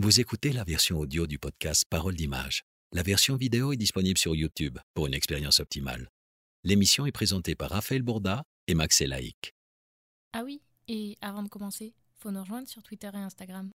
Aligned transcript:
Vous 0.00 0.20
écoutez 0.20 0.52
la 0.52 0.62
version 0.64 0.98
audio 0.98 1.26
du 1.26 1.38
podcast 1.38 1.84
Parole 1.90 2.14
d'image. 2.14 2.62
La 2.92 3.02
version 3.02 3.34
vidéo 3.36 3.72
est 3.72 3.76
disponible 3.76 4.16
sur 4.18 4.34
YouTube 4.34 4.78
pour 4.94 5.06
une 5.06 5.14
expérience 5.14 5.58
optimale. 5.60 6.08
L'émission 6.64 7.04
est 7.06 7.12
présentée 7.12 7.54
par 7.54 7.70
Raphaël 7.70 8.02
Bourda 8.02 8.44
et 8.68 8.74
Max 8.74 9.00
Elaïc. 9.00 9.54
Ah 10.32 10.42
oui, 10.44 10.60
et 10.86 11.16
avant 11.20 11.42
de 11.42 11.48
commencer, 11.48 11.94
faut 12.18 12.30
nous 12.30 12.40
rejoindre 12.40 12.68
sur 12.68 12.82
Twitter 12.82 13.10
et 13.12 13.16
Instagram. 13.18 13.70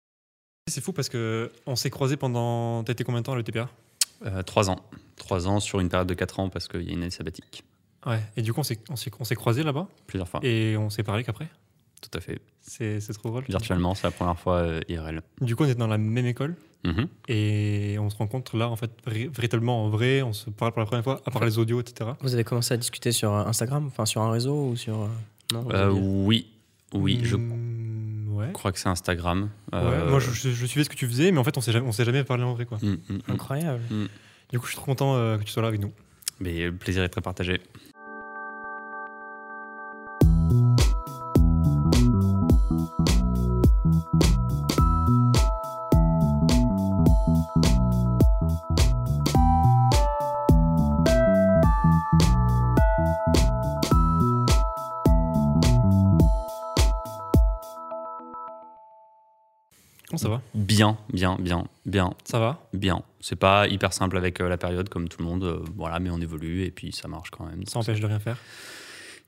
C'est 0.71 0.81
fou 0.81 0.94
parce 0.94 1.09
que 1.09 1.51
on 1.65 1.76
s'est 1.76 1.90
croisés 1.90 2.15
pendant. 2.17 2.83
T'as 2.85 2.94
été 2.94 3.03
combien 3.03 3.19
de 3.19 3.26
temps 3.26 3.33
à 3.33 3.37
l'ETPA 3.37 3.69
Euh, 4.26 4.42
Trois 4.44 4.69
ans. 4.69 4.79
Trois 5.17 5.47
ans 5.47 5.60
sur 5.60 5.81
une 5.81 5.90
période 5.90 6.08
de 6.08 6.13
quatre 6.13 6.40
ans 6.40 6.49
parce 6.49 6.69
qu'il 6.69 6.83
y 6.83 6.90
a 6.90 6.94
une 6.94 7.01
année 7.01 7.12
sabbatique. 7.12 7.63
Ouais. 8.05 8.21
Et 8.37 8.42
du 8.42 8.53
coup, 8.53 8.62
on 8.62 8.63
s'est, 8.63 8.79
on 8.90 8.96
s'est, 8.96 9.12
on 9.19 9.24
s'est 9.26 9.35
croisés 9.35 9.63
là-bas? 9.63 9.90
Plusieurs 10.08 10.28
fois. 10.29 10.40
et 10.44 10.78
on 10.78 10.90
s'est 10.90 11.03
parlé 11.03 11.24
qu'après? 11.26 11.49
Tout 12.10 12.17
à 12.17 12.22
fait. 12.22 12.40
C'est, 12.62 12.99
trop 13.13 13.29
drôle. 13.29 13.46
Virtuellement, 13.47 13.96
c'est 13.96 14.03
la 14.08 14.12
première 14.12 14.38
fois 14.38 14.58
euh, 14.58 14.81
IRL. 14.90 15.22
Du 15.42 15.56
coup, 15.56 15.63
on 15.63 15.65
était 15.67 15.76
dans 15.76 15.88
la 15.88 15.97
même 15.97 16.26
école 16.26 16.55
Mhm. 16.85 17.08
et 17.30 17.95
on 17.99 18.09
se 18.09 18.17
rencontre 18.17 18.57
là, 18.57 18.67
en 18.70 18.76
fait, 18.76 18.91
véritablement 19.07 19.85
en 19.85 19.89
vrai. 19.89 20.21
On 20.21 20.34
se 20.34 20.49
parle 20.49 20.73
pour 20.73 20.81
la 20.81 20.85
première 20.85 21.03
fois, 21.05 21.21
à 21.26 21.31
part 21.31 21.45
les 21.45 21.57
audios, 21.57 21.79
etc. 21.79 22.12
Vous 22.21 22.34
avez 22.34 22.43
commencé 22.43 22.73
à 22.73 22.77
discuter 22.77 23.13
sur 23.13 23.31
euh, 23.34 23.45
Instagram, 23.45 23.85
enfin 23.88 24.05
sur 24.05 24.21
un 24.21 24.31
réseau 24.31 24.67
ou 24.71 24.76
sur. 24.76 25.02
euh, 25.03 25.07
Non, 25.53 25.66
Euh, 25.71 25.89
oui, 25.91 26.48
oui, 26.93 27.21
je 27.23 27.38
Mm, 27.38 28.35
ouais. 28.35 28.51
crois 28.51 28.71
que 28.73 28.79
c'est 28.79 28.90
Instagram. 28.90 29.49
Ouais, 29.71 29.79
Euh, 29.79 30.09
Moi, 30.09 30.20
je, 30.20 30.31
je- 30.31 30.49
je 30.51 30.65
suivais 30.65 30.84
ce 30.84 30.90
que 30.90 30.95
tu 30.95 31.07
faisais, 31.07 31.31
mais 31.31 31.38
en 31.38 31.43
fait, 31.45 31.57
on 31.57 31.62
s'est 31.62 31.71
jamais, 31.71 31.88
on 31.88 31.91
s'est 31.93 32.04
jamais 32.05 32.23
parlé 32.26 32.43
en 32.43 32.54
vrai, 32.54 32.65
quoi. 32.65 32.79
mm, 32.81 32.88
mm, 32.88 32.98
mm. 33.13 33.20
Incroyable. 33.29 33.81
Du 34.51 34.59
coup, 34.59 34.65
je 34.65 34.71
suis 34.71 34.77
trop 34.77 34.85
content 34.88 35.15
euh, 35.15 35.38
que 35.38 35.43
tu 35.43 35.51
sois 35.51 35.62
là 35.62 35.70
avec 35.70 35.79
nous. 35.79 35.91
Mais 36.41 36.65
le 36.65 36.73
plaisir 36.76 37.04
est 37.04 37.09
très 37.09 37.21
partagé. 37.21 37.62
Bien, 60.63 60.97
bien, 61.11 61.35
bien, 61.39 61.67
bien, 61.85 62.13
Ça 62.23 62.39
va? 62.39 62.69
Bien. 62.73 63.03
C'est 63.19 63.35
pas 63.35 63.67
hyper 63.67 63.91
simple 63.91 64.17
avec 64.17 64.39
euh, 64.39 64.47
la 64.47 64.58
période 64.58 64.88
comme 64.88 65.09
tout 65.09 65.19
le 65.19 65.25
monde, 65.25 65.44
euh, 65.44 65.59
voilà, 65.75 66.00
mais 66.00 66.09
on 66.09 66.22
évolue 66.22 66.64
et 66.64 66.72
puis 66.72 66.94
ça 66.94 67.09
marche 67.09 67.31
quand 67.31 67.45
même. 67.45 67.66
Ça 67.66 67.80
empêche 67.80 68.00
de 68.00 68.06
rien 68.06 68.19
faire? 68.19 68.38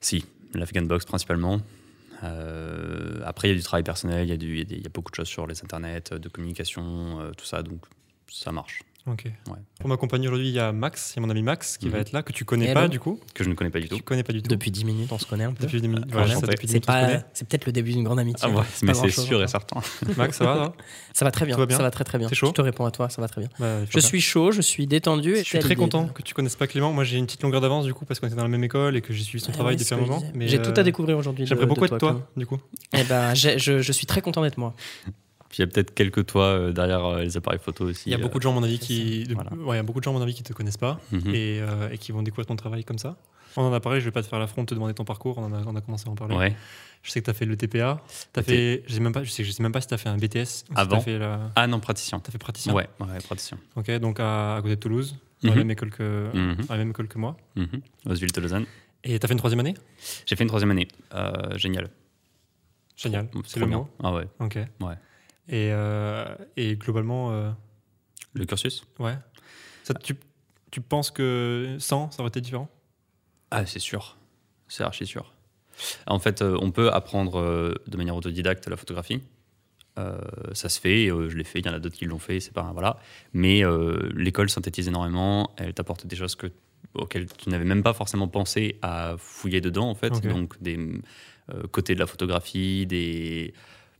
Si, 0.00 0.24
l'Afghan 0.54 0.82
Box 0.82 1.04
principalement. 1.04 1.60
Euh, 2.24 3.20
après, 3.24 3.48
il 3.48 3.50
y 3.50 3.54
a 3.54 3.56
du 3.58 3.62
travail 3.62 3.84
personnel, 3.84 4.26
il 4.26 4.30
y, 4.30 4.32
a 4.32 4.64
y 4.76 4.80
y 4.80 4.88
beaucoup 4.88 5.10
de 5.10 5.16
choses 5.16 5.28
sur 5.28 5.46
les 5.46 5.62
internets, 5.62 6.10
de 6.10 6.28
communication, 6.30 7.20
euh, 7.20 7.32
tout 7.32 7.44
ça, 7.44 7.62
donc 7.62 7.80
ça 8.30 8.50
marche. 8.50 8.82
Ok. 9.08 9.24
Ouais. 9.26 9.32
Pour 9.78 9.88
m'accompagner 9.88 10.26
aujourd'hui, 10.26 10.48
il 10.48 10.54
y 10.54 10.58
a 10.58 10.72
Max, 10.72 11.12
il 11.14 11.16
y 11.16 11.22
a 11.22 11.26
mon 11.26 11.30
ami 11.30 11.42
Max 11.42 11.76
qui 11.78 11.88
va 11.88 11.96
Mhm. 11.98 12.00
être 12.02 12.12
là, 12.12 12.22
que 12.24 12.32
tu 12.32 12.44
connais 12.44 12.64
Hello. 12.66 12.74
pas 12.80 12.88
du 12.88 12.98
coup. 12.98 13.20
Que 13.34 13.44
je 13.44 13.48
ne 13.48 13.54
connais 13.54 13.70
pas 13.70 13.78
du 13.78 13.88
Tu 13.88 13.96
tout. 13.96 14.02
connais 14.02 14.24
pas 14.24 14.32
du 14.32 14.42
tout. 14.42 14.48
Depuis 14.48 14.72
10 14.72 14.84
minutes, 14.84 15.12
on 15.12 15.18
se 15.18 15.26
connaît 15.26 15.44
un 15.44 15.52
peu. 15.52 15.64
Depuis 15.64 15.80
des 15.80 15.86
minutes. 15.86 16.04
Ah, 16.08 16.12
Voilà, 16.12 16.26
ça, 16.28 16.36
enchanté. 16.38 16.52
depuis 16.54 16.66
10 16.66 16.72
C'est 16.72 16.76
minutes, 16.78 16.88
on 16.88 16.92
se 16.92 16.98
pas, 17.00 17.06
connaît. 17.06 17.24
c'est 17.32 17.48
peut-être 17.48 17.66
le 17.66 17.72
début 17.72 17.92
d'une 17.92 18.02
grande 18.02 18.18
amitié. 18.18 18.48
Ah 18.50 18.56
ouais, 18.56 18.64
mais 18.82 18.94
c'est 18.94 19.10
sûr 19.10 19.34
et 19.40 19.44
encore. 19.44 19.48
certain. 19.48 19.80
Max, 20.16 20.36
ça 20.38 20.44
va 20.44 20.54
là 20.56 20.72
Ça 21.12 21.24
va 21.24 21.30
très 21.30 21.46
bien. 21.46 21.56
Ça 21.56 21.82
va 21.82 21.90
très 21.92 22.02
très 22.04 22.18
bien. 22.18 22.28
Chaud? 22.32 22.48
Je 22.48 22.52
te 22.52 22.62
réponds 22.62 22.84
à 22.84 22.90
toi, 22.90 23.08
ça 23.08 23.22
va 23.22 23.28
très 23.28 23.40
bien. 23.42 23.50
Bah, 23.60 23.84
Je 23.88 23.98
suis 24.00 24.20
chaud, 24.20 24.50
je 24.50 24.60
suis 24.60 24.86
détendu. 24.88 25.34
et 25.34 25.38
Je 25.38 25.42
suis 25.44 25.58
très 25.60 25.76
content 25.76 26.08
que 26.08 26.22
tu 26.22 26.34
connaisses 26.34 26.56
pas 26.56 26.66
Clément. 26.66 26.92
Moi, 26.92 27.04
j'ai 27.04 27.18
une 27.18 27.26
petite 27.26 27.42
longueur 27.44 27.60
d'avance 27.60 27.84
du 27.84 27.94
coup 27.94 28.04
parce 28.06 28.18
qu'on 28.18 28.26
était 28.26 28.34
dans 28.36 28.42
la 28.42 28.48
même 28.48 28.64
école 28.64 28.96
et 28.96 29.02
que 29.02 29.12
j'ai 29.12 29.22
suivi 29.22 29.40
son 29.42 29.50
Ouais, 29.50 29.54
travail 29.54 29.76
depuis 29.76 29.94
un 29.94 29.98
moment. 29.98 30.20
J'ai 30.40 30.58
euh, 30.58 30.62
tout 30.64 30.78
à 30.80 30.82
découvrir 30.82 31.16
aujourd'hui. 31.16 31.46
J'aimerais 31.46 31.66
beaucoup 31.66 31.84
être 31.84 31.98
toi, 31.98 32.28
du 32.36 32.44
coup. 32.46 32.58
Eh 32.92 33.04
ben, 33.04 33.34
je 33.34 33.92
suis 33.92 34.06
très 34.06 34.20
content 34.20 34.42
d'être 34.42 34.58
moi. 34.58 34.74
Puis 35.56 35.62
il 35.62 35.66
y 35.66 35.70
a 35.70 35.72
peut-être 35.72 35.94
quelques 35.94 36.26
toits 36.26 36.44
euh, 36.44 36.72
derrière 36.72 37.02
euh, 37.02 37.22
les 37.22 37.34
appareils 37.38 37.58
photo 37.58 37.86
aussi. 37.86 38.02
Il 38.10 38.12
y 38.12 38.14
a 38.14 38.18
beaucoup 38.18 38.36
de 38.36 38.42
gens, 38.42 38.50
à 38.52 38.54
mon 38.54 38.62
avis, 38.62 38.78
qui, 38.78 39.24
ça. 39.26 39.32
Voilà. 39.32 39.50
ouais, 39.54 39.76
il 39.76 39.78
y 39.78 39.80
a 39.80 39.82
beaucoup 39.82 40.00
de 40.00 40.04
gens, 40.04 40.10
à 40.10 40.18
mon 40.18 40.20
avis, 40.20 40.34
qui 40.34 40.42
te 40.42 40.52
connaissent 40.52 40.76
pas 40.76 41.00
Mhm. 41.12 41.34
et, 41.34 41.60
euh, 41.62 41.88
et 41.90 41.96
qui 41.96 42.12
vont 42.12 42.22
découvrir 42.22 42.44
ton 42.44 42.56
travail 42.56 42.84
comme 42.84 42.98
ça. 42.98 43.16
On 43.56 43.62
en 43.62 43.72
a 43.72 43.80
parlé. 43.80 44.00
Je 44.00 44.04
vais 44.04 44.10
pas 44.10 44.22
te 44.22 44.28
faire 44.28 44.38
l'affront 44.38 44.64
de 44.64 44.66
te 44.66 44.74
demander 44.74 44.92
ton 44.92 45.06
parcours. 45.06 45.38
On, 45.38 45.44
en 45.44 45.52
a, 45.54 45.62
on 45.66 45.74
a 45.74 45.80
commencé 45.80 46.06
à 46.08 46.10
en 46.12 46.14
parler. 46.14 46.36
Ouais. 46.36 46.54
Je 47.02 47.10
sais 47.10 47.20
que 47.20 47.24
tu 47.24 47.30
as 47.30 47.32
fait 47.32 47.46
le 47.46 47.56
TPA. 47.56 48.02
Ok. 48.36 48.44
fait, 48.44 48.82
je 48.86 48.92
sais 48.92 49.00
même 49.00 49.12
pas, 49.14 49.24
je 49.24 49.30
sais, 49.30 49.44
je 49.44 49.50
sais 49.50 49.62
même 49.62 49.72
pas 49.72 49.80
si 49.80 49.86
tu 49.86 49.94
as 49.94 49.96
fait 49.96 50.10
un 50.10 50.18
BTS. 50.18 50.44
si 50.44 50.64
Avant 50.74 51.00
fait, 51.00 51.18
la- 51.18 51.50
Ah 51.56 51.66
non, 51.66 51.80
praticien. 51.80 52.20
t'as 52.20 52.30
fait 52.32 52.36
praticien. 52.38 52.74
Ouais, 52.74 52.86
ouais, 53.00 53.18
praticien. 53.24 53.56
Ok, 53.76 53.90
donc 53.92 54.20
à, 54.20 54.56
à 54.56 54.60
côté 54.60 54.76
de 54.76 54.80
Toulouse, 54.80 55.16
dans 55.42 55.48
la 55.48 55.54
Mhm. 55.54 55.58
même 55.60 55.70
école 55.70 55.90
que, 55.90 56.28
Mhm. 56.34 56.56
dans 56.66 56.74
la 56.74 56.78
même 56.78 56.90
école 56.90 57.08
que 57.08 57.16
moi. 57.16 57.34
Mhm. 57.54 57.80
Oswald 58.10 58.34
de 58.34 58.40
Lausanne. 58.42 58.66
Et 59.04 59.18
t'as 59.18 59.26
fait 59.26 59.32
une 59.32 59.38
troisième 59.38 59.60
année? 59.60 59.74
J'ai 60.26 60.36
fait 60.36 60.44
une 60.44 60.48
troisième 60.48 60.70
année. 60.72 60.88
Euh, 61.14 61.56
génial. 61.56 61.88
Génial. 62.96 63.28
C'est 63.46 63.60
le 63.60 63.66
bien. 63.66 63.78
mot. 63.78 63.88
Ah 64.02 64.12
ouais. 64.12 64.26
Ok. 64.40 64.58
Ouais. 64.80 64.94
Et, 65.48 65.70
euh, 65.72 66.24
et 66.56 66.76
globalement, 66.76 67.30
euh, 67.32 67.50
Le 68.34 68.44
cursus 68.44 68.84
ouais. 68.98 69.16
Ça, 69.84 69.94
tu, 69.94 70.16
tu 70.70 70.80
penses 70.80 71.10
que 71.10 71.76
sans, 71.78 72.10
ça 72.10 72.20
aurait 72.20 72.28
été 72.28 72.40
différent? 72.40 72.68
Ah, 73.50 73.64
c'est 73.64 73.78
sûr. 73.78 74.16
C'est 74.68 74.82
archi 74.82 75.06
sûr. 75.06 75.32
En 76.06 76.18
fait, 76.18 76.42
euh, 76.42 76.58
on 76.60 76.72
peut 76.72 76.92
apprendre 76.92 77.74
de 77.86 77.96
manière 77.96 78.16
autodidacte 78.16 78.66
la 78.68 78.76
photographie. 78.76 79.22
Euh, 79.98 80.18
ça 80.52 80.68
se 80.68 80.78
fait, 80.78 81.10
euh, 81.10 81.30
je 81.30 81.36
l'ai 81.36 81.44
fait, 81.44 81.60
il 81.60 81.66
y 81.66 81.70
en 81.70 81.72
a 81.72 81.78
d'autres 81.78 81.96
qui 81.96 82.04
l'ont 82.04 82.18
fait, 82.18 82.38
c'est 82.38 82.52
pas 82.52 82.70
voilà. 82.72 82.98
Mais 83.32 83.64
euh, 83.64 84.10
l'école 84.14 84.50
synthétise 84.50 84.88
énormément, 84.88 85.54
elle 85.56 85.72
t'apporte 85.72 86.06
des 86.06 86.16
choses 86.16 86.34
que, 86.34 86.48
auxquelles 86.92 87.26
tu 87.32 87.48
n'avais 87.48 87.64
même 87.64 87.82
pas 87.82 87.94
forcément 87.94 88.28
pensé 88.28 88.78
à 88.82 89.14
fouiller 89.16 89.62
dedans 89.62 89.88
en 89.88 89.94
fait. 89.94 90.20
Donc 90.26 90.60
des 90.60 90.78
côtés 91.70 91.94
de 91.94 92.00
la 92.00 92.06
photographie, 92.06 92.86
des 92.86 93.54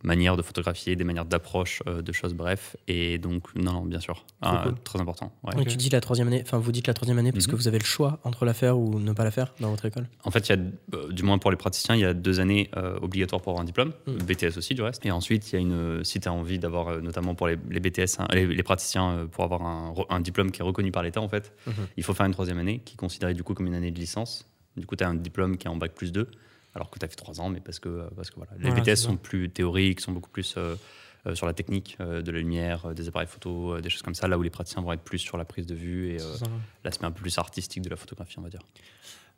manières 0.06 0.36
de 0.36 0.42
photographier, 0.42 0.96
des 0.96 1.04
manières 1.04 1.26
d'approche 1.26 1.82
euh, 1.86 2.00
de 2.00 2.12
choses, 2.12 2.32
bref. 2.32 2.76
Et 2.88 3.18
donc 3.18 3.54
non, 3.54 3.72
non, 3.72 3.82
bien 3.84 4.00
sûr, 4.00 4.24
Ah, 4.40 4.62
cool. 4.64 4.74
très 4.84 5.00
important. 5.00 5.32
ouais. 5.44 5.54
Donc 5.54 5.66
tu 5.66 5.76
dis 5.76 5.90
la 5.90 6.00
troisième 6.00 6.28
année, 6.28 6.40
enfin 6.42 6.58
vous 6.58 6.72
dites 6.72 6.86
la 6.86 6.94
troisième 6.94 7.18
année 7.18 7.32
parce 7.32 7.46
que 7.46 7.52
Mhm. 7.52 7.58
vous 7.58 7.68
avez 7.68 7.78
le 7.78 7.84
choix 7.84 8.20
entre 8.24 8.44
la 8.46 8.54
faire 8.54 8.78
ou 8.78 8.98
ne 9.00 9.12
pas 9.12 9.24
la 9.24 9.30
faire 9.32 9.52
dans 9.60 9.68
votre 9.70 9.84
école. 9.84 10.08
En 10.24 10.30
fait, 10.30 10.48
il 10.48 10.56
y 10.56 10.58
a, 10.58 10.62
euh, 10.96 11.12
du 11.12 11.22
moins 11.24 11.38
pour 11.38 11.50
les 11.50 11.56
praticiens, 11.58 11.94
il 11.96 12.00
y 12.00 12.04
a 12.04 12.14
deux 12.14 12.40
années 12.40 12.70
euh, 12.76 12.96
obligatoires 13.02 13.42
pour 13.42 13.50
avoir 13.50 13.62
un 13.62 13.66
diplôme, 13.66 13.92
Mm. 14.06 14.12
BTS 14.24 14.56
aussi 14.56 14.74
du 14.74 14.82
reste. 14.82 15.04
Et 15.04 15.10
ensuite, 15.10 15.52
il 15.52 15.56
y 15.56 15.58
a 15.58 15.60
une, 15.60 16.04
si 16.04 16.20
tu 16.20 16.28
as 16.28 16.32
envie 16.32 16.58
d'avoir, 16.58 17.02
notamment 17.02 17.34
pour 17.34 17.48
les, 17.48 17.58
les 17.68 17.80
BTS, 17.80 18.20
hein, 18.20 18.28
les, 18.32 18.46
les 18.46 18.62
praticiens, 18.62 19.10
euh, 19.10 19.26
pour 19.26 19.42
avoir 19.44 19.60
un 20.08 20.20
diplôme 20.20 20.50
qui 20.52 20.60
est 20.62 20.64
reconnu 20.64 20.92
par 20.92 21.02
l'État, 21.02 21.20
en 21.20 21.28
fait, 21.28 21.52
Mhm. 21.66 21.74
il 21.96 22.04
faut 22.04 22.14
faire 22.14 22.26
une 22.26 22.32
troisième 22.32 22.58
année 22.58 22.80
qui 22.84 22.94
est 22.94 22.96
considérée 22.96 23.34
du 23.34 23.42
coup 23.42 23.54
comme 23.54 23.66
une 23.66 23.74
année 23.74 23.90
de 23.90 23.98
licence. 23.98 24.46
Du 24.76 24.86
coup, 24.86 24.94
tu 24.94 25.02
as 25.04 25.08
un 25.08 25.14
diplôme 25.14 25.56
qui 25.56 25.66
est 25.66 25.70
en 25.70 25.76
bac 25.76 25.92
plus 25.94 26.12
2, 26.12 26.28
alors 26.76 26.90
que 26.90 26.98
tu 27.00 27.04
as 27.04 27.08
fait 27.08 27.16
trois 27.16 27.40
ans, 27.40 27.48
mais 27.48 27.60
parce 27.60 27.78
que, 27.80 27.88
euh, 27.88 28.08
parce 28.14 28.30
que 28.30 28.36
voilà. 28.36 28.52
Les 28.58 28.68
Voilà, 28.70 28.82
BTS 28.82 28.96
sont 28.96 29.16
plus 29.16 29.50
théoriques, 29.50 30.00
sont 30.00 30.12
beaucoup 30.12 30.30
plus 30.30 30.54
euh, 30.56 30.76
euh, 31.26 31.34
sur 31.34 31.46
la 31.46 31.52
technique 31.54 31.96
euh, 32.00 32.22
de 32.22 32.30
la 32.30 32.38
lumière, 32.38 32.86
euh, 32.86 32.94
des 32.94 33.08
appareils 33.08 33.26
photo, 33.26 33.72
euh, 33.74 33.80
des 33.80 33.90
choses 33.90 34.02
comme 34.02 34.14
ça, 34.14 34.28
là 34.28 34.38
où 34.38 34.42
les 34.42 34.50
praticiens 34.50 34.82
vont 34.82 34.92
être 34.92 35.02
plus 35.02 35.18
sur 35.18 35.36
la 35.38 35.44
prise 35.44 35.66
de 35.66 35.74
vue 35.74 36.10
et 36.12 36.20
euh, 36.20 36.26
l'aspect 36.84 37.06
un 37.06 37.10
peu 37.10 37.22
plus 37.22 37.36
artistique 37.38 37.82
de 37.82 37.88
la 37.90 37.96
photographie, 37.96 38.38
on 38.38 38.42
va 38.42 38.50
dire. 38.50 38.60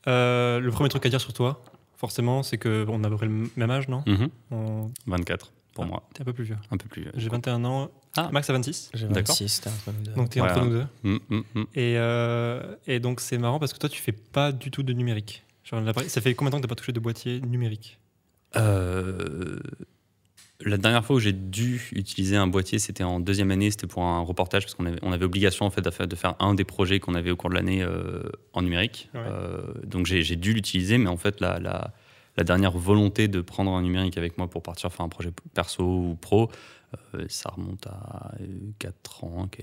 Euh, 0.06 0.60
Le 0.60 0.70
premier 0.70 0.88
truc 0.88 1.04
à 1.06 1.08
dire 1.08 1.20
sur 1.20 1.32
toi, 1.32 1.62
forcément, 1.96 2.42
c'est 2.42 2.58
qu'on 2.58 3.02
a 3.04 3.06
à 3.06 3.10
peu 3.10 3.16
près 3.16 3.26
le 3.26 3.48
même 3.56 3.70
âge, 3.70 3.88
non? 3.88 4.02
Mhm. 4.06 4.28
On- 4.50 4.90
24 5.06 5.52
pour 5.74 5.84
Ah, 5.84 5.86
moi, 5.86 6.08
T'es 6.14 6.22
un 6.22 6.24
peu 6.24 6.32
plus 6.32 6.44
vieux. 6.44 6.56
un 6.70 6.76
peu 6.76 6.88
plus. 6.88 7.06
euh, 7.06 7.12
J'ai 7.14 7.28
21 7.28 7.64
ans. 7.64 7.90
Ah. 8.16 8.30
Max 8.32 8.50
a 8.50 8.52
26. 8.52 8.90
J'ai 8.94 9.06
D'accord. 9.06 9.36
26, 9.36 9.60
t'es 9.60 9.70
entre 9.70 9.92
nous 9.96 10.04
deux. 10.04 10.12
Donc 10.12 10.30
t'es 10.30 10.40
Ouais, 10.40 10.50
entre 10.50 10.64
nous 10.64 10.70
deux. 10.70 10.86
Mm, 11.04 11.18
mm, 11.28 11.42
mm. 11.54 11.62
Et, 11.76 11.94
euh, 11.98 12.74
et 12.88 12.98
donc 12.98 13.20
c'est 13.20 13.38
marrant 13.38 13.58
parce 13.60 13.72
que 13.72 13.78
toi, 13.78 13.88
tu 13.88 14.00
fais 14.02 14.10
pas 14.12 14.50
du 14.50 14.70
tout 14.72 14.82
de 14.82 14.92
numérique. 14.92 15.44
Genre, 15.70 15.82
ça 16.06 16.20
fait 16.20 16.34
combien 16.34 16.50
de 16.50 16.52
temps 16.52 16.58
que 16.58 16.66
t'as 16.66 16.68
pas 16.68 16.74
touché 16.74 16.92
de 16.92 17.00
boîtier 17.00 17.40
numérique? 17.40 17.98
Euh, 18.56 19.58
la 20.60 20.78
dernière 20.78 21.04
fois 21.04 21.16
où 21.16 21.20
j'ai 21.20 21.32
dû 21.32 21.90
utiliser 21.92 22.36
un 22.36 22.46
boîtier, 22.46 22.78
c'était 22.78 23.04
en 23.04 23.20
deuxième 23.20 23.50
année, 23.50 23.70
c'était 23.70 23.86
pour 23.86 24.02
un 24.02 24.20
reportage, 24.20 24.64
parce 24.64 24.74
qu'on 24.74 24.86
avait, 24.86 24.98
on 25.02 25.12
avait 25.12 25.26
obligation 25.26 25.66
en 25.66 25.70
fait 25.70 25.82
de 25.82 26.16
faire, 26.16 26.36
un 26.40 26.54
des 26.54 26.64
projets 26.64 27.00
qu'on 27.00 27.14
avait 27.14 27.30
au 27.30 27.36
cours 27.36 27.50
de 27.50 27.54
l'année 27.54 27.82
euh, 27.82 28.22
en 28.54 28.62
numérique. 28.62 29.10
Ouais. 29.12 29.20
Euh, 29.26 29.60
donc 29.84 30.06
j'ai, 30.06 30.22
j'ai 30.22 30.36
dû 30.36 30.54
l'utiliser, 30.54 30.96
mais 30.96 31.10
en 31.10 31.18
fait 31.18 31.40
la, 31.40 31.58
la, 31.58 31.92
la 32.38 32.44
dernière 32.44 32.72
volonté 32.72 33.28
de 33.28 33.40
prendre 33.40 33.72
un 33.72 33.82
numérique 33.82 34.16
avec 34.16 34.38
moi 34.38 34.48
pour 34.48 34.62
partir 34.62 34.90
faire 34.90 35.04
un 35.04 35.08
projet 35.08 35.32
perso 35.54 35.84
ou 35.84 36.14
pro, 36.14 36.50
ça 37.28 37.50
remonte 37.50 37.86
à 37.86 38.32
4 38.78 39.24
ans, 39.24 39.48
que- 39.50 39.62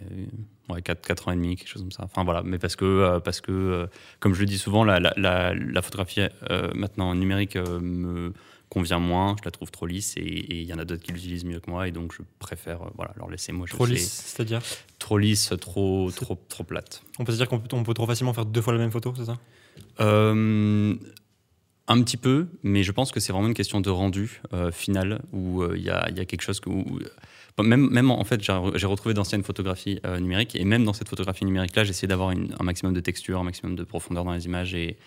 ouais, 0.74 0.82
4, 0.82 1.06
4 1.06 1.28
ans 1.28 1.32
et 1.32 1.36
demi, 1.36 1.56
quelque 1.56 1.68
chose 1.70 1.82
comme 1.82 1.92
ça. 1.92 2.04
Enfin 2.04 2.24
voilà, 2.24 2.44
mais 2.44 2.60
parce 2.60 2.76
que, 2.76 2.86
euh, 2.86 3.20
parce 3.20 3.42
que 3.42 3.52
euh, 3.52 3.88
comme 4.20 4.34
je 4.34 4.40
le 4.42 4.46
dis 4.46 4.58
souvent, 4.58 4.84
la, 4.84 5.00
la, 5.00 5.14
la, 5.18 5.54
la 5.54 5.82
photographie 5.82 6.22
euh, 6.50 6.72
maintenant 6.76 7.14
numérique 7.16 7.56
euh, 7.56 7.80
me 7.80 8.34
convient 8.70 9.00
moins, 9.00 9.36
je 9.40 9.46
la 9.46 9.52
trouve 9.52 9.70
trop 9.72 9.86
lisse 9.86 10.16
et 10.18 10.24
il 10.62 10.64
y 10.64 10.74
en 10.74 10.80
a 10.80 10.86
d'autres 10.86 11.04
qui 11.04 11.12
l'utilisent 11.12 11.46
mieux 11.46 11.60
que 11.60 11.70
moi 11.70 11.88
et 11.88 11.92
donc 11.92 12.14
je 12.14 12.24
préfère 12.40 12.82
euh, 12.82 12.90
voilà, 12.96 13.14
leur 13.16 13.30
laisser. 13.30 13.52
Moi, 13.52 13.68
je 13.68 13.74
Trop 13.74 13.86
lisse, 13.86 14.12
c'est-à-dire 14.26 14.62
Trop 15.00 15.18
lisse, 15.18 15.54
trop, 15.62 16.10
trop, 16.12 16.36
trop 16.50 16.64
plate. 16.64 17.04
On 17.20 17.24
peut 17.26 17.32
se 17.32 17.38
dire 17.38 17.48
qu'on 17.48 17.60
peut, 17.60 17.76
on 17.76 17.84
peut 17.84 17.94
trop 17.94 18.08
facilement 18.08 18.34
faire 18.34 18.46
deux 18.46 18.62
fois 18.62 18.74
la 18.74 18.80
même 18.80 18.92
photo, 18.92 19.14
c'est 19.16 19.26
ça? 19.26 19.38
Euh, 20.00 20.96
un 21.88 22.02
petit 22.02 22.18
peu, 22.18 22.48
mais 22.64 22.82
je 22.84 22.92
pense 22.92 23.12
que 23.12 23.20
c'est 23.20 23.32
vraiment 23.32 23.48
une 23.48 23.54
question 23.54 23.80
de 23.82 23.90
rendu 23.90 24.42
euh, 24.54 24.72
final 24.72 25.22
où 25.34 25.62
euh, 25.62 25.74
il 25.78 25.84
y, 25.84 25.90
a, 25.90 26.10
il 26.10 26.18
y 26.18 26.20
a 26.20 26.26
quelque 26.26 26.42
chose 26.42 26.60
que. 26.60 26.70
où- 26.70 27.00
même, 27.62 27.90
même 27.90 28.12
en 28.12 28.24
fait, 28.26 28.42
j'ai 28.44 28.86
retrouvé 28.88 29.14
d'anciennes 29.14 29.44
photographies 29.44 30.00
euh, 30.06 30.20
numériques 30.20 30.56
et 30.56 30.66
même 30.66 30.84
dans 30.84 30.92
cette 30.94 31.08
photographie 31.08 31.46
numérique-là, 31.46 31.84
j'ai 31.86 31.92
essayé 31.92 32.08
d'avoir 32.08 32.30
un 32.32 32.64
maximum 32.64 32.94
de 32.94 33.00
texture, 33.00 33.40
un 33.40 33.44
maximum 33.44 33.76
de 33.76 33.84
profondeur 33.86 34.26
dans 34.26 34.34
les 34.34 34.46
images 34.46 34.74
et, 34.76 34.98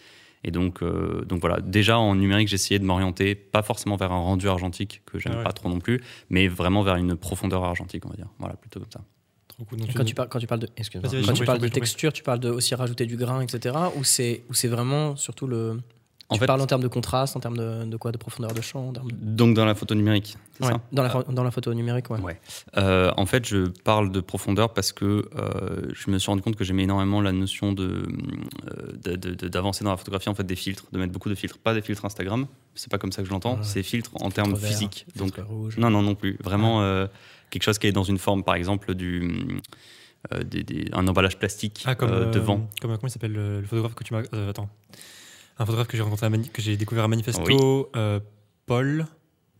Et 0.44 0.50
donc, 0.52 0.82
euh, 0.82 1.24
donc 1.26 1.40
voilà, 1.40 1.60
déjà 1.60 1.98
en 1.98 2.14
numérique, 2.14 2.48
j'essayais 2.48 2.78
de 2.78 2.84
m'orienter 2.86 3.34
pas 3.34 3.62
forcément 3.62 3.96
vers 3.96 4.12
un 4.12 4.20
rendu 4.22 4.48
argentique, 4.48 5.02
que 5.04 5.18
j'aime 5.18 5.32
Ah 5.34 5.38
ouais. 5.38 5.44
pas 5.44 5.52
trop 5.52 5.68
non 5.68 5.80
plus, 5.80 6.00
mais 6.30 6.46
vraiment 6.48 6.82
vers 6.84 6.94
une 6.96 7.16
profondeur 7.16 7.64
argentique, 7.64 8.06
on 8.06 8.10
va 8.10 8.16
dire. 8.16 8.28
Voilà, 8.38 8.54
plutôt 8.54 8.78
comme 8.80 8.90
ça. 8.92 9.00
Quand 9.96 10.04
tu, 10.04 10.14
parles, 10.14 10.28
quand 10.28 10.38
tu 10.38 10.46
parles 10.46 10.60
de, 10.60 10.68
quand 10.68 11.32
tu 11.34 11.44
parles 11.44 11.58
de 11.58 11.68
texture, 11.68 12.12
tu 12.12 12.22
parles 12.22 12.38
de 12.38 12.48
aussi 12.50 12.74
rajouter 12.76 13.04
du 13.06 13.16
grain, 13.16 13.40
etc. 13.42 13.74
Ou 13.96 14.04
c'est, 14.04 14.44
ou 14.48 14.54
c'est 14.54 14.68
vraiment 14.68 15.16
surtout 15.16 15.48
le. 15.48 15.80
En 16.30 16.34
tu 16.34 16.40
fait- 16.40 16.46
parles 16.46 16.60
en 16.60 16.66
termes 16.66 16.82
de 16.82 16.88
contraste, 16.88 17.36
en 17.36 17.40
termes 17.40 17.56
de, 17.56 17.84
de 17.84 17.96
quoi 17.96 18.12
De 18.12 18.18
profondeur 18.18 18.52
de 18.52 18.60
champ 18.60 18.88
en 18.88 18.92
termes 18.92 19.10
de- 19.10 19.16
Donc 19.18 19.54
dans 19.54 19.64
la 19.64 19.74
photo 19.74 19.94
numérique, 19.94 20.36
c'est 20.60 20.66
Ouais, 20.66 20.72
ça 20.72 20.80
dans, 20.92 21.02
la, 21.02 21.08
dans 21.30 21.42
la 21.42 21.50
photo 21.50 21.72
numérique, 21.72 22.10
ouais. 22.10 22.20
Ouais. 22.20 22.38
Euh, 22.76 23.10
en 23.16 23.24
fait, 23.24 23.46
je 23.46 23.68
parle 23.82 24.12
de 24.12 24.20
profondeur 24.20 24.74
parce 24.74 24.92
que 24.92 25.26
euh, 25.36 25.88
je 25.94 26.10
me 26.10 26.18
suis 26.18 26.30
rendu 26.30 26.42
compte 26.42 26.56
que 26.56 26.64
j'aimais 26.64 26.82
énormément 26.82 27.22
la 27.22 27.32
notion 27.32 27.72
de 27.72 28.02
euh, 28.66 28.92
de- 29.02 29.16
de- 29.16 29.34
de- 29.34 29.48
d'avancer 29.48 29.84
dans 29.84 29.90
la 29.90 29.96
photographie, 29.96 30.28
en 30.28 30.34
fait, 30.34 30.44
des 30.44 30.54
filtres, 30.56 30.84
de 30.92 30.98
mettre 30.98 31.12
beaucoup 31.14 31.30
de 31.30 31.34
filtres, 31.34 31.56
pas 31.58 31.72
des 31.72 31.80
filtres 31.80 32.04
Instagram. 32.04 32.46
C'est 32.74 32.90
pas 32.90 32.98
comme 32.98 33.10
ça 33.12 33.22
que 33.22 33.28
je 33.28 33.32
l'entends. 33.32 33.54
Ouais. 33.54 33.62
C'est 33.64 33.82
filtres 33.82 34.10
en 34.20 34.30
termes 34.30 34.54
vert, 34.54 34.68
physiques. 34.68 35.06
Donc 35.16 35.32
rouge. 35.48 35.78
non, 35.78 35.88
non, 35.88 36.02
non 36.02 36.14
plus. 36.14 36.36
Vraiment 36.44 36.82
euh, 36.82 37.06
quelque 37.48 37.62
chose 37.62 37.78
qui 37.78 37.86
est 37.86 37.92
dans 37.92 38.02
une 38.04 38.18
forme, 38.18 38.44
par 38.44 38.54
exemple, 38.56 38.94
du 38.94 39.60
euh, 40.34 40.42
des- 40.42 40.62
des- 40.64 40.90
un 40.92 41.06
emballage 41.08 41.38
plastique 41.38 41.84
Ah, 41.86 41.94
comme 41.94 42.30
devant. 42.32 42.68
Comme 42.82 42.90
comment 42.96 42.98
il 43.04 43.10
s'appelle 43.10 43.32
le, 43.32 43.60
le 43.62 43.66
photographe 43.66 43.94
que 43.94 44.04
tu 44.04 44.12
m'as. 44.12 44.22
euh, 44.34 44.50
attends. 44.50 44.68
Un 45.58 45.66
photographe 45.66 45.88
que 45.88 45.96
j'ai 45.96 46.02
rencontré 46.02 46.26
à 46.26 46.30
Mani- 46.30 46.48
que 46.50 46.62
j'ai 46.62 46.76
découvert 46.76 47.04
à 47.04 47.08
Manifesto. 47.08 47.90
euh, 47.96 48.20
Paul. 48.66 49.06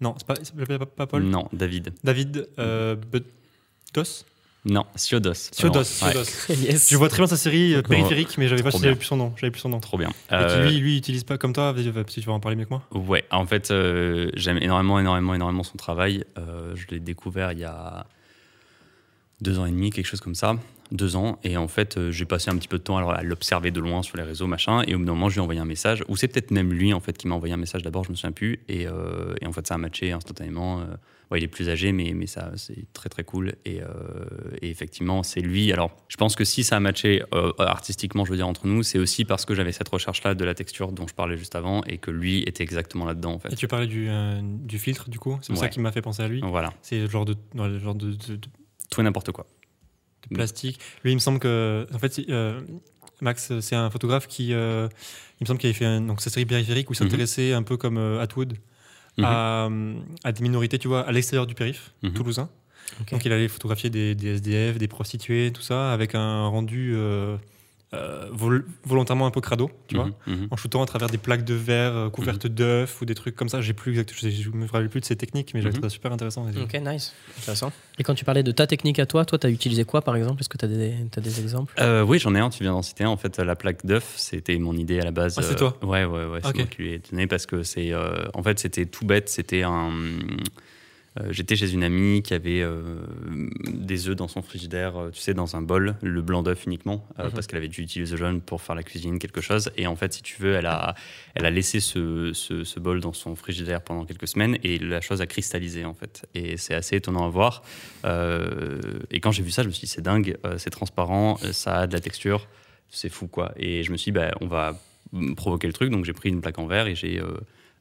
Non, 0.01 0.15
c'est 0.17 0.27
pas, 0.27 0.35
pas, 0.79 0.87
pas 0.87 1.07
Paul? 1.07 1.25
Non, 1.25 1.49
David. 1.53 1.93
David 2.05 2.49
euh, 2.59 2.95
Bedos. 2.95 4.25
Non, 4.65 4.85
Siodos. 4.97 5.33
Siodos. 5.35 5.79
Ouais, 5.79 5.85
Siodos. 5.85 6.25
yes. 6.63 6.91
Je 6.91 6.97
vois 6.97 7.09
très 7.09 7.19
bien 7.19 7.27
sa 7.27 7.37
série 7.37 7.75
euh, 7.75 7.83
périphérique, 7.83 8.37
mais 8.39 8.49
j'avais 8.49 8.63
pas 8.63 8.71
j'avais 8.71 8.95
plus 8.97 9.07
son 9.07 9.17
nom. 9.17 9.33
J'avais 9.37 9.51
plus 9.51 9.61
son 9.61 9.71
nom. 9.71 9.81
Trop 9.81 9.97
bien. 9.99 10.09
Et 10.09 10.13
qui, 10.29 10.35
Euh, 10.35 10.69
lui, 10.69 10.79
lui, 10.79 10.95
il 10.95 10.99
utilise 10.99 11.25
pas 11.25 11.39
comme 11.39 11.53
toi. 11.53 11.73
Vas-y, 11.73 11.89
vas- 11.91 12.03
si 12.07 12.21
tu 12.21 12.27
vas 12.27 12.33
en 12.35 12.41
parler 12.41 12.57
mieux 12.57 12.65
que 12.65 12.71
moi. 12.71 12.83
Ouais, 12.93 13.25
en 13.31 13.47
fait, 13.47 13.71
euh, 13.71 14.31
j'aime 14.35 14.59
énormément, 14.59 15.01
énormément, 15.01 15.35
énormément 15.35 15.63
son 15.63 15.77
travail. 15.79 16.25
Euh, 16.39 16.75
je 16.77 16.87
l'ai 16.89 17.01
découvert 17.01 17.53
il 17.53 17.61
y 17.61 17.65
a 17.65 18.07
deux 19.41 19.59
ans 19.59 19.67
et 19.67 19.71
demi, 19.71 19.91
quelque 19.91 20.07
chose 20.07 20.21
comme 20.21 20.35
ça. 20.35 20.57
Deux 20.91 21.17
ans. 21.17 21.39
Et 21.45 21.59
en 21.59 21.69
fait, 21.69 21.99
euh, 21.99 22.11
j'ai 22.11 22.25
passé 22.25 22.51
un 22.51 22.57
petit 22.57 22.67
peu 22.67 22.79
de 22.79 22.83
temps 22.83 22.97
alors, 22.97 23.13
à 23.13 23.23
l'observer 23.23 23.71
de 23.71 23.79
loin 23.79 24.03
sur 24.03 24.17
les 24.17 24.23
réseaux, 24.23 24.47
machin. 24.47 24.83
Et 24.87 24.95
au 24.95 24.99
bout 24.99 25.05
d'un 25.05 25.13
moment, 25.13 25.29
je 25.29 25.35
lui 25.35 25.41
ai 25.41 25.43
envoyé 25.43 25.61
un 25.61 25.67
message. 25.67 26.03
Ou 26.09 26.17
c'est 26.17 26.29
peut-être 26.29 26.51
même 26.51 26.73
lui, 26.73 26.95
en 26.95 27.01
fait, 27.01 27.17
qui 27.19 27.29
m'a 27.29 27.35
envoyé 27.35 27.53
un 27.53 27.59
message 27.59 27.83
d'abord, 27.83 28.05
je 28.05 28.11
me 28.11 28.17
souviens 28.17 28.33
plus. 28.33 28.61
Et, 28.69 28.87
euh, 28.87 29.35
et 29.43 29.47
en 29.47 29.53
fait, 29.53 29.67
ça 29.67 29.75
a 29.75 29.79
matché 29.79 30.13
instantanément. 30.13 30.81
Euh, 30.81 30.85
ouais, 31.31 31.41
il 31.41 31.45
est 31.45 31.49
plus 31.49 31.69
âgé, 31.69 31.93
mais, 31.93 32.15
mais 32.15 32.27
ça, 32.27 32.53
c'est 32.57 32.91
très, 32.95 33.11
très 33.11 33.23
cool. 33.23 33.53
Et, 33.67 33.81
et 34.63 34.71
effectivement, 34.71 35.23
c'est 35.23 35.41
lui. 35.43 35.71
Alors, 35.75 35.95
je 36.09 36.17
pense 36.17 36.35
que 36.37 36.45
si 36.45 36.65
ça 36.65 36.77
a 36.77 36.81
matché 36.81 37.23
artistiquement, 37.59 38.25
je 38.25 38.31
veux 38.31 38.37
dire, 38.37 38.49
entre 38.49 38.67
nous, 38.67 38.83
c'est 38.83 38.99
aussi 38.99 39.27
parce 39.27 39.45
que 39.45 39.55
j'avais 39.55 39.73
cette 39.73 39.91
recherche-là 39.91 40.35
de 40.35 40.45
la 40.47 40.55
texture 40.55 40.93
dont 40.93 41.07
je 41.07 41.15
parlais 41.15 41.37
juste 41.37 41.55
avant 41.55 41.83
et 41.85 41.99
que 41.99 42.11
lui 42.11 42.43
était 42.45 42.63
exactement 42.63 43.05
là-dedans, 43.05 43.33
en 43.35 43.39
fait. 43.39 43.53
Et 43.53 43.57
tu 43.57 43.69
parlais 43.69 43.87
du, 43.87 44.09
du 44.43 44.79
filtre, 44.79 45.11
du 45.11 45.19
coup. 45.19 45.39
C'est 45.43 45.49
pour 45.53 45.59
ça 45.59 45.65
Ouais. 45.65 45.71
qui 45.71 45.81
m'a 45.81 45.93
fait 45.93 46.01
penser 46.03 46.23
à 46.23 46.29
lui. 46.29 46.41
Voilà, 46.43 46.73
C'est 46.81 47.01
le 47.01 47.09
genre 47.11 47.27
de, 47.27 47.37
le 47.55 47.79
genre 47.79 47.95
de, 47.95 48.13
de- 48.13 48.37
de 48.37 48.49
tout 48.91 49.01
et 49.01 49.05
n'importe 49.05 49.33
quoi. 49.33 49.47
de 50.31 50.35
plastique. 50.35 50.79
Lui, 51.05 51.13
il 51.13 51.15
me 51.15 51.21
semble 51.21 51.39
que, 51.39 51.87
en 51.95 51.99
fait, 51.99 52.19
euh, 52.29 52.61
Max, 53.21 53.53
c'est 53.61 53.77
un 53.77 53.89
photographe 53.89 54.27
qui, 54.27 54.53
euh, 54.53 54.89
il 55.41 55.45
me 55.45 55.47
semble 55.47 55.59
qu'il 55.61 55.69
avait 55.69 55.79
fait 55.79 55.85
un- 55.87 56.01
donc 56.01 56.21
sa 56.21 56.29
série 56.29 56.45
périphérique 56.45 56.91
où 56.91 56.93
il 56.93 56.97
Mhm. 56.97 57.09
s'intéressait 57.09 57.53
un 57.53 57.63
peu 57.63 57.77
comme 57.77 57.97
euh, 57.99 58.21
Atwood 58.21 58.55
Mhm. 59.17 59.25
à, 59.25 59.69
à 60.25 60.33
des 60.33 60.43
minorités, 60.43 60.79
tu 60.79 60.89
vois, 60.89 61.01
à 61.07 61.13
l'extérieur 61.13 61.47
du 61.47 61.55
périph, 61.55 61.93
Mhm. 62.03 62.13
toulousain. 62.15 62.49
Donc 63.11 63.25
il 63.25 63.33
allait 63.33 63.49
photographier 63.49 63.91
des, 63.91 64.15
des 64.15 64.35
SDF, 64.35 64.77
des 64.79 64.89
prostituées, 64.89 65.53
tout 65.53 65.63
ça, 65.63 65.93
avec 65.93 66.15
un 66.15 66.47
rendu 66.49 66.93
euh, 66.97 67.37
euh, 67.95 68.29
vol- 68.33 68.67
volontairement 68.85 69.27
un 69.27 69.31
peu 69.31 69.41
crado, 69.41 69.71
tu 69.87 69.95
vois. 69.97 70.07
Mhm, 70.27 70.35
mhm. 70.43 70.49
En 70.51 70.57
shootant 70.57 70.83
à 70.83 70.87
travers 70.87 71.09
des 71.09 71.17
plaques 71.17 71.45
de 71.45 71.55
verre 71.55 71.95
euh, 71.97 72.11
couvertes 72.11 72.47
d'œufs 72.47 73.01
ou 73.01 73.05
des 73.07 73.15
trucs 73.15 73.35
comme 73.35 73.49
ça. 73.49 73.61
J'ai 73.63 73.73
plus 73.73 73.93
exact, 73.93 74.13
je, 74.15 74.29
je 74.29 74.51
me 74.51 74.67
rappelle 74.67 74.91
plus 74.91 75.01
de 75.01 75.07
ces 75.07 75.17
techniques, 75.17 75.53
mais 75.55 75.61
j'ai 75.63 75.69
Mhm. 75.69 75.73
trouvé 75.75 75.89
ça 75.89 75.95
super 75.95 76.13
intéressant. 76.13 76.47
Ok, 76.49 76.75
nice. 76.85 77.15
Intéressant. 77.39 77.73
Et 77.99 78.03
quand 78.03 78.15
tu 78.15 78.25
parlais 78.25 78.43
de 78.43 78.53
ta 78.53 78.67
technique 78.67 78.99
à 78.99 79.07
toi, 79.07 79.25
toi, 79.25 79.39
tu 79.39 79.47
as 79.47 79.51
utilisé 79.51 79.85
quoi 79.85 80.03
par 80.03 80.17
exemple? 80.17 80.41
Est-ce 80.41 80.49
que 80.51 80.59
tu 80.59 80.65
as 80.67 80.69
des, 80.69 80.95
t'as 81.11 81.21
des 81.23 81.41
exemples? 81.41 81.73
Euh, 81.81 82.03
oui, 82.05 82.19
j'en 82.19 82.35
ai 82.35 82.41
un, 82.41 82.51
tu 82.51 82.63
viens 82.63 82.73
d'en 82.73 82.83
citer 82.83 83.05
un. 83.05 83.09
En 83.09 83.17
fait, 83.17 83.39
la 83.39 83.57
plaque 83.57 83.87
d'œuf, 83.87 84.15
c'était 84.17 84.59
mon 84.59 84.75
idée 84.77 85.01
à 85.01 85.05
la 85.05 85.11
base. 85.11 85.37
Ah, 85.39 85.43
c'est 85.43 85.55
Euh, 85.55 85.57
toi? 85.57 85.79
Ouais, 85.83 86.05
ouais, 86.05 86.27
ouais. 86.27 86.41
C'est 86.43 86.49
Ok. 86.51 86.57
moi 86.57 86.67
qui 86.67 86.83
lui 86.83 86.93
ai 86.93 86.99
donné 87.11 87.27
parce 87.27 87.47
que 87.47 87.63
c'est. 87.63 87.93
euh, 87.93 88.27
en 88.35 88.43
fait, 88.43 88.59
c'était 88.59 88.85
tout 88.87 89.07
bête. 89.07 89.29
C'était 89.31 89.63
un. 89.63 89.91
Euh, 91.19 91.29
J'étais 91.31 91.57
chez 91.57 91.73
une 91.73 91.83
amie 91.83 92.23
qui 92.23 92.35
avait 92.35 92.61
euh, 92.61 93.01
des 93.67 94.09
œufs 94.09 94.17
dans 94.17 94.29
son 94.29 94.43
frigidaire, 94.43 94.97
euh, 94.97 95.11
tu 95.11 95.21
sais, 95.21 95.35
dans 95.35 95.57
un 95.57 95.63
bol, 95.63 95.97
le 96.03 96.23
blanc 96.23 96.43
d'œuf 96.43 96.67
uniquement, 96.67 97.07
Mhm. 97.19 97.31
parce 97.31 97.47
qu'elle 97.47 97.59
avait 97.59 97.69
dû 97.69 97.83
utiliser 97.83 98.13
le 98.13 98.19
jaune 98.19 98.41
pour 98.41 98.61
faire 98.63 98.75
la 98.75 98.83
cuisine, 98.83 99.19
quelque 99.19 99.41
chose. 99.41 99.71
Et 99.77 99.87
en 99.87 99.97
fait, 99.97 100.13
si 100.13 100.23
tu 100.23 100.41
veux, 100.41 100.55
elle 100.55 100.67
a, 100.67 100.95
elle 101.35 101.47
a 101.47 101.51
laissé 101.51 101.81
ce, 101.81 102.33
ce, 102.35 102.65
ce 102.65 102.81
bol 102.81 103.01
dans 103.01 103.13
son 103.13 103.35
frigidaire 103.37 103.81
pendant 103.83 104.05
quelques 104.05 104.29
semaines 104.29 104.59
et 104.63 104.79
la 104.79 105.01
chose 105.01 105.21
a 105.21 105.27
cristallisé, 105.27 105.85
en 105.85 105.95
fait. 105.95 106.27
Et 106.35 106.57
c'est 106.57 106.75
assez 106.75 106.97
étonnant 106.97 107.25
à 107.25 107.29
voir. 107.31 107.63
Et 109.11 109.21
quand 109.21 109.33
j'ai 109.33 109.43
vu 109.43 109.51
ça, 109.51 109.63
je 109.63 109.69
me 109.69 109.73
suis 109.73 109.87
dit, 109.87 109.93
c'est 109.93 110.03
dingue, 110.03 110.37
c'est 110.57 110.71
transparent, 110.71 111.39
ça 111.53 111.79
a 111.81 111.87
de 111.87 111.93
la 111.93 112.01
texture, 112.01 112.47
c'est 112.91 113.09
fou, 113.09 113.27
quoi. 113.27 113.53
Et 113.57 113.83
je 113.83 113.93
me 113.93 113.97
suis 113.97 114.13
dit, 114.13 114.19
bah, 114.19 114.31
on 114.41 114.47
va 114.47 114.81
mm, 115.13 115.35
provoquer 115.35 115.67
le 115.67 115.73
truc. 115.73 115.91
Donc 115.91 116.05
j'ai 116.05 116.13
pris 116.13 116.29
une 116.31 116.41
plaque 116.41 116.59
en 116.59 116.67
verre 116.67 116.87
et 116.87 116.95
j'ai 116.95 117.21
euh, 117.21 117.27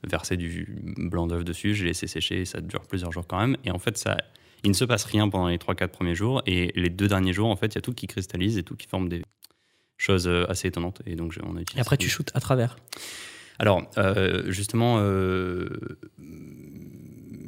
versé 0.04 0.38
du 0.38 0.68
blanc 0.98 1.28
d'œuf 1.28 1.44
dessus, 1.44 1.74
j'ai 1.76 1.86
laissé 1.86 2.08
sécher, 2.08 2.42
et 2.42 2.46
ça 2.46 2.62
dure 2.62 2.82
plusieurs 2.82 3.12
jours 3.12 3.26
quand 3.28 3.40
même. 3.40 3.58
Et 3.64 3.72
en 3.72 3.80
fait, 3.80 3.98
ça, 3.98 4.18
il 4.64 4.70
ne 4.70 4.76
se 4.76 4.86
passe 4.86 5.04
rien 5.06 5.30
pendant 5.30 5.48
les 5.48 5.58
3-4 5.58 5.88
premiers 5.90 6.16
jours. 6.16 6.42
Et 6.46 6.72
les 6.76 6.90
deux 6.90 7.08
derniers 7.08 7.34
jours, 7.34 7.50
en 7.50 7.56
fait, 7.56 7.68
il 7.68 7.76
y 7.76 7.78
a 7.78 7.82
tout 7.82 7.94
qui 7.94 8.08
cristallise 8.08 8.58
et 8.58 8.64
tout 8.64 8.76
qui 8.76 8.88
forme 8.88 9.10
des 9.10 9.22
choses 9.98 10.28
euh, 10.28 10.46
assez 10.50 10.68
étonnantes. 10.68 11.02
Et 11.06 11.16
donc, 11.16 11.38
on 11.44 11.58
a 11.58 11.62
Et 11.62 11.80
après, 11.80 11.98
tu 11.98 12.10
shootes 12.10 12.32
à 12.36 12.40
travers. 12.40 12.78
Alors, 13.60 13.90
euh, 13.98 14.52
justement, 14.52 14.98
euh, 15.00 15.68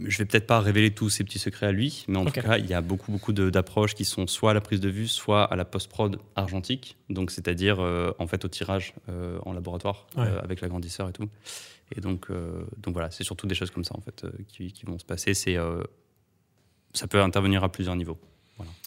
je 0.07 0.17
vais 0.17 0.25
peut-être 0.25 0.47
pas 0.47 0.59
révéler 0.59 0.91
tous 0.91 1.09
ces 1.09 1.23
petits 1.23 1.39
secrets 1.39 1.67
à 1.67 1.71
lui, 1.71 2.05
mais 2.07 2.17
en 2.17 2.25
tout 2.25 2.31
cas, 2.31 2.57
il 2.57 2.65
y 2.65 2.73
a 2.73 2.81
beaucoup, 2.81 3.11
beaucoup 3.11 3.33
d'approches 3.33 3.93
qui 3.95 4.05
sont 4.05 4.25
soit 4.27 4.51
à 4.51 4.53
la 4.53 4.61
prise 4.61 4.79
de 4.79 4.89
vue, 4.89 5.07
soit 5.07 5.43
à 5.43 5.55
la 5.55 5.65
post-prod 5.65 6.19
argentique, 6.35 6.97
donc 7.09 7.31
c'est-à-dire 7.31 7.79
euh, 7.79 8.11
en 8.17 8.25
fait 8.27 8.43
au 8.45 8.47
tirage 8.47 8.93
en 9.45 9.53
laboratoire 9.53 10.07
Ouais. 10.15 10.27
avec 10.43 10.61
l'agrandisseur 10.61 11.09
et 11.09 11.13
tout. 11.13 11.27
Et 11.95 12.01
donc, 12.01 12.29
euh, 12.29 12.63
donc 12.77 12.93
voilà, 12.93 13.11
c'est 13.11 13.23
surtout 13.23 13.47
des 13.47 13.55
choses 13.55 13.71
comme 13.71 13.83
ça 13.83 13.95
en 13.97 14.01
fait 14.01 14.23
euh, 14.23 14.31
qui, 14.47 14.71
qui 14.71 14.85
vont 14.85 14.99
se 14.99 15.05
passer. 15.05 15.33
C'est 15.33 15.57
euh, 15.57 15.83
ça 16.93 17.07
peut 17.07 17.21
intervenir 17.21 17.63
à 17.63 17.71
plusieurs 17.71 17.95
niveaux. 17.95 18.19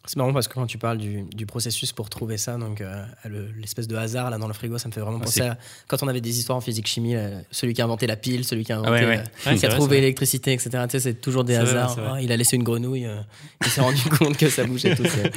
C'est 0.04 0.16
marrant 0.16 0.32
parce 0.32 0.48
que 0.48 0.54
quand 0.54 0.66
tu 0.66 0.78
parles 0.78 0.98
du, 0.98 1.22
du 1.32 1.46
processus 1.46 1.92
pour 1.92 2.10
trouver 2.10 2.36
ça, 2.36 2.56
donc 2.58 2.80
euh, 2.80 3.04
le- 3.24 3.52
l'espèce 3.60 3.86
de 3.86 3.94
hasard 3.94 4.30
là 4.30 4.38
dans 4.38 4.48
le 4.48 4.52
frigo, 4.52 4.76
ça 4.76 4.88
me 4.88 4.92
fait 4.92 5.00
vraiment 5.00 5.18
Ah, 5.20 5.24
penser 5.26 5.42
à 5.42 5.56
quand 5.86 6.02
on 6.02 6.08
avait 6.08 6.20
des 6.20 6.36
histoires 6.40 6.58
en 6.58 6.60
physique-chimie, 6.60 7.14
là, 7.14 7.28
celui 7.52 7.72
qui 7.72 7.80
a 7.82 7.84
inventé 7.84 8.08
la 8.08 8.16
pile, 8.16 8.44
celui 8.44 8.64
qui 8.64 8.72
a 8.72 8.78
inventé, 8.78 8.90
ouais, 8.90 9.06
ouais. 9.06 9.22
Ouais, 9.46 9.54
qui 9.56 9.64
a 9.64 9.68
vrai, 9.68 9.78
trouvé 9.78 10.00
l'électricité, 10.00 10.52
etc. 10.54 10.70
Tu 10.84 10.90
sais, 10.90 11.00
c'est 11.00 11.14
toujours 11.20 11.44
des 11.44 11.54
hasards. 11.54 11.94
vrai. 11.94 12.08
Ah, 12.14 12.20
il 12.20 12.32
a 12.32 12.36
laissé 12.36 12.56
une 12.56 12.64
grenouille, 12.64 13.06
euh, 13.06 13.20
il 13.64 13.70
s'est 13.70 13.80
rendu 13.80 14.02
compte 14.18 14.36
que 14.36 14.48
ça 14.50 14.64
bougeait 14.64 14.96
tout 14.96 15.04
seul. 15.06 15.30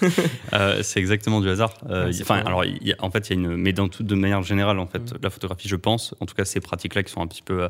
C'est 0.82 1.00
exactement 1.00 1.40
du 1.40 1.48
hasard. 1.48 1.74
Enfin, 1.84 2.36
alors, 2.46 2.64
il 2.64 2.86
y 2.86 2.92
a- 2.92 2.96
en 3.00 3.10
fait, 3.10 3.30
il 3.30 3.34
y 3.34 3.36
a 3.36 3.40
une, 3.42 3.56
mais 3.56 3.72
dans 3.72 3.88
tout, 3.88 4.02
de 4.04 4.14
manière 4.14 4.42
générale, 4.42 4.78
en 4.78 4.86
fait, 4.86 4.98
Mhm. 5.12 5.18
la 5.22 5.30
photographie, 5.30 5.68
je 5.68 5.76
pense, 5.76 6.14
en 6.20 6.26
tout 6.26 6.34
cas, 6.34 6.44
ces 6.44 6.60
pratiques-là 6.60 7.02
qui 7.02 7.12
sont 7.12 7.20
un 7.20 7.26
petit 7.26 7.42
peu 7.42 7.68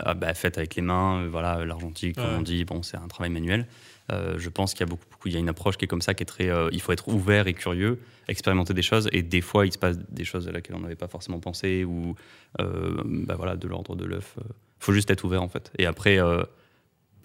ah, 0.00 0.14
bah, 0.14 0.32
faites 0.34 0.56
avec 0.58 0.74
les 0.76 0.82
mains, 0.82 1.26
voilà, 1.30 1.64
l'argentique, 1.66 2.16
comme 2.16 2.36
on 2.38 2.42
dit, 2.42 2.64
bon, 2.64 2.82
c'est 2.82 2.96
un 2.96 3.08
travail 3.08 3.30
manuel. 3.30 3.66
Euh, 4.12 4.34
je 4.38 4.48
pense 4.50 4.74
qu'il 4.74 4.80
y 4.80 4.82
a 4.84 4.90
beaucoup, 4.90 5.06
il 5.26 5.32
y 5.32 5.36
a 5.36 5.38
une 5.38 5.48
approche 5.48 5.76
qui 5.76 5.86
est 5.86 5.88
comme 5.88 6.02
ça, 6.02 6.14
qui 6.14 6.22
est 6.22 6.26
très, 6.26 6.50
euh, 6.50 6.68
il 6.72 6.80
faut 6.80 6.92
être 6.92 7.08
ouvert 7.08 7.46
et 7.46 7.54
curieux, 7.54 8.00
expérimenter 8.28 8.74
des 8.74 8.82
choses, 8.82 9.08
et 9.12 9.22
des 9.22 9.40
fois, 9.40 9.66
il 9.66 9.72
se 9.72 9.78
passe 9.78 9.98
des 10.10 10.24
choses 10.24 10.46
à 10.46 10.52
laquelle 10.52 10.76
on 10.76 10.80
n'avait 10.80 10.94
pas 10.94 11.08
forcément 11.08 11.40
pensé, 11.40 11.84
ou, 11.84 12.14
euh, 12.60 13.02
bah, 13.04 13.34
voilà, 13.36 13.56
de 13.56 13.66
l'ordre 13.66 13.96
de 13.96 14.04
l'œuf. 14.04 14.36
Il 14.38 14.84
faut 14.84 14.92
juste 14.92 15.10
être 15.10 15.24
ouvert, 15.24 15.42
en 15.42 15.48
fait. 15.48 15.72
Et 15.78 15.86
après. 15.86 16.18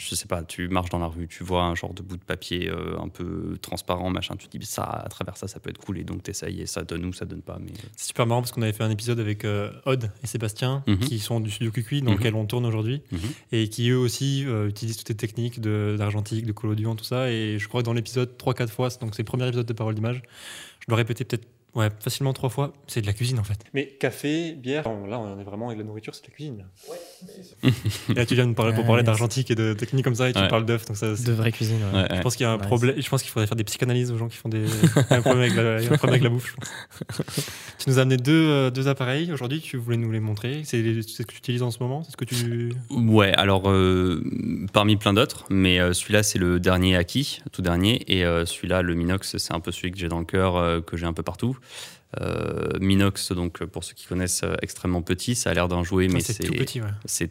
Je 0.01 0.15
sais 0.15 0.27
pas, 0.27 0.41
tu 0.43 0.69
marches 0.69 0.89
dans 0.89 0.97
la 0.99 1.07
rue, 1.07 1.27
tu 1.27 1.43
vois 1.43 1.63
un 1.63 1.75
genre 1.75 1.93
de 1.93 2.01
bout 2.01 2.15
de 2.15 2.23
papier 2.23 2.69
euh, 2.69 2.97
un 2.99 3.09
peu 3.09 3.57
transparent, 3.61 4.09
machin, 4.09 4.35
tu 4.37 4.47
te 4.47 4.57
dis 4.57 4.65
ça, 4.65 4.83
à 4.83 5.09
travers 5.09 5.35
ça, 5.35 5.47
ça 5.49 5.59
peut 5.59 5.69
être 5.69 5.77
cool, 5.77 5.97
et 5.99 6.05
donc 6.05 6.23
t'essayes, 6.23 6.61
et 6.61 6.65
ça 6.65 6.83
donne 6.83 7.03
ou 7.05 7.11
ça 7.11 7.25
donne 7.25 7.41
pas. 7.41 7.59
Mais... 7.59 7.73
C'est 7.97 8.07
super 8.07 8.25
marrant 8.25 8.41
parce 8.41 8.53
qu'on 8.53 8.61
avait 8.61 8.71
fait 8.73 8.83
un 8.85 8.89
épisode 8.89 9.19
avec 9.19 9.43
euh, 9.43 9.71
Odd 9.85 10.09
et 10.23 10.27
Sébastien 10.27 10.83
Mhm. 10.87 10.99
qui 10.99 11.19
sont 11.19 11.41
du 11.41 11.51
studio 11.51 11.71
QQ 11.71 12.01
dans 12.01 12.11
Mhm. 12.11 12.17
lequel 12.17 12.35
on 12.35 12.45
tourne 12.45 12.65
aujourd'hui 12.65 13.01
Mhm. 13.11 13.19
et 13.51 13.67
qui 13.67 13.89
eux 13.89 13.97
aussi 13.97 14.45
euh, 14.47 14.69
utilisent 14.69 14.95
toutes 14.97 15.09
les 15.09 15.15
techniques 15.17 15.59
de- 15.59 15.95
d'argentique, 15.99 16.45
de, 16.45 16.53
collodion, 16.53 16.95
tout 16.95 17.03
ça. 17.03 17.29
Et 17.29 17.59
je 17.59 17.67
crois 17.67 17.81
que 17.81 17.85
dans 17.85 17.93
l'épisode 17.93 18.37
3-4 18.37 18.71
fois, 18.71 18.87
donc 19.01 19.15
c'est 19.15 19.23
le 19.23 19.27
premier 19.27 19.47
épisode 19.47 19.65
de 19.65 19.73
Parole 19.73 19.95
d'image, 19.95 20.21
je 20.79 20.85
dois 20.87 20.95
répéter 20.97 21.25
peut-être 21.25 21.45
ouais, 21.75 21.89
facilement 21.99 22.33
trois 22.33 22.49
fois, 22.49 22.73
c'est 22.87 23.01
de 23.01 23.05
la 23.05 23.13
cuisine 23.13 23.39
en 23.39 23.43
fait. 23.43 23.59
Mais 23.73 23.85
café, 23.99 24.53
bière, 24.53 24.83
là 25.07 25.19
on 25.19 25.39
est 25.39 25.43
vraiment 25.43 25.67
avec 25.67 25.79
la 25.79 25.85
nourriture, 25.85 26.13
c'est 26.15 26.23
de 26.23 26.27
la 26.29 26.33
cuisine. 26.35 26.65
et 28.09 28.13
là 28.13 28.25
tu 28.25 28.35
viens 28.35 28.47
de 28.47 28.53
parler 28.53 28.71
pour 28.73 28.83
Ouais, 28.83 28.87
parler 28.87 29.03
d'argentique 29.03 29.51
et 29.51 29.55
de 29.55 29.73
techniques 29.73 30.03
comme 30.05 30.15
ça 30.15 30.29
et 30.29 30.33
tu 30.33 30.39
Ouais. 30.39 30.47
parles 30.47 30.65
d'œufs. 30.65 30.85
Donc 30.85 30.97
ça, 30.97 31.15
c'est- 31.15 31.25
De 31.27 31.33
vraie 31.33 31.51
cuisine. 31.51 31.77
ouais. 31.93 31.99
Ouais, 32.01 32.07
je 32.09 32.15
ouais. 32.15 32.21
pense 32.21 32.35
qu'il 32.35 32.43
y 32.45 32.47
a 32.47 32.51
un 32.51 32.57
Nice. 32.57 32.65
problème. 32.65 32.95
Je 32.97 33.09
pense 33.09 33.21
qu'il 33.21 33.31
faudrait 33.31 33.47
faire 33.47 33.55
des 33.57 33.63
psychanalyses 33.63 34.11
aux 34.11 34.17
gens 34.17 34.27
qui 34.27 34.37
font 34.37 34.49
des 34.49 34.63
un 35.09 35.21
problème 35.21 35.39
avec 35.41 35.55
la, 35.55 35.79
il 35.81 35.85
y 35.85 35.87
a 35.87 35.93
un 35.93 35.97
problème 35.97 36.13
avec 36.21 36.23
la 36.23 36.29
bouffe. 36.29 36.55
je 36.99 37.05
pense. 37.05 37.45
tu 37.79 37.89
nous 37.89 37.99
as 37.99 38.01
amené 38.01 38.17
deux, 38.17 38.31
euh, 38.49 38.69
deux 38.71 38.87
appareils 38.87 39.31
aujourd'hui. 39.31 39.59
Tu 39.61 39.77
voulais 39.77 39.97
nous 39.97 40.11
les 40.11 40.19
montrer. 40.19 40.61
C'est 40.63 40.81
les- 40.81 41.01
c'est 41.03 41.23
ce 41.23 41.27
que 41.27 41.31
tu 41.31 41.37
utilises 41.37 41.61
en 41.63 41.71
ce 41.71 41.79
moment. 41.81 42.03
C'est 42.03 42.11
ce 42.11 42.17
que 42.17 42.25
tu. 42.25 42.71
Ouais, 42.89 43.31
alors 43.33 43.69
euh, 43.69 44.23
parmi 44.73 44.95
plein 44.97 45.13
d'autres, 45.13 45.45
mais 45.49 45.79
euh, 45.79 45.93
celui-là 45.93 46.23
c'est 46.23 46.39
le 46.39 46.59
dernier 46.59 46.95
acquis, 46.95 47.41
tout 47.51 47.61
dernier, 47.61 48.03
et 48.07 48.23
euh, 48.25 48.45
celui-là, 48.45 48.81
le 48.81 48.95
Minox, 48.95 49.37
c'est 49.37 49.53
un 49.53 49.59
peu 49.59 49.71
celui 49.71 49.91
que 49.91 49.97
j'ai 49.97 50.07
dans 50.07 50.19
le 50.19 50.25
cœur, 50.25 50.55
euh, 50.55 50.81
que 50.81 50.97
j'ai 50.97 51.05
un 51.05 51.13
peu 51.13 51.23
partout. 51.23 51.57
Euh, 52.19 52.69
Minox, 52.79 53.31
donc 53.33 53.63
pour 53.65 53.83
ceux 53.83 53.93
qui 53.93 54.07
connaissent, 54.07 54.41
euh, 54.43 54.55
extrêmement 54.63 55.01
petit. 55.03 55.35
Ça 55.35 55.51
a 55.51 55.53
l'air 55.53 55.67
d'un 55.67 55.83
jouet, 55.83 56.07
mais 56.07 56.19
Ah, 56.21 56.33
c'est 56.33 56.43
tout 56.43 56.53
petit, 56.53 56.81
ouais. 56.81 56.87
c'est 57.05 57.29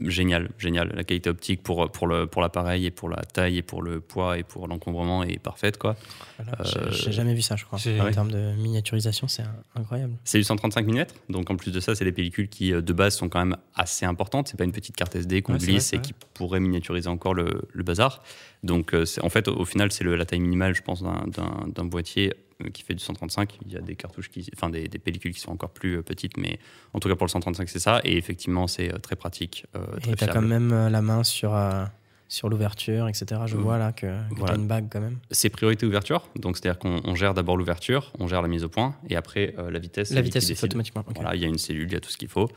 génial, 0.00 0.50
génial. 0.58 0.92
La 0.96 1.04
qualité 1.04 1.30
optique 1.30 1.62
pour, 1.62 1.88
pour, 1.92 2.08
le, 2.08 2.26
pour 2.26 2.42
l'appareil 2.42 2.86
et 2.86 2.90
pour 2.90 3.08
la 3.08 3.22
taille 3.22 3.56
et 3.58 3.62
pour 3.62 3.82
le 3.82 4.00
poids 4.00 4.36
et 4.36 4.42
pour 4.42 4.66
l'encombrement 4.66 5.22
est 5.22 5.38
parfaite. 5.38 5.78
Quoi. 5.78 5.94
Voilà, 6.38 6.58
j'ai- 6.64 6.78
Euh, 6.80 6.90
J'ai 6.90 7.12
jamais 7.12 7.34
vu 7.34 7.40
ça, 7.40 7.54
je 7.54 7.64
crois. 7.64 7.78
En 7.78 8.04
Ouais. 8.04 8.10
termes 8.10 8.32
de 8.32 8.52
miniaturisation, 8.56 9.28
c'est 9.28 9.44
incroyable. 9.76 10.14
C'est 10.24 10.38
du 10.38 10.44
135 10.44 10.86
mm, 10.88 11.04
donc 11.30 11.48
en 11.48 11.56
plus 11.56 11.70
de 11.70 11.78
ça, 11.78 11.94
c'est 11.94 12.04
des 12.04 12.10
pellicules 12.12 12.48
qui 12.48 12.72
de 12.72 12.92
base 12.92 13.14
sont 13.14 13.28
quand 13.28 13.38
même 13.38 13.56
assez 13.76 14.04
importantes. 14.04 14.48
C'est 14.48 14.56
pas 14.56 14.64
une 14.64 14.72
petite 14.72 14.96
carte 14.96 15.14
SD 15.14 15.40
qu'on 15.42 15.52
Ouais, 15.52 15.58
glisse 15.60 15.90
vrai, 15.90 15.98
et 15.98 16.00
qui 16.02 16.14
pourrait 16.34 16.58
miniaturiser 16.60 17.08
encore 17.08 17.32
le, 17.34 17.62
le 17.72 17.82
bazar. 17.84 18.24
Donc 18.64 18.92
en 19.22 19.28
fait, 19.30 19.46
au 19.46 19.64
final, 19.64 19.92
c'est 19.92 20.02
la 20.02 20.26
taille 20.26 20.40
minimale, 20.40 20.74
je 20.74 20.82
pense, 20.82 21.02
d'un- 21.04 21.84
boîtier 21.84 22.34
qui 22.72 22.82
fait 22.82 22.94
du 22.94 23.02
135. 23.04 23.58
Il 23.66 23.72
y 23.72 23.76
a 23.76 23.80
des 23.80 23.96
cartouches 23.96 24.30
qui, 24.30 24.48
enfin 24.56 24.70
des, 24.70 24.88
des 24.88 24.98
pellicules 24.98 25.32
qui 25.34 25.40
sont 25.40 25.52
encore 25.52 25.70
plus 25.70 25.98
euh, 25.98 26.02
petites, 26.02 26.36
mais 26.36 26.58
en 26.94 27.00
tout 27.00 27.08
cas 27.08 27.14
pour 27.16 27.26
le 27.26 27.30
135, 27.30 27.68
c'est 27.68 27.78
ça. 27.78 28.00
Et 28.04 28.16
effectivement, 28.16 28.66
c'est 28.66 28.92
euh, 28.92 28.98
très 28.98 29.16
pratique, 29.16 29.66
euh, 29.76 29.84
très 30.00 30.12
Et 30.12 30.16
t'as 30.16 30.28
quand 30.28 30.42
même 30.42 30.72
euh, 30.72 30.88
la 30.90 31.02
main 31.02 31.22
sur, 31.24 31.54
euh, 31.54 31.84
sur 32.28 32.48
l'ouverture, 32.48 33.08
etc. 33.08 33.42
Je 33.46 33.56
Euh, 33.56 33.60
vois 33.60 33.78
là 33.78 33.92
que, 33.92 34.06
que 34.06 34.34
voilà. 34.36 34.54
t'as 34.54 34.60
une 34.60 34.66
bague 34.66 34.86
quand 34.90 35.00
même. 35.00 35.18
C'est 35.30 35.48
priorité 35.50 35.84
ouverture, 35.86 36.28
donc 36.36 36.56
c'est-à-dire 36.56 36.78
qu'on 36.78 37.00
on 37.04 37.14
gère 37.14 37.34
d'abord 37.34 37.56
l'ouverture, 37.56 38.12
on 38.18 38.26
gère 38.28 38.42
la 38.42 38.48
mise 38.48 38.64
au 38.64 38.68
point, 38.68 38.96
et 39.08 39.16
après 39.16 39.54
euh, 39.58 39.70
la 39.70 39.78
vitesse. 39.78 40.08
c'est 40.08 40.14
La 40.14 40.22
vitesse 40.22 40.46
décide. 40.46 40.64
automatiquement. 40.64 41.04
Voilà, 41.14 41.34
il 41.34 41.42
y 41.42 41.44
a 41.44 41.48
une 41.48 41.58
cellule, 41.58 41.88
il 41.88 41.92
y 41.92 41.96
a 41.96 42.00
tout 42.00 42.10
ce 42.10 42.16
qu'il 42.16 42.28
faut. 42.28 42.48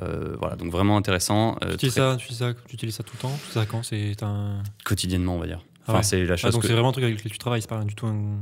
Euh, 0.00 0.34
voilà, 0.38 0.56
donc 0.56 0.72
vraiment 0.72 0.96
intéressant. 0.96 1.56
euh, 1.62 1.68
Tu 1.70 1.74
utilises, 1.74 1.92
très- 1.94 2.00
ça, 2.02 2.16
tu, 2.16 2.24
utilises 2.24 2.38
ça, 2.38 2.54
tu 2.66 2.74
utilises 2.74 2.94
ça 2.94 3.02
tout 3.02 3.12
le 3.16 3.20
temps? 3.20 3.38
Tu 3.46 3.52
ça 3.52 3.66
quand? 3.66 3.82
C'est 3.82 4.22
un. 4.22 4.62
quotidiennement, 4.86 5.36
on 5.36 5.38
va 5.38 5.46
dire. 5.46 5.60
Ah 5.62 5.84
Enfin, 5.88 5.98
ouais. 5.98 6.02
c'est 6.02 6.24
la 6.24 6.32
Ah, 6.32 6.36
chose 6.36 6.52
donc 6.52 6.62
que 6.62 6.68
c'est 6.68 6.72
vraiment 6.72 6.88
un 6.88 6.92
truc 6.92 7.04
avec 7.04 7.18
lequel 7.18 7.30
tu 7.32 7.36
travailles, 7.38 7.60
c'est 7.60 7.68
pas 7.68 7.84
du 7.84 7.94
tout 7.94 8.06
un. 8.06 8.38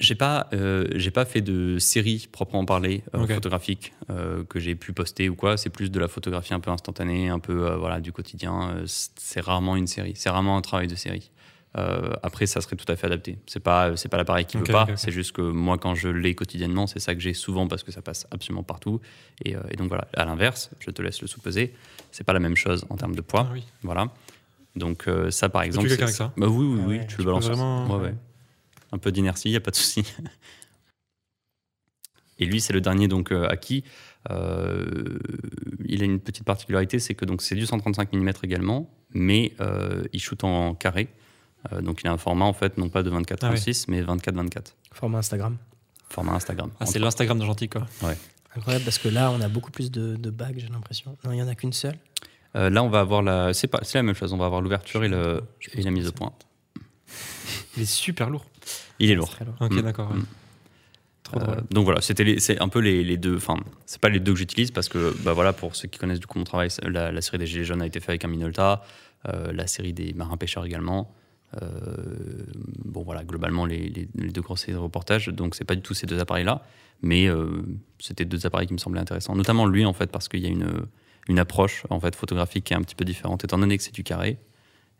J'ai 0.00 0.14
pas, 0.14 0.48
euh, 0.52 0.86
j'ai 0.94 1.10
pas 1.10 1.24
fait 1.24 1.40
de 1.40 1.78
série 1.78 2.28
proprement 2.32 2.64
parler 2.64 3.02
euh, 3.14 3.18
photographique 3.26 3.92
euh, 4.10 4.42
que 4.44 4.58
j'ai 4.60 4.74
pu 4.74 4.92
poster 4.92 5.28
ou 5.28 5.36
quoi. 5.36 5.56
C'est 5.56 5.70
plus 5.70 5.90
de 5.90 6.00
la 6.00 6.08
photographie 6.08 6.52
un 6.54 6.60
peu 6.60 6.70
instantanée, 6.70 7.28
un 7.28 7.38
peu 7.38 7.66
euh, 7.70 7.76
voilà 7.76 8.00
du 8.00 8.12
quotidien. 8.12 8.76
C'est 8.86 9.40
rarement 9.40 9.76
une 9.76 9.86
série. 9.86 10.12
C'est 10.16 10.30
rarement 10.30 10.56
un 10.56 10.62
travail 10.62 10.86
de 10.88 10.94
série. 10.96 11.30
Euh, 11.76 12.12
après, 12.22 12.46
ça 12.46 12.60
serait 12.60 12.76
tout 12.76 12.90
à 12.90 12.94
fait 12.94 13.06
adapté. 13.08 13.36
C'est 13.46 13.58
pas, 13.58 13.96
c'est 13.96 14.08
pas 14.08 14.16
l'appareil 14.16 14.44
qui 14.44 14.56
Ok, 14.58 14.66
veut 14.68 14.72
pas. 14.72 14.86
C'est 14.94 15.10
juste 15.10 15.32
que 15.32 15.42
moi, 15.42 15.76
quand 15.76 15.96
je 15.96 16.06
l'ai 16.08 16.34
quotidiennement, 16.36 16.86
c'est 16.86 17.00
ça 17.00 17.14
que 17.16 17.20
j'ai 17.20 17.34
souvent 17.34 17.66
parce 17.66 17.82
que 17.82 17.90
ça 17.90 18.00
passe 18.00 18.28
absolument 18.30 18.62
partout. 18.62 19.00
Et, 19.44 19.56
euh, 19.56 19.60
et 19.70 19.76
donc 19.76 19.88
voilà. 19.88 20.06
À 20.14 20.24
l'inverse, 20.24 20.70
je 20.78 20.90
te 20.92 21.02
laisse 21.02 21.20
le 21.20 21.26
sous-peser. 21.26 21.74
C'est 22.12 22.22
pas 22.22 22.32
la 22.32 22.38
même 22.38 22.54
chose 22.56 22.84
en 22.90 22.96
termes 22.96 23.16
de 23.16 23.20
poids. 23.22 23.46
Ah 23.48 23.52
oui. 23.52 23.64
Voilà. 23.82 24.06
Donc 24.76 25.08
euh, 25.08 25.32
ça, 25.32 25.48
par 25.48 25.62
exemple, 25.62 25.88
quelqu'un 25.88 26.06
c'est- 26.06 26.22
avec 26.22 26.32
ça? 26.32 26.32
Bah 26.36 26.46
oui, 26.48 26.64
oui, 26.64 26.78
Ah 26.80 26.86
oui. 26.88 26.98
ouais, 26.98 27.06
tu 27.06 27.14
tu 27.16 27.20
le 27.22 27.24
balances. 27.26 27.46
vraiment- 27.46 27.86
Ouais, 27.96 28.02
ouais. 28.04 28.14
Un 28.94 28.98
peu 28.98 29.10
d'inertie, 29.10 29.48
il 29.48 29.52
y 29.52 29.56
a 29.56 29.60
pas 29.60 29.72
de 29.72 29.76
souci. 29.76 30.04
Et 32.38 32.46
lui, 32.46 32.60
c'est 32.60 32.72
le 32.72 32.80
dernier 32.80 33.08
donc 33.08 33.32
euh, 33.32 33.48
acquis. 33.48 33.82
Euh, 34.30 35.18
il 35.84 36.00
a 36.02 36.04
une 36.04 36.20
petite 36.20 36.44
particularité, 36.44 37.00
c'est 37.00 37.14
que 37.14 37.24
donc 37.24 37.42
c'est 37.42 37.56
du 37.56 37.66
135 37.66 38.12
mm 38.12 38.30
également, 38.44 38.88
mais 39.10 39.52
euh, 39.60 40.04
il 40.12 40.20
shoot 40.20 40.42
en 40.44 40.74
carré. 40.74 41.08
Euh, 41.72 41.80
donc 41.80 42.02
il 42.02 42.08
a 42.08 42.12
un 42.12 42.18
format 42.18 42.44
en 42.44 42.52
fait 42.52 42.78
non 42.78 42.88
pas 42.88 43.02
de 43.02 43.10
24-36, 43.10 43.86
mais 43.88 44.02
24-24. 44.02 44.74
Format 44.92 45.18
Instagram. 45.18 45.56
Format 46.08 46.34
Instagram. 46.34 46.70
Ah, 46.78 46.86
c'est 46.86 47.00
l'Instagram 47.00 47.38
d'Argentique, 47.38 47.72
quoi. 47.72 47.86
Incroyable 48.56 48.84
parce 48.84 48.98
que 48.98 49.08
là, 49.08 49.32
on 49.32 49.40
a 49.40 49.48
beaucoup 49.48 49.72
plus 49.72 49.90
de, 49.90 50.14
de 50.14 50.30
bagues, 50.30 50.58
j'ai 50.58 50.68
l'impression. 50.68 51.16
Non, 51.24 51.32
il 51.32 51.36
n'y 51.36 51.42
en 51.42 51.48
a 51.48 51.56
qu'une 51.56 51.72
seule? 51.72 51.98
Euh, 52.54 52.70
là, 52.70 52.84
on 52.84 52.88
va 52.88 53.00
avoir 53.00 53.22
la. 53.22 53.52
C'est 53.52 53.66
pas. 53.66 53.80
C'est 53.82 53.98
la 53.98 54.04
même 54.04 54.14
chose. 54.14 54.32
On 54.32 54.36
va 54.36 54.46
avoir 54.46 54.60
l'ouverture 54.60 55.02
et, 55.02 55.08
le... 55.08 55.42
Et 55.72 55.82
la 55.82 55.90
mise 55.90 56.06
au 56.06 56.12
point. 56.12 56.32
Il 57.76 57.82
est 57.82 57.86
super 57.86 58.30
lourd. 58.30 58.44
Il 58.98 59.10
est 59.10 59.14
lourd. 59.14 59.34
Ok, 59.60 59.72
Mm. 59.72 59.82
d'accord. 59.82 60.10
ouais. 60.10 60.16
Mm. 60.18 60.26
Trop 61.24 61.40
Euh, 61.40 61.56
donc 61.70 61.84
voilà, 61.86 62.00
c'était 62.02 62.38
c'est 62.38 62.60
un 62.60 62.68
peu 62.68 62.80
les, 62.80 63.02
les 63.02 63.16
deux. 63.16 63.36
Enfin, 63.36 63.56
c'est 63.86 64.00
pas 64.00 64.10
les 64.10 64.20
deux 64.20 64.32
que 64.32 64.38
j'utilise 64.38 64.70
parce 64.70 64.88
que 64.90 65.14
bah 65.24 65.32
voilà, 65.32 65.52
pour 65.54 65.74
ceux 65.74 65.88
qui 65.88 65.98
connaissent 65.98 66.20
du 66.20 66.26
coup 66.26 66.38
mon 66.38 66.44
travail, 66.44 66.68
la, 66.82 67.10
la 67.12 67.20
série 67.22 67.38
des 67.38 67.46
Gilets 67.46 67.64
jaunes 67.64 67.80
a 67.82 67.86
été 67.86 67.98
faite 68.00 68.10
avec 68.10 68.24
un 68.26 68.28
Minolta, 68.28 68.82
euh, 69.28 69.50
la 69.52 69.66
série 69.66 69.94
des 69.94 70.12
marins 70.12 70.36
pêcheurs 70.36 70.66
également. 70.66 71.14
Euh, 71.62 71.66
bon 72.84 73.02
voilà, 73.04 73.24
globalement 73.24 73.64
les, 73.64 73.88
les- 73.88 74.08
les 74.16 74.28
deux 74.30 74.40
grosses 74.42 74.60
séries 74.62 74.72
de 74.72 74.78
reportage. 74.78 75.28
Donc 75.28 75.54
c'est 75.54 75.64
pas 75.64 75.74
du 75.76 75.80
tout 75.82 75.94
ces 75.94 76.06
deux 76.06 76.18
appareils-là, 76.20 76.62
mais 77.00 77.26
euh, 77.28 77.62
c'était 78.00 78.24
deux 78.26 78.44
appareils 78.44 78.66
qui 78.66 78.74
me 78.74 78.78
semblaient 78.78 79.00
intéressants. 79.00 79.34
Notamment 79.34 79.66
lui 79.66 79.84
en 79.86 79.92
fait 79.94 80.10
parce 80.10 80.28
qu'il 80.28 80.40
y 80.40 80.46
a 80.46 80.50
une 80.50 80.86
une 81.28 81.38
approche 81.38 81.84
en 81.88 81.98
fait 82.00 82.14
photographique 82.14 82.64
qui 82.64 82.74
est 82.74 82.76
un 82.76 82.82
petit 82.82 82.94
peu 82.94 83.04
différente 83.06 83.44
étant 83.44 83.56
donné 83.58 83.78
que 83.78 83.82
c'est 83.82 83.94
du 83.94 84.04
carré. 84.04 84.36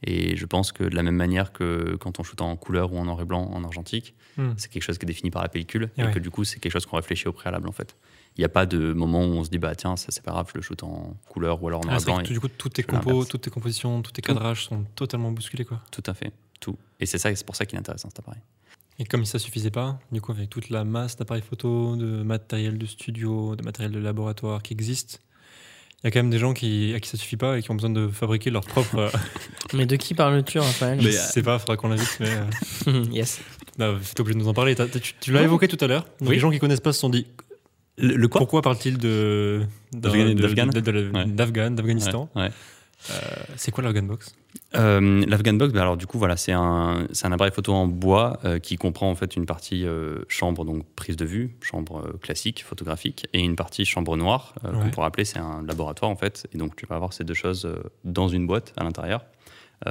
Et 0.07 0.37
je 0.37 0.45
pense 0.47 0.71
que 0.73 0.85
de 0.85 0.95
la 0.95 1.03
même 1.03 1.17
manière 1.17 1.53
que 1.53 1.97
quand 1.99 2.21
on 2.21 2.23
shoot 2.23 2.41
en 2.43 2.55
couleur 2.57 2.93
ou 2.93 2.99
en 2.99 3.05
noir 3.07 3.21
et 3.21 3.25
blanc 3.25 3.43
en 3.53 3.65
argentique, 3.65 4.15
Hmm. 4.37 4.53
c'est 4.57 4.69
quelque 4.69 4.83
chose 4.83 4.99
qui 4.99 5.05
est 5.05 5.07
défini 5.07 5.31
par 5.31 5.43
la 5.43 5.49
pellicule 5.49 5.91
Et 5.97 6.01
et 6.01 6.05
ouais. 6.07 6.11
que 6.11 6.19
du 6.19 6.29
coup 6.29 6.43
c'est 6.43 6.59
quelque 6.59 6.73
chose 6.73 6.87
qu'on 6.87 6.97
réfléchit 6.97 7.29
au 7.29 7.33
préalable 7.33 7.69
en 7.69 7.73
fait. 7.73 7.95
Il 8.37 8.41
n'y 8.41 8.45
a 8.45 8.49
pas 8.49 8.67
de 8.67 8.93
moment 8.93 9.21
où 9.25 9.29
on 9.29 9.45
se 9.45 9.49
dit 9.51 9.59
bah 9.59 9.77
tiens 9.77 9.97
ça 9.97 10.07
c'est 10.11 10.25
pas 10.25 10.33
grave 10.33 10.49
je 10.53 10.59
le 10.59 10.63
shoot 10.63 10.83
en 10.83 11.17
couleur 11.29 11.63
ou 11.63 11.69
alors 11.69 11.81
en 11.83 11.85
noir 11.85 11.95
Ah, 11.95 11.97
et 11.99 12.01
c'est 12.01 12.07
vrai 12.07 12.15
blanc. 12.15 12.23
que 12.25 12.31
et- 12.31 12.35
du 12.35 12.41
coup, 12.41 12.49
toutes 12.49 12.73
tes 12.75 12.83
compos, 12.83 13.25
toutes 13.27 13.43
tes 13.43 13.51
compositions, 13.51 14.03
tous 14.03 14.11
tes 14.11 14.23
Tout. 14.23 14.33
cadrages 14.35 14.65
sont 14.65 14.83
totalement 14.97 15.31
bousculés, 15.31 15.65
quoi. 15.65 15.81
Tout 15.93 16.03
à 16.07 16.15
fait 16.15 16.33
tout. 16.59 16.77
Et 16.99 17.07
c'est 17.07 17.19
ça 17.19 17.33
c'est 17.35 17.47
pour 17.47 17.55
ça 17.55 17.65
qu'il 17.65 17.77
est 17.77 17.79
intéressant 17.79 18.09
cet 18.09 18.19
appareil. 18.19 18.41
Et 18.99 19.05
comme 19.05 19.25
ça 19.25 19.39
suffisait 19.39 19.71
pas, 19.71 20.01
du 20.11 20.21
coup, 20.21 20.33
avec 20.33 20.51
toute 20.51 20.69
la 20.71 20.83
masse 20.85 21.17
d'appareils 21.17 21.43
photo, 21.43 21.95
de 21.97 22.23
matériel 22.25 22.77
de 22.79 22.87
studio, 22.87 23.55
de 23.57 23.63
matériel 23.63 23.93
de 23.93 23.99
laboratoire 24.01 24.63
qui 24.63 24.73
existe, 24.73 25.21
il 26.05 26.07
y 26.07 26.09
a 26.09 26.11
quand 26.11 26.19
même 26.21 26.31
des 26.31 26.39
gens 26.39 26.53
qui, 26.53 26.93
à 26.95 27.01
qui 27.01 27.09
ça 27.09 27.17
suffit 27.17 27.39
pas 27.39 27.57
et 27.59 27.63
qui 27.63 27.71
ont 27.71 27.75
besoin 27.75 27.89
de 27.91 28.09
fabriquer 28.09 28.51
leur 28.51 28.65
propre. 28.65 28.99
euh, 28.99 29.09
Mais 29.75 29.87
de 29.87 29.97
qui 29.97 30.13
parles-tu, 30.15 30.59
Raphaël 30.59 31.01
je 31.01 31.11
sais 31.11 31.43
pas, 31.43 31.59
faudra 31.59 31.77
qu'on 31.79 31.89
l'invite, 31.89 32.17
mais. 32.21 32.29
euh, 32.89 33.05
Yes. 33.11 33.41
bah, 33.79 33.95
t'es 34.15 34.21
obligé 34.21 34.39
de 34.39 34.43
nous 34.45 34.49
en 34.49 34.55
parler. 34.55 34.75
T'as- 34.75 34.87
t'as- 34.87 35.01
tu 35.01 35.15
tu 35.21 35.33
l'as 35.33 35.41
Non. 35.41 35.47
évoqué 35.47 35.67
tout 35.67 35.83
à 35.83 35.87
l'heure. 35.89 36.07
Oui. 36.21 36.35
Les 36.35 36.39
gens 36.39 36.51
qui 36.51 36.59
connaissent 36.59 36.81
pas 36.81 36.93
se 36.93 37.01
sont 37.01 37.09
dit 37.09 37.27
Le, 37.97 38.29
quoi? 38.29 38.41
pourquoi 38.41 38.61
parle-t-il 38.63 38.99
de. 38.99 39.63
d'un- 39.93 40.11
D'Afghan- 40.11 40.35
de- 40.35 40.43
d'Afghan? 40.43 40.67
de- 40.67 40.81
de- 40.81 41.11
Ouais. 41.13 41.25
d'Afghan, 41.27 41.71
d'Afghanistan? 41.71 42.29
Ouais. 42.37 42.51
Euh, 43.11 43.15
C'est 43.57 43.71
quoi 43.71 43.83
l'Afghan 43.83 44.03
Box? 44.03 44.35
Euh, 44.77 45.25
L'Afghan 45.27 45.55
Box, 45.55 45.73
bah 45.73 45.83
alors 45.83 45.97
du 45.97 46.07
coup 46.07 46.19
voilà, 46.19 46.37
c'est 46.37 46.53
un, 46.53 47.07
un 47.23 47.33
appareil 47.33 47.53
photo 47.53 47.73
en 47.73 47.87
bois 47.87 48.39
euh, 48.45 48.59
qui 48.59 48.77
comprend 48.77 49.09
en 49.11 49.15
fait 49.15 49.37
une 49.37 49.47
partie 49.47 49.87
euh, 49.87 50.23
chambre 50.29 50.65
donc 50.65 50.85
prise 50.97 51.17
de 51.17 51.25
vue, 51.25 51.57
chambre 51.61 52.17
classique 52.21 52.65
photographique, 52.65 53.27
et 53.33 53.41
une 53.41 53.55
partie 53.57 53.85
chambre 53.85 54.17
noire 54.17 54.55
euh, 54.65 54.73
qu'on 54.73 54.85
Ouais. 54.85 54.91
pourrait 54.91 55.07
appeler 55.07 55.25
c'est 55.25 55.39
un 55.39 55.63
laboratoire 55.63 56.11
en 56.11 56.17
fait. 56.17 56.47
Et 56.53 56.59
donc 56.59 56.75
tu 56.77 56.87
vas 56.87 56.97
avoir 56.97 57.13
ces 57.13 57.25
deux 57.25 57.35
choses 57.35 57.69
dans 58.05 58.29
une 58.29 58.47
boîte 58.47 58.73
à 58.77 58.85
l'intérieur. 58.85 59.25
Tout 59.85 59.91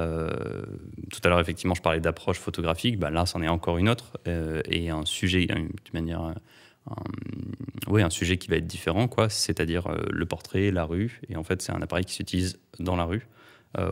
à 1.24 1.28
l'heure 1.28 1.40
effectivement 1.40 1.74
je 1.74 1.82
parlais 1.82 2.00
d'approche 2.00 2.38
photographique, 2.38 2.98
bah, 2.98 3.10
là 3.10 3.26
c'en 3.26 3.42
est 3.42 3.48
encore 3.48 3.78
une 3.78 3.88
autre 3.88 4.12
et 4.26 4.90
un 4.90 5.04
sujet 5.04 5.44
une, 5.44 5.68
de 5.68 5.90
manière 5.92 6.20
un, 6.20 6.34
un 7.96 8.10
sujet 8.10 8.36
qui 8.38 8.48
va 8.48 8.56
être 8.56 8.66
différent, 8.66 9.08
quoi, 9.08 9.28
c'est-à-dire 9.28 9.88
le 10.10 10.26
portrait, 10.26 10.70
la 10.70 10.84
rue. 10.84 11.20
Et 11.28 11.36
en 11.36 11.44
fait, 11.44 11.62
c'est 11.62 11.72
un 11.72 11.80
appareil 11.80 12.04
qui 12.04 12.14
s'utilise 12.14 12.58
dans 12.80 12.96
la 12.96 13.04
rue, 13.04 13.26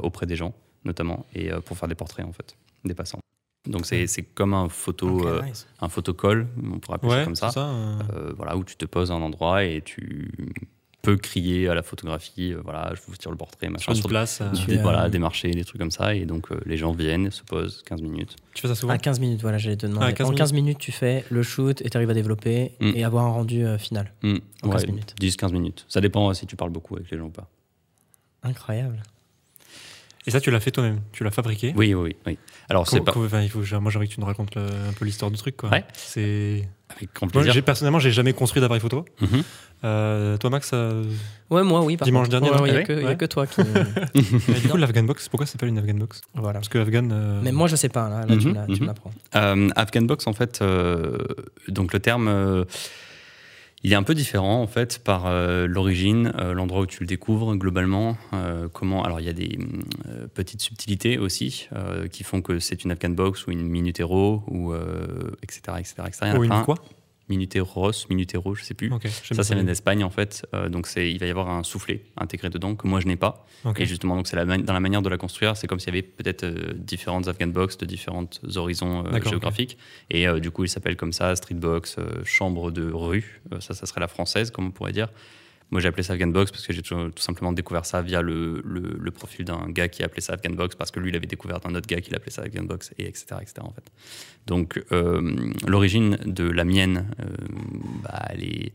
auprès 0.02 0.26
des 0.26 0.36
gens, 0.36 0.54
notamment, 0.84 1.26
et 1.34 1.52
euh, 1.52 1.60
pour 1.60 1.76
faire 1.76 1.88
des 1.88 1.94
portraits, 1.94 2.26
en 2.26 2.32
fait, 2.32 2.56
des 2.84 2.94
passants. 2.94 3.20
Donc, 3.68 3.86
c'est 3.86 4.08
c'est 4.08 4.22
comme 4.22 4.54
un 4.54 4.68
photo, 4.68 5.24
euh, 5.26 5.42
nice. 5.42 5.68
un 5.80 5.88
photocall, 5.88 6.48
on 6.72 6.80
pourrait 6.80 6.96
appeler 6.96 7.12
ça 7.12 7.24
comme 7.24 7.36
ça. 7.36 7.50
ça. 7.52 7.68
euh, 7.68 7.98
Euh, 8.16 8.32
voilà, 8.36 8.56
où 8.56 8.64
tu 8.64 8.74
te 8.76 8.84
poses 8.86 9.12
à 9.12 9.14
un 9.14 9.22
endroit 9.22 9.62
et 9.64 9.80
tu 9.82 10.32
peux 11.00 11.16
crier 11.16 11.68
à 11.68 11.74
la 11.74 11.82
photographie, 11.82 12.52
euh, 12.52 12.60
voilà, 12.62 12.92
je 12.94 13.00
vous 13.06 13.16
tire 13.16 13.30
le 13.30 13.36
portrait, 13.36 13.68
machin. 13.68 13.82
sur 13.84 13.92
une 13.92 13.96
sur- 13.98 14.08
place. 14.08 14.40
euh, 14.40 14.50
des, 14.66 14.74
es, 14.74 14.82
voilà, 14.82 15.08
des 15.08 15.18
marchés, 15.20 15.50
des 15.50 15.64
trucs 15.64 15.80
comme 15.80 15.90
ça. 15.92 16.14
Et 16.16 16.26
donc, 16.26 16.50
euh, 16.50 16.60
les 16.66 16.76
gens 16.76 16.90
viennent, 16.92 17.30
se 17.30 17.42
posent 17.44 17.82
15 17.84 18.02
minutes. 18.02 18.34
Tu 18.54 18.62
fais 18.62 18.68
ça 18.68 18.74
souvent? 18.74 18.92
À 18.94 18.98
15 18.98 19.18
minutes, 19.20 19.42
voilà, 19.42 19.58
j'allais 19.58 19.76
te 19.76 19.86
demander. 19.86 20.06
Ah, 20.08 20.12
15 20.12 20.28
en 20.30 20.34
15 20.34 20.52
minutes, 20.52 20.78
tu 20.78 20.90
fais 20.92 21.24
le 21.30 21.42
shoot 21.44 21.80
et 21.82 21.88
tu 21.90 21.96
arrives 21.96 22.10
à 22.10 22.14
développer 22.14 22.72
Mm. 22.80 22.92
et 22.96 23.04
avoir 23.04 23.24
un 23.26 23.30
rendu 23.30 23.64
euh, 23.64 23.78
final. 23.78 24.12
Hmm, 24.22 24.36
En 24.62 24.70
15 24.70 24.82
ouais, 24.82 24.86
minutes. 24.90 25.14
10-15 25.20 25.52
minutes. 25.52 25.84
Ça 25.88 26.00
dépend 26.00 26.32
si 26.34 26.46
tu 26.46 26.54
parles 26.56 26.70
beaucoup 26.70 26.96
avec 26.96 27.08
les 27.12 27.18
gens 27.18 27.26
ou 27.26 27.30
pas. 27.30 27.48
Incroyable. 28.42 29.02
Et 30.26 30.30
ça, 30.30 30.40
tu 30.40 30.50
l'as 30.50 30.60
fait 30.60 30.70
toi-même. 30.70 31.00
Tu 31.12 31.24
l'as 31.24 31.30
fabriqué. 31.32 31.72
Oui, 31.76 31.94
oui, 31.94 32.14
oui. 32.26 32.38
Alors, 32.68 32.86
c'est 32.88 33.00
pas. 33.00 33.12
co- 33.12 33.24
enfin, 33.24 33.40
il 33.42 33.50
faut, 33.50 33.60
moi, 33.80 33.90
j'ai 33.90 33.98
envie 33.98 34.08
que 34.08 34.14
tu 34.14 34.20
nous 34.20 34.26
racontes 34.26 34.54
le- 34.54 34.62
un 34.62 34.92
peu 34.96 35.04
l'histoire 35.04 35.30
du 35.30 35.36
truc. 35.36 35.56
Quoi. 35.56 35.70
Ouais. 35.70 35.84
C'est. 35.94 36.68
Avec 36.94 37.12
grand 37.14 37.26
plaisir. 37.26 37.64
personnellement, 37.64 37.98
j'ai 37.98 38.12
jamais 38.12 38.32
construit 38.32 38.60
d'appareil 38.60 38.80
photo. 38.80 39.04
Mhm. 39.20 39.42
Euh, 39.84 40.36
toi, 40.36 40.50
Max, 40.50 40.70
euh, 40.74 41.04
Ouais, 41.50 41.64
moi, 41.64 41.80
oui. 41.82 41.96
Par 41.96 42.06
Dimanche 42.06 42.28
contre. 42.28 42.40
dernier, 42.40 42.50
ouais, 42.62 42.68
il 42.68 42.72
n'y 42.72 42.78
a, 42.78 42.82
que- 42.84 43.04
ouais 43.04 43.22
a 43.24 43.28
toi 43.28 43.46
qui. 43.48 43.62
du 44.62 44.68
coup, 44.68 44.76
l'Afghan 44.76 45.02
Box, 45.02 45.28
pourquoi 45.28 45.46
ça 45.46 45.52
s'appelle 45.52 45.70
une 45.70 45.78
Afghan 45.78 45.94
Box? 45.94 46.20
Voilà. 46.34 46.60
Parce 46.60 46.68
que 46.68 46.78
Afghan. 46.78 47.08
euh, 47.10 47.40
Mais 47.42 47.50
moi, 47.50 47.66
je 47.66 47.74
sais 47.76 47.88
pas. 47.88 48.08
Là, 48.08 48.20
là, 48.26 48.36
tu 48.36 48.46
Mhm, 48.48 48.54
me 48.54 48.66
tu 48.66 48.72
mhm. 48.74 48.80
me 48.82 48.86
l'apprends. 48.86 49.10
Euh, 49.34 49.68
Afghan 49.74 50.02
Box, 50.02 50.26
en 50.28 50.34
fait, 50.34 50.60
euh, 50.62 51.18
donc 51.68 51.92
le 51.92 51.98
terme, 51.98 52.28
euh, 52.28 52.64
il 53.84 53.92
est 53.92 53.96
un 53.96 54.02
peu 54.02 54.14
différent 54.14 54.62
en 54.62 54.66
fait 54.66 55.00
par 55.00 55.26
euh, 55.26 55.66
l'origine, 55.66 56.32
euh, 56.38 56.52
l'endroit 56.54 56.82
où 56.82 56.86
tu 56.86 57.00
le 57.00 57.06
découvres 57.06 57.56
globalement. 57.56 58.16
euh, 58.32 58.68
comment 58.72 59.02
Alors 59.02 59.20
il 59.20 59.26
y 59.26 59.28
a 59.28 59.32
des 59.32 59.58
petites 60.34 60.60
subtilités 60.60 61.18
aussi 61.18 61.68
qui 62.10 62.24
font 62.24 62.42
que 62.42 62.58
c'est 62.58 62.84
une 62.84 62.90
Afghan 62.90 63.10
Box 63.10 63.46
ou 63.46 63.50
une 63.50 63.62
Minute 63.62 64.00
Hero 64.00 64.42
ou 64.48 64.74
etc., 65.42 65.60
etc., 65.78 65.94
etc. 66.06 66.18
Il 66.22 66.28
y 66.28 66.30
en 66.30 66.34
a 66.34 66.38
ou 66.38 66.44
une 66.44 66.64
quoi? 66.64 66.76
Minuteros, 67.28 67.92
Minutero, 68.10 68.54
je 68.54 68.62
sais 68.64 68.74
plus. 68.74 68.90
Ça, 69.10 69.42
vient 69.42 69.56
bien. 69.56 69.64
d'Espagne 69.64 70.04
en 70.04 70.10
fait. 70.10 70.46
Euh, 70.54 70.68
donc 70.68 70.86
c'est, 70.86 71.10
il 71.10 71.18
va 71.18 71.26
y 71.26 71.30
avoir 71.30 71.48
un 71.48 71.62
soufflet 71.62 72.02
intégré 72.16 72.50
dedans 72.50 72.74
que 72.74 72.86
moi 72.86 73.00
je 73.00 73.06
n'ai 73.06 73.16
pas. 73.16 73.46
Et 73.76 73.86
justement, 73.86 74.16
donc 74.16 74.26
c'est 74.26 74.36
la, 74.36 74.44
dans 74.44 74.72
la 74.72 74.80
manière 74.80 75.02
de 75.02 75.08
la 75.08 75.16
construire, 75.16 75.56
c'est 75.56 75.66
comme 75.66 75.78
s'il 75.78 75.94
y 75.94 75.98
avait 75.98 76.02
peut-être 76.02 76.44
euh, 76.44 76.72
différentes 76.74 77.28
Afghan 77.28 77.46
box 77.46 77.78
de 77.78 77.86
différents 77.86 78.28
horizons 78.56 79.06
euh, 79.06 79.10
D'accord, 79.10 79.30
géographiques. 79.30 79.78
Et 80.10 80.26
du 80.40 80.50
coup, 80.50 80.64
il 80.64 80.68
s'appelle 80.68 80.96
comme 80.96 81.12
ça, 81.12 81.34
street 81.36 81.54
box, 81.54 81.96
chambre 82.24 82.70
de 82.70 82.90
rue. 82.90 83.40
Ça, 83.60 83.74
ça 83.74 83.86
serait 83.86 84.00
la 84.00 84.08
française, 84.08 84.50
comme 84.50 84.66
on 84.66 84.70
pourrait 84.70 84.92
dire. 84.92 85.08
Moi, 85.72 85.80
j'ai 85.80 85.88
appelé 85.88 86.02
ça 86.04 86.12
Afghan 86.12 86.28
box 86.28 86.52
parce 86.52 86.66
que 86.66 86.72
j'ai 86.72 86.82
tout, 86.82 86.94
tout 86.94 87.22
simplement 87.22 87.52
découvert 87.52 87.84
ça 87.84 88.00
via 88.02 88.22
le, 88.22 88.62
le- 88.64 88.96
le 89.00 89.10
profil 89.10 89.44
d'un 89.44 89.66
gars 89.68 89.88
qui 89.88 90.02
a 90.02 90.06
appelé 90.06 90.20
ça 90.20 90.34
Afghan 90.34 90.50
box 90.54 90.76
parce 90.76 90.90
que 90.92 91.00
lui, 91.00 91.08
il 91.10 91.16
avait 91.16 91.26
découvert 91.26 91.58
d'un 91.60 91.74
autre 91.74 91.86
gars 91.88 92.00
qui 92.00 92.10
l'appelait 92.12 92.30
ça 92.30 92.42
Afghan 92.42 92.62
box 92.62 92.92
et 92.98 93.06
etc. 93.08 93.24
etc. 93.40 93.54
en 93.62 93.72
fait. 93.72 93.90
Donc, 94.46 94.80
euh, 94.92 95.34
l'origine 95.66 96.18
de 96.26 96.44
la 96.44 96.64
mienne, 96.64 97.06
euh, 97.20 97.24
bah, 98.04 98.22
elle 98.30 98.44
est 98.44 98.72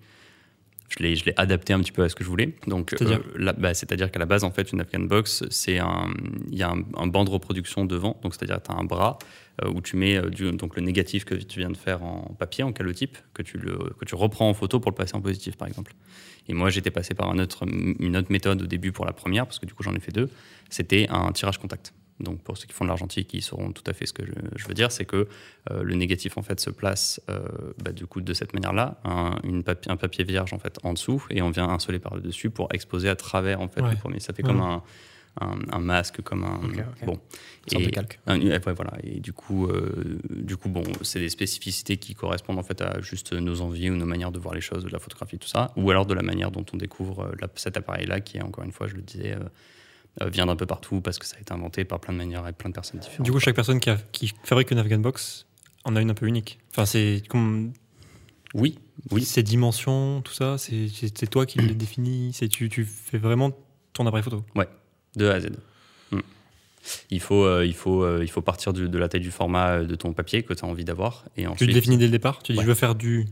je 0.90 1.04
l'ai, 1.04 1.16
je 1.18 1.26
l'ai 1.26 1.34
adapté 1.36 1.74
un 1.74 1.80
petit 1.82 1.92
peu 1.92 2.04
à 2.04 2.10
ce 2.10 2.16
que 2.16 2.24
je 2.24 2.30
voulais. 2.30 2.56
Donc, 2.66 2.92
C'est-à-dire 2.98 3.20
euh, 3.38 3.54
bah, 3.58 3.74
qu'à 3.74 4.20
la 4.20 4.26
base, 4.26 4.44
en 4.46 4.52
fait, 4.52 4.72
une 4.72 4.80
Afghan 4.80 5.02
Box, 5.02 5.44
c'est 5.50 5.80
un, 5.80 6.08
il 6.50 6.58
y 6.58 6.64
a 6.64 6.70
un, 6.70 6.82
un 6.96 7.08
banc 7.08 7.26
de 7.26 7.30
reproduction 7.30 7.84
devant. 7.86 8.18
Donc, 8.24 8.34
c'est-à-dire 8.34 8.62
que 8.62 8.68
tu 8.68 8.72
as 8.72 8.76
un 8.76 8.86
bras 8.86 9.20
euh, 9.22 9.26
où 9.66 9.82
tu 9.82 9.96
mets 9.98 10.18
euh, 10.18 10.30
du- 10.30 10.52
donc 10.52 10.76
le 10.76 10.82
négatif 10.84 11.26
que 11.26 11.36
tu 11.36 11.60
viens 11.60 11.70
de 11.70 11.78
faire 11.78 12.04
en 12.04 12.36
papier, 12.38 12.64
en 12.64 12.72
calotype, 12.72 13.18
que 13.34 13.42
tu, 13.42 13.58
le, 13.58 13.78
que 14.00 14.06
tu 14.06 14.16
reprends 14.16 14.50
en 14.50 14.54
photo 14.54 14.80
pour 14.80 14.92
le 14.92 14.96
passer 14.96 15.16
en 15.16 15.22
positif, 15.22 15.58
par 15.58 15.68
exemple. 15.68 15.94
Et 16.48 16.54
moi, 16.54 16.70
j'étais 16.70 16.92
passé 16.92 17.14
par 17.14 17.30
un 17.30 17.40
autre, 17.40 17.66
une 17.68 18.16
autre 18.16 18.32
méthode 18.32 18.62
au 18.62 18.68
début 18.68 18.92
pour 18.92 19.06
la 19.06 19.14
première, 19.14 19.46
parce 19.46 19.60
que 19.60 19.66
du 19.66 19.74
coup, 19.74 19.84
j'en 19.84 19.94
ai 19.96 20.00
fait 20.00 20.12
deux. 20.14 20.30
C'était 20.70 21.08
un 21.10 21.32
tirage 21.32 21.58
contact. 21.58 21.94
Donc, 22.20 22.42
pour 22.42 22.58
ceux 22.58 22.66
qui 22.66 22.74
font 22.74 22.84
de 22.86 22.90
l'argentique, 22.90 23.32
ils 23.36 23.44
sauront 23.44 23.72
tout 23.72 23.84
à 23.86 23.94
fait 23.94 24.08
ce 24.08 24.14
que 24.14 24.26
je, 24.26 24.32
je 24.56 24.68
veux 24.68 24.74
dire. 24.74 24.92
C'est 24.92 25.06
que 25.06 25.28
euh, 25.70 25.84
le 25.84 25.94
négatif, 25.96 26.38
en 26.38 26.42
fait, 26.42 26.60
se 26.60 26.72
place 26.72 27.22
euh, 27.30 27.46
bah, 27.84 27.92
du 27.92 28.08
coup 28.08 28.22
de 28.22 28.34
cette 28.34 28.54
manière-là, 28.54 29.00
un, 29.04 29.62
papier, 29.62 29.92
un 29.92 29.98
papier 29.98 30.24
vierge, 30.24 30.52
en 30.54 30.58
fait, 30.58 30.80
en 30.84 30.94
dessous, 30.94 31.24
et 31.30 31.42
on 31.44 31.52
vient 31.52 31.70
insoler 31.70 32.00
par 32.00 32.16
le 32.16 32.22
dessus 32.22 32.50
pour 32.50 32.70
exposer 32.74 33.08
à 33.10 33.16
travers, 33.16 33.62
en 33.62 33.68
fait, 33.68 33.82
Ouais. 33.82 33.92
le 33.92 33.98
premier. 33.98 34.20
Ça 34.20 34.34
fait 34.34 34.42
Ouais. 34.44 34.50
comme 34.50 34.62
un, 34.62 34.82
un, 35.42 35.58
un 35.72 35.80
masque, 35.80 36.22
comme 36.22 36.44
un. 36.44 36.60
Bon. 37.06 37.20
Sorte 37.70 37.84
de 37.84 37.90
calque. 37.92 38.20
un- 38.28 38.40
ouais, 38.40 38.60
voilà. 38.74 38.94
Et 39.04 39.20
du 39.20 39.34
coup, 39.34 39.68
euh, 39.68 40.20
du 40.30 40.56
coup, 40.58 40.70
bon, 40.70 40.84
c'est 41.02 41.20
des 41.20 41.30
spécificités 41.30 41.98
qui 41.98 42.16
correspondent 42.16 42.60
en 42.60 42.64
fait 42.64 42.82
à 42.82 43.02
juste 43.02 43.34
nos 43.34 43.62
envies 43.62 43.90
ou 43.90 43.96
nos 43.96 44.06
manières 44.06 44.32
de 44.32 44.40
voir 44.40 44.54
les 44.54 44.62
choses, 44.62 44.84
de 44.84 44.90
la 44.90 45.00
photographie, 45.00 45.38
tout 45.38 45.48
ça, 45.50 45.72
ou 45.76 45.92
alors 45.92 46.06
de 46.06 46.14
la 46.14 46.22
manière 46.22 46.50
dont 46.52 46.66
on 46.74 46.78
découvre 46.78 47.22
euh, 47.26 47.32
la- 47.42 47.50
cet 47.56 47.76
appareil-là, 47.78 48.22
qui 48.22 48.38
est 48.38 48.42
encore 48.42 48.64
une 48.64 48.72
fois, 48.72 48.88
je 48.88 48.96
le 48.96 49.02
disais, 49.02 49.36
euh, 50.22 50.30
vient 50.30 50.46
d'un 50.48 50.56
peu 50.56 50.66
partout 50.66 51.02
parce 51.02 51.20
que 51.20 51.26
ça 51.26 51.36
a 51.38 51.40
été 51.42 51.54
inventé 51.54 51.84
par 51.86 52.00
plein 52.00 52.14
de 52.14 52.18
manières 52.18 52.44
avec 52.44 52.58
plein 52.58 52.70
de 52.70 52.74
personnes 52.76 53.00
différentes. 53.00 53.26
Du 53.26 53.32
coup, 53.32 53.40
chaque 53.40 53.56
personne 53.56 53.80
qui, 53.80 53.90
a- 53.90 53.98
qui 54.12 54.34
fabrique 54.44 54.72
une 54.72 54.80
Afghan 54.80 55.00
Box 55.00 55.46
en 55.84 55.96
a 55.96 56.02
une 56.02 56.10
un 56.10 56.14
peu 56.16 56.26
unique. 56.26 56.60
Enfin, 56.72 56.86
c'est 56.86 57.22
comme 57.30 57.74
oui, 58.54 58.80
oui, 59.12 59.24
ces 59.26 59.44
dimensions, 59.44 60.22
tout 60.22 60.34
ça, 60.34 60.58
c'est 60.58 61.30
toi 61.30 61.46
qui 61.46 61.60
les 61.60 61.76
définis. 61.76 62.36
Tu, 62.50 62.70
tu 62.70 62.86
fais 62.86 63.18
vraiment 63.18 63.52
ton 63.94 64.08
appareil 64.08 64.24
photo. 64.24 64.44
De 65.18 65.28
A 65.30 65.34
à 65.36 65.40
Z. 65.42 65.48
Mm. 66.12 66.20
Il 67.12 67.20
faut, 67.20 67.44
euh, 67.44 67.66
il 67.66 67.74
faut, 67.76 68.04
euh, 68.04 68.20
il 68.24 68.30
faut 68.30 68.42
partir 68.42 68.72
du- 68.74 68.88
de 68.88 68.98
la 68.98 69.10
taille 69.10 69.22
du 69.22 69.32
format 69.32 69.72
euh, 69.80 69.86
de 69.86 69.96
ton 69.96 70.14
papier 70.14 70.44
que 70.44 70.54
tu 70.54 70.64
as 70.64 70.68
envie 70.68 70.86
d'avoir. 70.86 71.26
Et 71.36 71.42
Tu 71.42 71.48
ensuite, 71.48 71.68
le 71.68 71.74
définis 71.74 71.98
dès 71.98 72.06
le 72.06 72.12
départ. 72.12 72.42
Tu 72.44 72.54
dis 72.54 72.58
Ouais. 72.60 72.64
je 72.64 72.70
veux 72.70 72.76
faire 72.76 72.96
du 72.96 73.26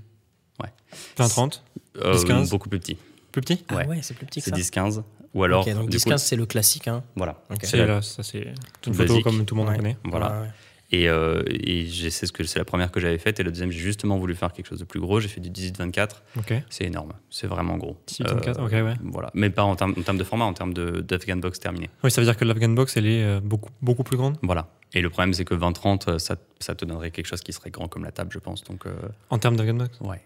Ouais. 0.62 0.70
20-30, 1.18 1.64
euh, 2.04 2.14
10-15. 2.14 2.50
beaucoup 2.50 2.70
plus 2.70 2.80
petit. 2.80 2.98
plus 3.32 3.42
petit. 3.42 3.64
Ah 3.70 3.76
Ouais. 3.76 3.86
ouais, 3.88 4.00
c'est 4.02 4.14
plus 4.14 4.26
petit 4.26 4.40
que 4.40 4.46
C'est 4.46 4.52
ça. 4.52 4.56
10-15. 4.56 5.04
Ou 5.34 5.44
alors, 5.44 5.68
Ok, 5.68 5.74
donc 5.74 5.90
du 5.90 5.98
10-15, 5.98 6.12
coup, 6.14 6.18
c'est 6.20 6.36
le 6.38 6.46
classique. 6.46 6.88
Hein. 6.88 7.04
voilà. 7.18 7.42
C'est 7.64 7.86
là, 7.86 8.02
ça 8.02 8.24
c'est 8.24 8.54
une 8.88 8.94
photo 8.94 9.10
Basique. 9.10 9.24
comme 9.26 9.46
tout 9.46 9.56
le 9.56 9.60
monde 9.60 9.68
en 9.68 9.72
Ouais. 9.72 9.78
connaît. 9.78 9.98
Voilà. 10.06 10.48
Et, 10.96 11.10
euh, 11.10 11.44
et 11.48 11.86
sais 12.10 12.26
ce 12.26 12.32
que 12.32 12.44
c'est 12.46 12.60
la 12.60 12.66
première 12.66 12.92
que 12.92 13.00
j'avais 13.00 13.18
faite. 13.18 13.40
Et 13.40 13.44
la 13.44 13.52
deuxième, 13.52 13.72
j'ai 13.72 13.80
justement 13.80 14.18
voulu 14.18 14.36
faire 14.36 14.54
quelque 14.54 14.68
chose 14.68 14.80
de 14.80 14.86
plus 14.86 15.00
gros. 15.00 15.20
J'ai 15.20 15.28
fait 15.28 15.42
du 15.42 15.50
18-24. 15.50 16.22
Ok. 16.38 16.54
C'est 16.70 16.86
énorme. 16.86 17.14
C'est 17.30 17.48
vraiment 17.48 17.78
gros. 17.78 17.98
18-24, 18.08 18.60
Euh, 18.60 18.66
ok, 18.66 18.72
ouais. 18.72 18.94
Voilà. 19.04 19.30
Mais 19.34 19.50
pas 19.50 19.64
en 19.64 19.76
termes, 19.76 19.94
en 19.98 20.02
termes 20.02 20.18
de 20.18 20.24
format, 20.24 20.46
en 20.46 20.54
termes 20.54 20.74
d'Afghan 20.74 21.38
Box 21.38 21.60
terminé. 21.60 21.90
Oui, 22.04 22.12
ça 22.12 22.22
veut 22.22 22.26
dire 22.26 22.38
que 22.38 22.46
l'Afghan 22.46 22.70
Box, 22.70 22.96
elle 22.98 23.08
est 23.08 23.24
euh, 23.24 23.40
beaucoup, 23.44 23.70
beaucoup 23.82 24.04
plus 24.04 24.18
grande? 24.18 24.38
Voilà. 24.42 24.70
Et 24.94 25.02
le 25.02 25.10
problème, 25.10 25.34
c'est 25.34 25.46
que 25.46 25.54
20-30, 25.56 26.10
euh, 26.10 26.20
ça, 26.20 26.36
ça 26.60 26.76
te 26.76 26.86
donnerait 26.86 27.12
quelque 27.12 27.28
chose 27.28 27.42
qui 27.42 27.52
serait 27.52 27.72
grand 27.72 27.88
comme 27.88 28.04
la 28.06 28.12
table, 28.12 28.30
je 28.32 28.40
pense. 28.40 28.64
Donc, 28.64 28.86
euh, 28.86 28.94
en 29.30 29.38
termes 29.38 29.56
d'Afghan 29.58 29.74
Box? 29.76 30.00
ouais. 30.02 30.22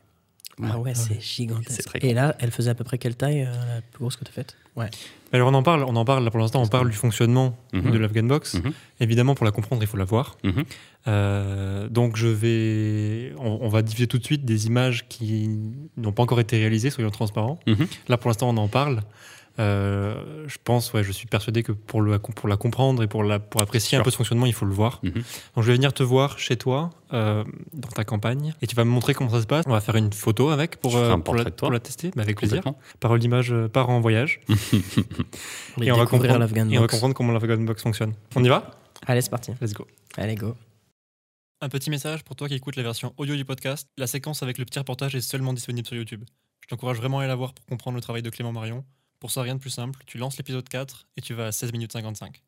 Ah 0.64 0.78
ouais, 0.80 0.94
c'est 0.96 1.14
C'est 1.16 1.22
gigantesque. 1.22 1.84
très 1.86 2.00
Et 2.06 2.14
là, 2.14 2.36
elle 2.40 2.52
faisait 2.52 2.70
à 2.72 2.76
peu 2.76 2.84
près 2.84 2.98
quelle 2.98 3.16
taille, 3.16 3.42
euh, 3.44 3.76
la 3.76 3.82
plus 3.82 4.00
grosse 4.02 4.16
que 4.18 4.24
tu 4.26 4.30
as 4.32 4.34
faite? 4.34 4.56
Ouais. 4.76 4.90
Alors 5.32 5.50
on 5.50 5.54
en 5.54 5.64
parle, 5.64 5.84
on 5.84 5.96
en 5.96 6.06
parle 6.06 6.24
là 6.24 6.32
pour 6.32 6.40
l'instant, 6.40 6.62
on 6.62 6.68
parle 6.68 6.90
du 6.90 6.96
fonctionnement 6.96 7.56
Mhm. 7.74 7.92
de 7.92 7.98
l'Afghan 7.98 8.24
Box. 8.24 8.56
Mhm. 8.56 8.72
Évidemment, 9.00 9.36
pour 9.36 9.46
la 9.46 9.52
comprendre, 9.52 9.82
il 9.84 9.88
faut 9.88 9.98
la 9.98 10.06
voir. 10.06 10.38
Mhm. 10.44 10.64
Euh, 11.08 11.88
donc 11.90 12.16
je 12.18 12.28
vais, 12.28 13.34
on, 13.40 13.60
on 13.62 13.68
va 13.70 13.82
diffuser 13.82 14.08
tout 14.08 14.18
de 14.18 14.24
suite 14.26 14.46
des 14.46 14.68
images 14.68 15.08
qui 15.08 15.50
n'ont 15.98 16.12
pas 16.12 16.24
encore 16.24 16.40
été 16.40 16.58
réalisées, 16.58 16.90
soyons 16.90 17.10
transparents. 17.10 17.60
Là 18.08 18.18
pour 18.18 18.30
l'instant, 18.30 18.50
on 18.50 18.58
en 18.58 18.68
parle. 18.68 19.02
Euh, 19.60 20.46
je 20.48 20.58
pense, 20.64 20.94
ouais, 20.94 21.04
je 21.04 21.12
suis 21.12 21.28
persuadé 21.28 21.64
que 21.64 21.74
pour, 21.74 22.02
le, 22.02 22.18
pour 22.18 22.48
la 22.48 22.56
comprendre 22.56 23.04
et 23.04 23.08
pour, 23.08 23.24
la, 23.24 23.40
pour 23.40 23.62
apprécier 23.62 23.98
un 23.98 24.04
peu 24.04 24.10
ce 24.10 24.16
fonctionnement, 24.16 24.46
il 24.46 24.54
faut 24.54 24.66
le 24.66 24.74
voir. 24.74 25.00
Mhm. 25.04 25.12
Donc 25.14 25.24
je 25.58 25.62
vais 25.62 25.74
venir 25.74 25.94
te 25.94 26.02
voir 26.02 26.40
chez 26.40 26.56
toi, 26.56 26.92
euh, 27.14 27.44
dans 27.74 27.90
ta 27.90 28.06
campagne, 28.06 28.54
et 28.62 28.68
tu 28.68 28.76
vas 28.76 28.86
me 28.86 28.90
montrer 28.90 29.14
comment 29.14 29.30
ça 29.30 29.42
se 29.42 29.48
passe. 29.48 29.66
On 29.68 29.72
va 29.72 29.82
faire 29.82 29.96
une 29.96 30.14
photo 30.14 30.50
avec 30.50 30.78
pour, 30.78 30.96
euh, 30.96 31.18
pour, 31.18 31.36
la, 31.36 31.46
pour 31.46 31.78
tester, 31.82 32.12
mais 32.16 32.22
avec 32.22 32.38
plaisir. 32.38 32.64
Parole 33.00 33.20
d'image, 33.20 33.52
euh, 33.52 33.68
part 33.68 33.90
en 33.90 34.00
voyage. 34.00 34.40
On 34.50 35.82
Et 35.82 35.92
on 35.92 35.98
va 35.98 36.06
comprendre, 36.06 36.42
et 36.56 36.62
on 36.62 36.68
va 36.68 36.80
Box. 36.80 36.94
comprendre 36.94 37.14
comment 37.16 37.34
l'Afghan 37.34 37.58
Box 37.58 37.84
fonctionne. 37.84 38.14
On 38.36 38.44
y 38.44 38.48
va? 38.48 38.72
Allez, 39.08 39.22
c'est 39.22 39.30
parti. 39.30 39.52
Let's 39.62 39.74
go. 39.74 39.86
Allez, 40.18 40.36
go. 40.36 40.56
Un 41.62 41.68
petit 41.68 41.90
message 41.90 42.24
pour 42.24 42.38
toi 42.38 42.48
qui 42.48 42.56
écoutes 42.56 42.78
la 42.78 42.84
version 42.84 43.14
audio 43.18 43.36
du 43.36 43.44
podcast. 43.44 43.90
La 43.98 44.08
séquence 44.08 44.42
avec 44.42 44.58
le 44.58 44.64
petit 44.64 44.80
reportage 44.80 45.16
est 45.16 45.22
seulement 45.22 45.52
disponible 45.52 45.86
sur 45.86 45.98
YouTube. 45.98 46.24
Je 46.62 46.68
t'encourage 46.68 46.98
vraiment 46.98 47.20
à 47.20 47.24
aller 47.24 47.28
la 47.28 47.36
voir 47.36 47.54
pour 47.54 47.66
comprendre 47.66 47.96
le 47.96 48.02
travail 48.02 48.22
de 48.22 48.30
Clément 48.30 48.54
Marion. 48.54 48.86
Pour 49.20 49.32
ça, 49.32 49.42
rien 49.42 49.56
de 49.56 49.60
plus 49.60 49.70
simple. 49.70 50.02
Tu 50.06 50.18
lances 50.18 50.38
l'épisode 50.38 50.68
4 50.68 51.08
et 51.18 51.22
tu 51.22 51.34
vas 51.34 51.48
à 51.48 51.52
16 51.52 51.72
minutes 51.74 51.92
55. 51.92 52.42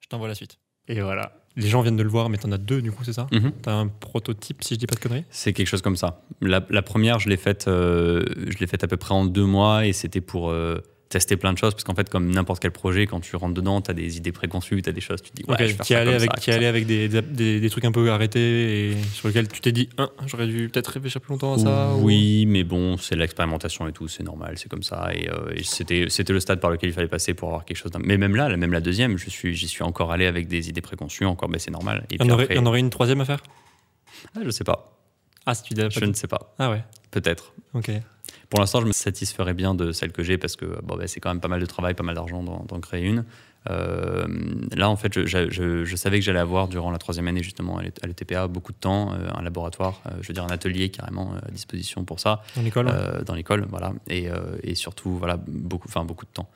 Je 0.00 0.08
t'envoie 0.08 0.28
la 0.28 0.34
suite. 0.34 0.58
Et 0.86 1.00
voilà. 1.00 1.32
Les 1.56 1.66
gens 1.68 1.80
viennent 1.80 1.96
de 1.96 2.02
le 2.02 2.08
voir, 2.10 2.28
mais 2.28 2.36
t'en 2.36 2.52
as 2.52 2.58
deux 2.58 2.82
du 2.82 2.92
coup, 2.92 3.04
c'est 3.04 3.12
ça 3.14 3.26
Mhm. 3.32 3.52
T'as 3.62 3.72
un 3.72 3.88
prototype, 3.88 4.62
si 4.62 4.74
je 4.74 4.78
dis 4.80 4.86
pas 4.86 4.96
de 4.96 5.00
conneries 5.00 5.24
C'est 5.30 5.52
quelque 5.54 5.68
chose 5.68 5.80
comme 5.82 5.96
ça. 5.96 6.22
La, 6.42 6.60
la 6.68 6.82
première, 6.82 7.20
je 7.20 7.28
l'ai 7.30 7.36
faite, 7.38 7.68
euh, 7.68 8.22
je 8.48 8.58
l'ai 8.58 8.66
faite 8.66 8.84
à 8.84 8.88
peu 8.88 8.96
près 8.98 9.14
en 9.14 9.24
deux 9.24 9.46
mois 9.46 9.86
et 9.86 9.92
c'était 9.94 10.20
pour 10.20 10.50
euh, 10.50 10.78
tester 11.14 11.36
plein 11.36 11.52
de 11.52 11.58
choses 11.58 11.72
parce 11.74 11.84
qu'en 11.84 11.94
fait, 11.94 12.08
comme 12.10 12.28
n'importe 12.30 12.60
quel 12.60 12.72
projet, 12.72 13.06
quand 13.06 13.20
tu 13.20 13.36
rentres 13.36 13.54
dedans, 13.54 13.80
tu 13.80 13.90
as 13.90 13.94
des 13.94 14.16
idées 14.16 14.32
préconçues, 14.32 14.82
tu 14.82 14.88
as 14.88 14.92
des 14.92 15.00
choses, 15.00 15.22
tu 15.22 15.30
te 15.30 15.36
dis 15.36 15.44
ouais, 15.46 15.54
Ok, 15.54 15.58
je 15.60 15.64
vais 15.66 15.72
faire 15.74 15.86
qui 15.86 15.92
ça 15.94 16.04
comme 16.04 16.14
avec, 16.14 16.30
ça, 16.32 16.36
qui 16.40 16.52
ça. 16.52 16.68
avec 16.68 16.86
des, 16.86 17.08
des, 17.08 17.60
des 17.60 17.70
trucs 17.70 17.84
un 17.84 17.92
peu 17.92 18.10
arrêtés 18.10 18.90
et 18.90 18.96
sur 19.12 19.28
lesquels 19.28 19.46
tu 19.48 19.60
t'es 19.60 19.70
dit, 19.72 19.88
Hein, 19.98 20.10
j'aurais 20.26 20.46
dû 20.48 20.68
peut-être 20.68 20.88
réfléchir 20.88 21.20
plus 21.20 21.30
longtemps 21.32 21.54
à 21.54 21.58
ça. 21.58 21.94
ou- 21.94 22.04
Oui, 22.04 22.44
mais 22.46 22.64
bon, 22.64 22.96
c'est 22.96 23.14
l'expérimentation 23.16 23.86
et 23.88 23.92
tout, 23.92 24.08
c'est 24.08 24.24
normal, 24.24 24.54
c'est 24.58 24.68
comme 24.68 24.82
ça. 24.82 25.10
Et, 25.14 25.30
euh, 25.30 25.54
et 25.54 25.62
c'était, 25.62 26.06
c'était 26.08 26.32
le 26.32 26.40
stade 26.40 26.58
par 26.60 26.70
lequel 26.70 26.90
il 26.90 26.92
fallait 26.92 27.06
passer 27.08 27.32
pour 27.34 27.48
avoir 27.50 27.64
quelque 27.64 27.76
chose. 27.78 27.92
Mais 28.04 28.16
même 28.18 28.34
là, 28.36 28.54
même 28.56 28.72
la 28.72 28.80
deuxième, 28.80 29.16
je 29.16 29.30
suis, 29.30 29.54
j'y 29.54 29.68
suis 29.68 29.84
encore 29.84 30.10
allé 30.12 30.26
avec 30.26 30.48
des 30.48 30.68
idées 30.68 30.80
préconçues, 30.80 31.24
encore, 31.26 31.48
mais 31.48 31.58
c'est 31.60 31.70
normal. 31.70 32.04
Et 32.10 32.16
Il 32.16 32.18
y, 32.20 32.22
en 32.22 32.24
puis 32.26 32.32
aurait, 32.34 32.44
après- 32.44 32.58
en 32.58 32.66
aurait 32.66 32.80
une 32.80 32.90
troisième 32.90 33.20
à 33.20 33.24
faire? 33.24 33.42
Ah, 34.36 34.40
je 34.44 34.50
sais 34.50 34.64
pas, 34.64 34.98
Ah, 35.46 35.54
si 35.54 35.62
tu 35.62 35.74
je 35.76 36.04
ne 36.04 36.12
sais 36.14 36.26
pas, 36.26 36.54
Ah 36.58 36.70
ouais, 36.70 36.82
peut-être. 37.10 37.52
ok. 37.74 37.90
Pour 38.54 38.60
l'instant, 38.60 38.80
je 38.80 38.86
me 38.86 38.92
satisferais 38.92 39.52
bien 39.52 39.74
de 39.74 39.90
celle 39.90 40.12
que 40.12 40.22
j'ai 40.22 40.38
parce 40.38 40.54
que 40.54 40.80
bon, 40.84 40.94
bah, 40.96 41.08
c'est 41.08 41.18
quand 41.18 41.28
même 41.28 41.40
pas 41.40 41.48
mal 41.48 41.58
de 41.60 41.66
travail, 41.66 41.94
pas 41.94 42.04
mal 42.04 42.14
d'argent 42.14 42.40
d'en, 42.44 42.78
créer 42.80 43.02
une. 43.04 43.24
Euh, 43.68 44.28
là, 44.76 44.88
en 44.88 44.94
fait, 44.94 45.12
je, 45.12 45.26
je- 45.26 45.50
je- 45.50 45.84
je 45.84 45.96
savais 45.96 46.20
que 46.20 46.24
j'allais 46.24 46.38
avoir 46.38 46.68
durant 46.68 46.92
la 46.92 46.98
troisième 46.98 47.26
année 47.26 47.42
justement 47.42 47.78
à 47.78 47.82
l'E- 47.82 47.90
à 48.02 48.06
l'ETPA 48.06 48.46
beaucoup 48.46 48.70
de 48.70 48.76
temps, 48.78 49.12
euh, 49.12 49.26
un 49.34 49.42
laboratoire, 49.42 50.00
euh, 50.06 50.10
je 50.20 50.28
veux 50.28 50.34
dire 50.34 50.44
un 50.44 50.50
atelier 50.50 50.88
carrément 50.90 51.32
à 51.44 51.50
disposition 51.50 52.04
pour 52.04 52.20
ça. 52.20 52.42
Dans 52.54 52.62
l'école 52.62 52.86
euh, 52.92 53.24
dans 53.24 53.34
l'école, 53.34 53.66
voilà, 53.68 53.92
et, 54.08 54.28
et 54.62 54.76
surtout 54.76 55.16
voilà 55.16 55.36
beaucoup, 55.48 55.88
enfin 55.88 56.04
beaucoup 56.04 56.24
de 56.24 56.30
temps, 56.30 56.48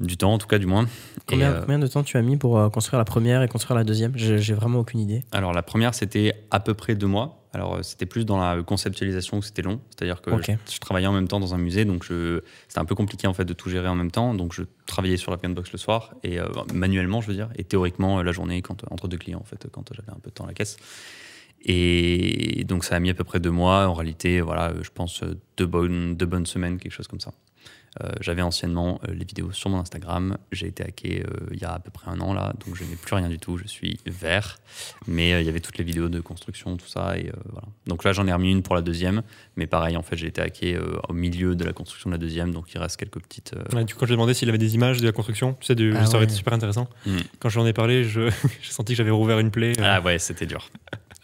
du 0.00 0.16
temps 0.16 0.32
en 0.32 0.38
tout 0.38 0.46
cas 0.46 0.58
du 0.58 0.66
moins. 0.66 0.86
Combien, 1.26 1.52
euh, 1.52 1.60
combien 1.60 1.78
de 1.78 1.86
temps 1.86 2.02
tu 2.02 2.16
as 2.16 2.22
mis 2.22 2.36
pour 2.36 2.58
euh, 2.58 2.68
construire 2.68 2.98
la 2.98 3.04
première 3.04 3.42
et 3.42 3.48
construire 3.48 3.76
la 3.76 3.84
deuxième? 3.84 4.12
J'ai 4.16 4.54
vraiment 4.54 4.80
aucune 4.80 5.00
idée. 5.00 5.24
alors 5.32 5.52
la 5.52 5.62
première 5.62 5.94
c'était 5.94 6.34
à 6.50 6.60
peu 6.60 6.74
près 6.74 6.94
deux 6.94 7.06
mois. 7.06 7.38
Alors 7.54 7.76
euh, 7.76 7.82
c'était 7.82 8.06
plus 8.06 8.26
dans 8.26 8.38
la 8.38 8.62
conceptualisation 8.62 9.40
que 9.40 9.46
c'était 9.46 9.62
long, 9.62 9.80
c'est-à-dire 9.90 10.20
que 10.20 10.30
je, 10.42 10.52
je 10.70 10.78
travaillais 10.78 11.06
en 11.06 11.12
même 11.12 11.28
temps 11.28 11.40
dans 11.40 11.54
un 11.54 11.58
musée, 11.58 11.84
donc 11.84 12.04
c'était 12.04 12.78
un 12.78 12.84
peu 12.84 12.94
compliqué 12.94 13.26
en 13.26 13.32
fait 13.32 13.44
de 13.44 13.54
tout 13.54 13.70
gérer 13.70 13.88
en 13.88 13.94
même 13.94 14.10
temps. 14.10 14.34
Donc 14.34 14.52
je 14.52 14.62
travaillais 14.86 15.16
sur 15.16 15.30
la 15.30 15.38
box 15.38 15.72
le 15.72 15.78
soir 15.78 16.14
et 16.22 16.38
euh, 16.38 16.46
manuellement 16.74 17.20
je 17.20 17.28
veux 17.28 17.34
dire, 17.34 17.48
et 17.56 17.64
théoriquement 17.64 18.22
la 18.22 18.32
journée 18.32 18.60
quand, 18.62 18.84
entre 18.90 19.08
deux 19.08 19.16
clients 19.16 19.40
en 19.40 19.44
fait 19.44 19.66
quand 19.72 19.90
j'avais 19.94 20.10
un 20.10 20.20
peu 20.20 20.30
de 20.30 20.34
temps 20.34 20.44
à 20.44 20.48
la 20.48 20.54
caisse. 20.54 20.76
Et 21.64 22.64
donc 22.68 22.84
ça 22.84 22.94
a 22.94 23.00
mis 23.00 23.10
à 23.10 23.14
peu 23.14 23.24
près 23.24 23.40
deux 23.40 23.50
mois. 23.50 23.88
En 23.88 23.94
réalité, 23.94 24.40
voilà, 24.40 24.72
je 24.80 24.90
pense 24.94 25.24
deux 25.56 25.66
bonnes, 25.66 26.14
deux 26.14 26.26
bonnes 26.26 26.46
semaines, 26.46 26.78
quelque 26.78 26.92
chose 26.92 27.08
comme 27.08 27.18
ça. 27.18 27.32
Euh, 28.02 28.10
J'avais 28.20 28.42
anciennement 28.42 29.00
euh, 29.08 29.12
les 29.12 29.24
vidéos 29.24 29.50
sur 29.52 29.70
mon 29.70 29.78
Instagram. 29.80 30.36
J'ai 30.52 30.66
été 30.68 30.84
hacké 30.84 31.24
euh, 31.26 31.46
il 31.52 31.58
y 31.60 31.64
a 31.64 31.72
à 31.72 31.78
peu 31.78 31.90
près 31.90 32.10
un 32.10 32.20
an 32.20 32.32
là, 32.32 32.52
donc 32.64 32.76
je 32.76 32.84
n'ai 32.84 32.94
plus 32.96 33.14
rien 33.14 33.28
du 33.28 33.38
tout. 33.38 33.56
Je 33.58 33.66
suis 33.66 33.98
vert, 34.06 34.58
mais 35.06 35.32
euh, 35.32 35.40
il 35.40 35.46
y 35.46 35.48
avait 35.48 35.60
toutes 35.60 35.78
les 35.78 35.84
vidéos 35.84 36.08
de 36.08 36.20
construction, 36.20 36.76
tout 36.76 36.86
ça. 36.86 37.18
Et 37.18 37.28
euh, 37.28 37.32
voilà. 37.50 37.66
Donc 37.86 38.04
là, 38.04 38.12
j'en 38.12 38.26
ai 38.26 38.32
remis 38.32 38.50
une 38.52 38.62
pour 38.62 38.74
la 38.74 38.82
deuxième, 38.82 39.22
mais 39.56 39.66
pareil, 39.66 39.96
en 39.96 40.02
fait, 40.02 40.16
j'ai 40.16 40.28
été 40.28 40.40
hacké 40.40 40.76
euh, 40.76 40.96
au 41.08 41.12
milieu 41.12 41.54
de 41.56 41.64
la 41.64 41.72
construction 41.72 42.10
de 42.10 42.14
la 42.14 42.18
deuxième, 42.18 42.52
donc 42.52 42.72
il 42.72 42.78
reste 42.78 42.96
quelques 42.98 43.20
petites. 43.20 43.54
euh, 43.54 43.76
Ouais, 43.76 43.84
du 43.84 43.94
coup, 43.94 44.00
quand 44.00 44.06
je 44.06 44.10
lui 44.10 44.14
ai 44.14 44.16
demandé 44.16 44.34
s'il 44.34 44.48
avait 44.48 44.58
des 44.58 44.74
images 44.74 45.00
de 45.00 45.06
la 45.06 45.12
construction, 45.12 45.54
tu 45.60 45.66
sais, 45.66 45.74
du- 45.74 45.92
Ah 45.96 46.04
ça 46.04 46.10
aurait 46.10 46.18
ouais. 46.20 46.24
été 46.24 46.34
super 46.34 46.52
intéressant. 46.52 46.88
Mm. 47.06 47.16
Quand 47.40 47.48
je 47.48 47.58
lui 47.58 47.64
en 47.64 47.66
ai 47.66 47.72
parlé, 47.72 48.04
je- 48.04 48.30
j'ai 48.62 48.70
senti 48.70 48.92
que 48.92 48.96
j'avais 48.98 49.10
rouvert 49.10 49.38
une 49.38 49.50
plaie. 49.50 49.72
euh, 49.80 49.82
Ah 49.84 50.00
ouais, 50.00 50.18
c'était 50.18 50.46
dur. 50.46 50.70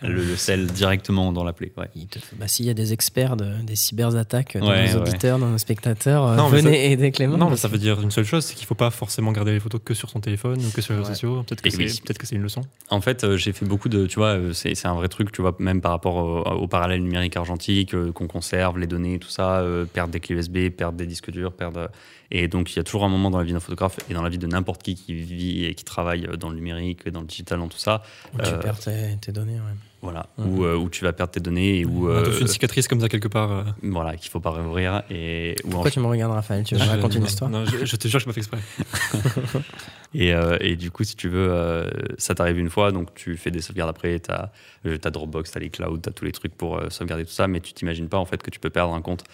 Le, 0.09 0.25
le 0.25 0.37
scelle 0.37 0.67
directement 0.67 1.33
dans. 1.33 1.45
Ouais. 1.45 1.89
Il 1.95 2.07
te 2.07 2.19
fait- 2.19 2.37
bah, 2.37 2.49
S'il 2.49 2.67
y 2.67 2.71
a 2.71 2.75
des 2.75 2.93
experts 2.93 3.37
de- 3.37 3.63
des 3.63 3.77
cyberattaques 3.77 4.57
dans 4.57 4.69
Ouais, 4.69 4.87
nos 4.93 5.01
ouais. 5.01 5.09
auditeurs, 5.09 5.39
dans 5.39 5.49
nos 5.49 5.59
spectateurs, 5.59 6.25
euh, 6.27 6.37
Non, 6.37 6.49
venez 6.49 6.91
aider 6.93 7.11
Clément. 7.13 7.37
Non, 7.37 7.51
mais 7.51 7.57
ça 7.57 7.69
veut 7.69 7.79
dire 7.79 8.01
une 8.01 8.11
seule 8.11 8.25
chose, 8.25 8.45
c'est 8.45 8.55
qu'il 8.55 8.67
faut 8.67 8.75
pas 8.75 8.91
forcément 8.91 9.33
garder 9.33 9.53
les 9.53 9.61
photos 9.61 9.81
que 9.85 9.95
sur 9.95 10.11
son 10.11 10.21
téléphone 10.21 10.59
ou 10.65 10.71
que 10.71 10.81
sur 10.81 10.93
les 10.95 10.99
réseaux 10.99 11.11
Ouais. 11.11 11.15
sociaux. 11.15 11.43
Peut-être 11.43 11.61
que 11.63 11.71
c'est 11.71 11.77
oui. 11.79 12.01
peut-être 12.05 12.19
que 12.19 12.27
c'est 12.27 12.37
une 12.37 12.43
leçon. 12.43 12.63
En 12.91 13.01
fait, 13.01 13.25
euh, 13.25 13.37
j'ai 13.37 13.53
fait 13.53 13.67
beaucoup 13.67 13.89
de, 13.89 14.07
tu 14.07 14.17
vois, 14.17 14.37
euh, 14.39 14.53
c'est 14.53 14.75
c'est 14.75 14.89
un 14.89 14.95
vrai 14.95 15.09
truc, 15.09 15.31
tu 15.33 15.43
vois, 15.43 15.55
même 15.59 15.81
par 15.81 15.93
rapport 15.93 16.17
au, 16.17 16.41
au 16.43 16.67
parallèle 16.69 17.03
numérique 17.03 17.37
argentique, 17.37 17.95
euh, 17.95 18.11
qu'on 18.13 18.27
conserve 18.27 18.79
les 18.79 18.87
données, 18.87 19.19
tout 19.19 19.29
ça, 19.31 19.59
euh, 19.61 19.85
perdre 19.85 20.13
des 20.13 20.21
clés 20.21 20.35
USB, 20.37 20.71
perdre 20.71 20.97
des 20.99 21.07
disques 21.07 21.31
durs, 21.31 21.53
perdre. 21.53 21.91
Et 22.31 22.49
donc, 22.49 22.73
il 22.73 22.77
y 22.77 22.81
a 22.81 22.83
toujours 22.83 23.05
un 23.05 23.09
moment 23.09 23.31
dans 23.31 23.39
la 23.39 23.45
vie 23.45 23.53
d'un 23.53 23.61
photographe 23.61 23.99
et 24.11 24.15
dans 24.15 24.23
la 24.23 24.29
vie 24.31 24.39
de 24.39 24.47
n'importe 24.47 24.83
qui 24.83 24.95
qui 24.97 25.15
vit 25.15 25.65
et 25.67 25.75
qui 25.75 25.85
travaille 25.85 26.27
dans 26.39 26.49
le 26.49 26.57
numérique, 26.57 27.09
dans 27.11 27.21
le 27.21 27.27
digital, 27.27 27.59
dans 27.59 27.69
tout 27.69 27.79
ça, 27.79 28.03
Où 28.35 28.39
tu 28.43 28.51
perds 28.61 28.79
tes, 28.81 29.17
tes 29.21 29.31
données. 29.31 29.55
ouais. 29.55 29.61
Voilà, 30.05 30.27
où, 30.39 30.65
euh, 30.65 30.77
où 30.77 30.89
tu 30.91 31.03
vas 31.05 31.13
perdre 31.13 31.33
tes 31.33 31.41
données 31.41 31.79
et 31.81 31.85
où, 31.85 32.09
On 32.09 32.13
a 32.13 32.19
euh, 32.19 32.41
une 32.41 32.47
cicatrice 32.47 32.87
comme 32.87 33.01
ça 33.01 33.09
quelque 33.09 33.27
part. 33.29 33.51
euh. 33.51 33.63
voilà, 33.83 34.17
qu'il 34.17 34.31
faut 34.31 34.39
pas 34.41 34.51
réouvrir 34.51 35.03
et 35.11 35.57
en 35.67 35.71
Pourquoi 35.71 35.91
tu 35.91 35.99
me 35.99 36.07
regardes, 36.07 36.33
Raphaël? 36.33 36.63
Tu 36.63 36.75
veux 36.77 36.85
raconter 36.85 37.19
une 37.19 37.25
histoire? 37.25 37.51
non, 37.51 37.65
je, 37.65 37.85
je 37.85 37.97
te 37.97 38.07
jure 38.07 38.19
que 38.23 38.25
je 38.25 38.27
pas 38.29 38.33
fait 38.33 38.41
exprès. 38.41 38.59
Et, 40.15 40.33
euh, 40.33 40.57
et 40.61 40.77
du 40.77 40.91
coup, 40.91 41.03
si 41.05 41.17
tu 41.17 41.29
veux, 41.29 41.49
euh, 41.51 41.91
ça 42.19 42.35
t'arrive 42.35 42.59
une 42.59 42.71
fois, 42.71 42.93
donc 42.93 43.15
tu 43.15 43.37
fais 43.37 43.51
des 43.51 43.61
sauvegardes 43.61 43.91
après, 43.91 44.21
tu 44.21 44.31
as, 44.31 45.11
Dropbox, 45.11 45.51
tu 45.51 45.59
as 45.59 45.61
les 45.61 45.71
clouds, 45.71 45.99
tu 45.99 46.09
as 46.09 46.13
tous 46.13 46.25
les 46.25 46.33
trucs 46.33 46.55
pour 46.55 46.79
euh, 46.79 46.89
sauvegarder 46.89 47.25
tout 47.25 47.33
ça, 47.33 47.49
mais 47.49 47.61
tu 47.61 47.73
t'imagines 47.73 48.09
pas 48.09 48.19
en 48.19 48.25
fait 48.25 48.43
que 48.43 48.51
tu 48.51 48.61
peux 48.61 48.71
perdre 48.71 48.95
un 48.95 49.03
compte, 49.03 49.25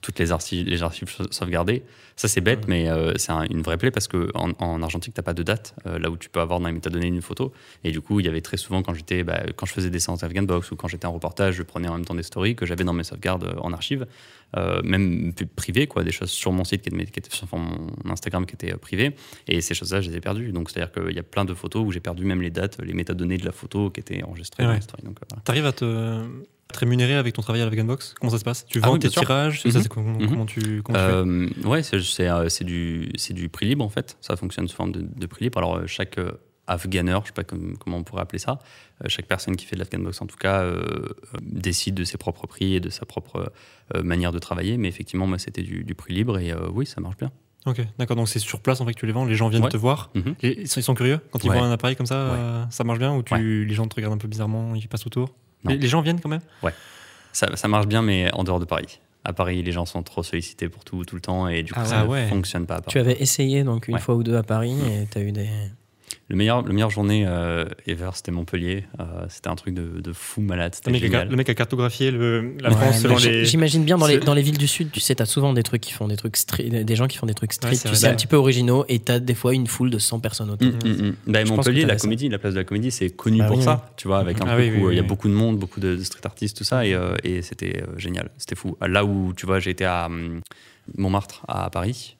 toutes 0.00 0.18
les 0.18 0.30
archives, 0.32 0.66
les 0.68 0.82
archives 0.82 1.10
sau- 1.10 1.30
sauvegardées. 1.30 1.82
Ça, 2.14 2.28
c'est 2.28 2.40
bête, 2.40 2.68
mais 2.68 2.88
euh, 2.88 3.12
c'est 3.16 3.32
un- 3.32 3.44
une 3.44 3.62
vraie 3.62 3.76
plaie 3.78 3.90
parce 3.90 4.06
qu'en 4.08 4.28
en, 4.34 4.52
en 4.58 4.82
argentique, 4.82 5.14
tu 5.14 5.22
pas 5.22 5.34
de 5.34 5.42
date, 5.42 5.74
euh, 5.86 5.98
là 5.98 6.10
où 6.10 6.16
tu 6.16 6.28
peux 6.28 6.40
avoir 6.40 6.60
dans 6.60 6.66
les 6.66 6.72
métadonnées 6.72 7.06
une 7.08 7.22
photo. 7.22 7.52
Et 7.84 7.90
du 7.90 8.00
coup, 8.00 8.20
il 8.20 8.26
y 8.26 8.28
avait 8.28 8.40
très 8.40 8.56
souvent, 8.56 8.82
quand, 8.82 8.94
j'étais, 8.94 9.24
bah, 9.24 9.40
quand 9.56 9.66
je 9.66 9.72
faisais 9.72 9.90
des 9.90 10.00
séances 10.00 10.22
Afghanbox 10.22 10.70
ou 10.70 10.76
quand 10.76 10.88
j'étais 10.88 11.06
en 11.06 11.12
reportage, 11.12 11.54
je 11.54 11.62
prenais 11.62 11.88
en 11.88 11.94
même 11.94 12.04
temps 12.04 12.14
des 12.14 12.22
stories 12.22 12.54
que 12.54 12.66
j'avais 12.66 12.84
dans 12.84 12.92
mes 12.92 13.04
sauvegardes 13.04 13.44
euh, 13.44 13.54
en 13.60 13.72
archive, 13.72 14.06
euh, 14.56 14.80
même 14.82 15.32
privées, 15.56 15.86
quoi, 15.86 16.04
des 16.04 16.12
choses 16.12 16.30
sur 16.30 16.52
mon 16.52 16.64
site 16.64 16.82
qui 16.82 16.90
qui 16.90 17.02
étaient 17.18 17.30
sur 17.30 17.46
mon 17.56 17.88
Instagram 18.10 18.46
qui 18.46 18.54
étaient 18.54 18.72
euh, 18.72 18.78
privées. 18.78 19.14
Et 19.46 19.60
ces 19.60 19.74
choses-là, 19.74 20.00
je 20.00 20.10
les 20.10 20.16
ai 20.16 20.20
perdues. 20.20 20.52
Donc, 20.52 20.70
c'est-à-dire 20.70 20.92
qu'il 20.92 21.14
y 21.14 21.18
a 21.18 21.22
plein 21.22 21.44
de 21.44 21.54
photos 21.54 21.84
où 21.86 21.92
j'ai 21.92 22.00
perdu 22.00 22.24
même 22.24 22.40
les 22.42 22.50
dates, 22.50 22.78
les 22.82 22.94
métadonnées 22.94 23.36
de 23.36 23.44
la 23.44 23.52
photo 23.52 23.90
qui 23.90 24.00
étaient 24.00 24.22
enregistrées 24.22 24.64
Ah 24.64 24.68
dans 24.68 24.72
ouais. 24.72 24.80
Donc, 25.02 25.18
euh, 25.20 25.26
voilà. 25.30 25.42
T'arrives 25.44 25.66
à 25.66 25.72
te, 25.72 26.24
te 26.68 26.78
rémunérer 26.78 27.14
avec 27.14 27.34
ton 27.34 27.42
travail 27.42 27.62
à 27.62 27.64
la 27.68 27.70
Comment 27.76 28.30
ça 28.30 28.38
se 28.38 28.44
passe? 28.44 28.66
Tu 28.66 28.80
Ah 28.82 28.86
vends 28.86 28.92
oui, 28.94 28.98
tes 28.98 29.08
sûr. 29.08 29.22
tirages 29.22 29.60
C'est 29.62 29.70
ça, 29.70 29.78
Mhm. 29.80 30.22
Mhm. 30.22 30.28
comment 30.28 30.46
tu, 30.46 30.82
comment 30.82 30.98
tu 30.98 31.04
fais? 31.04 31.10
Euh, 31.12 31.68
ouais, 31.68 31.82
c'est 31.82 32.28
euh, 32.28 32.48
du, 32.64 33.48
prix 33.50 33.66
libre 33.66 33.84
en 33.84 33.88
fait. 33.88 34.16
Ça 34.20 34.36
fonctionne 34.36 34.68
sous 34.68 34.76
forme 34.76 34.92
de, 34.92 35.00
de 35.02 35.26
prix 35.26 35.44
libre. 35.44 35.58
Alors, 35.58 35.76
euh, 35.76 35.86
chaque 35.86 36.18
euh, 36.18 36.32
Afghaner, 36.68 37.18
je 37.22 37.26
sais 37.28 37.32
pas 37.32 37.44
comme- 37.44 37.76
comment 37.78 37.96
on 37.96 38.04
pourrait 38.04 38.22
appeler 38.22 38.38
ça, 38.38 38.58
euh, 39.04 39.08
chaque 39.08 39.26
personne 39.26 39.56
qui 39.56 39.64
fait 39.66 39.74
de 39.76 39.80
l'Afghanbox 39.80 40.20
en 40.22 40.26
tout 40.26 40.36
cas 40.36 40.62
euh, 40.62 40.76
euh, 40.82 41.08
décide 41.42 41.94
de 41.94 42.04
ses 42.04 42.18
propres 42.18 42.46
prix 42.46 42.74
et 42.74 42.80
de 42.80 42.90
sa 42.90 43.04
propre 43.06 43.52
euh, 43.96 44.02
manière 44.02 44.32
de 44.32 44.38
travailler. 44.38 44.76
Mais 44.76 44.88
effectivement, 44.88 45.26
moi, 45.26 45.38
c'était 45.38 45.62
du, 45.62 45.82
du 45.84 45.94
prix 45.94 46.14
libre 46.14 46.38
et 46.38 46.52
euh, 46.52 46.68
oui, 46.72 46.86
ça 46.86 47.00
marche 47.00 47.16
bien. 47.16 47.30
Ok, 47.66 47.80
d'accord. 47.98 48.16
Donc 48.16 48.28
c'est 48.28 48.38
sur 48.38 48.60
place 48.60 48.80
en 48.80 48.86
fait 48.86 48.94
que 48.94 49.00
tu 49.00 49.06
les 49.06 49.12
vends. 49.12 49.24
Les 49.24 49.34
gens 49.34 49.48
viennent 49.48 49.64
Ouais. 49.64 49.68
te 49.70 49.76
voir. 49.76 50.10
Mhm. 50.14 50.34
Ils, 50.42 50.68
sont, 50.68 50.80
ils 50.80 50.82
sont 50.84 50.94
curieux 50.94 51.18
quand 51.32 51.42
ils 51.42 51.50
Ouais. 51.50 51.56
voient 51.58 51.66
un 51.66 51.72
appareil 51.72 51.96
comme 51.96 52.06
ça. 52.06 52.32
Ouais. 52.32 52.66
ça 52.70 52.84
marche 52.84 52.98
bien 53.00 53.14
ou 53.14 53.22
tu, 53.22 53.34
Ouais. 53.34 53.40
les 53.40 53.74
gens 53.74 53.86
te 53.86 53.96
regardent 53.96 54.14
un 54.14 54.18
peu 54.18 54.28
bizarrement, 54.28 54.74
ils 54.74 54.88
passent 54.88 55.06
autour? 55.06 55.34
Non. 55.64 55.72
les, 55.72 55.78
les 55.78 55.88
gens 55.88 56.00
viennent 56.00 56.20
quand 56.20 56.28
même? 56.28 56.40
Ça, 57.32 57.54
ça 57.56 57.68
marche 57.68 57.86
bien, 57.86 58.00
mais 58.02 58.32
en 58.32 58.44
dehors 58.44 58.60
de 58.60 58.64
Paris. 58.64 59.00
À 59.24 59.32
Paris, 59.32 59.62
les 59.62 59.72
gens 59.72 59.84
sont 59.84 60.02
trop 60.02 60.22
sollicités 60.22 60.68
pour 60.68 60.84
tout, 60.84 61.04
tout 61.04 61.14
le 61.16 61.20
temps 61.20 61.48
et 61.48 61.62
du 61.62 61.72
coup, 61.74 61.80
Ah 61.82 61.84
ça 61.84 62.06
ouais. 62.06 62.24
ne 62.24 62.28
fonctionne 62.28 62.64
pas 62.66 62.76
à 62.76 62.80
Paris. 62.80 62.92
Tu 62.92 62.98
avais 62.98 63.20
essayé 63.20 63.64
donc 63.64 63.88
une 63.88 63.94
Ouais. 63.94 64.00
fois 64.00 64.14
ou 64.14 64.22
deux 64.22 64.36
à 64.36 64.42
Paris 64.42 64.72
et 64.90 65.06
tu 65.10 65.18
as 65.18 65.22
eu 65.22 65.32
des. 65.32 65.48
Le 66.30 66.36
meilleur, 66.36 66.60
la 66.62 66.74
meilleure 66.74 66.90
journée 66.90 67.24
euh, 67.26 67.64
ever, 67.86 68.10
c'était 68.12 68.30
Montpellier. 68.32 68.84
Euh, 69.00 69.24
c'était 69.30 69.48
un 69.48 69.54
truc 69.56 69.72
de, 69.72 70.00
de 70.02 70.12
fou 70.12 70.42
malade. 70.42 70.72
le 70.72 70.76
C'était 70.76 70.90
mec, 70.90 71.02
a, 71.02 71.06
génial. 71.06 71.28
le 71.30 71.36
mec 71.36 71.48
a 71.48 71.54
cartographié 71.54 72.10
le, 72.10 72.54
la 72.60 72.68
Ouais, 72.68 72.74
France 72.76 73.00
selon 73.00 73.16
les. 73.16 73.46
J'imagine 73.46 73.82
bien 73.82 73.96
dans 73.96 74.06
les, 74.06 74.18
dans 74.18 74.34
les 74.34 74.42
villes 74.42 74.58
du 74.58 74.66
sud, 74.68 74.90
tu 74.92 75.00
sais, 75.00 75.14
tu 75.14 75.22
as 75.22 75.26
souvent 75.26 75.54
des 75.54 75.62
trucs 75.62 75.80
qui 75.80 75.94
font 75.94 76.06
des 76.06 76.16
trucs 76.16 76.36
stri- 76.36 76.84
des 76.84 76.96
gens 76.96 77.06
qui 77.06 77.16
font 77.16 77.24
des 77.24 77.32
trucs 77.32 77.54
street, 77.54 77.70
Ouais, 77.70 77.76
tu 77.78 77.88
vrai. 77.88 77.96
sais, 77.96 78.08
un 78.08 78.14
petit 78.14 78.26
peu 78.26 78.36
originaux 78.36 78.84
et 78.88 78.98
tu 78.98 79.10
as 79.10 79.20
des 79.20 79.34
fois 79.34 79.54
une 79.54 79.66
foule 79.66 79.88
de 79.88 79.98
100 79.98 80.20
personnes 80.20 80.50
autour. 80.50 80.68
Mm, 80.68 80.86
mm, 80.86 81.06
mm. 81.08 81.14
Bah, 81.28 81.40
Je 81.44 81.48
pense 81.48 81.56
Montpellier, 81.56 81.86
la 81.86 81.96
ça. 81.96 82.02
comédie, 82.02 82.28
la 82.28 82.38
place 82.38 82.52
de 82.52 82.58
la 82.58 82.64
comédie, 82.64 82.90
c'est 82.90 83.08
connu 83.08 83.38
Bah 83.38 83.46
pour 83.46 83.56
oui, 83.56 83.64
ça, 83.64 83.90
tu 83.96 84.06
vois, 84.06 84.18
avec 84.18 84.38
un 84.42 84.44
Ah 84.46 84.54
truc 84.56 84.70
oui, 84.74 84.82
où 84.82 84.90
il 84.90 84.96
y 84.96 84.98
a 84.98 85.02
oui. 85.02 85.08
beaucoup 85.08 85.28
de 85.28 85.32
monde, 85.34 85.58
beaucoup 85.58 85.80
de, 85.80 85.96
de 85.96 86.02
street 86.04 86.20
artistes, 86.26 86.58
tout 86.58 86.64
ça, 86.64 86.84
et, 86.84 86.92
euh, 86.92 87.14
et 87.24 87.40
c'était 87.40 87.82
euh, 87.82 87.98
génial, 87.98 88.28
c'était 88.36 88.54
fou. 88.54 88.76
Là 88.86 89.02
où, 89.06 89.32
tu 89.34 89.46
vois, 89.46 89.60
j'ai 89.60 89.70
été 89.70 89.86
à 89.86 90.06
hum, 90.06 90.42
Montmartre, 90.98 91.42
à 91.48 91.70
Paris, 91.70 92.16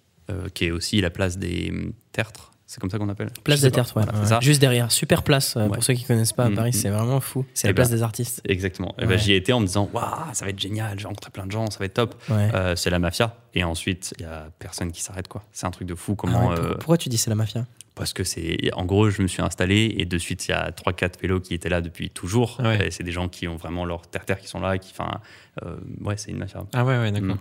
qui 0.55 0.65
est 0.67 0.71
aussi 0.71 1.01
la 1.03 1.11
place 1.11 1.37
des 1.39 1.69
hum, 1.71 1.93
tertres, 2.13 2.53
c'est 2.71 2.79
comme 2.81 2.91
ça 2.91 2.99
qu'on 2.99 3.09
appelle 3.09 3.31
Place 3.45 3.63
des. 3.63 3.71
Tertres, 3.71 3.97
ouais. 3.97 4.05
Voilà, 4.05 4.37
ouais. 4.37 4.43
Juste 4.43 4.61
derrière. 4.61 4.93
Super 4.93 5.23
place, 5.23 5.57
euh, 5.57 5.65
Ouais. 5.67 5.73
pour 5.75 5.83
ceux 5.83 5.95
qui 5.95 6.05
connaissent 6.05 6.35
pas 6.35 6.45
à 6.45 6.51
Mm, 6.51 6.55
Paris, 6.55 6.71
mm. 6.71 6.73
c'est 6.75 6.91
vraiment 6.91 7.19
fou. 7.21 7.45
C'est 7.55 7.67
Eh 7.67 7.71
la 7.71 7.75
place 7.75 7.89
ben, 7.91 7.97
des 7.97 8.03
artistes. 8.03 8.43
Exactement. 8.45 8.95
Et 9.01 9.07
ben, 9.07 9.19
j'y 9.19 9.33
étais 9.33 9.53
en 9.53 9.61
me 9.61 9.67
disant, 9.67 9.89
waouh, 9.93 10.05
ça 10.35 10.45
va 10.45 10.51
être 10.51 10.61
génial, 10.61 10.99
j'ai 11.01 11.07
rencontré 11.07 11.31
plein 11.31 11.47
de 11.47 11.51
gens, 11.51 11.69
ça 11.71 11.79
va 11.79 11.87
être 11.87 11.95
top. 11.95 12.15
Ouais. 12.29 12.51
Euh, 12.55 12.77
c'est 12.77 12.91
la 12.91 12.99
mafia. 12.99 13.35
Et 13.55 13.65
ensuite, 13.65 14.15
il 14.19 14.23
y 14.23 14.27
a 14.27 14.49
personne 14.59 14.93
qui 14.93 15.01
s'arrête, 15.03 15.29
quoi. 15.29 15.43
C'est 15.51 15.67
un 15.67 15.71
truc 15.71 15.89
de 15.89 15.95
fou. 15.95 16.13
Ah 16.13 16.21
Comment 16.21 16.53
euh, 16.53 16.75
Pourquoi 16.75 16.99
tu 16.99 17.09
dis 17.09 17.17
c'est 17.19 17.31
la 17.31 17.37
mafia? 17.37 17.67
Parce 17.95 18.13
que 18.13 18.23
c'est. 18.23 18.59
En 18.75 18.85
gros, 18.85 19.11
je 19.11 19.23
me 19.23 19.27
suis 19.27 19.43
installé 19.43 19.93
et 19.99 20.05
de 20.05 20.19
suite, 20.19 20.47
il 20.47 20.51
y 20.53 20.55
a 20.55 20.71
3-4 20.71 21.17
pélos 21.19 21.41
qui 21.41 21.55
étaient 21.55 21.69
là 21.71 21.81
depuis 21.81 22.11
toujours. 22.11 22.61
Ouais. 22.63 22.87
Et 22.87 22.91
c'est 22.93 23.03
des 23.03 23.11
gens 23.11 23.29
qui 23.29 23.49
ont 23.49 23.57
vraiment 23.57 23.85
leur 23.85 24.03
terre-terre 24.07 24.39
qui 24.39 24.47
sont 24.47 24.61
là. 24.61 24.77
et 24.77 24.79
Qui, 24.79 24.93
enfin, 24.97 25.19
euh, 25.65 25.77
ouais, 26.03 26.17
c'est 26.17 26.31
une 26.31 26.39
mafia. 26.39 26.63
Ah 26.75 26.85
ouais, 26.85 26.97
ouais, 26.99 27.11
d'accord. 27.11 27.35
Mm. 27.37 27.39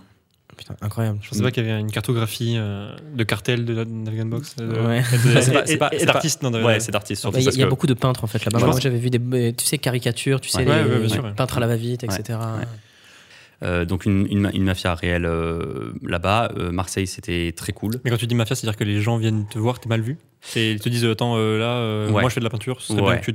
Putain, 0.58 0.74
incroyable. 0.82 1.18
Je 1.22 1.28
pensais 1.30 1.42
pas 1.42 1.50
qu'il 1.50 1.64
y 1.64 1.70
avait 1.70 1.80
une 1.80 1.90
cartographie 1.90 2.56
euh, 2.58 2.94
de 3.14 3.24
cartel 3.24 3.64
de 3.64 3.72
la 3.74 3.84
Box. 4.24 4.56
Ouais. 4.58 5.02
C'est 5.40 6.04
d'artistes. 6.04 6.42
Ouais, 6.44 6.80
c'est 6.80 6.90
d'artistes 6.92 7.20
surtout. 7.22 7.38
Il 7.38 7.44
y 7.44 7.62
a, 7.62 7.64
que- 7.64 7.70
beaucoup 7.70 7.86
de 7.86 7.94
peintres 7.94 8.24
en 8.24 8.26
fait 8.26 8.44
là-bas. 8.44 8.66
Moi 8.66 8.78
j'avais 8.80 8.98
vu 8.98 9.08
des, 9.08 9.54
tu 9.54 9.64
sais, 9.64 9.78
caricatures, 9.78 10.40
tu 10.40 10.50
sais, 10.50 10.58
Ouais. 10.58 10.64
les, 10.64 10.70
Ouais, 10.70 10.78
ouais, 10.82 10.88
bien 10.88 10.98
les 10.98 11.08
sûr, 11.08 11.24
ouais. 11.24 11.32
peintres 11.34 11.56
à 11.56 11.60
la 11.60 11.68
va-vite, 11.68 12.02
Ouais. 12.02 12.14
etc. 12.14 12.38
Ouais. 12.58 12.64
Euh, 13.64 13.84
donc, 13.84 14.04
une, 14.06 14.26
une, 14.30 14.38
ma- 14.40 14.50
une 14.52 14.62
mafia 14.62 14.94
réelle 14.94 15.26
euh, 15.26 15.92
là-bas. 16.04 16.52
Euh, 16.56 16.70
Marseille, 16.70 17.08
c'était 17.08 17.52
très 17.56 17.72
cool. 17.72 17.94
Mais 18.04 18.10
quand 18.10 18.16
tu 18.16 18.26
dis 18.28 18.36
mafia, 18.36 18.54
c'est-à-dire 18.54 18.76
que 18.78 18.84
les 18.84 19.00
gens 19.00 19.16
viennent 19.16 19.46
te 19.48 19.58
voir, 19.58 19.80
t'es 19.80 19.88
mal 19.88 20.00
vu? 20.00 20.16
Et 20.54 20.70
ils 20.72 20.80
te 20.80 20.88
disent 20.88 21.04
Attends, 21.04 21.34
euh, 21.36 21.58
là, 21.58 21.64
euh, 21.78 22.06
Ouais. 22.06 22.12
moi 22.20 22.28
je 22.30 22.34
fais 22.34 22.40
de 22.40 22.44
la 22.44 22.50
peinture, 22.50 22.80
ce 22.80 22.88
serait 22.92 23.00
Ouais. 23.02 23.12
bien 23.14 23.16
que 23.18 23.24
tu, 23.32 23.34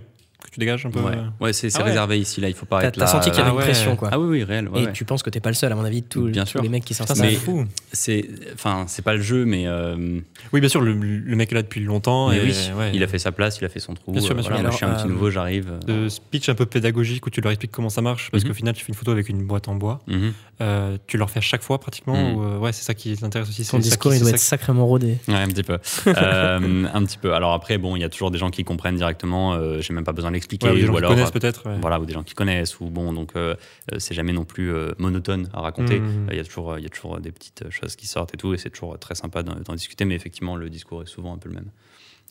tu 0.53 0.59
dégages 0.59 0.85
un 0.85 0.91
peu. 0.91 0.99
Ouais, 0.99 1.13
euh. 1.15 1.43
ouais 1.45 1.51
c'est 1.53 1.67
Ah 1.75 1.79
ouais. 1.79 1.85
réservé 1.89 2.19
ici. 2.19 2.39
Là, 2.39 2.47
il 2.47 2.53
faut 2.53 2.65
pas 2.65 2.83
être 2.83 2.97
t'as 2.99 3.07
senti 3.07 3.31
qu'il 3.31 3.39
y 3.39 3.41
avait 3.41 3.49
Ah 3.49 3.53
une 3.53 3.57
ouais. 3.57 3.63
pression 3.65 3.95
quoi. 3.95 4.09
Ah 4.11 4.19
oui, 4.19 4.27
oui, 4.29 4.43
réel. 4.43 4.69
ouais, 4.69 4.81
Et 4.81 4.85
ouais. 4.85 4.93
tu 4.93 5.03
penses 5.05 5.23
que 5.23 5.29
t'es 5.29 5.39
pas 5.39 5.49
le 5.49 5.55
seul, 5.55 5.71
à 5.71 5.75
mon 5.75 5.83
avis, 5.83 6.03
tous, 6.03 6.29
Bien 6.29 6.43
tous 6.43 6.49
sûr. 6.51 6.61
les 6.61 6.69
mecs 6.69 6.85
qui 6.85 6.93
Ça, 6.93 7.05
s'installent. 7.07 7.33
fou. 7.35 7.65
C'est, 7.91 8.25
enfin, 8.53 8.85
c'est 8.87 9.01
pas 9.01 9.15
le 9.15 9.21
jeu, 9.21 9.45
mais, 9.45 9.63
euh, 9.67 10.19
Oui, 10.53 10.59
bien 10.59 10.69
sûr, 10.69 10.81
le, 10.81 10.93
le 10.93 11.35
mec 11.35 11.51
est 11.51 11.55
là 11.55 11.61
depuis 11.63 11.81
longtemps. 11.81 12.29
mais 12.29 12.37
et, 12.37 12.41
oui, 12.43 12.55
ouais. 12.77 12.91
il 12.93 13.03
a 13.03 13.07
fait 13.07 13.19
sa 13.19 13.31
place, 13.31 13.57
il 13.59 13.65
a 13.65 13.69
fait 13.69 13.79
son 13.79 13.93
trou. 13.95 14.11
Bien 14.11 14.21
sûr, 14.21 14.31
euh, 14.31 14.33
bien 14.35 14.43
sûr. 14.43 14.49
voilà, 14.51 14.61
moi, 14.63 14.71
je 14.71 14.75
suis 14.77 14.85
un 14.85 14.89
Alors, 14.89 15.01
petit 15.01 15.07
euh, 15.09 15.13
nouveau, 15.13 15.29
j'arrive. 15.31 15.71
de 15.87 16.07
speech 16.09 16.49
un 16.49 16.55
peu 16.55 16.65
pédagogique 16.65 17.25
où 17.25 17.29
tu 17.29 17.41
leur 17.41 17.51
expliques 17.51 17.71
comment 17.71 17.89
ça 17.89 18.01
marche, 18.01 18.29
parce 18.31 18.43
Mhm. 18.43 18.49
qu'au 18.49 18.55
final, 18.55 18.73
tu 18.75 18.83
fais 18.85 18.89
une 18.89 18.95
photo 18.95 19.11
avec 19.11 19.29
une 19.29 19.43
boîte 19.43 19.67
en 19.67 19.75
bois. 19.75 20.01
Mhm. 20.07 20.33
Euh, 20.61 20.97
tu 21.07 21.17
leur 21.17 21.29
fais 21.31 21.39
à 21.39 21.41
chaque 21.41 21.63
fois 21.63 21.79
pratiquement. 21.79 22.13
Mhm. 22.15 22.35
ou, 22.35 22.43
euh, 22.43 22.57
ouais, 22.59 22.71
c'est 22.71 22.83
ça 22.83 22.93
qui 22.93 23.15
t'intéresse 23.17 23.49
aussi. 23.49 23.65
Ton 23.65 23.79
discours, 23.79 24.11
qui- 24.11 24.17
il 24.17 24.21
doit 24.21 24.29
être 24.29 24.37
sacrément 24.39 24.85
rodé. 24.85 25.17
Ouais, 25.27 25.33
un 25.35 25.47
petit 25.47 25.63
peu. 25.63 25.77
Euh, 26.07 26.85
un 26.93 27.03
petit 27.05 27.17
peu. 27.17 27.33
Alors 27.33 27.53
après, 27.53 27.77
bon, 27.77 27.95
il 27.95 28.01
y 28.01 28.03
a 28.03 28.09
toujours 28.09 28.31
des 28.31 28.37
gens 28.37 28.49
qui 28.49 28.63
comprennent 28.63 28.95
directement. 28.95 29.53
euh, 29.53 29.81
J'ai 29.81 29.93
même 29.93 30.03
pas 30.03 30.11
besoin 30.13 30.31
qui- 30.31 30.42
d'expliquer. 30.47 30.67
ouais, 30.67 30.73
ou 30.73 30.75
des 30.75 30.85
gens 30.85 30.91
ou 30.91 30.95
qui 30.95 30.97
alors, 30.99 31.11
connaissent 31.11 31.31
peut-être. 31.31 31.67
ouais. 31.69 31.77
voilà, 31.81 31.99
ou 31.99 32.05
des 32.05 32.13
gens 32.13 32.23
qui 32.23 32.33
connaissent. 32.33 32.79
Ou 32.79 32.85
bon, 32.85 33.13
donc 33.13 33.31
euh, 33.35 33.55
euh, 33.91 33.99
c'est 33.99 34.13
jamais 34.13 34.33
non 34.33 34.45
plus 34.45 34.73
euh, 34.73 34.91
monotone 34.97 35.49
à 35.53 35.61
raconter. 35.61 35.99
Mhm. 35.99 36.27
Il 36.31 36.37
y 36.37 36.39
a 36.39 36.43
toujours, 36.43 36.77
il 36.77 36.83
y 36.83 36.87
a 36.87 36.89
toujours 36.89 37.19
des 37.19 37.31
petites 37.31 37.69
choses 37.69 37.95
qui 37.95 38.07
sortent 38.07 38.33
et 38.33 38.37
tout, 38.37 38.53
et 38.53 38.57
c'est 38.57 38.69
toujours 38.69 38.97
très 38.99 39.15
sympa 39.15 39.43
d'en 39.43 39.73
discuter. 39.75 40.05
Mais 40.05 40.15
effectivement, 40.15 40.55
le 40.55 40.69
discours 40.69 41.01
est 41.03 41.07
souvent 41.07 41.33
un 41.33 41.37
peu 41.37 41.49
le 41.49 41.55
même. 41.55 41.69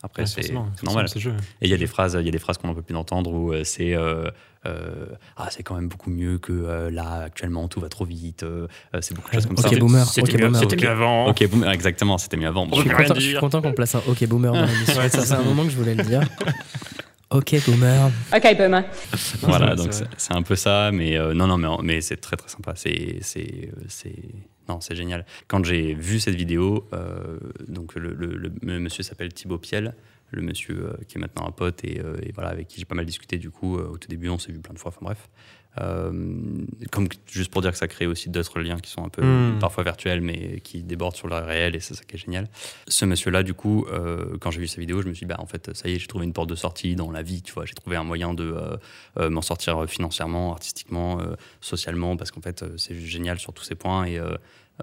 Après, 0.05 0.23
Ouais, 0.23 0.27
c'est 0.27 0.53
normal. 0.83 1.07
le 1.15 1.21
jeu. 1.21 1.31
Et 1.61 1.67
il 1.67 1.71
y 1.71 1.75
a 1.75 1.77
des 1.77 1.87
phrases, 1.87 2.17
il 2.19 2.25
y 2.27 2.29
a 2.29 2.33
des 2.33 2.39
phrases 2.41 2.59
qu'on 2.59 2.67
n'en 2.67 2.75
peut 2.75 2.83
plus 2.83 2.93
d'entendre 2.93 3.31
où 3.33 3.53
euh, 3.53 3.63
c'est 3.63 3.95
euh, 3.95 4.29
euh, 4.67 5.07
ah 5.37 5.47
c'est 5.51 5.63
quand 5.63 5.77
même 5.77 5.87
beaucoup 5.89 6.11
mieux 6.11 6.39
que 6.39 6.53
euh, 6.53 6.91
là 6.91 7.21
actuellement 7.23 7.69
tout 7.69 7.79
va 7.79 7.89
trop 7.89 8.05
vite. 8.05 8.43
euh, 8.43 8.67
euh, 8.97 8.99
c'est 9.01 9.15
beaucoup 9.15 9.29
de 9.31 9.35
choses 9.35 9.47
comme 9.47 9.57
Ok, 9.57 9.69
ça. 9.73 9.79
boomer. 9.79 10.05
C'était 10.09 10.33
ok, 10.33 10.41
mieux, 10.41 10.47
boomer. 10.49 10.59
c'était 10.61 10.77
mieux 10.77 10.91
avant. 10.91 11.27
Ok, 11.29 11.49
boomer, 11.49 11.71
exactement, 11.71 12.19
c'était 12.19 12.37
mieux 12.37 12.49
avant. 12.49 12.69
Je 12.75 12.81
suis 12.81 12.91
content, 12.91 13.15
je 13.15 13.21
suis 13.21 13.31
dire. 13.31 13.41
content 13.41 13.63
qu'on 13.63 13.73
place 13.75 13.95
un 13.95 14.03
OK 14.09 14.27
boomer 14.27 14.53
dans 14.53 14.67
l'émission. 14.67 14.95
Ouais, 15.01 15.09
ça, 15.09 15.25
c'est 15.25 15.35
un 15.35 15.43
moment 15.45 15.63
que 15.63 15.71
je 15.71 15.77
voulais 15.77 15.95
le 15.95 16.03
dire. 16.03 16.23
OK 17.35 17.55
boomer. 17.67 18.11
Okay, 18.35 18.55
Boomer. 18.55 18.85
voilà, 19.43 19.75
donc 19.75 19.93
c'est 20.17 20.35
un 20.35 20.43
peu 20.43 20.57
ça, 20.57 20.91
mais 20.93 21.17
euh, 21.17 21.35
non, 21.35 21.47
non, 21.47 21.57
mais, 21.59 21.69
mais 21.95 22.01
c'est 22.01 22.17
très 22.19 22.37
très 22.37 22.49
sympa. 22.49 22.75
C'est, 22.77 23.19
c'est, 23.23 23.71
euh, 23.77 23.83
c'est, 23.89 24.15
non, 24.69 24.81
c'est 24.81 24.95
génial. 24.95 25.25
Quand 25.49 25.65
j'ai 25.65 25.95
vu 25.95 26.21
cette 26.21 26.35
vidéo, 26.35 26.89
euh, 26.93 27.39
donc 27.69 27.95
le, 27.95 28.13
le- 28.13 28.35
le- 28.37 28.53
le 28.63 28.81
monsieur 28.81 29.03
s'appelle 29.03 29.33
Thibaut 29.33 29.59
Piel, 29.59 29.95
le 30.31 30.43
monsieur 30.43 30.87
euh, 30.87 30.93
qui 31.09 31.19
est 31.19 31.21
maintenant 31.21 31.47
un 31.47 31.51
pote 31.53 31.85
et, 31.85 32.01
euh, 32.01 32.17
et 32.23 32.33
voilà 32.33 32.51
avec 32.51 32.69
qui 32.69 32.79
j'ai 32.79 32.85
pas 32.87 32.95
mal 32.95 33.05
discuté 33.07 33.37
du 33.39 33.51
coup 33.51 33.77
euh, 33.79 33.89
au 33.93 33.99
tout 33.99 34.09
début, 34.09 34.29
on 34.29 34.39
s'est 34.39 34.53
vu 34.53 34.61
plein 34.61 34.75
de 34.75 34.79
fois. 34.79 34.89
Enfin 34.91 35.01
bref, 35.03 35.29
Euh, 35.29 35.62
comme 35.77 37.09
juste 37.31 37.51
pour 37.51 37.63
dire 37.63 37.73
que 37.73 37.79
ça 37.79 37.89
crée 37.89 38.07
aussi 38.07 38.29
d'autres 38.29 38.61
liens 38.61 38.79
qui 38.79 38.91
sont 38.91 39.05
un 39.05 39.09
peu 39.09 39.23
Mm. 39.23 39.59
parfois 39.59 39.85
virtuels, 39.85 40.21
mais 40.21 40.61
qui 40.61 40.83
débordent 40.83 41.17
sur 41.17 41.29
le 41.29 41.37
réel 41.37 41.75
et 41.75 41.81
c'est 41.81 41.95
ça 41.95 42.05
qui 42.05 42.17
est 42.17 42.19
génial. 42.19 42.49
Ce 42.89 43.05
monsieur-là, 43.05 43.43
du 43.43 43.55
coup, 43.55 43.87
euh, 43.91 44.37
quand 44.41 44.51
j'ai 44.51 44.61
vu 44.61 44.67
sa 44.67 44.81
vidéo, 44.81 45.01
je 45.03 45.09
me 45.09 45.15
suis 45.15 45.25
dit, 45.25 45.29
bah, 45.29 45.37
en 45.39 45.47
fait, 45.47 45.75
ça 45.75 45.89
y 45.89 45.95
est, 45.95 45.99
j'ai 45.99 46.07
trouvé 46.07 46.25
une 46.27 46.33
porte 46.33 46.49
de 46.51 46.55
sortie 46.55 46.95
dans 46.97 47.11
la 47.11 47.23
vie, 47.23 47.43
tu 47.43 47.53
vois, 47.53 47.65
j'ai 47.65 47.75
trouvé 47.75 47.97
un 47.97 48.05
moyen 48.05 48.35
de 48.35 48.45
euh, 48.45 48.77
euh, 49.19 49.31
m'en 49.31 49.43
sortir 49.43 49.89
financièrement, 49.89 50.53
artistiquement, 50.53 51.21
euh, 51.21 51.35
socialement, 51.61 52.17
parce 52.17 52.31
qu'en 52.31 52.41
fait, 52.43 52.63
euh, 52.63 52.77
c'est 52.77 52.95
juste 52.95 53.07
génial 53.13 53.39
sur 53.39 53.53
tous 53.53 53.65
ces 53.65 53.75
points. 53.75 54.05
Et 54.05 54.19
euh, 54.19 54.35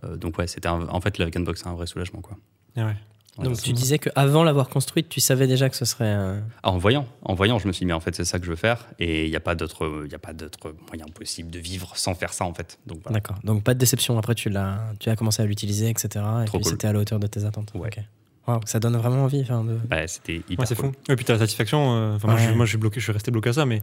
euh, 0.04 0.16
donc, 0.18 0.38
ouais, 0.38 0.48
c'était 0.48 0.70
en 0.70 1.02
fait, 1.02 1.18
la 1.18 1.30
Box, 1.30 1.62
c'est 1.62 1.68
un 1.70 1.74
vrai 1.76 1.86
soulagement, 1.88 2.22
quoi. 2.22 2.38
Ah 2.76 2.86
ouais. 2.86 2.96
Donc 3.44 3.62
tu 3.62 3.74
disais 3.74 4.00
qu'avant 4.00 4.44
l'avoir 4.44 4.70
construite, 4.70 5.10
tu 5.10 5.20
savais 5.20 5.48
déjà 5.48 5.70
que 5.70 5.76
ce 5.76 5.86
serait. 5.86 6.12
un- 6.12 6.42
Ah, 6.64 6.72
en 6.72 6.78
voyant, 6.78 7.08
en 7.24 7.34
voyant, 7.36 7.60
je 7.60 7.68
me 7.68 7.72
suis 7.74 7.84
dit, 7.84 7.88
mais 7.88 7.94
en 7.94 8.00
fait, 8.00 8.16
c'est 8.16 8.26
ça 8.26 8.40
que 8.40 8.46
je 8.46 8.50
veux 8.50 8.56
faire. 8.56 8.88
Et 9.00 9.26
il 9.26 9.30
n'y 9.30 9.36
a 9.36 9.40
pas 9.40 9.56
d'autre, 9.56 10.04
il 10.06 10.12
y 10.12 10.16
a 10.16 10.20
pas 10.20 10.34
d'autre 10.34 10.74
moyen 10.90 11.06
possible 11.14 11.50
de 11.50 11.60
vivre 11.60 11.92
sans 11.96 12.14
faire 12.16 12.34
ça, 12.34 12.46
en 12.46 12.54
fait. 12.54 12.80
Donc, 12.86 13.00
voilà. 13.04 13.20
D'accord. 13.20 13.38
Donc 13.44 13.64
pas 13.64 13.74
de 13.74 13.80
déception. 13.80 14.18
Après, 14.18 14.36
tu 14.36 14.50
l'as, 14.50 14.80
tu 15.00 15.10
as 15.10 15.16
commencé 15.16 15.42
à 15.42 15.46
l'utiliser, 15.46 15.90
etc. 15.90 16.08
Et 16.42 16.46
Trop 16.46 16.58
puis 16.58 16.64
cool. 16.64 16.72
c'était 16.72 16.88
à 16.88 16.94
la 16.94 17.00
hauteur 17.00 17.20
de 17.20 17.28
tes 17.28 17.46
attentes. 17.46 17.72
Ouais. 17.76 17.88
Ok. 17.88 18.04
Waouh, 18.48 18.62
ça 18.66 18.80
donne 18.80 18.98
vraiment 18.98 19.26
envie. 19.26 19.42
enfin, 19.42 19.64
de... 19.64 19.78
Bah, 19.88 20.08
c'était 20.08 20.38
hyper 20.38 20.60
Ouais, 20.60 20.66
c'est 20.66 20.76
cool. 20.76 20.88
fou. 20.88 21.12
Et 21.12 21.16
puis 21.16 21.24
t'as 21.26 21.34
la 21.34 21.40
satisfaction. 21.40 21.96
euh, 21.96 22.16
Enfin, 22.16 22.28
moi, 22.30 22.38
Ouais. 22.38 22.48
je, 22.48 22.54
moi, 22.54 22.66
je 22.66 22.70
suis 22.70 22.78
bloqué, 22.80 23.00
je 23.00 23.04
suis 23.06 23.12
resté 23.14 23.30
bloqué 23.32 23.50
à 23.50 23.54
ça, 23.54 23.66
mais 23.66 23.82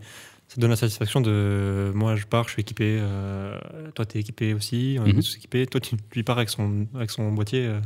ça 0.49 0.61
donne 0.61 0.71
la 0.71 0.77
satisfaction 0.77 1.21
de. 1.21 1.93
Moi, 1.95 2.17
je 2.17 2.25
pars, 2.27 2.45
je 2.49 2.53
suis 2.55 2.63
équipé. 2.63 2.99
euh, 3.01 3.57
toi, 3.95 4.05
t'es 4.07 4.19
équipé 4.19 4.55
aussi. 4.55 4.97
On 5.01 5.07
est 5.07 5.13
Mhm. 5.13 5.23
tous 5.23 5.37
équipés. 5.37 5.67
Toi, 5.67 5.81
tu, 5.81 5.97
tu 6.11 6.19
y 6.19 6.23
pars 6.25 6.37
avec 6.39 6.49
son, 6.51 6.87
avec 6.97 7.11
son 7.11 7.31
boîtier. 7.33 7.67
euh, 7.67 7.81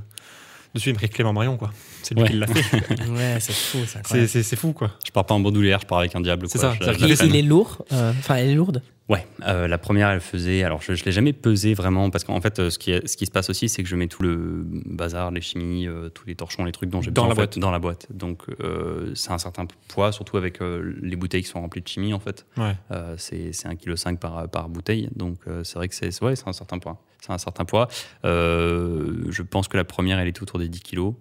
dessus, 0.74 0.90
il 0.90 0.92
marqué 0.92 1.08
Clément 1.08 1.32
Marion, 1.32 1.56
quoi. 1.56 1.70
C'est 2.02 2.14
lui 2.14 2.22
Ouais. 2.22 2.28
qui 2.30 2.36
l'a 2.36 2.46
fait. 2.46 3.08
ouais, 3.10 3.36
c'est 3.40 3.52
fou. 3.52 3.78
C'est 4.04 4.26
c'est, 4.42 4.56
fou, 4.56 4.72
quoi. 4.72 4.90
Je 5.04 5.10
pars 5.10 5.26
pas 5.26 5.34
en 5.34 5.40
bandoulière, 5.40 5.80
je 5.80 5.86
pars 5.86 5.98
avec 5.98 6.14
un 6.14 6.20
diable. 6.20 6.46
C'est 6.48 6.58
quoi. 6.58 6.70
ça, 6.70 6.74
Je- 6.78 6.84
c'est-à-dire 6.84 7.00
je 7.00 7.04
Il, 7.06 7.08
la 7.10 7.16
qu'il 7.16 7.34
il 7.34 7.36
est 7.36 7.42
lourd. 7.48 7.84
euh, 7.92 8.10
Enfin, 8.18 8.36
elle 8.36 8.50
est 8.50 8.54
lourde. 8.54 8.82
Ouais, 9.08 9.26
euh, 9.48 9.66
la 9.66 9.76
première, 9.76 10.08
elle 10.10 10.20
faisait. 10.20 10.62
Alors, 10.62 10.82
je 10.82 10.92
ne 10.92 10.96
l'ai 11.04 11.10
jamais 11.10 11.32
pesé 11.32 11.74
vraiment, 11.74 12.10
parce 12.10 12.22
qu'en 12.22 12.40
fait, 12.40 12.60
euh, 12.60 12.70
ce 12.70 12.78
qui, 12.78 12.92
est- 12.92 13.04
ce 13.08 13.16
qui 13.16 13.26
se 13.26 13.32
passe 13.32 13.50
aussi, 13.50 13.68
c'est 13.68 13.82
que 13.82 13.88
je 13.88 13.96
mets 13.96 14.06
tout 14.06 14.22
le 14.22 14.62
bazar, 14.64 15.32
les 15.32 15.40
chimies, 15.40 15.88
euh, 15.88 16.10
tous 16.10 16.26
les 16.28 16.36
torchons, 16.36 16.64
les 16.64 16.70
trucs 16.70 16.90
dont 16.90 17.02
j'ai 17.02 17.10
Dans 17.10 17.22
besoin 17.24 17.26
la 17.26 17.32
en 17.32 17.34
fait, 17.34 17.40
boîte. 17.54 17.58
dans 17.58 17.70
la 17.72 17.78
boîte. 17.80 18.06
Donc, 18.10 18.42
euh, 18.60 19.10
c'est 19.16 19.32
un 19.32 19.38
certain 19.38 19.66
poids, 19.88 20.12
surtout 20.12 20.36
avec 20.36 20.62
euh, 20.62 20.94
les 21.02 21.16
bouteilles 21.16 21.42
qui 21.42 21.48
sont 21.48 21.60
remplies 21.60 21.82
de 21.82 21.88
chimie, 21.88 22.14
en 22.14 22.20
fait. 22.20 22.46
Ouais. 22.56 22.76
Euh, 22.92 23.16
c'est 23.18 23.52
c'est 23.52 23.66
1,5 23.68 24.14
kg 24.14 24.18
par, 24.20 24.48
par 24.48 24.68
bouteille. 24.68 25.08
Donc, 25.16 25.38
euh, 25.48 25.64
c'est 25.64 25.74
vrai 25.74 25.88
que 25.88 25.94
c'est 25.96 26.22
ouais, 26.22 26.36
c'est 26.36 26.46
un 26.46 26.52
certain 26.52 26.78
poids. 26.78 27.02
C'est 27.20 27.32
un 27.32 27.38
certain 27.38 27.64
poids. 27.64 27.88
Euh, 28.24 29.24
je 29.30 29.42
pense 29.42 29.68
que 29.68 29.76
la 29.76 29.84
première, 29.84 30.18
elle 30.18 30.28
est 30.28 30.42
autour 30.42 30.58
des 30.58 30.68
10 30.68 30.80
kg. 30.82 31.12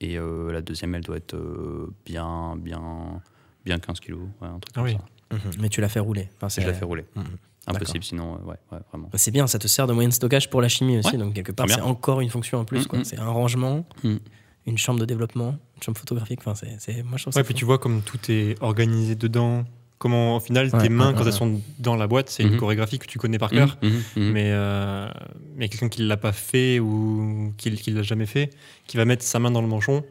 Et 0.00 0.18
euh, 0.18 0.52
la 0.52 0.60
deuxième, 0.60 0.94
elle 0.94 1.02
doit 1.04 1.16
être 1.16 1.34
euh, 1.34 1.90
bien, 2.04 2.54
bien, 2.56 3.22
bien 3.64 3.78
15 3.78 4.00
kg. 4.00 4.12
Ouais, 4.14 4.48
un 4.48 4.58
truc 4.58 4.72
Ah 4.74 4.80
comme 4.80 4.84
oui. 4.84 4.92
ça. 5.32 5.38
Mais 5.58 5.68
tu 5.70 5.80
l'as 5.80 5.88
fait 5.88 6.00
rouler. 6.00 6.28
Enfin, 6.36 6.48
c'est- 6.48 6.60
je 6.62 6.66
la 6.66 6.74
fais 6.74 6.84
rouler. 6.84 7.04
Mhm. 7.14 7.24
Impossible, 7.68 8.04
sinon, 8.04 8.34
euh, 8.34 8.50
ouais, 8.50 8.56
ouais, 8.70 8.78
vraiment. 8.92 9.08
C'est 9.14 9.32
bien, 9.32 9.46
ça 9.48 9.58
te 9.58 9.66
sert 9.66 9.88
de 9.88 9.92
moyen 9.92 10.08
de 10.08 10.14
stockage 10.14 10.48
pour 10.50 10.60
la 10.62 10.68
chimie 10.68 10.98
aussi. 10.98 11.12
Ouais, 11.12 11.18
donc, 11.18 11.34
quelque 11.34 11.50
part, 11.50 11.68
c'est 11.68 11.80
encore 11.80 12.20
une 12.20 12.28
fonction 12.30 12.58
en 12.60 12.64
plus. 12.64 12.86
Quoi. 12.86 13.00
mm. 13.00 13.04
C'est 13.04 13.18
un 13.18 13.26
rangement, 13.28 13.84
une 14.04 14.78
chambre 14.78 15.00
de 15.00 15.04
développement, 15.04 15.56
une 15.76 15.82
chambre 15.82 15.98
photographique. 15.98 16.40
Enfin, 16.44 16.54
c'est, 16.54 16.76
c'est- 16.78 17.02
Moi, 17.02 17.16
je 17.16 17.22
trouve 17.24 17.32
ça. 17.32 17.40
Ouais, 17.40 17.44
puis 17.44 17.54
fou. 17.54 17.58
tu 17.58 17.64
vois 17.64 17.78
comme 17.78 18.02
tout 18.02 18.18
est 18.28 18.54
organisé 18.62 19.16
dedans. 19.16 19.64
Comment, 19.98 20.36
au 20.36 20.40
final, 20.40 20.68
Ouais, 20.72 20.82
tes 20.82 20.88
mains, 20.90 21.12
ouais, 21.12 21.14
quand 21.18 21.24
elles 21.24 21.32
sont 21.32 21.60
dans 21.78 21.96
la 21.96 22.06
boîte, 22.06 22.28
c'est 22.28 22.42
une 22.42 22.52
Mhm. 22.52 22.58
chorégraphie 22.58 22.98
que 22.98 23.06
tu 23.06 23.18
connais 23.18 23.38
par 23.38 23.50
cœur. 23.50 23.78
Mhm, 23.82 23.90
mhm. 24.16 24.30
Mais, 24.32 24.50
euh, 24.52 25.08
mais 25.56 25.68
quelqu'un 25.70 25.88
qui 25.88 26.02
ne 26.02 26.06
l'a 26.08 26.18
pas 26.18 26.32
fait 26.32 26.78
ou 26.80 27.52
qui 27.56 27.70
ne 27.70 27.94
l'a 27.96 28.02
jamais 28.02 28.26
fait, 28.26 28.50
qui 28.86 28.98
va 28.98 29.06
mettre 29.06 29.22
sa 29.24 29.38
main 29.38 29.50
dans 29.50 29.62
le 29.62 29.68
manchon, 29.68 30.04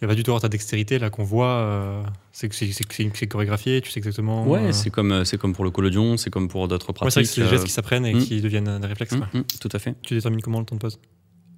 il 0.00 0.04
va 0.06 0.08
pas 0.08 0.14
du 0.14 0.22
tout 0.22 0.30
avoir 0.30 0.42
ta 0.42 0.48
dextérité 0.48 0.98
là 1.00 1.10
qu'on 1.10 1.24
voit. 1.24 1.46
euh, 1.48 2.02
c'est 2.32 2.48
que 2.50 2.54
c'est- 2.54 3.26
chorégraphié, 3.26 3.80
tu 3.80 3.90
sais 3.90 3.98
exactement. 3.98 4.46
Ouais, 4.46 4.60
euh, 4.66 4.72
c'est 4.72 4.90
comme, 4.90 5.10
euh, 5.10 5.24
c'est 5.24 5.38
comme 5.38 5.54
pour 5.54 5.64
le 5.64 5.70
collodion, 5.70 6.16
c'est 6.18 6.28
comme 6.30 6.48
pour 6.48 6.68
d'autres 6.68 6.92
pratiques. 6.92 7.22
que 7.22 7.24
c'est 7.28 7.40
des 7.42 7.48
gestes 7.48 7.64
qui 7.64 7.72
s'apprennent 7.72 8.04
et 8.06 8.12
qui 8.18 8.40
deviennent 8.42 8.78
des 8.78 8.86
réflexes. 8.86 9.16
tout 9.60 9.68
à 9.72 9.78
fait. 9.78 9.94
Tu 10.02 10.14
détermines 10.14 10.40
comment 10.42 10.60
le 10.60 10.66
temps 10.66 10.76
de 10.76 10.80
pause? 10.80 11.00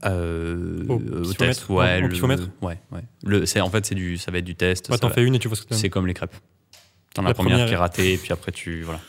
Euh, 0.06 0.84
Au 0.88 1.32
test, 1.32 1.68
ouais. 1.68 2.00
Le- 2.00 2.08
Ouais, 2.62 2.78
ouais. 2.92 3.00
Le, 3.24 3.44
en 3.60 3.70
fait, 3.70 3.84
c'est 3.86 3.94
du, 3.94 4.16
ça 4.16 4.30
va 4.30 4.38
être 4.38 4.44
du 4.44 4.54
test. 4.54 4.88
Ouais, 4.88 4.98
T'en 4.98 5.10
fais 5.10 5.24
une 5.24 5.34
et 5.34 5.38
tu 5.38 5.48
vois 5.48 5.56
ce 5.56 5.62
que 5.62 5.68
tu 5.68 5.74
c'est 5.74 5.90
comme 5.90 6.06
les 6.06 6.14
crêpes. 6.14 6.34
T'en 7.14 7.24
as 7.24 7.28
La 7.28 7.34
première, 7.34 7.52
première- 7.52 7.66
qui 7.68 7.74
est 7.74 7.76
ratée, 7.76 8.12
et 8.14 8.16
puis 8.18 8.32
après, 8.32 8.52
tu. 8.52 8.82
Voilà. 8.82 9.00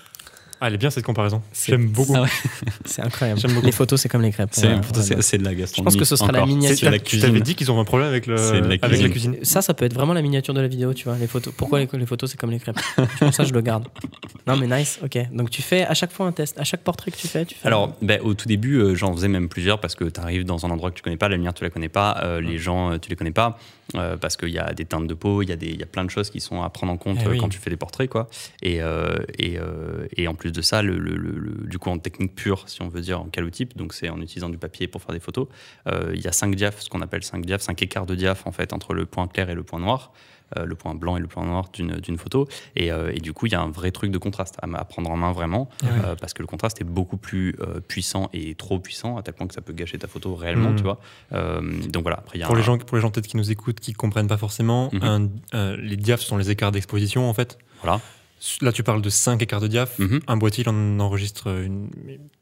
Ah, 0.62 0.68
elle 0.68 0.74
est 0.74 0.78
bien 0.78 0.90
cette 0.90 1.06
comparaison. 1.06 1.42
J'aime 1.68 1.88
beaucoup. 1.88 2.14
Ah 2.18 2.24
ouais. 2.24 2.28
C'est 2.86 3.02
incroyable. 3.02 3.40
J'aime 3.40 3.54
beaucoup. 3.54 3.66
Les 3.66 3.72
photos, 3.72 4.02
c'est 4.02 4.10
comme 4.10 4.22
les 4.22 4.32
crêpes. 4.32 4.50
C'est, 4.52 4.68
Ouais, 4.68 4.74
ouais, 4.74 5.38
de 5.38 5.44
la 5.46 5.52
Je 5.52 5.56
gastronomie. 5.56 5.86
pense 5.86 5.96
que 5.96 6.04
ce 6.04 6.18
sera 6.18 6.34
la 6.34 6.46
miniature. 6.46 6.92
La 6.92 7.00
Tu 7.00 7.18
t'avais 7.18 7.40
dit 7.40 7.56
qu'ils 7.56 7.72
ont 7.72 7.80
un 7.80 7.86
problème 7.86 8.10
avec, 8.10 8.28
le, 8.28 8.36
la 8.36 8.58
avec 8.82 9.02
la 9.02 9.08
cuisine. 9.08 9.38
Ça, 9.44 9.62
ça 9.62 9.74
peut 9.74 9.86
être 9.86 9.94
vraiment 9.94 10.12
la 10.12 10.22
miniature 10.22 10.54
de 10.54 10.60
la 10.60 10.68
vidéo, 10.68 10.94
tu 10.94 11.06
vois. 11.06 11.16
Les 11.18 11.28
photos. 11.28 11.54
Pourquoi 11.56 11.80
les, 11.80 11.88
les 11.94 12.06
photos, 12.06 12.30
c'est 12.32 12.38
comme 12.38 12.52
les 12.52 12.60
crêpes? 12.60 12.78
Pour 13.20 13.34
ça, 13.34 13.46
je 13.46 13.54
le 13.54 13.62
garde. 13.62 13.88
Non, 14.48 14.58
mais 14.58 14.68
nice, 14.68 15.00
ok. 15.02 15.18
Donc, 15.32 15.50
tu 15.50 15.62
fais 15.62 15.84
à 15.86 15.94
chaque 15.94 16.12
fois 16.12 16.26
un 16.26 16.34
test. 16.34 16.60
À 16.60 16.66
chaque 16.66 16.82
portrait 16.84 17.12
que 17.12 17.18
tu 17.18 17.30
fais, 17.30 17.46
tu 17.46 17.56
fais. 17.56 17.66
Alors, 17.66 17.96
ben, 18.02 18.20
au 18.22 18.34
tout 18.34 18.50
début, 18.50 18.80
euh, 18.80 18.96
j'en 18.96 19.14
faisais 19.14 19.30
même 19.30 19.48
plusieurs 19.48 19.80
parce 19.80 19.96
que 19.96 20.04
tu 20.04 20.20
arrives 20.20 20.44
dans 20.44 20.66
un 20.66 20.72
endroit 20.72 20.92
que 20.92 20.96
tu 20.98 21.04
connais 21.04 21.16
pas, 21.16 21.30
la 21.30 21.38
lumière, 21.38 21.54
tu 21.54 21.64
la 21.64 21.70
connais 21.70 21.88
pas, 21.88 22.20
euh, 22.26 22.42
les 22.42 22.58
gens, 22.58 22.92
euh, 22.92 22.98
tu 22.98 23.10
les 23.10 23.16
connais 23.16 23.32
pas, 23.32 23.58
euh, 23.96 24.18
parce 24.18 24.38
qu'il 24.38 24.50
y 24.50 24.60
a 24.60 24.74
des 24.74 24.86
teintes 24.86 25.08
de 25.08 25.14
peau, 25.14 25.42
il 25.42 25.50
y, 25.50 25.52
a 25.52 25.56
des- 25.56 25.68
il 25.70 25.80
y 25.80 25.84
a 25.84 25.88
plein 25.88 26.04
de 26.06 26.10
choses 26.10 26.30
qui 26.30 26.40
sont 26.40 26.62
à 26.62 26.70
prendre 26.70 26.92
en 26.94 26.98
compte 26.98 27.18
Eh 27.22 27.26
euh, 27.28 27.32
oui. 27.32 27.38
quand 27.38 27.50
tu 27.50 27.58
fais 27.60 27.70
des 27.70 27.76
portraits. 27.78 28.10
Quoi. 28.10 28.28
Et, 28.62 28.82
euh, 28.82 29.18
et, 29.38 29.58
euh, 29.60 30.08
et 30.16 30.28
en 30.28 30.36
plus 30.36 30.52
de 30.52 30.62
ça, 30.62 30.82
le, 30.82 30.98
le- 31.00 31.16
le- 31.16 31.68
du 31.68 31.80
coup, 31.80 31.90
en 31.90 31.98
technique 31.98 32.36
pure, 32.36 32.64
si 32.70 32.82
on 32.82 32.88
veut 32.88 33.02
dire, 33.02 33.20
en 33.22 33.26
calotype, 33.26 33.76
donc 33.78 33.94
c'est 33.94 34.10
en 34.10 34.22
utilisant 34.22 34.50
du 34.50 34.58
papier 34.58 34.88
pour 34.88 35.02
faire 35.02 35.14
des 35.14 35.20
photos, 35.20 35.48
euh, 35.88 36.12
il 36.14 36.22
y 36.22 36.28
a 36.28 36.32
5 36.32 36.56
diaphes, 36.56 36.82
ce 36.82 36.90
qu'on 36.90 37.02
appelle 37.02 37.24
5 37.24 37.46
diaphes, 37.46 37.62
5 37.62 37.82
écarts 37.82 38.06
de 38.06 38.16
diaphes 38.16 38.46
en 38.46 38.52
fait, 38.52 38.74
entre 38.74 38.94
le 38.94 39.06
point 39.06 39.28
clair 39.28 39.50
et 39.50 39.56
le 39.56 39.64
point 39.64 39.80
noir. 39.80 40.12
Euh, 40.58 40.66
le 40.66 40.76
point 40.76 40.96
blanc 40.96 41.18
et 41.18 41.20
le 41.20 41.28
point 41.28 41.46
noir 41.46 41.70
d'une 41.74 42.18
photo 42.18 42.48
et, 42.76 42.92
euh, 42.92 43.12
et 43.14 43.20
du 43.20 43.34
coup 43.34 43.46
il 43.46 43.52
y 43.52 43.56
a 43.56 43.62
un 43.62 43.70
vrai 43.70 43.92
truc 43.92 44.12
de 44.12 44.18
contraste 44.18 44.56
à, 44.62 44.68
à 44.78 44.86
prendre 44.86 45.10
en 45.10 45.18
main 45.18 45.32
vraiment 45.32 45.70
euh, 45.84 46.16
parce 46.16 46.34
que 46.34 46.42
le 46.42 46.48
contraste 46.48 46.82
est 46.82 46.86
beaucoup 46.86 47.18
plus 47.18 47.56
puissant 47.88 48.30
et 48.34 48.56
trop 48.56 48.80
puissant 48.80 49.18
à 49.18 49.24
tel 49.24 49.34
point 49.34 49.48
que 49.48 49.54
ça 49.54 49.62
peut 49.62 49.74
gâcher 49.74 49.98
ta 49.98 50.08
photo 50.08 50.36
réellement, 50.36 50.70
Mhm. 50.72 50.76
tu 50.78 50.84
vois. 50.84 51.00
Donc 51.90 52.04
voilà, 52.04 52.18
après 52.18 52.40
y 52.40 52.44
a 52.44 52.46
Pour 52.46 52.56
un- 52.56 52.58
les 52.58 52.64
gens, 52.64 52.78
pour 52.78 52.98
les 52.98 53.02
gens 53.02 53.12
peut-être 53.12 53.28
qui 53.28 53.38
nous 53.38 53.52
écoutent, 53.52 53.80
qui 53.80 53.94
comprennent 53.94 54.28
pas 54.28 54.38
forcément, 54.38 54.90
Mhm. 54.94 55.30
un- 55.54 55.76
les 55.78 55.96
diaphs 55.98 56.22
sont 56.22 56.38
les 56.38 56.50
écarts 56.52 56.72
d'exposition 56.72 57.30
en 57.30 57.34
fait. 57.34 57.58
Voilà. 57.82 58.00
Là, 58.62 58.72
tu 58.72 58.84
parles 58.84 59.02
de 59.02 59.10
5 59.10 59.42
écarts 59.42 59.60
de 59.62 59.68
diaph. 59.68 60.00
Mhm. 60.00 60.22
Un 60.28 60.38
boîtier, 60.38 60.64
il 60.64 60.70
en 60.70 61.00
enregistre 61.00 61.48
une 61.48 61.90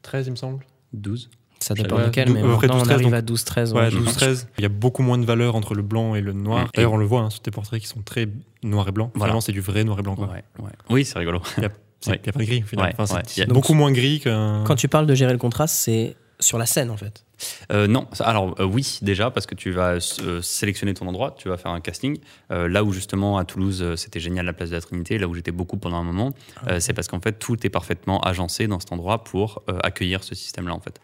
13, 0.02 0.26
il 0.28 0.30
me 0.30 0.36
semble. 0.36 0.64
12. 0.92 1.28
Ça 1.60 1.74
dépend 1.74 1.96
Ouais, 1.96 2.06
lequel, 2.06 2.30
mais 2.30 2.40
à 2.40 2.42
peu 2.42 2.48
près 2.56 2.66
maintenant, 2.68 2.82
on 2.82 2.84
12, 2.84 2.90
arrive 2.92 3.44
13, 3.44 3.72
à 3.72 3.72
12-13. 3.72 3.72
Ouais, 3.72 3.80
ouais. 3.82 3.90
12, 3.90 4.12
13. 4.14 4.48
Il 4.58 4.62
y 4.62 4.66
a 4.66 4.68
beaucoup 4.68 5.02
moins 5.02 5.18
de 5.18 5.24
valeur 5.24 5.54
entre 5.56 5.74
le 5.74 5.82
blanc 5.82 6.14
et 6.14 6.20
le 6.20 6.32
noir. 6.32 6.68
D'ailleurs, 6.74 6.92
on 6.92 6.98
le 6.98 7.06
voit 7.06 7.22
hein, 7.22 7.30
sur 7.30 7.40
tes 7.40 7.50
portraits 7.50 7.80
qui 7.80 7.86
sont 7.88 8.02
très 8.02 8.28
noir 8.62 8.88
et 8.88 8.92
blanc. 8.92 9.10
Voilà. 9.14 9.30
Vraiment, 9.32 9.40
c'est 9.40 9.52
du 9.52 9.60
vrai 9.60 9.84
noir 9.84 9.98
et 9.98 10.02
blanc. 10.02 10.14
Quoi. 10.16 10.28
Ouais, 10.28 10.44
ouais. 10.60 10.70
Oui, 10.90 11.04
c'est 11.04 11.18
rigolo. 11.18 11.40
Il 11.56 11.60
n'y 11.60 11.66
a, 11.66 12.32
pas 12.32 12.38
de 12.38 12.44
gris 12.44 12.62
au 12.62 12.66
final. 12.66 12.86
Ouais, 12.86 12.94
Enfin, 12.96 13.18
a- 13.18 13.46
beaucoup 13.46 13.74
moins 13.74 13.90
gris 13.90 14.20
qu'un. 14.20 14.62
Quand 14.64 14.76
tu 14.76 14.86
parles 14.86 15.06
de 15.06 15.14
gérer 15.14 15.32
le 15.32 15.38
contraste, 15.38 15.74
c'est 15.74 16.14
sur 16.40 16.58
la 16.58 16.66
scène, 16.66 16.90
en 16.90 16.96
fait. 16.96 17.24
Euh, 17.72 17.86
non, 17.86 18.06
alors 18.20 18.54
euh, 18.60 18.64
oui, 18.64 18.98
déjà, 19.02 19.30
parce 19.30 19.46
que 19.46 19.54
tu 19.54 19.70
vas 19.70 19.98
euh, 20.20 20.42
sélectionner 20.42 20.94
ton 20.94 21.06
endroit, 21.06 21.34
tu 21.36 21.48
vas 21.48 21.56
faire 21.56 21.70
un 21.70 21.80
casting. 21.80 22.18
Là 22.50 22.84
où 22.84 22.92
justement 22.92 23.38
à 23.38 23.44
Toulouse, 23.44 23.94
c'était 23.96 24.20
génial 24.20 24.46
la 24.46 24.52
place 24.52 24.70
de 24.70 24.74
la 24.74 24.80
Trinité, 24.80 25.18
là 25.18 25.28
où 25.28 25.34
j'étais 25.34 25.50
beaucoup 25.50 25.76
pendant 25.76 25.96
un 25.96 26.02
moment, 26.02 26.34
euh, 26.66 26.80
c'est 26.80 26.92
parce 26.92 27.08
qu'en 27.08 27.20
fait 27.20 27.38
tout 27.38 27.66
est 27.66 27.70
parfaitement 27.70 28.20
agencé 28.20 28.66
dans 28.66 28.80
cet 28.80 28.92
endroit 28.92 29.24
pour 29.24 29.62
accueillir 29.82 30.24
ce 30.24 30.34
système-là 30.34 30.74
en 30.74 30.80
fait. 30.80 31.00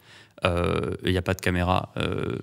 Il 1.03 1.11
n'y 1.11 1.17
a 1.17 1.21
pas 1.21 1.33
de 1.33 1.41
caméra 1.41 1.93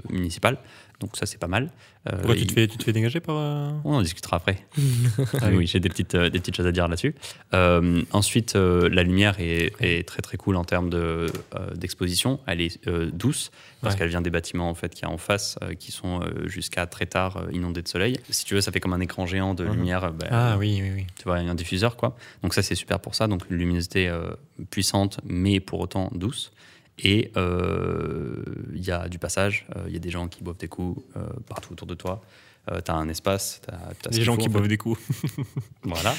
municipale, 0.08 0.58
donc 1.02 1.16
ça 1.16 1.26
c'est 1.26 1.38
pas 1.38 1.48
mal. 1.48 1.70
Euh, 2.08 2.16
Pourquoi 2.16 2.34
tu 2.34 2.40
il- 2.42 2.46
te, 2.46 2.52
fais, 2.52 2.66
tu 2.66 2.78
te 2.78 2.84
fais 2.84 2.92
dégager 2.92 3.20
par. 3.20 3.36
euh, 3.36 3.70
On 3.84 3.94
en 3.94 4.02
discutera 4.02 4.36
après. 4.38 4.64
Ah 5.42 5.48
oui. 5.52 5.66
j'ai 5.66 5.78
des 5.80 5.88
petites, 5.88 6.14
euh, 6.14 6.30
des 6.30 6.38
petites 6.40 6.56
choses 6.56 6.66
à 6.66 6.72
dire 6.72 6.88
là-dessus. 6.88 7.14
Euh, 7.54 8.02
ensuite, 8.12 8.56
euh, 8.56 8.88
la 8.88 9.02
lumière 9.02 9.36
est, 9.38 9.72
est 9.80 10.06
très 10.08 10.22
très 10.22 10.36
cool 10.36 10.56
en 10.56 10.64
termes 10.64 10.90
de, 10.90 11.26
euh, 11.54 11.74
d'exposition. 11.74 12.40
Elle 12.46 12.60
est 12.60 12.78
euh, 12.88 13.10
douce 13.12 13.50
parce 13.80 13.94
Ouais. 13.94 13.98
qu'elle 13.98 14.08
vient 14.08 14.20
des 14.22 14.30
bâtiments 14.30 14.68
en 14.70 14.74
fait 14.74 14.94
qu'il 14.94 15.02
y 15.06 15.10
a 15.10 15.12
en 15.12 15.18
face 15.18 15.58
euh, 15.62 15.74
qui 15.74 15.90
sont 15.92 16.20
euh, 16.22 16.46
jusqu'à 16.48 16.86
très 16.86 17.06
tard 17.06 17.36
euh, 17.38 17.52
inondés 17.52 17.82
de 17.82 17.88
soleil. 17.88 18.18
Si 18.30 18.44
tu 18.44 18.54
veux, 18.54 18.60
ça 18.60 18.70
fait 18.72 18.80
comme 18.80 18.92
un 18.94 19.00
écran 19.00 19.26
géant 19.26 19.54
de 19.54 19.64
Mhm. 19.64 19.72
lumière. 19.74 20.04
euh, 20.04 20.10
bah, 20.10 20.26
Ah 20.30 20.56
oui, 20.58 20.78
oui, 20.82 20.90
oui. 20.94 21.06
Tu 21.16 21.24
vois, 21.24 21.36
un 21.38 21.54
diffuseur 21.54 21.96
quoi. 21.96 22.16
Donc 22.42 22.54
ça 22.54 22.62
c'est 22.62 22.74
super 22.76 23.00
pour 23.00 23.14
ça. 23.16 23.26
Donc 23.26 23.42
une 23.50 23.56
luminosité 23.58 24.08
euh, 24.08 24.30
puissante 24.70 25.18
mais 25.24 25.60
pour 25.60 25.80
autant 25.80 26.10
douce. 26.14 26.52
Et 26.98 27.30
euh, 27.36 28.44
il 28.74 28.84
y 28.84 28.90
a 28.90 29.08
du 29.08 29.18
passage, 29.18 29.66
euh, 29.76 29.84
il 29.86 29.92
y 29.92 29.96
a 29.96 30.00
des 30.00 30.10
gens 30.10 30.28
qui 30.28 30.42
boivent 30.42 30.58
des 30.58 30.68
coups 30.68 31.02
euh, 31.16 31.26
partout 31.48 31.72
autour 31.72 31.86
de 31.86 31.94
toi. 31.94 32.22
tu 32.68 32.90
as 32.90 32.94
un 32.94 33.08
espace, 33.08 33.60
tu 33.66 34.08
as, 34.08 34.10
Des 34.10 34.22
gens 34.22 34.36
qui 34.36 34.48
boivent 34.48 34.68
des 34.68 34.76
coups. 34.76 35.00
Voilà. 35.82 36.14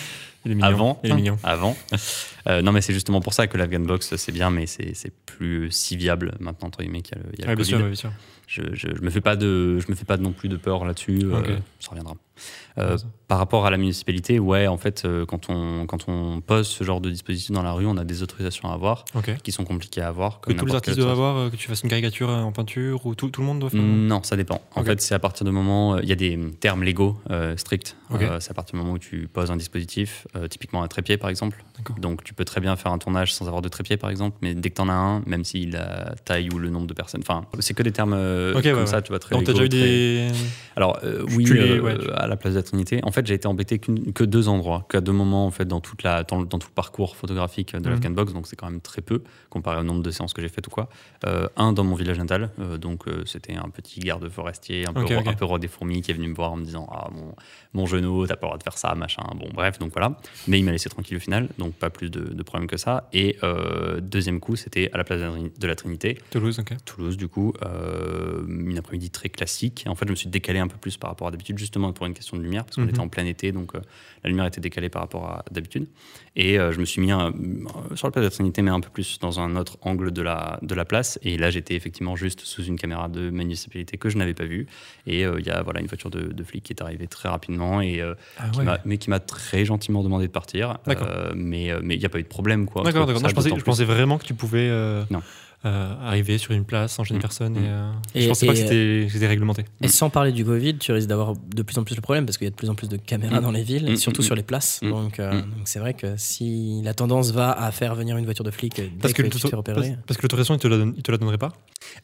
Il 0.45 0.51
est 0.51 0.55
mignon. 0.55 0.67
Avant, 0.67 0.99
Il 1.03 1.11
est 1.11 1.15
mignon. 1.15 1.37
avant. 1.43 1.77
Euh, 2.47 2.61
non, 2.61 2.73
mais 2.73 2.81
c'est 2.81 2.93
justement 2.93 3.21
pour 3.21 3.33
ça 3.33 3.47
que 3.47 3.55
l'Afghan 3.57 3.79
Box, 3.79 4.15
c'est 4.17 4.31
bien, 4.33 4.49
mais 4.49 4.65
c'est 4.65 4.93
c'est 4.93 5.13
plus 5.25 5.71
si 5.71 5.95
viable 5.95 6.35
maintenant, 6.39 6.67
entre 6.67 6.79
guillemets, 6.81 7.01
qu'il 7.01 7.17
y 7.17 7.19
a 7.19 7.23
le, 7.23 7.29
il 7.33 7.39
y 7.39 7.43
a 7.43 7.45
le 7.45 7.51
Ouais, 7.51 7.55
bien 7.55 7.63
sûr, 7.63 7.77
Covid. 7.77 7.87
bien 7.87 7.95
sûr. 7.95 8.11
Je, 8.53 8.61
je, 8.73 8.87
je 8.95 9.01
me 9.01 9.09
fais 9.09 9.21
pas 9.21 9.35
de, 9.35 9.79
je 9.79 9.85
me 9.89 9.95
fais 9.95 10.05
pas 10.05 10.17
non 10.17 10.31
plus 10.31 10.47
de 10.47 10.57
peur 10.57 10.85
là-dessus. 10.85 11.21
euh, 11.23 11.57
ça 11.79 11.89
reviendra. 11.89 12.13
Euh, 12.79 12.97
par 13.27 13.37
rapport 13.37 13.65
à 13.65 13.71
la 13.71 13.77
municipalité, 13.77 14.39
ouais, 14.39 14.65
en 14.67 14.77
fait, 14.77 15.03
euh, 15.05 15.25
quand 15.25 15.49
on, 15.49 15.85
quand 15.85 16.07
on 16.07 16.41
pose 16.41 16.67
ce 16.67 16.83
genre 16.83 16.99
de 16.99 17.09
dispositif 17.09 17.51
dans 17.51 17.61
la 17.63 17.71
rue, 17.71 17.85
on 17.85 17.95
a 17.97 18.03
des 18.03 18.21
autorisations 18.23 18.69
à 18.69 18.73
avoir 18.73 19.05
qui 19.43 19.51
sont 19.51 19.63
compliquées 19.63 20.01
à 20.01 20.07
avoir. 20.07 20.39
Que 20.41 20.47
comme 20.49 20.57
tous 20.57 20.65
les 20.65 20.75
artistes 20.75 20.97
doivent 20.97 21.11
avoir, 21.11 21.37
euh, 21.37 21.49
que 21.49 21.55
tu 21.55 21.67
fasses 21.67 21.81
une 21.83 21.89
caricature 21.89 22.29
en 22.29 22.51
peinture, 22.51 23.05
ou 23.05 23.15
tout, 23.15 23.29
tout 23.29 23.41
le 23.41 23.47
monde 23.47 23.59
doit 23.59 23.69
faire 23.69 23.81
Non, 23.81 24.21
ça 24.23 24.35
dépend. 24.35 24.61
En 24.75 24.83
fait, 24.83 24.99
c'est 25.01 25.15
à 25.15 25.19
partir 25.19 25.45
du 25.45 25.51
moment. 25.51 25.97
Il 25.99 26.09
y 26.09 26.11
a 26.11 26.15
des 26.15 26.37
termes 26.59 26.83
légaux 26.83 27.17
stricts. 27.57 27.95
C'est 28.39 28.51
à 28.51 28.53
partir 28.53 28.73
du 28.73 28.81
moment 28.81 28.93
où 28.93 28.99
tu 28.99 29.27
poses 29.31 29.49
un 29.51 29.57
dispositif, 29.57 30.27
typiquement 30.49 30.83
un 30.83 30.87
trépied 30.87 31.17
par 31.17 31.29
exemple. 31.29 31.63
Donc 31.99 32.23
tu 32.23 32.33
tu 32.33 32.35
peux 32.35 32.45
très 32.45 32.61
bien 32.61 32.75
faire 32.75 32.91
un 32.91 32.97
tournage 32.97 33.31
sans 33.31 33.45
avoir 33.45 33.61
de 33.61 33.69
trépied, 33.69 33.95
par 33.95 34.09
exemple, 34.09 34.37
mais 34.41 34.55
dès 34.55 34.71
que 34.71 34.73
t'en 34.73 34.89
as 34.89 34.93
un, 34.93 35.21
même 35.27 35.43
si 35.45 35.67
la 35.67 36.15
taille 36.25 36.49
ou 36.51 36.57
le 36.57 36.71
nombre 36.71 36.87
de 36.87 36.93
personnes, 36.95 37.21
enfin, 37.21 37.45
c'est 37.59 37.75
que 37.75 37.83
des 37.83 37.91
termes 37.91 38.15
euh, 38.43 38.61
comme 38.61 38.79
ouais, 38.81 38.85
ça, 38.87 39.01
tu 39.01 39.09
vois, 39.09 39.19
très 39.19 39.35
Donc, 39.35 39.45
t'as 39.45 39.53
déjà 39.53 39.65
eu 39.65 39.69
très- 39.69 39.79
des. 39.79 40.27
alors 40.75 40.99
euh, 41.03 41.23
oui, 41.35 41.45
euh, 41.51 41.79
ouais, 41.81 41.97
à 42.15 42.27
la 42.27 42.35
place 42.35 42.53
de 42.53 42.59
la 42.59 42.63
Trinité. 42.63 42.99
En 43.03 43.11
fait, 43.11 43.25
j'ai 43.27 43.33
été 43.35 43.47
embêté 43.47 43.79
que 43.79 44.23
deux 44.23 44.47
endroits, 44.49 44.85
qu'à 44.89 45.01
deux 45.01 45.11
moments 45.11 45.45
en 45.45 45.51
fait 45.51 45.65
dans 45.65 45.79
toute 45.81 46.03
la 46.03 46.23
dans, 46.23 46.41
dans 46.43 46.59
tout 46.59 46.67
le 46.69 46.73
parcours 46.75 47.15
photographique 47.15 47.73
de 47.73 47.79
Mhm. 47.79 47.89
l'Afghan 47.89 48.09
Box. 48.11 48.33
Donc 48.33 48.47
c'est 48.47 48.55
quand 48.55 48.69
même 48.69 48.81
très 48.81 49.01
peu 49.01 49.21
comparé 49.49 49.79
au 49.79 49.83
nombre 49.83 50.03
de 50.03 50.11
séances 50.11 50.33
que 50.33 50.41
j'ai 50.41 50.49
faites 50.49 50.67
ou 50.67 50.71
quoi. 50.71 50.89
Euh, 51.25 51.47
un 51.57 51.73
dans 51.73 51.83
mon 51.83 51.95
village 51.95 52.17
natal, 52.19 52.51
donc 52.79 53.05
c'était 53.25 53.55
un 53.55 53.69
petit 53.69 53.99
garde 53.99 54.27
forestier, 54.29 54.87
un 54.87 54.93
peu 54.93 55.01
Ok, 55.01 55.09
ro- 55.09 55.19
ok. 55.19 55.27
un 55.27 55.33
peu 55.33 55.45
roi 55.45 55.59
des 55.59 55.67
fourmis 55.67 56.01
qui 56.01 56.11
est 56.11 56.13
venu 56.15 56.27
me 56.27 56.35
voir 56.35 56.51
en 56.51 56.57
me 56.57 56.63
disant 56.65 56.87
ah 56.91 57.09
mon 57.13 57.33
mon 57.73 57.85
genou, 57.87 58.25
t'as 58.27 58.35
pas 58.35 58.45
le 58.45 58.49
droit 58.49 58.57
de 58.57 58.63
faire 58.63 58.77
ça, 58.77 58.93
machin. 58.95 59.23
Bon 59.35 59.47
bref, 59.53 59.79
donc 59.79 59.91
voilà. 59.93 60.15
Mais 60.47 60.59
il 60.59 60.63
m'a 60.63 60.71
laissé 60.71 60.89
tranquille 60.89 61.17
au 61.17 61.19
final, 61.19 61.49
donc 61.57 61.73
pas 61.73 61.89
plus 61.89 62.09
de, 62.11 62.19
de 62.33 62.43
problèmes 62.43 62.67
que 62.69 62.77
ça. 62.77 63.09
Et 63.13 63.37
deuxième 64.01 64.39
coup, 64.39 64.55
c'était 64.55 64.89
à 64.93 64.97
la 64.97 65.03
place 65.03 65.19
de 65.19 65.25
la 65.25 65.31
de 65.59 65.67
la 65.67 65.75
Trinité. 65.75 66.17
Toulouse, 66.31 66.59
ok. 66.59 66.73
Toulouse, 66.85 67.17
du 67.17 67.27
coup, 67.27 67.53
euh, 67.65 68.22
une 68.47 68.77
après-midi 68.77 69.09
très 69.09 69.29
classique. 69.29 69.85
En 69.87 69.95
fait, 69.95 70.05
je 70.05 70.11
me 70.11 70.15
suis 70.15 70.29
décalé 70.29 70.59
un 70.59 70.67
peu 70.67 70.77
plus 70.77 70.97
par 70.97 71.09
rapport 71.09 71.27
à 71.27 71.31
d'habitude, 71.31 71.57
justement 71.57 71.91
pour 71.93 72.05
une 72.05 72.13
question 72.13 72.37
de 72.37 72.41
lumière, 72.43 72.65
parce 72.65 72.75
qu'on 72.75 72.83
Mhm. 72.83 72.89
était 72.89 72.99
en 72.99 73.07
plein 73.07 73.25
été, 73.25 73.51
donc 73.51 73.75
euh, 73.75 73.79
la 74.23 74.29
lumière 74.29 74.45
était 74.45 74.61
décalée 74.61 74.89
par 74.89 75.01
rapport 75.01 75.25
à 75.25 75.45
d'habitude. 75.51 75.87
Et 76.35 76.57
euh, 76.59 76.71
je 76.71 76.79
me 76.79 76.85
suis 76.85 77.01
mis 77.01 77.11
euh, 77.11 77.29
sur 77.95 78.07
la 78.07 78.11
place 78.11 78.23
de 78.23 78.27
la 78.27 78.29
Trinité, 78.31 78.61
mais 78.61 78.71
un 78.71 78.79
peu 78.79 78.89
plus 78.89 79.19
dans 79.19 79.39
un 79.39 79.55
autre 79.55 79.77
angle 79.81 80.11
de 80.11 80.21
la, 80.21 80.59
de 80.61 80.73
la 80.75 80.85
place. 80.85 81.19
Et 81.23 81.37
là, 81.37 81.49
j'étais 81.51 81.75
effectivement 81.75 82.15
juste 82.15 82.41
sous 82.41 82.63
une 82.63 82.77
caméra 82.77 83.07
de 83.09 83.29
municipalité 83.29 83.97
que 83.97 84.09
je 84.09 84.17
n'avais 84.17 84.33
pas 84.33 84.45
vue. 84.45 84.65
Et 85.07 85.25
euh, 85.25 85.39
il 85.39 85.45
y 85.45 85.49
a 85.51 85.61
voilà, 85.61 85.79
une 85.81 85.87
voiture 85.87 86.09
de, 86.09 86.21
de 86.21 86.43
flic 86.43 86.63
qui 86.63 86.73
est 86.73 86.81
arrivée 86.81 87.07
très 87.07 87.29
rapidement, 87.29 87.81
et, 87.81 88.01
euh, 88.01 88.13
Ah 88.37 88.49
qui 88.49 88.59
ouais. 88.59 88.65
m'a- 88.65 88.79
mais 88.85 88.97
qui 88.97 89.09
m'a 89.09 89.19
très 89.19 89.65
gentiment 89.65 90.03
demandé 90.03 90.27
de 90.27 90.31
partir. 90.31 90.77
Euh, 90.87 91.31
mais 91.35 91.71
euh, 91.71 91.79
mais 91.83 91.95
il 91.95 91.99
n'y 91.99 92.05
a 92.05 92.09
pas 92.09 92.19
eu 92.19 92.23
de 92.23 92.27
problème. 92.27 92.65
quoi. 92.65 92.83
D'accord, 92.83 93.05
d'accord. 93.05 93.21
je, 93.29 93.63
pensais, 93.63 93.85
vraiment 93.85 94.17
que 94.17 94.23
tu 94.25 94.33
pouvais 94.33 94.67
euh, 94.69 95.03
Non. 95.09 95.21
Euh, 95.65 95.95
arriver 96.01 96.37
sur 96.37 96.51
une 96.53 96.65
place, 96.65 96.99
enchaîner 96.99 97.19
Mm. 97.19 97.21
personne. 97.21 97.53
Mm. 97.53 97.57
Et, 97.63 97.67
euh, 97.67 97.91
Et- 98.15 98.21
je 98.21 98.27
pensais 98.29 98.45
pas 98.45 98.53
et, 98.53 99.05
que 99.05 99.09
c'était 99.11 99.27
réglementé. 99.27 99.65
Et 99.81 99.87
sans 99.87 100.09
parler 100.09 100.31
du 100.31 100.43
Covid, 100.43 100.77
tu 100.77 100.91
risques 100.91 101.07
d'avoir 101.07 101.33
de 101.35 101.61
plus 101.63 101.77
en 101.77 101.83
plus 101.83 101.95
de 101.95 102.01
problèmes 102.01 102.25
parce 102.25 102.37
qu'il 102.37 102.45
y 102.45 102.47
a 102.47 102.51
de 102.51 102.55
plus 102.55 102.69
en 102.69 102.75
plus 102.75 102.89
de 102.89 102.97
caméras 102.97 103.39
Mm. 103.39 103.43
dans 103.43 103.51
les 103.51 103.63
villes, 103.63 103.91
Mm, 103.91 103.95
surtout 103.95 104.21
mm, 104.21 104.25
sur 104.25 104.35
les 104.35 104.43
places. 104.43 104.81
mm, 104.81 104.89
Donc, 104.89 105.19
euh, 105.19 105.41
mm. 105.41 105.45
c'est 105.65 105.79
vrai 105.79 105.93
que 105.93 106.15
si 106.17 106.81
la 106.83 106.93
tendance 106.93 107.31
va 107.31 107.51
à 107.51 107.71
faire 107.71 107.95
venir 107.95 108.17
une 108.17 108.25
voiture 108.25 108.43
de 108.43 108.51
flic 108.51 108.75
dès 108.75 108.89
Parce 109.01 109.13
que, 109.13 109.17
que, 109.21 109.21
le- 109.23 109.29
tu 109.29 109.37
te 109.39 109.47
fais 109.47 109.51
parce, 109.51 109.67
repérer. 109.77 109.95
parce 110.05 110.17
que 110.17 110.23
l'autorisation, 110.23 110.55
il 110.55 110.59
te 110.59 110.67
la 110.67 110.77
donne, 110.77 110.93
il 110.97 111.03
te 111.03 111.11
la 111.11 111.17
donnerait 111.17 111.37
pas? 111.37 111.53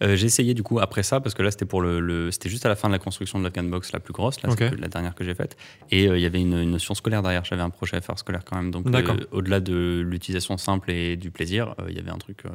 Euh, 0.04 0.15
j'ai 0.15 0.26
essayé 0.28 0.54
du 0.54 0.62
coup 0.63 0.80
après 0.80 1.04
ça 1.04 1.19
parce 1.19 1.34
que 1.36 1.41
là 1.41 1.52
c'était 1.52 1.65
pour 1.65 1.82
le, 1.82 2.00
le- 2.00 2.32
c'était 2.32 2.50
juste 2.50 2.65
à 2.65 2.69
la 2.69 2.76
fin 2.76 2.89
de 2.89 2.93
la 2.93 3.00
construction 3.00 3.39
de 3.39 3.43
l'Afghan 3.45 3.63
Box 3.63 3.91
la 3.93 4.00
plus 4.00 4.13
grosse, 4.13 4.41
là 4.43 4.50
la 4.78 4.88
dernière 4.88 5.15
que 5.15 5.24
j'ai 5.24 5.34
faite 5.34 5.58
et 5.89 6.08
euh, 6.08 6.17
il 6.17 6.22
y 6.22 6.26
avait 6.26 6.39
une, 6.41 6.54
une 6.58 6.72
notion 6.72 6.93
scolaire 6.93 7.22
derrière. 7.22 7.43
J'avais 7.45 7.62
un 7.62 7.69
projet 7.69 7.95
à 7.98 8.02
faire 8.02 8.17
scolaire 8.19 8.43
quand 8.45 8.56
même 8.58 8.72
donc 8.72 8.88
euh, 8.88 9.15
au-delà 9.32 9.60
de 9.62 10.02
l'utilisation 10.06 10.58
simple 10.58 10.91
et 10.91 11.15
du 11.15 11.32
plaisir, 11.32 11.76
euh, 11.80 11.86
il 11.89 11.95
y 11.95 12.00
avait 12.00 12.12
un 12.12 12.17
truc 12.17 12.39
euh, 12.45 12.50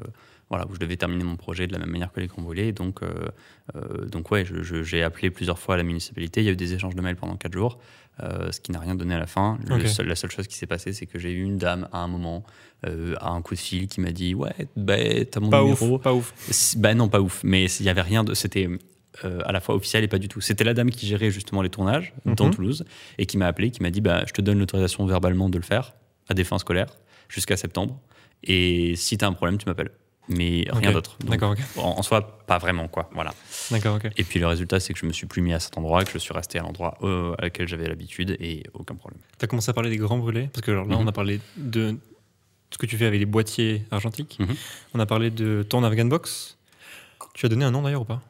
voilà 0.50 0.66
où 0.68 0.74
je 0.74 0.78
devais 0.80 0.96
terminer 0.96 1.24
mon 1.24 1.36
projet 1.36 1.66
de 1.66 1.72
la 1.72 1.78
même 1.78 1.90
manière 1.90 2.12
que 2.12 2.20
l'écran 2.20 2.42
brûlé 2.42 2.72
donc 2.72 3.02
euh, 3.02 3.12
euh, 3.76 4.04
donc 4.06 4.30
ouais 4.30 4.44
j'ai 4.82 5.02
appelé 5.02 5.30
plusieurs 5.30 5.58
fois 5.58 5.74
à 5.74 5.78
la 5.78 5.82
municipalité. 5.84 6.40
Il 6.42 6.44
y 6.44 6.48
a 6.48 6.52
eu 6.52 6.56
des 6.56 6.74
échanges 6.74 6.94
de 6.94 7.00
mails 7.02 7.16
pendant 7.16 7.36
quatre 7.36 7.54
jours. 7.54 7.78
euh, 8.22 8.52
ce 8.52 8.60
qui 8.60 8.70
n'a 8.70 8.78
rien 8.78 8.94
donné 8.94 9.12
à 9.14 9.18
la 9.18 9.26
fin. 9.26 9.58
Le 9.66 9.74
Ok. 9.74 9.88
seul- 9.88 10.06
la 10.06 10.14
seule 10.14 10.30
chose 10.30 10.46
qui 10.46 10.54
s'est 10.54 10.68
passée, 10.68 10.92
c'est 10.92 11.06
que 11.06 11.18
j'ai 11.18 11.32
eu 11.32 11.42
une 11.42 11.58
dame 11.58 11.88
à 11.90 11.98
un 11.98 12.06
moment, 12.06 12.44
euh, 12.86 13.16
à 13.18 13.30
un 13.30 13.42
coup 13.42 13.54
de 13.54 13.58
fil, 13.58 13.88
qui 13.88 14.00
m'a 14.00 14.12
dit 14.12 14.36
Ouais, 14.36 14.54
bah, 14.76 14.94
t'as 15.28 15.40
mon 15.40 15.50
Pas 15.50 15.64
ouf, 15.64 15.80
pas 16.00 16.14
ouf. 16.14 16.32
Bah 16.78 16.94
non, 16.94 17.08
pas 17.08 17.20
ouf. 17.20 17.40
Mais 17.42 17.64
il 17.64 17.84
y 17.84 17.88
avait 17.88 18.02
rien 18.02 18.22
de. 18.22 18.32
C'était 18.34 18.68
euh, 19.24 19.40
à 19.44 19.50
la 19.50 19.60
fois 19.60 19.74
officiel 19.74 20.04
et 20.04 20.08
pas 20.08 20.18
du 20.20 20.28
tout. 20.28 20.40
C'était 20.40 20.62
la 20.62 20.74
dame 20.74 20.90
qui 20.90 21.08
gérait 21.08 21.32
justement 21.32 21.60
les 21.60 21.70
tournages 21.70 22.14
dans 22.24 22.46
Mhm. 22.46 22.54
Toulouse 22.54 22.84
et 23.18 23.26
qui 23.26 23.36
m'a 23.36 23.46
appelé, 23.48 23.72
qui 23.72 23.82
m'a 23.82 23.90
dit 23.90 24.00
bah, 24.00 24.22
Je 24.28 24.32
te 24.32 24.40
donne 24.40 24.60
l'autorisation 24.60 25.04
verbalement 25.06 25.48
de 25.48 25.56
le 25.58 25.64
faire 25.64 25.94
à 26.28 26.34
des 26.34 26.44
fins 26.44 26.58
scolaires 26.58 26.96
jusqu'à 27.28 27.56
septembre. 27.56 27.98
Et 28.44 28.94
si 28.94 29.18
t'as 29.18 29.26
un 29.26 29.32
problème, 29.32 29.58
tu 29.58 29.66
m'appelles. 29.66 29.90
Mais 30.28 30.64
rien 30.70 30.92
d'autre. 30.92 31.16
D'accord, 31.24 31.50
ok. 31.52 31.58
En, 31.76 31.98
en 31.98 32.02
soi, 32.02 32.38
pas 32.46 32.58
vraiment, 32.58 32.88
quoi. 32.88 33.10
Voilà. 33.12 33.34
D'accord, 33.70 33.96
ok. 33.96 34.10
Et 34.16 34.24
puis 34.24 34.40
le 34.40 34.46
résultat, 34.46 34.80
c'est 34.80 34.92
que 34.94 34.98
je 34.98 35.06
me 35.06 35.12
suis 35.12 35.26
plus 35.26 35.42
mis 35.42 35.52
à 35.52 35.60
cet 35.60 35.76
endroit, 35.76 36.04
que 36.04 36.10
je 36.12 36.18
suis 36.18 36.32
resté 36.32 36.58
à 36.58 36.62
l'endroit 36.62 36.96
euh, 37.02 37.34
à 37.38 37.42
lequel 37.44 37.68
j'avais 37.68 37.86
l'habitude 37.88 38.36
et 38.40 38.62
aucun 38.72 38.94
problème. 38.94 39.20
Tu 39.38 39.44
as 39.44 39.48
commencé 39.48 39.70
à 39.70 39.74
parler 39.74 39.90
des 39.90 39.98
grands 39.98 40.18
brûlés? 40.18 40.48
Parce 40.52 40.64
que 40.64 40.70
alors 40.70 40.86
là, 40.86 40.96
Mhm. 40.96 41.02
on 41.04 41.06
a 41.08 41.12
parlé 41.12 41.40
de 41.56 41.96
ce 42.70 42.78
que 42.78 42.86
tu 42.86 42.96
fais 42.96 43.06
avec 43.06 43.20
les 43.20 43.26
boîtiers 43.26 43.84
argentiques. 43.90 44.38
Mhm. 44.40 44.54
On 44.94 45.00
a 45.00 45.06
parlé 45.06 45.30
de 45.30 45.62
ton 45.62 45.84
Afghan 45.84 46.06
Box. 46.06 46.56
Tu 47.34 47.44
as 47.46 47.48
donné 47.48 47.64
un 47.64 47.70
nom 47.70 47.82
d'ailleurs 47.82 48.02
ou 48.02 48.06
pas? 48.06 48.22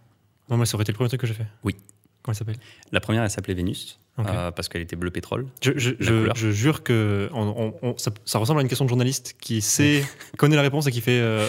Non, 0.51 0.57
moi, 0.57 0.67
ça 0.67 0.75
aurait 0.75 0.83
été 0.83 0.93
le 0.93 0.97
premier 0.97 1.09
truc 1.09 1.21
que 1.21 1.27
j'ai 1.27 1.35
fait. 1.35 1.47
Oui. 1.63 1.77
Comment 2.23 2.33
elle 2.33 2.39
s'appelle? 2.39 2.57
La 2.91 3.01
première, 3.01 3.23
elle 3.23 3.31
s'appelait 3.31 3.53
Vénus, 3.55 3.99
euh, 4.19 4.51
parce 4.51 4.69
qu'elle 4.71 4.81
était 4.81 4.97
bleu 4.97 5.11
pétrole. 5.11 5.47
Je, 5.63 5.73
je- 5.77 5.93
je- 6.01 6.51
jure 6.51 6.83
que 6.83 7.29
on- 7.35 7.75
on- 7.83 7.89
on- 7.91 7.99
ça, 7.99 8.11
ça 8.25 8.39
ressemble 8.39 8.61
à 8.61 8.63
une 8.63 8.69
question 8.69 8.87
de 8.87 8.89
journaliste 8.89 9.37
qui 9.41 9.61
sait, 9.61 10.03
connaît 10.39 10.57
la 10.57 10.63
réponse 10.63 10.87
et 10.87 10.91
qui 10.91 11.03
fait. 11.03 11.21
euh, 11.21 11.47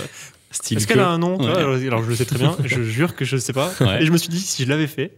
Est-ce 0.72 0.88
qu'elle 0.88 1.00
a 1.00 1.10
un 1.10 1.18
nom 1.18 1.38
Ouais. 1.38 1.52
alors, 1.52 1.76
alors, 1.76 2.04
je 2.04 2.10
le 2.10 2.16
sais 2.16 2.26
très 2.26 2.38
bien. 2.38 2.56
je 2.64 2.82
jure 2.82 3.16
que 3.16 3.26
je 3.26 3.36
ne 3.36 3.42
sais 3.42 3.54
pas. 3.54 3.72
Ouais. 3.82 4.02
Et 4.02 4.06
je 4.06 4.12
me 4.12 4.18
suis 4.18 4.30
dit, 4.30 4.40
si 4.40 4.64
je 4.64 4.70
l'avais 4.70 4.88
fait, 4.88 5.12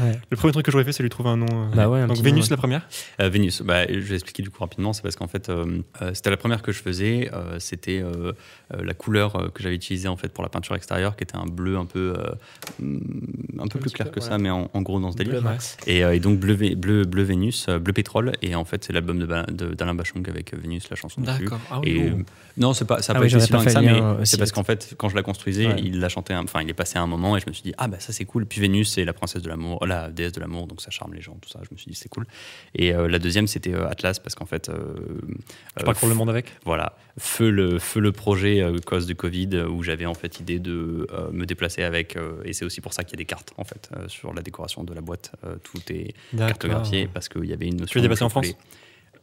Ouais. 0.00 0.18
le 0.30 0.36
premier 0.36 0.52
truc 0.52 0.64
que 0.64 0.70
j'aurais 0.72 0.84
fait, 0.84 0.92
c'est 0.92 1.02
lui 1.02 1.10
trouver 1.10 1.30
un 1.30 1.36
nom. 1.36 1.46
euh, 1.50 1.74
Bah 1.74 1.88
ouais, 1.88 2.00
un 2.00 2.06
Donc 2.06 2.18
Vénus, 2.18 2.44
nom, 2.50 2.54
la 2.54 2.56
première 2.56 2.88
Euh, 3.20 3.28
Vénus, 3.28 3.62
bah, 3.62 3.86
je 3.88 3.98
vais 3.98 4.14
expliquer 4.14 4.42
du 4.42 4.50
coup 4.50 4.60
rapidement, 4.60 4.92
c'est 4.92 5.02
parce 5.02 5.16
qu'en 5.16 5.26
fait, 5.26 5.48
euh, 5.48 5.80
euh, 6.02 6.12
c'était 6.14 6.30
la 6.30 6.36
première 6.36 6.62
que 6.62 6.70
je 6.72 6.80
faisais, 6.80 7.28
euh, 7.32 7.58
c'était 7.58 8.02
la 8.78 8.94
couleur 8.94 9.50
que 9.52 9.62
j'avais 9.62 9.74
utilisée 9.74 10.08
en 10.08 10.16
fait 10.16 10.28
pour 10.32 10.42
la 10.44 10.48
peinture 10.50 10.74
extérieure, 10.76 11.16
qui 11.16 11.24
était 11.24 11.36
un 11.36 11.46
bleu 11.46 11.76
un 11.76 11.86
peu, 11.86 12.14
euh, 12.16 12.30
hum, 12.80 13.00
un 13.58 13.66
peu 13.66 13.78
Un 13.78 13.80
plus 13.80 13.90
clair 13.92 14.08
peu, 14.10 14.14
que 14.14 14.20
ça, 14.20 14.38
mais 14.38 14.50
en, 14.50 14.70
en 14.72 14.82
gros 14.82 15.00
dans 15.00 15.12
ce 15.12 15.16
délire. 15.16 15.34
Bleu 15.34 15.40
max. 15.42 15.76
Et, 15.86 16.04
euh, 16.04 16.14
et 16.14 16.20
donc 16.20 16.38
bleu, 16.38 16.54
Vé- 16.54 16.76
bleu, 16.76 17.04
bleu 17.04 17.22
Vénus, 17.22 17.66
bleu 17.68 17.92
pétrole, 17.92 18.32
et 18.42 18.54
en 18.54 18.64
fait 18.64 18.84
c'est 18.84 18.92
l'album 18.92 19.18
d'Alain 19.26 19.94
Bachung 19.94 20.28
avec 20.28 20.54
Vénus, 20.54 20.88
la 20.90 20.96
chanson 20.96 21.20
dessus. 21.20 21.48
Ah 21.70 21.80
Et, 21.84 22.00
euh, 22.02 22.10
non, 22.56 22.72
pas, 22.74 23.02
ça 23.02 23.12
Ah 23.12 23.14
n'a 23.14 23.20
oui, 23.24 23.30
pas 23.30 23.36
été 23.36 23.46
si 23.46 23.52
loin 23.52 23.60
que 23.60 23.64
fait 23.68 23.74
ça, 23.74 23.80
mais 23.80 24.24
c'est 24.24 24.36
parce 24.38 24.52
qu'en 24.52 24.64
fait, 24.64 24.94
quand 24.96 25.08
je 25.08 25.16
la 25.16 25.22
construisais, 25.22 25.66
Ouais. 25.66 25.76
il 25.82 26.00
l'a 26.00 26.08
chanté, 26.08 26.32
un- 26.32 26.44
enfin, 26.44 26.62
il 26.62 26.68
est 26.70 26.74
passé 26.74 26.98
un 26.98 27.06
moment 27.06 27.36
et 27.36 27.40
je 27.40 27.46
me 27.48 27.52
suis 27.52 27.62
dit, 27.62 27.72
ah 27.78 27.88
bah 27.88 27.96
ça 28.00 28.12
c'est 28.12 28.24
cool. 28.24 28.46
Puis 28.46 28.60
Vénus, 28.60 28.90
c'est 28.92 29.04
la 29.04 29.12
princesse 29.12 29.42
de 29.42 29.48
l'amour, 29.48 29.69
la 29.86 30.10
déesse 30.10 30.32
de 30.32 30.40
l'amour, 30.40 30.66
donc 30.66 30.80
ça 30.80 30.90
charme 30.90 31.14
les 31.14 31.20
gens, 31.20 31.36
tout 31.40 31.48
ça. 31.48 31.60
Je 31.62 31.68
me 31.72 31.76
suis 31.78 31.90
dit, 31.90 31.96
c'est 31.96 32.08
cool. 32.08 32.26
Et 32.74 32.94
euh, 32.94 33.08
la 33.08 33.18
deuxième, 33.18 33.46
c'était 33.46 33.74
euh, 33.74 33.88
Atlas, 33.88 34.18
parce 34.18 34.34
qu'en 34.34 34.46
fait, 34.46 34.64
Tu 34.66 34.70
euh, 34.72 35.84
parcours 35.84 36.08
le 36.08 36.14
monde 36.14 36.30
avec? 36.30 36.52
voilà, 36.64 36.94
feu 37.18 37.50
le, 37.50 37.78
feu 37.78 38.00
le 38.00 38.12
projet 38.12 38.64
cause 38.84 39.06
du 39.06 39.14
Covid 39.14 39.64
où 39.70 39.82
j'avais 39.82 40.06
en 40.06 40.14
fait 40.14 40.40
idée 40.40 40.58
de 40.58 41.06
me 41.32 41.44
déplacer 41.46 41.82
avec 41.82 42.16
et 42.44 42.52
c'est 42.52 42.64
aussi 42.64 42.80
pour 42.80 42.92
ça 42.92 43.04
qu'il 43.04 43.12
y 43.12 43.16
a 43.16 43.22
des 43.22 43.24
cartes 43.26 43.52
en 43.56 43.64
fait 43.64 43.90
sur 44.08 44.32
la 44.34 44.42
décoration 44.42 44.84
de 44.84 44.92
la 44.94 45.00
boîte 45.00 45.32
tout 45.62 45.80
est 45.90 46.14
cartographié 46.36 47.08
parce 47.12 47.28
qu'il 47.28 47.44
y 47.46 47.52
avait 47.52 47.66
une 47.66 47.76
notion 47.76 47.92
Tu 47.92 47.98
es 47.98 48.02
déplacé 48.02 48.22
où 48.22 48.26
en 48.26 48.28
je 48.28 48.32
France? 48.32 48.46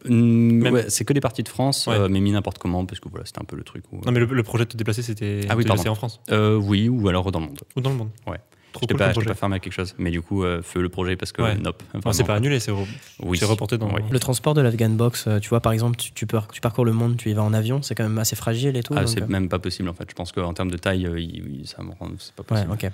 ouais, 0.06 0.90
c'est 0.90 1.06
que 1.06 1.14
des 1.14 1.22
parties 1.22 1.44
de 1.44 1.50
France 1.50 1.88
Ouais. 1.88 1.96
euh, 1.96 2.08
mais 2.10 2.20
mis 2.20 2.32
n'importe 2.32 2.58
comment 2.60 2.86
parce 2.86 3.00
que 3.00 3.10
voilà 3.10 3.26
c'était 3.26 3.42
un 3.42 3.46
peu 3.46 3.56
le 3.56 3.64
truc 3.64 3.84
où, 3.92 4.02
Non, 4.06 4.12
mais 4.12 4.20
le, 4.20 4.26
le 4.26 4.44
projet 4.44 4.66
de 4.66 4.70
te 4.70 4.78
déplacer, 4.78 5.02
c'était 5.02 5.42
Ah 5.50 5.56
oui, 5.56 5.64
te 5.66 5.72
en 5.90 5.96
France? 5.96 6.22
Euh, 6.32 6.56
oui 6.56 6.90
ou 6.90 7.08
alors 7.08 7.32
dans 7.32 7.40
le 7.40 7.48
monde 7.48 7.60
ou 7.76 7.82
dans 7.82 7.90
le 7.90 7.96
monde 7.96 8.10
Ouais. 8.26 8.38
Trop 8.74 8.86
cool 8.86 8.98
pas, 8.98 9.10
projet. 9.10 9.28
pas 9.28 9.34
fermé 9.34 9.56
à 9.56 9.60
quelque 9.60 9.74
chose 9.74 9.96
mais 9.98 10.12
du 10.12 10.22
coup 10.22 10.44
euh, 10.44 10.62
feu 10.62 10.82
le 10.82 10.90
projet 10.90 11.16
parce 11.16 11.32
que 11.32 11.42
Ouais. 11.42 11.56
nope 11.56 11.82
c'est 12.12 12.24
pas 12.26 12.36
annulé, 12.36 12.60
c'est 12.60 12.72
re- 12.72 12.86
oui 13.24 13.40
reporté 13.44 13.78
dans. 13.78 13.88
Oui. 13.94 14.02
Le 14.12 14.20
transport 14.20 14.54
de 14.54 14.62
l'Afghan 14.62 14.90
Box, 14.90 15.26
euh, 15.28 15.40
tu 15.40 15.50
vois, 15.50 15.62
par 15.62 15.72
exemple, 15.72 15.96
tu, 15.98 16.12
tu, 16.12 16.28
par- 16.28 16.48
tu 16.50 16.60
parcours 16.62 16.84
le 16.86 16.92
monde, 16.92 17.16
tu 17.18 17.30
y 17.30 17.34
vas 17.34 17.44
en 17.44 17.54
avion, 17.54 17.82
c'est 17.82 17.96
quand 17.96 18.04
même 18.04 18.18
assez 18.20 18.36
fragile 18.36 18.76
et 18.76 18.84
tout. 18.84 18.94
Ah, 18.96 19.08
c'est 19.08 19.24
euh, 19.24 19.28
même 19.28 19.48
pas 19.50 19.58
possible 19.60 19.88
en 19.90 19.94
fait. 19.94 20.06
Je 20.10 20.14
pense 20.14 20.32
qu'en 20.32 20.54
termes 20.54 20.70
de 20.70 20.78
taille, 20.78 21.06
euh, 21.08 21.20
il- 21.20 21.62
il- 21.62 21.68
ça 21.68 21.82
me 21.82 21.92
rend, 21.92 22.10
c'est 22.20 22.34
pas 22.36 22.44
Ouais, 22.56 22.66
possible. 22.66 22.92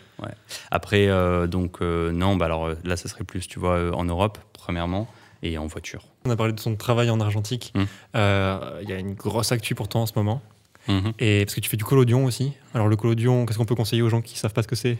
Après, 0.72 1.08
euh, 1.08 1.48
donc 1.48 1.78
euh, 1.82 2.12
non, 2.12 2.36
bah 2.36 2.46
alors 2.46 2.70
là, 2.84 2.96
ça 2.96 3.10
serait 3.10 3.24
plus, 3.24 3.48
tu 3.48 3.60
vois, 3.60 3.76
euh, 3.78 3.92
en 3.94 4.06
Europe 4.06 4.38
premièrement 4.54 5.08
et 5.42 5.58
en 5.58 5.66
voiture. 5.68 6.06
On 6.26 6.30
a 6.30 6.36
parlé 6.36 6.54
de 6.54 6.60
son 6.60 6.76
travail 6.76 7.10
en 7.10 7.20
argentique. 7.20 7.74
Euh, 8.16 8.80
Il 8.84 8.90
y 8.90 8.94
a 8.94 9.00
une 9.00 9.14
grosse 9.14 9.52
actu 9.52 9.76
pourtant 9.76 10.04
en 10.04 10.06
ce 10.06 10.14
moment. 10.16 10.42
Mhm. 10.88 11.14
Et 11.20 11.46
parce 11.46 11.56
que 11.56 11.62
tu 11.62 11.70
fais 11.70 11.78
du 11.78 11.84
collodion 11.86 12.26
aussi. 12.26 12.54
Alors 12.74 12.88
le 12.88 12.96
collodion, 12.96 13.46
qu'est-ce 13.46 13.58
qu'on 13.58 13.66
peut 13.66 13.76
conseiller 13.76 14.02
aux 14.02 14.10
gens 14.10 14.22
qui 14.22 14.38
savent 14.38 14.54
pas 14.54 14.64
ce 14.64 14.68
que 14.68 14.76
c'est? 14.76 14.98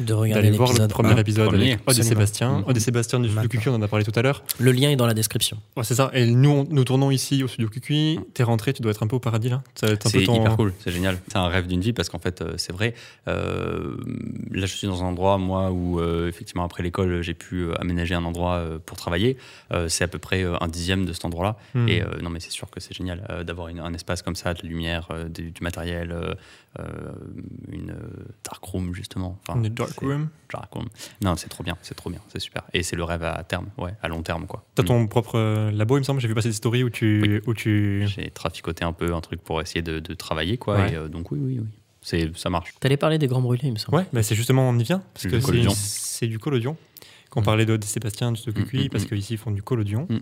De 0.00 0.12
regarder 0.12 0.50
voir 0.50 0.72
le 0.72 0.88
premier 0.88 1.12
un. 1.12 1.16
épisode 1.16 1.46
Premier, 1.48 1.72
avec 1.72 1.80
Aude 1.80 1.96
et 1.96 2.00
absolument. 2.00 2.08
Sébastien. 2.08 2.58
Mm. 2.58 2.64
Aude 2.66 2.76
et 2.76 2.80
Sébastien 2.80 3.20
du 3.20 3.28
studio. 3.30 3.48
QQ, 3.48 3.68
on 3.70 3.74
en 3.74 3.82
a 3.82 3.88
parlé 3.88 4.04
tout 4.04 4.12
à 4.14 4.22
l'heure. 4.22 4.42
Le 4.58 4.72
lien 4.72 4.90
est 4.90 4.96
dans 4.96 5.06
la 5.06 5.14
description. 5.14 5.58
Ouais, 5.76 5.84
c'est 5.84 5.94
ça. 5.94 6.10
Et 6.12 6.26
nous, 6.26 6.50
on- 6.50 6.66
nous 6.68 6.84
tournons 6.84 7.10
ici 7.10 7.42
au 7.42 7.48
studio 7.48 7.68
QQ. 7.68 8.18
T'es 8.34 8.42
rentré, 8.42 8.72
tu 8.72 8.82
dois 8.82 8.90
être 8.92 9.02
un 9.02 9.06
peu 9.06 9.16
au 9.16 9.20
paradis 9.20 9.48
là. 9.48 9.62
Ça 9.74 9.86
va 9.86 9.92
être 9.94 10.06
un 10.06 10.10
C'est 10.10 10.24
ton- 10.24 10.40
hyper 10.40 10.56
cool, 10.56 10.72
c'est 10.80 10.90
génial. 10.92 11.18
C'est 11.28 11.38
un 11.38 11.48
rêve 11.48 11.66
d'une 11.66 11.80
vie 11.80 11.92
parce 11.92 12.08
qu'en 12.08 12.18
fait, 12.18 12.42
euh, 12.42 12.54
c'est 12.56 12.72
vrai. 12.72 12.94
euh, 13.28 13.96
là, 14.50 14.66
je 14.66 14.74
suis 14.74 14.86
dans 14.86 15.02
un 15.02 15.06
endroit, 15.06 15.38
moi, 15.38 15.70
où 15.72 16.00
euh, 16.00 16.28
effectivement, 16.28 16.64
après 16.64 16.82
l'école, 16.82 17.22
j'ai 17.22 17.34
pu 17.34 17.62
euh, 17.64 17.74
aménager 17.80 18.14
un 18.14 18.24
endroit 18.24 18.54
euh, 18.56 18.78
pour 18.84 18.96
travailler. 18.96 19.36
Euh, 19.72 19.88
c'est 19.88 20.04
à 20.04 20.08
peu 20.08 20.18
près 20.18 20.42
euh, 20.44 20.56
un 20.60 20.68
dixième 20.68 21.06
de 21.06 21.12
cet 21.12 21.24
endroit-là. 21.24 21.56
Mm. 21.74 21.88
Et 21.88 22.02
euh, 22.02 22.06
non, 22.22 22.30
mais 22.30 22.40
c'est 22.40 22.50
sûr 22.52 22.70
que 22.70 22.80
c'est 22.80 22.94
génial 22.94 23.26
euh, 23.30 23.44
d'avoir 23.44 23.68
un 23.68 23.94
espace 23.94 24.22
comme 24.22 24.36
ça, 24.36 24.52
de 24.54 24.60
la 24.62 24.68
lumière, 24.68 25.08
euh, 25.10 25.28
du, 25.28 25.50
du 25.50 25.62
matériel, 25.62 26.14
une 27.72 27.90
euh, 27.90 28.24
dark 28.44 28.62
room, 28.64 28.94
justement. 28.94 29.38
Enfin, 29.46 29.58
Une 29.58 29.68
Non, 31.22 31.36
c'est 31.36 31.48
trop 31.48 31.62
bien, 31.64 31.76
c'est 31.82 31.94
trop 31.94 32.10
bien, 32.10 32.20
c'est 32.32 32.38
super. 32.40 32.62
Et 32.72 32.82
c'est 32.82 32.96
le 32.96 33.04
rêve 33.04 33.22
à 33.24 33.42
terme, 33.44 33.66
ouais, 33.78 33.92
à 34.02 34.08
long 34.08 34.22
terme, 34.22 34.46
quoi. 34.46 34.64
T'as 34.74 34.82
Mm. 34.82 34.86
ton 34.86 35.06
propre 35.08 35.36
euh, 35.38 35.70
labo, 35.72 35.96
il 35.96 36.00
me 36.00 36.04
semble. 36.04 36.20
J'ai 36.20 36.28
vu 36.28 36.34
passer 36.34 36.48
des 36.48 36.54
stories 36.54 36.84
où 36.84 36.90
tu, 36.90 37.42
où 37.46 37.54
tu. 37.54 38.04
J'ai 38.06 38.30
traficoté 38.30 38.84
un 38.84 38.92
peu 38.92 39.14
un 39.14 39.20
truc 39.20 39.40
pour 39.42 39.60
essayer 39.60 39.82
de, 39.82 39.98
de 39.98 40.14
travailler, 40.14 40.56
quoi. 40.58 40.76
Ouais. 40.76 40.92
Et 40.92 40.96
euh, 40.96 41.08
donc, 41.08 41.30
oui, 41.32 41.38
oui, 41.42 41.58
oui. 41.60 41.66
C'est, 42.02 42.36
ça 42.36 42.50
marche. 42.50 42.72
T'allais 42.78 42.96
parler 42.96 43.18
des 43.18 43.26
grands 43.26 43.40
brûlés, 43.42 43.62
il 43.66 43.72
me 43.72 43.78
semble. 43.78 43.98
Ouais, 43.98 44.06
bah 44.12 44.22
c'est 44.22 44.36
justement 44.36 44.68
on 44.68 44.78
y 44.78 44.84
vient 44.84 45.02
parce 45.12 45.26
que 45.26 45.40
c'est, 45.74 46.28
du 46.28 46.38
collodion. 46.38 46.76
Qu'on 47.30 47.40
Mm. 47.40 47.44
parlait 47.44 47.66
de 47.66 47.78
Sébastien 47.84 48.30
du 48.30 48.40
Tokuki, 48.40 48.76
Mm, 48.76 48.82
mm, 48.84 48.88
parce 48.90 49.04
mm. 49.04 49.08
qu'ici 49.08 49.34
ils 49.34 49.38
font 49.38 49.50
du 49.50 49.62
collodion. 49.62 50.06
Mm. 50.08 50.18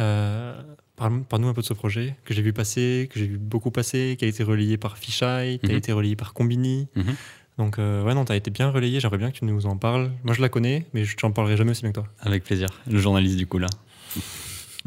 Euh, 0.00 0.60
parle- 0.96 1.22
Parle-nous 1.24 1.48
un 1.48 1.54
peu 1.54 1.60
de 1.62 1.66
ce 1.66 1.72
projet 1.74 2.16
que 2.24 2.34
j'ai 2.34 2.42
vu 2.42 2.52
passer, 2.52 3.08
que 3.12 3.18
j'ai 3.18 3.26
vu 3.26 3.38
beaucoup 3.38 3.70
passer, 3.70 4.16
qui 4.18 4.24
a 4.24 4.28
été 4.28 4.42
relayé 4.42 4.76
par 4.76 4.98
Fisheye, 4.98 5.58
qui 5.60 5.66
a 5.66 5.70
Mhm. 5.72 5.76
été 5.78 5.92
relayé 5.92 6.16
par 6.16 6.34
Combini. 6.34 6.88
Mhm. 6.96 7.14
Donc, 7.58 7.78
euh, 7.78 8.02
ouais, 8.02 8.14
non, 8.14 8.24
t'as 8.24 8.36
été 8.36 8.50
bien 8.50 8.70
relayé. 8.70 9.00
J'aimerais 9.00 9.18
bien 9.18 9.30
que 9.30 9.36
tu 9.38 9.44
nous 9.44 9.66
en 9.66 9.76
parles. 9.76 10.10
Moi, 10.24 10.34
je 10.34 10.40
la 10.40 10.48
connais, 10.48 10.86
mais 10.94 11.04
je 11.04 11.16
t'en 11.16 11.30
parlerai 11.30 11.56
jamais 11.56 11.72
aussi 11.72 11.82
bien 11.82 11.90
que 11.92 12.00
toi. 12.00 12.06
Avec 12.20 12.44
plaisir. 12.44 12.68
Le 12.90 12.98
journaliste, 12.98 13.36
du 13.36 13.46
coup, 13.46 13.58
là. 13.58 13.68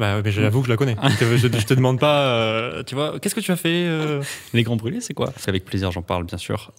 Bah, 0.00 0.16
ouais, 0.16 0.22
mais 0.24 0.32
j'avoue 0.32 0.60
que 0.60 0.66
je 0.66 0.72
la 0.72 0.76
connais. 0.76 0.96
je, 1.20 1.46
te, 1.46 1.56
je 1.56 1.66
te- 1.66 1.74
demande 1.74 2.00
pas, 2.00 2.26
euh, 2.26 2.82
tu 2.82 2.96
vois, 2.96 3.20
qu'est-ce 3.20 3.34
que 3.36 3.40
tu 3.40 3.52
as 3.52 3.56
fait 3.56 3.86
euh 3.86 4.20
Les 4.52 4.64
Grands 4.64 4.74
Brûlés, 4.74 5.00
c'est 5.00 5.14
quoi? 5.14 5.32
Avec 5.46 5.64
plaisir, 5.64 5.92
j'en 5.92 6.02
parle, 6.02 6.24
bien 6.24 6.38
sûr. 6.38 6.72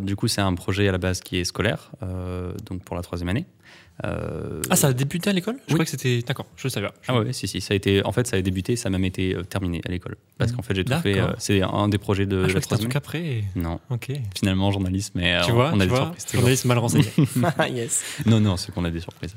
Du 0.00 0.16
coup, 0.16 0.26
c'est 0.26 0.40
un 0.40 0.54
projet 0.54 0.88
à 0.88 0.92
la 0.92 0.98
base 0.98 1.20
qui 1.20 1.36
est 1.36 1.44
scolaire, 1.44 1.92
donc 2.66 2.82
pour 2.82 2.96
la 2.96 3.02
troisième 3.02 3.28
année. 3.28 3.46
Euh, 4.04 4.60
Ah, 4.70 4.76
ça 4.76 4.88
a 4.88 4.92
débuté 4.92 5.28
à 5.30 5.32
l'école? 5.32 5.56
Je 5.66 5.72
Oui. 5.72 5.74
crois 5.74 5.84
que 5.84 5.90
c'était. 5.90 6.22
D'accord, 6.22 6.46
je 6.56 6.64
le 6.64 6.70
savais. 6.70 6.88
Ah 7.08 7.18
ouais, 7.18 7.32
si, 7.32 7.48
si, 7.48 7.60
ça 7.60 7.74
a 7.74 7.76
été, 7.76 8.04
en 8.04 8.12
fait, 8.12 8.26
ça 8.28 8.36
a 8.36 8.40
débuté, 8.42 8.76
ça 8.76 8.88
a 8.88 8.90
même 8.90 9.04
été 9.04 9.34
euh, 9.34 9.42
terminé 9.42 9.80
à 9.84 9.90
l'école. 9.90 10.16
Parce 10.38 10.52
qu'en 10.52 10.62
fait, 10.62 10.74
j'ai 10.76 10.84
tout 10.84 10.94
fait, 11.00 11.18
euh, 11.18 11.32
c'est 11.38 11.62
un 11.62 11.88
des 11.88 11.98
projets 11.98 12.24
de, 12.26 12.44
Ah, 12.44 12.48
je 12.48 12.54
la 12.54 12.60
crois 12.60 12.76
que 12.78 12.82
c'était 12.84 12.96
un 12.96 13.00
troisième 13.00 13.42
après. 13.42 13.44
Non, 13.56 13.80
Ok. 13.90 14.12
finalement, 14.38 14.70
journaliste, 14.70 15.12
mais 15.16 15.34
euh, 15.34 15.42
tu 15.44 15.50
vois, 15.50 15.70
on 15.74 15.80
a 15.80 15.84
tu 15.84 15.88
des 15.90 15.94
vois, 15.96 15.98
surprises. 16.16 16.26
journaliste 16.32 16.64
mal 16.66 16.78
renseigné. 16.78 17.06
yes. 17.72 18.04
Non, 18.26 18.38
non, 18.40 18.56
c'est 18.56 18.72
qu'on 18.72 18.84
a 18.84 18.90
des 18.90 19.00
surprises. 19.00 19.34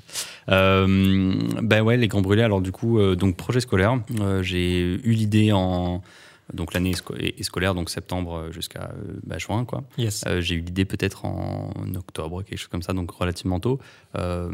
Euh, 0.49 1.35
ben 1.61 1.81
ouais, 1.81 1.97
les 1.97 2.07
Grands 2.07 2.21
Brûlés, 2.21 2.43
alors 2.43 2.61
du 2.61 2.71
coup, 2.71 2.99
euh, 2.99 3.15
donc 3.15 3.35
projet 3.37 3.59
scolaire, 3.61 3.99
euh, 4.19 4.43
j'ai 4.43 4.79
eu 4.81 5.11
l'idée 5.13 5.51
en. 5.51 6.01
Donc 6.53 6.73
l'année 6.73 6.91
est 6.91 7.43
scolaire, 7.43 7.73
donc 7.75 7.89
septembre 7.89 8.49
jusqu'à 8.51 8.91
euh, 8.93 9.13
bah, 9.23 9.37
juin, 9.37 9.65
quoi. 9.65 9.83
yes. 9.97 10.23
Euh, 10.27 10.41
j'ai 10.41 10.55
eu 10.55 10.59
l'idée 10.61 10.85
peut-être 10.85 11.25
en 11.25 11.71
octobre, 11.95 12.43
quelque 12.43 12.57
chose 12.59 12.67
comme 12.67 12.81
ça, 12.81 12.93
donc 12.93 13.11
relativement 13.11 13.59
tôt. 13.59 13.79
Euh, 14.17 14.51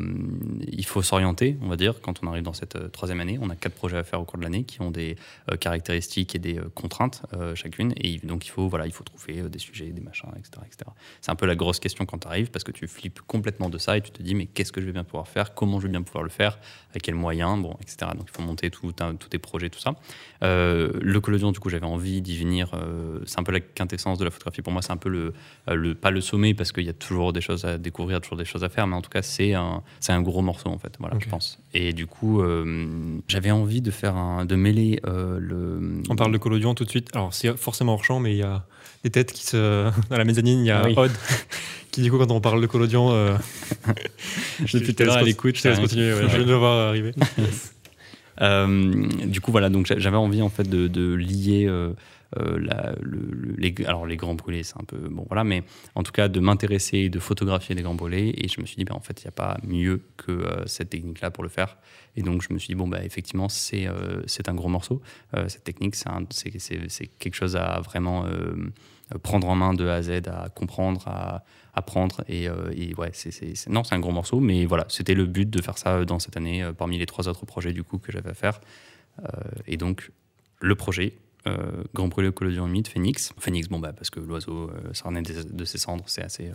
il 0.68 0.86
faut 0.86 1.02
s'orienter, 1.02 1.58
on 1.62 1.68
va 1.70 1.76
dire, 1.78 1.96
quand 2.02 2.22
on 2.24 2.28
arrive 2.28 2.44
dans 2.44 2.54
cette 2.54 2.76
euh, 2.76 2.88
troisième 2.90 3.20
année. 3.20 3.40
On 3.42 3.50
a 3.50 3.56
quatre 3.56 3.74
projets 3.74 3.98
à 3.98 4.04
faire 4.04 4.22
au 4.22 4.26
cours 4.26 4.38
de 4.38 4.44
l'année 4.44 4.64
qui 4.64 4.82
ont 4.82 4.92
des 4.92 5.16
euh, 5.52 5.56
caractéristiques 5.58 6.36
et 6.36 6.40
des 6.40 6.58
euh, 6.60 6.70
contraintes 6.76 7.24
euh, 7.34 7.56
chacune. 7.56 7.94
Et 7.98 8.18
donc 8.20 8.46
il 8.46 8.50
faut, 8.50 8.68
voilà, 8.68 8.86
il 8.86 8.92
faut 8.94 9.04
trouver 9.04 9.40
euh, 9.42 9.50
des 9.50 9.60
sujets, 9.60 9.88
des 9.88 10.02
machins, 10.02 10.30
etc. 10.38 10.52
etc. 10.66 10.92
C'est 11.22 11.32
un 11.32 11.36
peu 11.36 11.46
la 11.46 11.56
grosse 11.56 11.80
question 11.80 12.06
quand 12.06 12.20
tu 12.20 12.28
arrives 12.28 12.52
parce 12.52 12.64
que 12.64 12.72
tu 12.72 12.88
flippes 12.88 13.22
complètement 13.22 13.70
de 13.70 13.78
ça 13.78 13.98
et 13.98 14.02
tu 14.02 14.12
te 14.12 14.22
dis 14.22 14.36
mais 14.36 14.46
qu'est-ce 14.46 14.72
que 14.72 14.82
je 14.82 14.86
vais 14.86 14.92
bien 14.92 15.04
pouvoir 15.04 15.28
faire, 15.28 15.54
comment 15.56 15.80
je 15.80 15.88
vais 15.88 15.92
bien 15.92 16.02
pouvoir 16.04 16.24
le 16.24 16.30
faire, 16.30 16.60
à 16.96 17.00
quels 17.00 17.16
moyens, 17.16 17.62
bon, 17.62 17.76
etc. 17.82 18.12
Donc 18.16 18.28
il 18.32 18.36
faut 18.36 18.44
monter 18.44 18.70
tout 18.70 18.94
un- 19.00 19.16
tous 19.16 19.30
tes 19.30 19.40
projets, 19.40 19.70
tout 19.70 19.80
ça. 19.80 19.96
Euh, 20.44 20.92
le 21.02 21.20
collodion, 21.20 21.52
du 21.52 21.60
coup, 21.60 21.70
j'avais 21.70 21.86
envie 21.88 22.22
d'y 22.22 22.38
venir. 22.38 22.72
euh, 22.74 23.20
c'est 23.26 23.40
un 23.40 23.44
peu 23.44 23.52
la 23.52 23.60
quintessence 23.60 24.18
de 24.18 24.24
la 24.26 24.32
photographie. 24.32 24.62
Pour 24.62 24.74
moi, 24.74 24.82
c'est 24.82 24.92
un 24.92 24.98
peu 24.98 25.10
le, 25.10 25.34
euh, 25.70 25.76
le 25.76 25.96
pas 25.96 26.12
le 26.12 26.22
sommet 26.22 26.54
parce 26.54 26.72
qu'il 26.72 26.86
y 26.86 26.90
a 26.90 26.94
toujours 26.94 27.34
des 27.34 27.42
choses 27.42 27.66
à 27.66 27.78
découvrir, 27.78 28.22
toujours 28.22 28.38
des 28.38 28.46
choses 28.46 28.64
à 28.64 28.70
faire, 28.70 28.88
mais 28.88 28.96
en 28.96 29.02
tout 29.02 29.10
cas, 29.10 29.22
c'est 29.22 29.54
un, 29.54 29.84
c'est 30.00 30.14
un 30.14 30.22
gros 30.22 30.42
morceau 30.42 30.70
en 30.70 30.78
fait. 30.78 30.94
Voilà, 31.00 31.18
je 31.20 31.28
pense. 31.28 31.60
Et 31.74 31.94
du 31.94 32.08
coup, 32.08 32.42
euh, 32.42 33.20
j'avais 33.28 33.52
envie 33.52 33.82
de 33.82 33.92
faire 33.92 34.16
un, 34.16 34.46
de 34.46 34.56
mêler 34.56 35.00
euh, 35.06 35.40
le. 35.40 36.02
On 36.10 36.16
parle 36.16 36.32
de 36.32 36.38
collodion 36.38 36.74
tout 36.76 36.86
de 36.86 36.90
suite. 36.90 37.10
Alors, 37.14 37.34
c'est 37.34 37.56
forcément 37.58 37.94
hors 37.94 38.04
champ, 38.04 38.20
mais 38.20 38.34
il 38.34 38.38
y 38.38 38.44
a 38.44 38.66
des 39.04 39.10
têtes 39.10 39.32
qui 39.32 39.46
se. 39.46 39.90
Dans 40.10 40.18
la 40.18 40.26
mezzanine, 40.26 40.60
il 40.60 40.68
y 40.68 40.72
a 40.72 40.86
oui. 40.86 40.94
Odd 40.98 41.12
qui, 41.92 42.02
du 42.02 42.12
coup, 42.12 42.18
quand 42.18 42.32
on 42.32 42.42
parle 42.42 42.62
de 42.62 42.68
collodion. 42.68 43.12
Euh... 43.12 43.38
Depuis 44.60 44.96
tout 44.96 45.04
à 45.04 45.06
l'heure 45.06 45.18
à 45.18 45.24
l'écoute, 45.24 45.56
Je 45.58 45.64
te 45.64 45.68
laisse 45.68 45.80
continuer, 45.80 46.14
ouais, 46.14 46.22
je 46.24 46.28
viens 46.28 46.40
de 46.40 46.44
le 46.44 46.56
voir 46.56 46.90
arriver. 46.90 47.14
Du 48.40 49.42
coup, 49.42 49.52
voilà, 49.52 49.70
donc 49.70 49.86
j'a- 49.86 50.00
j'avais 50.00 50.18
envie 50.18 50.42
en 50.42 50.50
fait 50.50 50.70
de, 50.70 51.14
lier 51.14 51.66
euh, 51.68 51.94
euh, 52.38 52.94
les, 53.58 53.74
alors 53.86 54.06
les 54.06 54.18
grands 54.18 54.36
brûlés, 54.36 54.64
c'est 54.64 54.78
un 54.80 54.84
peu 54.84 54.98
bon, 55.10 55.26
voilà, 55.28 55.44
mais 55.44 55.64
en 55.96 56.04
tout 56.04 56.12
cas 56.12 56.28
de 56.28 56.40
m'intéresser 56.40 56.98
et 56.98 57.10
de 57.10 57.20
photographier 57.20 57.74
les 57.76 57.82
grands 57.82 57.96
brûlés. 57.96 58.34
Et 58.38 58.48
je 58.48 58.60
me 58.62 58.66
suis 58.66 58.76
dit, 58.76 58.84
ben, 58.84 58.96
en 58.96 59.00
fait, 59.00 59.22
il 59.22 59.26
n'y 59.26 59.30
a 59.30 59.32
pas 59.32 59.58
mieux 59.64 60.02
que 60.18 60.32
euh, 60.32 60.66
cette 60.66 60.90
technique-là 60.90 61.32
pour 61.32 61.44
le 61.44 61.50
faire. 61.50 61.78
Et 62.16 62.22
donc, 62.24 62.42
je 62.42 62.54
me 62.54 62.60
suis 62.60 62.68
dit, 62.70 62.76
bon, 62.76 62.88
bah, 62.88 63.04
effectivement, 63.04 63.50
c'est 63.50 63.88
euh, 63.88 64.22
c'est 64.26 64.50
un 64.50 64.56
gros 64.56 64.70
morceau. 64.70 65.02
Euh, 65.36 65.48
cette 65.48 65.64
technique, 65.64 65.96
c'est 65.96 67.08
quelque 67.20 67.36
chose 67.36 67.56
à 67.56 67.80
vraiment 67.80 68.26
euh, 68.26 68.70
prendre 69.24 69.48
en 69.48 69.56
main 69.56 69.74
de 69.74 69.88
A 69.88 69.96
à 69.96 70.02
Z, 70.02 70.10
à 70.28 70.50
comprendre, 70.54 71.08
à 71.08 71.44
apprendre. 71.78 72.24
Et, 72.28 72.50
euh, 72.50 72.72
ouais, 72.98 73.12
c'est 73.14 73.70
non, 73.70 73.84
c'est 73.84 73.96
un 73.96 74.00
gros 74.00 74.12
morceau, 74.12 74.40
mais 74.40 74.66
voilà, 74.66 74.86
c'était 74.90 75.14
le 75.14 75.26
but 75.26 75.50
de 75.50 75.62
faire 75.62 75.78
ça 75.78 76.04
dans 76.06 76.20
cette 76.20 76.36
année, 76.38 76.64
euh, 76.64 76.74
parmi 76.74 76.98
les 76.98 77.06
trois 77.06 77.28
autres 77.28 77.46
projets 77.46 77.74
du 77.74 77.84
coup 77.84 77.98
que 77.98 78.12
j'avais 78.12 78.30
à 78.32 78.34
faire. 78.34 78.60
Euh, 79.24 79.28
et 79.68 79.78
donc, 79.78 80.12
le 80.62 80.76
projet. 80.76 81.14
euh, 81.48 81.56
Grand 81.94 82.08
brûlé 82.10 82.28
au 82.28 82.32
collodion 82.34 82.68
humide, 82.68 82.88
Phoenix. 82.88 83.32
Phoenix, 83.40 83.70
bon, 83.70 83.80
bah, 83.80 83.94
parce 83.94 84.10
que 84.10 84.20
l'oiseau, 84.20 84.70
euh, 84.70 84.94
ça 84.94 85.06
renaît 85.08 85.22
des- 85.22 85.46
de 85.46 85.66
ses 85.66 85.78
cendres, 85.78 86.04
c'est 86.08 86.22
assez 86.24 86.48
euh, 86.50 86.54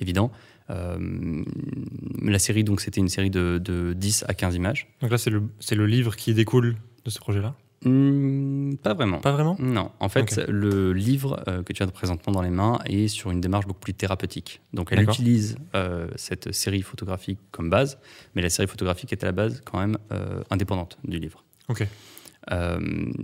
évident. 0.00 0.30
Euh, 0.68 1.42
la 2.22 2.38
série, 2.38 2.62
donc, 2.64 2.80
c'était 2.82 3.00
une 3.00 3.08
série 3.08 3.30
de, 3.30 3.58
de 3.64 3.94
10 3.94 4.24
à 4.28 4.34
15 4.34 4.54
images. 4.56 4.88
Donc 5.00 5.10
là, 5.10 5.16
c'est 5.18 5.30
le, 5.30 5.42
le 5.72 5.86
livre 5.86 6.16
qui 6.16 6.34
découle 6.34 6.76
de 7.04 7.10
ce 7.10 7.18
projet-là? 7.18 7.54
Hmm, 7.84 8.74
pas 8.82 8.94
vraiment. 8.94 9.18
Pas 9.20 9.32
vraiment? 9.32 9.56
Non, 9.58 9.90
en 10.00 10.08
fait, 10.08 10.36
le 10.48 10.92
livre 10.92 11.42
euh, 11.46 11.62
que 11.62 11.72
tu 11.72 11.82
as 11.82 11.86
présentement 11.86 12.32
dans 12.32 12.42
les 12.42 12.50
mains 12.50 12.78
est 12.86 13.08
sur 13.08 13.30
une 13.30 13.40
démarche 13.40 13.66
beaucoup 13.66 13.80
plus 13.80 13.94
thérapeutique. 13.94 14.60
Donc, 14.72 14.88
elle 14.92 15.02
utilise 15.02 15.56
euh, 15.74 16.08
cette 16.16 16.52
série 16.52 16.82
photographique 16.82 17.38
comme 17.52 17.68
base, 17.70 17.98
mais 18.34 18.42
la 18.42 18.50
série 18.50 18.66
photographique 18.68 19.12
est 19.12 19.22
à 19.22 19.26
la 19.26 19.32
base 19.32 19.60
quand 19.64 19.78
même 19.78 19.98
euh, 20.12 20.42
indépendante 20.50 20.98
du 21.04 21.18
livre. 21.18 21.44
Ok. 21.68 21.86
Euh, 22.52 22.78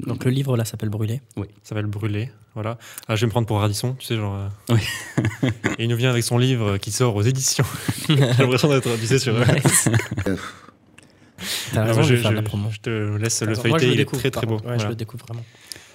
Donc 0.06 0.24
le 0.24 0.32
livre 0.32 0.56
là 0.56 0.64
s'appelle 0.64 0.88
Brûlé. 0.88 1.20
Ça 1.62 1.76
va 1.76 1.80
le 1.82 1.86
brûler. 1.86 2.28
Voilà. 2.54 2.76
Ah, 3.06 3.14
je 3.14 3.20
vais 3.20 3.26
me 3.26 3.30
prendre 3.30 3.46
pour 3.46 3.60
Radisson, 3.60 3.94
tu 3.96 4.04
sais, 4.06 4.16
genre. 4.16 4.34
euh, 4.34 4.48
Oui. 4.74 4.80
et 5.78 5.84
il 5.84 5.88
nous 5.88 5.96
vient 5.96 6.10
avec 6.10 6.24
son 6.24 6.38
livre 6.38 6.76
qui 6.76 6.90
sort 6.90 7.14
aux 7.14 7.22
éditions. 7.22 7.64
J'ai 8.08 8.16
l'impression 8.16 8.68
d'être, 8.68 8.90
tu 9.00 9.06
sais, 9.06 9.18
sur. 9.20 9.34
T'as 11.72 11.84
raison 11.84 12.02
je, 12.02 12.16
faire 12.16 12.30
de 12.30 12.36
la 12.36 12.40
je- 12.42 12.46
promo. 12.46 12.68
je 12.70 12.80
te 12.80 13.16
laisse 13.16 13.42
le 13.42 13.54
je 13.54 13.60
feuilleter, 13.60 13.86
le 13.86 13.92
il 13.94 14.00
est 14.00 14.04
très 14.04 14.30
très 14.30 14.46
beau. 14.46 14.54
Ouais, 14.56 14.60
Je 14.62 14.68
Voilà. 14.74 14.88
le 14.90 14.94
découvre 14.94 15.24
vraiment. 15.26 15.44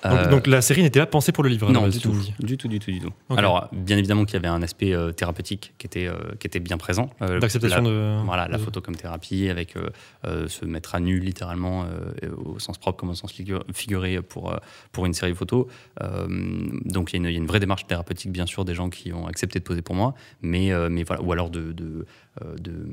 Donc, 0.10 0.20
euh, 0.20 0.30
donc 0.30 0.48
la 0.48 0.62
série 0.62 0.82
n'était 0.84 1.00
pas 1.00 1.06
pensée 1.06 1.32
pour 1.32 1.44
le 1.44 1.50
livre. 1.50 1.68
la 1.68 1.74
non, 1.74 1.88
du 1.88 2.00
tout, 2.00 2.16
du 2.40 2.58
tout, 2.58 2.68
du 2.68 2.80
tout, 2.80 2.92
du 2.92 3.00
tout. 3.00 3.12
Alors, 3.36 3.70
bien 3.72 3.98
évidemment 3.98 4.26
qu'il 4.26 4.34
y 4.36 4.38
avait 4.38 4.48
un 4.48 4.62
aspect 4.62 4.94
euh, 4.94 5.12
thérapeutique 5.12 5.74
qui 5.78 5.88
était, 5.88 6.08
euh, 6.08 6.16
qui 6.40 6.48
était 6.48 6.60
bien 6.60 6.78
présent. 6.78 7.10
Euh, 7.22 7.40
D'acceptation 7.40 7.82
de. 7.84 8.24
Voilà, 8.26 8.48
la 8.48 8.58
de- 8.58 8.64
photo 8.64 8.82
comme 8.82 8.96
thérapie, 8.96 9.50
avec 9.50 9.74
se 10.24 10.66
mettre 10.66 10.96
à 10.96 11.00
nu 11.00 11.20
littéralement, 11.20 11.86
au 12.46 12.60
sens 12.60 12.78
propre 12.78 12.98
comme 13.00 13.10
au 13.10 13.16
sens 13.16 13.34
figu- 13.34 13.62
figuré 13.74 14.22
pour, 14.22 14.54
pour 14.92 15.06
une 15.06 15.14
série 15.14 15.34
photo. 15.36 15.68
Donc 16.86 17.14
il 17.14 17.16
y, 17.16 17.18
a 17.18 17.20
une- 17.20 17.26
il 17.30 17.34
y 17.34 17.36
a 17.36 17.40
une 17.40 17.48
vraie 17.48 17.60
démarche 17.60 17.88
thérapeutique, 17.88 18.32
bien 18.32 18.46
sûr, 18.46 18.66
des 18.66 18.74
gens 18.76 18.90
qui 18.90 19.14
ont 19.14 19.28
accepté 19.28 19.60
de 19.60 19.64
poser 19.64 19.82
pour 19.82 19.96
moi, 19.96 20.14
mais, 20.42 20.72
mais 20.90 21.04
voilà, 21.04 21.22
ou 21.22 21.32
alors 21.32 21.50
de, 21.50 21.72
de, 21.72 22.06
de- 22.60 22.88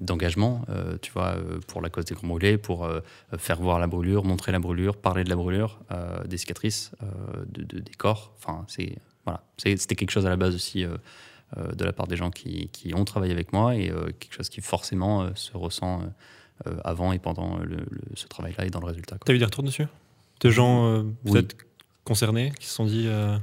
d'engagement, 0.00 0.62
euh, 0.70 0.96
tu 1.02 1.12
vois, 1.12 1.34
pour 1.66 1.80
la 1.82 1.90
cause 1.90 2.04
des 2.06 2.14
grands 2.14 2.28
brûlés, 2.28 2.56
pour 2.58 2.84
euh, 2.84 3.00
faire 3.36 3.60
voir 3.60 3.78
la 3.78 3.86
brûlure, 3.86 4.24
montrer 4.24 4.52
la 4.52 4.58
brûlure, 4.58 4.96
parler 4.96 5.24
de 5.24 5.28
la 5.28 5.36
brûlure, 5.36 5.78
euh, 5.92 6.24
des 6.24 6.36
cicatrices, 6.38 6.55
euh, 6.64 7.06
de, 7.48 7.62
de- 7.64 7.80
des 7.80 7.92
corps. 7.94 8.32
Enfin, 8.38 8.64
c'est 8.68 8.96
voilà, 9.24 9.42
c'était 9.58 9.94
quelque 9.96 10.10
chose 10.10 10.26
à 10.26 10.30
la 10.30 10.36
base 10.36 10.54
aussi. 10.54 10.84
euh, 10.84 10.96
euh, 11.56 11.70
de 11.72 11.84
la 11.84 11.92
part 11.92 12.08
des 12.08 12.16
gens 12.16 12.30
qui, 12.30 12.68
qui 12.72 12.92
ont 12.92 13.04
travaillé 13.04 13.32
avec 13.32 13.52
moi 13.52 13.76
et 13.76 13.92
quelque 14.18 14.34
chose 14.34 14.48
qui 14.48 14.60
forcément 14.60 15.32
se 15.36 15.56
ressent 15.56 16.02
avant 16.82 17.12
et 17.12 17.20
pendant 17.20 17.58
le- 17.58 17.76
le- 17.76 18.16
ce 18.16 18.26
travail-là 18.26 18.66
et 18.66 18.70
dans 18.70 18.80
le 18.80 18.86
résultat. 18.86 19.14
quoi. 19.16 19.22
T'as 19.26 19.32
eu 19.32 19.38
des 19.38 19.44
retours 19.44 19.62
dessus? 19.62 19.86
De 20.40 20.50
gens 20.50 20.86
euh, 20.88 21.02
Oui. 21.24 21.32
peut-être 21.34 21.56
concernés 22.02 22.52
qui 22.58 22.66
se 22.66 22.74
sont 22.74 22.84
dit. 22.84 23.06
euh, 23.06 23.38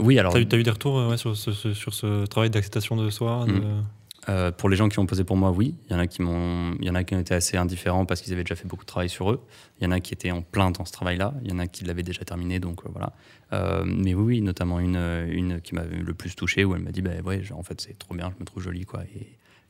oui, 0.00 0.18
alors 0.20 0.32
T'as 0.32 0.38
eu, 0.40 0.46
t'as 0.46 0.56
eu 0.56 0.62
des 0.62 0.70
retours 0.70 1.08
ouais, 1.08 1.16
sur, 1.16 1.36
ce, 1.36 1.50
ce- 1.52 1.74
sur 1.74 1.92
ce 1.94 2.24
travail 2.26 2.50
d'acceptation 2.50 2.94
de 2.96 3.10
soi 3.10 3.44
de- 3.46 3.52
Mm. 3.52 3.84
Euh, 4.28 4.50
pour 4.50 4.68
les 4.68 4.76
gens 4.76 4.88
qui 4.88 4.98
ont 4.98 5.06
posé 5.06 5.24
pour 5.24 5.36
moi, 5.36 5.50
oui. 5.50 5.74
Il 5.86 5.92
y 5.92 5.96
en 5.96 5.98
a 5.98 6.06
qui 6.06 6.22
m'ont, 6.22 6.74
il 6.80 6.84
y 6.86 6.90
en 6.90 6.94
a 6.94 7.04
qui 7.04 7.14
ont 7.14 7.20
été 7.20 7.34
assez 7.34 7.56
indifférents 7.56 8.06
parce 8.06 8.20
qu'ils 8.20 8.32
avaient 8.32 8.42
déjà 8.42 8.56
fait 8.56 8.66
beaucoup 8.66 8.84
de 8.84 8.88
travail 8.88 9.08
sur 9.08 9.30
eux. 9.30 9.40
Il 9.80 9.84
y 9.84 9.86
en 9.86 9.92
a 9.92 10.00
qui 10.00 10.12
étaient 10.12 10.30
en 10.30 10.42
plein 10.42 10.70
dans 10.70 10.84
ce 10.84 10.92
travail-là. 10.92 11.34
Il 11.44 11.50
y 11.50 11.54
en 11.54 11.58
a 11.58 11.66
qui 11.66 11.84
l'avaient 11.84 12.02
déjà 12.02 12.24
terminé, 12.24 12.58
donc 12.58 12.84
euh, 12.84 12.88
voilà. 12.92 13.12
Euh, 13.52 13.84
mais 13.86 14.14
oui, 14.14 14.24
oui, 14.24 14.40
notamment 14.42 14.80
une, 14.80 14.96
une 15.28 15.60
qui 15.60 15.74
m'a 15.74 15.84
le 15.84 16.14
plus 16.14 16.34
touché 16.34 16.64
où 16.64 16.74
elle 16.74 16.82
m'a 16.82 16.90
dit, 16.90 17.02
bah 17.02 17.12
ouais, 17.24 17.42
en 17.52 17.62
fait, 17.62 17.80
c'est 17.80 17.98
trop 17.98 18.14
bien, 18.14 18.32
je 18.34 18.40
me 18.40 18.44
trouve 18.44 18.62
jolie, 18.62 18.84
quoi. 18.84 19.02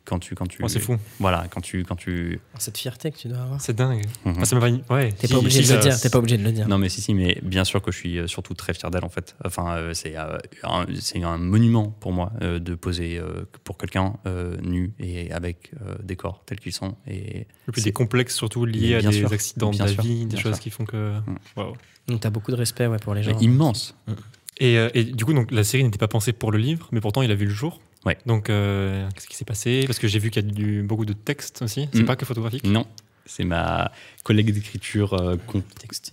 Quand 0.06 0.18
tu, 0.18 0.34
quand 0.34 0.46
tu, 0.46 0.60
Oh, 0.62 0.68
c'est 0.68 0.78
fou. 0.80 0.96
Voilà, 1.20 1.46
quand 1.50 1.60
tu, 1.60 1.84
quand 1.84 1.96
tu. 1.96 2.40
Cette 2.58 2.78
fierté 2.78 3.10
que 3.10 3.18
tu 3.18 3.28
dois 3.28 3.38
avoir. 3.40 3.60
C'est 3.60 3.74
dingue. 3.76 4.04
Ça 4.44 4.56
m'a 4.56 4.60
pas- 4.62 4.94
Ouais. 4.94 5.12
T'es 5.12 5.26
si, 5.26 5.32
pas 5.34 5.38
obligé 5.40 5.62
si, 5.62 5.68
de 5.70 5.74
le 5.74 5.80
dire. 5.82 6.00
T'es 6.00 6.08
pas 6.08 6.18
obligé 6.18 6.38
de 6.38 6.44
le 6.44 6.52
dire. 6.52 6.68
Non, 6.68 6.78
mais 6.78 6.88
si, 6.88 7.00
si, 7.02 7.12
mais 7.12 7.38
bien 7.42 7.64
sûr 7.64 7.82
que 7.82 7.92
je 7.92 7.98
suis 7.98 8.18
euh, 8.18 8.26
surtout 8.26 8.54
très 8.54 8.72
fier 8.72 8.90
d'elle, 8.90 9.04
en 9.04 9.08
fait. 9.10 9.36
Enfin, 9.44 9.76
euh, 9.76 9.92
c'est 9.94 10.16
euh, 10.16 10.38
un, 10.62 10.86
c'est 11.00 11.22
un 11.22 11.36
monument 11.38 11.90
pour 12.00 12.12
moi 12.12 12.32
euh, 12.40 12.58
de 12.58 12.74
poser 12.74 13.18
euh, 13.18 13.44
pour 13.64 13.76
quelqu'un 13.76 14.14
euh, 14.26 14.56
nu 14.62 14.92
et 14.98 15.30
avec 15.32 15.72
euh, 15.82 15.94
des 16.02 16.16
corps 16.16 16.42
tels 16.46 16.60
qu'ils 16.60 16.72
sont. 16.72 16.94
Et 17.06 17.40
Et 17.40 17.46
puis 17.72 17.82
des 17.82 17.92
complexes 17.92 18.34
surtout 18.36 18.64
liés 18.64 18.94
à 18.94 19.02
des 19.02 19.12
sûr. 19.12 19.32
accidents 19.32 19.70
de 19.72 19.78
la 19.78 19.88
sûr. 19.88 20.02
vie, 20.02 20.20
des 20.26 20.34
Bien 20.36 20.40
choses 20.40 20.54
sûr. 20.54 20.62
qui 20.62 20.70
font 20.70 20.84
que. 20.84 21.18
Mm. 21.18 21.36
Waouh. 21.56 21.74
Donc 22.08 22.20
t'as 22.20 22.30
beaucoup 22.30 22.52
de 22.52 22.56
respect 22.56 22.86
ouais, 22.86 22.98
pour 22.98 23.14
les 23.14 23.22
gens. 23.24 23.32
mais 23.36 23.44
immense. 23.44 23.96
Et, 24.58 24.78
euh, 24.78 24.88
et 24.94 25.04
du 25.04 25.24
coup, 25.24 25.34
donc, 25.34 25.50
la 25.50 25.64
série 25.64 25.84
n'était 25.84 25.98
pas 25.98 26.08
pensée 26.08 26.32
pour 26.32 26.50
le 26.52 26.58
livre, 26.58 26.88
mais 26.92 27.00
pourtant 27.00 27.20
il 27.22 27.30
a 27.30 27.34
vu 27.34 27.44
le 27.46 27.50
jour. 27.52 27.80
Ouais. 28.06 28.16
Donc, 28.24 28.48
euh, 28.48 29.06
qu'est-ce 29.14 29.26
qui 29.26 29.36
s'est 29.36 29.44
passé? 29.44 29.82
Parce 29.86 29.98
que 29.98 30.08
j'ai 30.08 30.18
vu 30.20 30.30
qu'il 30.30 30.44
y 30.44 30.48
a 30.48 30.50
du, 30.50 30.82
beaucoup 30.82 31.04
de 31.04 31.12
textes 31.12 31.60
aussi. 31.62 31.88
C'est 31.92 32.02
Mm. 32.02 32.06
pas 32.06 32.16
que 32.16 32.24
photographique? 32.24 32.64
Non. 32.64 32.86
C'est 33.28 33.42
ma 33.42 33.90
collègue 34.22 34.52
d'écriture 34.54 35.14
euh. 35.14 35.34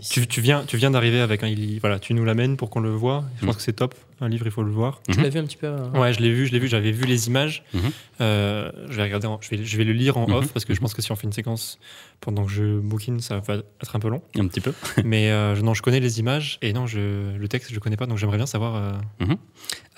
Tu, 0.10 0.26
tu 0.26 0.42
viens, 0.42 0.64
tu 0.66 0.78
viens 0.78 0.90
d'arriver 0.90 1.20
avec 1.20 1.44
un. 1.44 1.48
il- 1.48 1.80
Voilà, 1.80 2.00
tu 2.00 2.16
nous 2.16 2.26
l'amènes 2.26 2.58
pour 2.58 2.72
qu'on 2.72 2.80
le 2.80 2.90
voit. 2.90 3.24
Je 3.40 3.42
pense 3.46 3.54
Mhm. 3.54 3.58
que 3.58 3.62
c'est 3.62 3.74
top. 3.74 3.94
Un 4.20 4.30
livre, 4.30 4.48
il 4.48 4.52
faut 4.52 4.64
le 4.64 4.72
voir. 4.72 5.00
Tu 5.08 5.22
l'as 5.22 5.30
vu 5.30 5.38
un 5.38 5.44
petit 5.44 5.58
peu 5.58 5.68
euh, 5.68 5.90
Ouais, 5.92 6.12
je 6.12 6.22
l'ai 6.22 6.34
vu, 6.34 6.48
je 6.48 6.52
l'ai 6.54 6.58
vu. 6.58 6.68
J'avais 6.68 6.92
vu 6.92 7.06
les 7.06 7.28
images. 7.28 7.64
Mhm. 7.76 7.82
Euh, 8.22 8.72
je 8.90 8.96
vais 8.96 9.04
regarder. 9.04 9.28
en- 9.28 9.40
je 9.42 9.50
vais, 9.52 9.64
je 9.64 9.78
vais 9.78 9.84
le 9.84 9.94
lire 9.94 10.18
en 10.18 10.28
Mhm. 10.28 10.34
off 10.34 10.54
parce 10.54 10.66
que 10.66 10.74
je 10.74 10.80
pense 10.80 10.96
que 10.96 11.04
si 11.04 11.12
on 11.12 11.16
fait 11.16 11.28
une 11.28 11.34
séquence 11.34 11.78
pendant 12.20 12.46
que 12.46 12.52
je 12.52 12.80
bouquine, 12.80 13.20
ça 13.20 13.38
va 13.38 13.58
être 13.58 13.96
un 13.96 14.00
peu 14.00 14.10
long. 14.10 14.24
un 14.40 14.48
petit 14.48 14.62
peu. 14.62 14.74
Mais 15.06 15.30
euh, 15.30 15.56
non, 15.62 15.76
je 15.76 15.84
connais 15.84 16.00
les 16.00 16.20
images 16.20 16.58
et 16.64 16.74
non, 16.74 16.88
je, 16.88 17.38
le 17.38 17.48
texte, 17.48 17.70
je 17.70 17.76
le 17.76 17.80
connais 17.80 17.98
pas. 17.98 18.08
Donc 18.08 18.18
j'aimerais 18.18 18.38
bien 18.38 18.48
savoir 18.48 19.00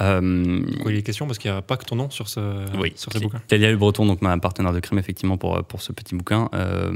euh, 0.02 0.22
Euh, 0.22 0.62
quoi 0.82 0.92
il 0.92 0.98
est 0.98 1.04
question? 1.04 1.26
Parce 1.26 1.38
qu'il 1.38 1.50
n'y 1.52 1.58
a 1.58 1.62
pas 1.62 1.78
que 1.78 1.86
ton 1.86 1.96
nom 1.96 2.10
sur 2.10 2.28
ce, 2.28 2.66
oui, 2.78 2.94
sur 2.96 3.12
ce 3.14 3.20
bouquin. 3.20 3.42
Talia 3.48 3.72
Le 3.72 3.78
Breton, 3.78 4.06
donc 4.06 4.22
ma 4.22 4.38
partenaire 4.38 4.74
de 4.74 4.80
crime, 4.80 5.00
effectivement, 5.00 5.38
pour, 5.38 5.64
pour 5.64 5.82
ce 5.82 5.92
petit 5.94 6.16
bouquin, 6.16 6.50
euh, 6.54 6.92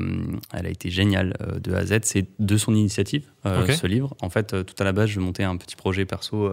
elle 0.54 0.66
a 0.66 0.70
été 0.70 0.90
géniale 0.90 1.36
euh, 1.42 1.60
de 1.60 1.74
A 1.74 1.78
à 1.80 1.86
Z. 1.86 2.00
C'est 2.04 2.26
de 2.40 2.58
son 2.58 2.76
initiative, 2.76 3.24
euh, 3.46 3.66
ce 3.68 3.88
livre. 3.88 4.16
En 4.22 4.30
fait, 4.30 4.66
tout 4.66 4.76
à 4.80 4.84
la 4.84 4.92
base, 4.92 5.10
je 5.10 5.20
montais 5.20 5.44
un 5.44 5.56
petit 5.58 5.76
projet 5.76 6.06
perso 6.06 6.52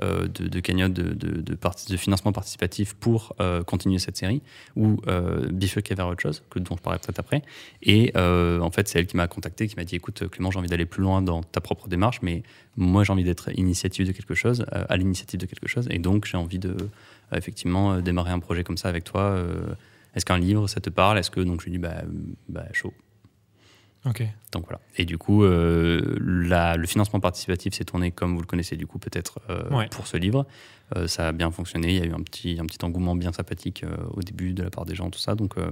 de, 0.00 0.26
de 0.28 0.60
cagnotte, 0.60 0.92
de, 0.92 1.12
de, 1.14 1.40
de, 1.40 1.54
parti- 1.54 1.90
de 1.90 1.96
financement 1.96 2.32
participatif 2.32 2.94
pour 2.94 3.34
continuer 3.66 3.98
cette 3.98 4.16
série, 4.16 4.42
ou 4.76 5.00
bifurquer 5.50 5.94
vers 5.94 6.06
autre 6.08 6.22
chose, 6.22 6.42
que, 6.50 6.58
dont 6.58 6.76
je 6.76 6.82
parlerai 6.82 7.00
peut-être 7.04 7.18
après. 7.18 7.42
Et 7.82 8.12
en 8.16 8.70
fait, 8.70 8.88
c'est 8.88 8.98
elle 9.00 9.06
qui 9.06 9.16
m'a 9.16 9.26
contacté, 9.26 9.66
qui 9.66 9.76
m'a 9.76 9.84
dit 9.84 9.96
Écoute, 9.96 10.28
Clément, 10.28 10.50
j'ai 10.50 10.58
envie 10.58 10.68
d'aller 10.68 10.86
plus 10.86 11.02
loin 11.02 11.20
dans 11.22 11.42
ta 11.42 11.60
propre 11.60 11.88
démarche, 11.88 12.20
mais 12.22 12.42
moi, 12.76 13.04
j'ai 13.04 13.12
envie 13.12 13.24
d'être 13.24 13.50
initiative 13.58 14.06
de 14.06 14.12
quelque 14.12 14.34
chose, 14.34 14.64
euh, 14.72 14.84
à 14.88 14.96
l'initiative 14.96 15.40
de 15.40 15.46
quelque 15.46 15.68
chose, 15.68 15.86
et 15.90 15.98
donc 15.98 16.24
j'ai 16.24 16.36
envie 16.36 16.58
de 16.58 16.70
euh, 16.70 17.36
effectivement 17.36 17.94
euh, 17.94 18.00
démarrer 18.00 18.30
un 18.30 18.38
projet 18.38 18.64
comme 18.64 18.76
ça 18.76 18.88
avec 18.88 19.04
toi. 19.04 19.42
Est-ce 20.14 20.24
qu'un 20.24 20.38
livre, 20.38 20.66
ça 20.68 20.80
te 20.80 20.90
parle? 20.90 21.18
Est-ce 21.18 21.30
que 21.30 21.40
donc 21.40 21.60
je 21.60 21.66
lui 21.66 21.72
dis 21.72 21.78
bah, 21.78 22.02
bah 22.48 22.66
chaud. 22.72 22.92
Ok. 24.06 24.22
Donc 24.52 24.64
voilà. 24.64 24.80
Et 24.96 25.04
du 25.04 25.18
coup, 25.18 25.44
euh, 25.44 26.16
la- 26.20 26.76
le 26.76 26.86
financement 26.86 27.20
participatif 27.20 27.74
s'est 27.74 27.84
tourné 27.84 28.10
comme 28.10 28.34
vous 28.34 28.40
le 28.40 28.46
connaissez 28.46 28.76
du 28.76 28.86
coup 28.86 28.98
peut-être 28.98 29.40
euh, 29.50 29.68
Ouais. 29.70 29.88
pour 29.90 30.06
ce 30.06 30.16
livre. 30.16 30.46
Euh, 30.96 31.06
ça 31.06 31.28
a 31.28 31.32
bien 31.32 31.50
fonctionné. 31.52 31.88
Il 31.94 31.98
y 31.98 32.02
a 32.02 32.06
eu 32.06 32.12
un 32.14 32.22
petit, 32.22 32.56
un 32.60 32.64
petit 32.66 32.84
engouement 32.84 33.14
bien 33.14 33.32
sympathique 33.32 33.84
euh, 33.84 33.94
au 34.14 34.22
début 34.22 34.54
de 34.54 34.62
la 34.64 34.70
part 34.70 34.86
des 34.86 34.94
gens, 34.96 35.08
tout 35.10 35.20
ça. 35.20 35.34
Donc 35.36 35.56
euh, 35.58 35.70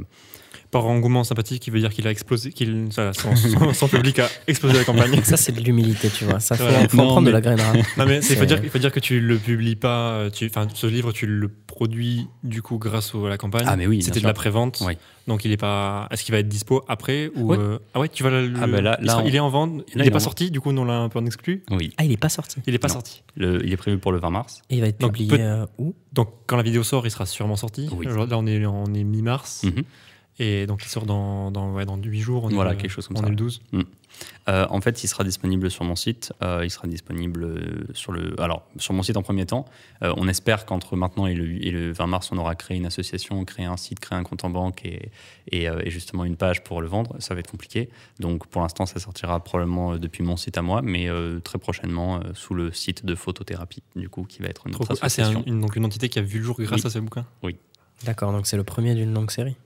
Par 0.71 0.87
engouement 0.87 1.25
sympathique, 1.25 1.61
qui 1.63 1.71
veut 1.71 1.81
dire 1.81 1.91
qu'il 1.91 2.07
a 2.07 2.11
explosé, 2.11 2.53
qu'il, 2.53 2.93
ça, 2.93 3.13
son, 3.15 3.35
son- 3.35 3.73
son 3.73 3.89
public 3.89 4.19
a 4.21 4.29
explosé 4.47 4.77
la 4.79 4.85
campagne. 4.85 5.21
Ça, 5.25 5.37
c'est 5.37 5.51
de 5.53 5.61
l'humilité, 5.61 6.09
tu 6.11 6.25
vois. 6.25 6.39
Ça, 6.39 6.55
faut, 6.57 6.65
Ouais. 6.65 6.87
faut 6.89 7.01
en 7.01 7.07
prendre 7.07 7.27
de 7.27 7.33
la 7.33 7.41
graine. 7.41 7.59
hein. 7.59 7.73
Non 7.97 8.05
mais 8.07 8.19
il 8.19 8.37
faut 8.37 8.45
dire, 8.45 8.61
il 8.63 8.69
faut 8.71 8.79
dire 8.79 8.93
que 8.93 9.01
tu 9.01 9.19
le 9.21 9.39
publies 9.39 9.75
pas. 9.77 10.29
Enfin, 10.45 10.69
ce 10.73 10.87
livre, 10.87 11.11
tu 11.13 11.27
le 11.27 11.49
produis 11.79 12.27
du 12.43 12.61
coup 12.61 12.79
grâce 12.79 13.15
au- 13.15 13.27
à 13.27 13.29
la 13.29 13.39
campagne. 13.39 13.65
Ah, 13.69 13.77
mais 13.77 13.87
oui, 13.87 14.03
C'était 14.03 14.19
de 14.19 14.27
la 14.27 14.33
prévente. 14.35 14.83
Oui. 14.85 14.95
Donc 15.29 15.45
il 15.45 15.53
est 15.53 15.57
pas. 15.57 16.09
Est-ce 16.11 16.25
qu'il 16.25 16.33
va 16.33 16.41
être 16.41 16.49
dispo 16.49 16.83
après 16.89 17.31
ou 17.37 17.53
Oui. 17.53 17.57
euh, 17.61 17.79
Ah 17.95 18.01
ouais, 18.01 18.09
tu 18.09 18.25
vas 18.25 18.31
le. 18.31 18.53
Ah, 18.61 18.67
bah 18.67 18.81
là- 18.81 18.99
il, 19.01 19.07
là, 19.07 19.13
sera- 19.13 19.23
on- 19.23 19.27
il 19.27 19.37
est 19.37 19.39
en 19.39 19.49
vente. 19.49 19.85
il 19.95 20.01
il 20.01 20.07
est 20.07 20.11
pas 20.11 20.17
en 20.17 20.21
sorti. 20.21 20.51
Du 20.51 20.61
coup, 20.61 20.71
on 20.71 20.85
l'a 20.85 20.99
un 20.99 21.09
peu 21.09 21.21
en 21.21 21.27
exclu. 21.27 21.63
oui, 21.71 21.93
Ah, 21.97 22.05
il 22.05 22.11
est 22.11 22.17
pas 22.17 22.29
sorti. 22.29 22.61
Il 22.67 22.75
est 22.75 22.79
pas 22.79 22.89
Non. 22.89 22.95
sorti. 22.95 23.23
Le- 23.37 23.65
il 23.65 23.73
est 23.73 23.77
prévu 23.77 23.99
pour 23.99 24.11
le 24.11 24.19
20 24.19 24.31
mars. 24.31 24.63
Et 24.71 24.77
il 24.77 24.81
va 24.81 24.89
être 24.89 24.99
Donc, 25.01 25.13
publié 25.13 25.37
peut- 25.37 25.43
euh, 25.43 25.67
où? 25.79 25.95
Donc 26.13 26.31
quand 26.47 26.57
la 26.57 26.63
vidéo 26.65 26.83
sort, 26.83 27.07
il 27.07 27.11
sera 27.13 27.27
sûrement 27.27 27.57
sorti. 27.57 27.89
Oui. 27.93 28.07
Là, 28.07 28.27
on 28.33 28.47
est 28.47 28.67
on 28.67 28.87
est 28.95 29.05
mi-mars 29.05 29.63
Mhm. 29.65 29.85
Et 30.39 30.67
donc 30.67 30.85
il 30.85 30.89
sort 30.89 31.07
dans 31.07 31.51
dans 31.51 31.73
ouais, 31.73 31.85
dans 31.85 31.97
8 31.97 32.21
jours. 32.21 32.45
On 32.45 32.51
est 32.51 32.55
Voilà, 32.55 32.73
le- 32.73 32.77
quelque 32.77 32.91
chose 32.91 33.07
comme 33.09 33.17
on 33.17 33.21
ça. 33.21 33.27
est 33.27 33.31
le 33.31 33.37
12. 33.37 33.61
Euh, 34.49 34.67
en 34.71 34.81
fait, 34.81 35.05
il 35.05 35.09
sera 35.09 35.23
disponible 35.23 35.71
sur 35.71 35.85
mon 35.85 35.95
site. 35.95 36.33
euh, 36.43 36.63
il 36.65 36.71
sera 36.71 36.89
disponible 36.89 37.45
euh, 37.45 37.87
sur 37.95 38.11
le. 38.11 38.35
Alors, 38.41 38.67
sur 38.77 38.93
mon 38.95 39.03
site 39.05 39.17
en 39.17 39.23
premier 39.23 39.47
temps. 39.47 39.65
Euh, 40.03 40.13
on 40.17 40.27
espère 40.27 40.65
qu'entre 40.67 40.97
maintenant 40.97 41.27
et 41.27 41.35
le, 41.35 41.65
et 41.65 41.71
le 41.71 41.93
20 41.93 42.07
mars, 42.09 42.33
on 42.33 42.39
aura 42.39 42.55
créé 42.57 42.77
une 42.79 42.87
association, 42.87 43.45
créé 43.45 43.67
un 43.67 43.77
site, 43.77 44.01
créé 44.01 44.19
un 44.19 44.25
compte 44.25 44.45
en 44.45 44.51
banque 44.51 44.85
et, 44.85 45.11
et, 45.53 45.69
euh, 45.69 45.81
et 45.85 45.91
justement 45.91 46.25
une 46.25 46.37
page 46.37 46.65
pour 46.65 46.81
le 46.81 46.89
vendre. 46.89 47.15
Ça 47.21 47.35
va 47.35 47.41
être 47.41 47.51
compliqué. 47.51 47.91
Donc, 48.19 48.47
pour 48.49 48.63
l'instant, 48.63 48.87
ça 48.87 48.99
sortira 48.99 49.39
probablement 49.45 49.97
depuis 49.99 50.25
mon 50.25 50.37
site 50.37 50.57
à 50.59 50.63
moi, 50.63 50.83
mais 50.83 51.09
euh, 51.09 51.39
très 51.41 51.59
prochainement 51.59 52.17
euh, 52.17 52.21
sous 52.35 52.55
le 52.55 52.73
site 52.73 53.05
de 53.05 53.15
photothérapie, 53.15 53.83
du 53.95 54.09
coup, 54.09 54.25
qui 54.25 54.41
va 54.43 54.49
être 54.49 54.63
Trop 54.63 54.71
notre 54.71 54.87
cool. 54.89 54.99
Ah, 55.03 55.09
c'est 55.11 55.23
association. 55.23 55.45
un- 55.47 55.53
une, 55.53 55.61
donc 55.61 55.77
une 55.77 55.85
entité 55.85 56.09
qui 56.09 56.19
a 56.19 56.23
vu 56.23 56.39
le 56.39 56.45
jour 56.45 56.57
grâce 56.59 56.81
Oui. 56.81 56.87
à 56.87 56.91
ce 56.91 56.99
bouquin? 56.99 57.25
D'accord, 58.05 58.31
donc 58.33 58.47
c'est 58.47 58.57
le 58.57 58.63
premier 58.65 58.95
d'une 58.95 59.13
longue 59.13 59.31
série. 59.33 59.57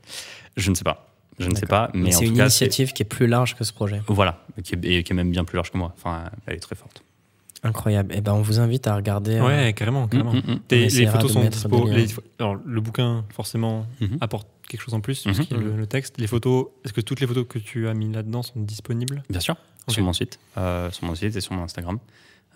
Je 0.57 0.71
ne 0.71 0.75
sais 0.75 0.85
pas. 0.85 1.09
Je 1.39 1.49
ne 1.49 1.55
sais 1.57 1.67
pas, 1.67 1.91
mais, 1.95 2.13
c'est 2.13 2.27
une 2.27 2.37
cas, 2.37 2.43
initiative 2.43 2.93
qui 2.93 3.03
est 3.03 3.07
plus 3.07 3.27
large 3.27 3.57
que 3.57 3.65
ce 3.65 3.73
projet. 3.73 4.03
Voilà, 4.07 4.45
qui 4.63 4.75
est, 4.75 4.85
et 4.85 5.03
qui 5.03 5.13
est 5.13 5.17
même 5.17 5.31
bien 5.31 5.45
plus 5.45 5.57
large 5.57 5.71
que 5.73 5.79
moi. 5.79 5.93
Enfin, 5.97 6.25
elle 6.47 6.57
est 6.57 6.61
très 6.61 6.75
forte. 6.77 7.03
Incroyable. 7.65 8.15
Et 8.15 8.21
ben, 8.21 8.33
on 8.35 8.43
vous 8.43 8.59
invite 8.61 8.87
à 8.87 8.97
regarder. 8.97 9.37
euh, 9.37 9.47
Ouais, 9.47 9.73
carrément, 9.73 10.09
carrément. 10.09 10.33
Mm, 10.35 10.39
mm, 10.39 10.51
mm. 10.53 10.61
On 10.71 10.75
les 10.75 11.07
photos 11.07 11.33
sont 11.33 11.45
dispo. 11.49 11.89
les- 11.89 12.07
alors, 12.41 12.57
le 12.65 12.81
bouquin, 12.81 13.25
forcément, 13.33 13.87
Mhm. 14.01 14.19
apporte 14.21 14.49
quelque 14.69 14.81
chose 14.83 14.95
en 14.95 15.01
plus, 15.01 15.25
Mhm. 15.25 15.33
parce 15.35 15.47
qu'il 15.47 15.57
y 15.57 15.61
a 15.61 15.63
le, 15.63 15.77
le 15.77 15.87
texte. 15.87 16.17
Les 16.19 16.27
photos, 16.27 16.67
est-ce 16.85 16.93
que 16.93 17.01
toutes 17.01 17.21
les 17.21 17.27
photos 17.27 17.47
que 17.49 17.59
tu 17.59 17.89
as 17.89 17.95
mis 17.95 18.13
là-dedans 18.13 18.43
sont 18.43 18.61
disponibles? 18.61 19.23
Bien 19.31 19.41
sûr, 19.41 19.57
sur 19.89 20.03
mon 20.05 20.13
site, 20.13 20.39
euh, 20.59 20.91
sur 20.91 21.05
mon 21.07 21.15
site 21.15 21.35
et 21.37 21.41
sur 21.41 21.53
mon 21.55 21.63
Instagram. 21.63 21.99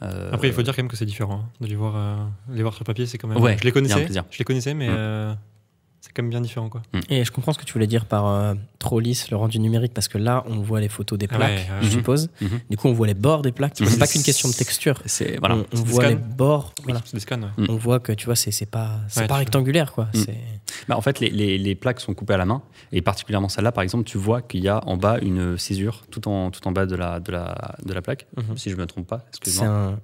Euh, 0.02 0.30
Après, 0.32 0.48
il 0.48 0.52
faut 0.52 0.62
dire 0.62 0.74
quand 0.76 0.82
même 0.82 0.90
que 0.90 0.96
c'est 0.96 1.06
différent. 1.06 1.44
hein, 1.44 1.48
de 1.60 1.66
les 1.68 1.76
voir, 1.76 1.94
euh, 1.96 2.16
les 2.50 2.62
voir 2.62 2.74
sur 2.74 2.84
papier, 2.84 3.06
c'est 3.06 3.16
quand 3.16 3.28
même. 3.28 3.38
Ouais, 3.40 3.56
je 3.58 3.64
les 3.64 3.72
connaissais, 3.72 4.04
plaisir. 4.04 4.24
je 4.30 4.38
les 4.38 4.44
connaissais, 4.44 4.74
mais 4.74 4.88
Mm. 4.88 4.94
euh, 4.94 5.34
c'est 6.06 6.12
quand 6.14 6.22
même 6.22 6.30
bien 6.30 6.40
différent, 6.40 6.68
quoi. 6.68 6.82
Et 7.10 7.24
je 7.24 7.32
comprends 7.32 7.52
ce 7.52 7.58
que 7.58 7.64
tu 7.64 7.72
voulais 7.72 7.88
dire 7.88 8.04
par 8.04 8.28
euh, 8.28 8.54
trop 8.78 9.00
lisse, 9.00 9.28
le 9.30 9.36
rendu 9.36 9.58
numérique, 9.58 9.92
parce 9.92 10.06
que 10.06 10.18
là, 10.18 10.44
on 10.46 10.60
voit 10.60 10.80
les 10.80 10.88
photos 10.88 11.18
des 11.18 11.26
Ah 11.30 11.36
plaques, 11.36 11.50
ouais, 11.50 11.66
je 11.82 11.88
suppose. 11.88 12.30
Mhm. 12.40 12.60
Du 12.70 12.76
coup, 12.76 12.86
on 12.86 12.92
voit 12.92 13.08
les 13.08 13.14
bords 13.14 13.42
des 13.42 13.50
plaques. 13.50 13.72
C'est 13.74 13.98
pas 13.98 14.06
qu'une 14.06 14.22
question 14.22 14.48
de 14.48 14.54
texture. 14.54 15.02
C'est 15.06 15.36
voilà. 15.38 15.56
On, 15.56 15.76
voit 15.82 16.04
scans. 16.04 16.08
les 16.10 16.14
bords. 16.14 16.74
Voilà. 16.84 17.00
C'est 17.04 17.14
des 17.14 17.20
scans. 17.20 17.42
ouais. 17.42 17.48
Mm. 17.56 17.66
On 17.70 17.76
voit 17.76 17.98
que 17.98 18.12
tu 18.12 18.26
vois, 18.26 18.36
c'est 18.36 18.66
pas, 18.66 19.00
c'est 19.08 19.22
Ouais, 19.22 19.26
pas 19.26 19.36
rectangulaire, 19.36 19.92
quoi. 19.92 20.08
Mm. 20.14 20.20
Bah, 20.88 20.96
en 20.96 21.00
fait, 21.00 21.18
les, 21.18 21.30
les- 21.30 21.58
les 21.58 21.74
plaques 21.74 22.00
sont 22.00 22.14
coupées 22.14 22.34
à 22.34 22.36
la 22.36 22.44
main 22.44 22.62
et 22.92 23.02
particulièrement 23.02 23.48
celle-là, 23.48 23.72
par 23.72 23.82
exemple, 23.82 24.04
tu 24.04 24.18
vois 24.18 24.42
qu'il 24.42 24.60
y 24.62 24.68
a 24.68 24.86
en 24.86 24.96
bas 24.96 25.18
une 25.20 25.58
césure 25.58 26.04
tout 26.10 26.28
en 26.28 26.50
tout 26.52 26.66
en 26.68 26.72
bas 26.72 26.86
de 26.86 26.94
la 26.94 27.18
de 27.18 27.32
la 27.32 27.74
de 27.84 27.92
la 27.92 28.02
plaque. 28.02 28.26
Mhm. 28.36 28.56
Si 28.56 28.70
je 28.70 28.76
me 28.76 28.86
trompe 28.86 29.06
pas, 29.08 29.24
c'est 29.32 29.38
excuse-moi. 29.38 29.96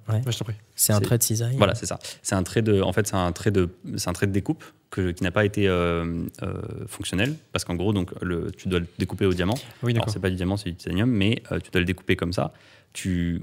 c'est 0.75 0.93
un 0.93 0.99
trait 0.99 1.17
de 1.17 1.23
cisaille. 1.23 1.55
Voilà, 1.57 1.75
c'est 1.75 1.85
ça. 1.85 1.99
C'est 2.21 2.35
un 2.35 2.43
trait 2.43 2.61
de, 2.61 2.81
en 2.81 2.91
fait, 2.91 3.07
c'est 3.07 3.15
un 3.15 3.31
trait 3.31 3.51
de, 3.51 3.69
c'est 3.95 4.09
un 4.09 4.13
trait 4.13 4.27
de 4.27 4.31
découpe 4.31 4.63
que, 4.93 5.09
qui 5.09 5.23
n'a 5.23 5.31
pas 5.31 5.43
été 5.43 5.67
euh, 5.67 6.23
euh, 6.43 6.53
fonctionnel 6.85 7.33
parce 7.51 7.65
qu'en 7.65 7.73
gros, 7.73 7.93
donc, 7.93 8.11
le, 8.21 8.51
tu 8.51 8.69
dois 8.69 8.79
le 8.79 8.85
découper 8.99 9.25
au 9.25 9.33
diamant. 9.33 9.55
Oui, 9.81 9.91
Alors, 9.93 10.09
c'est 10.09 10.19
pas 10.19 10.29
du 10.29 10.35
diamant, 10.35 10.55
c'est 10.55 10.69
du 10.69 10.75
titanium, 10.75 11.09
mais 11.09 11.41
euh, 11.51 11.59
tu 11.59 11.71
dois 11.71 11.81
le 11.81 11.85
découper 11.85 12.15
comme 12.15 12.31
ça. 12.31 12.53
Tu 12.93 13.41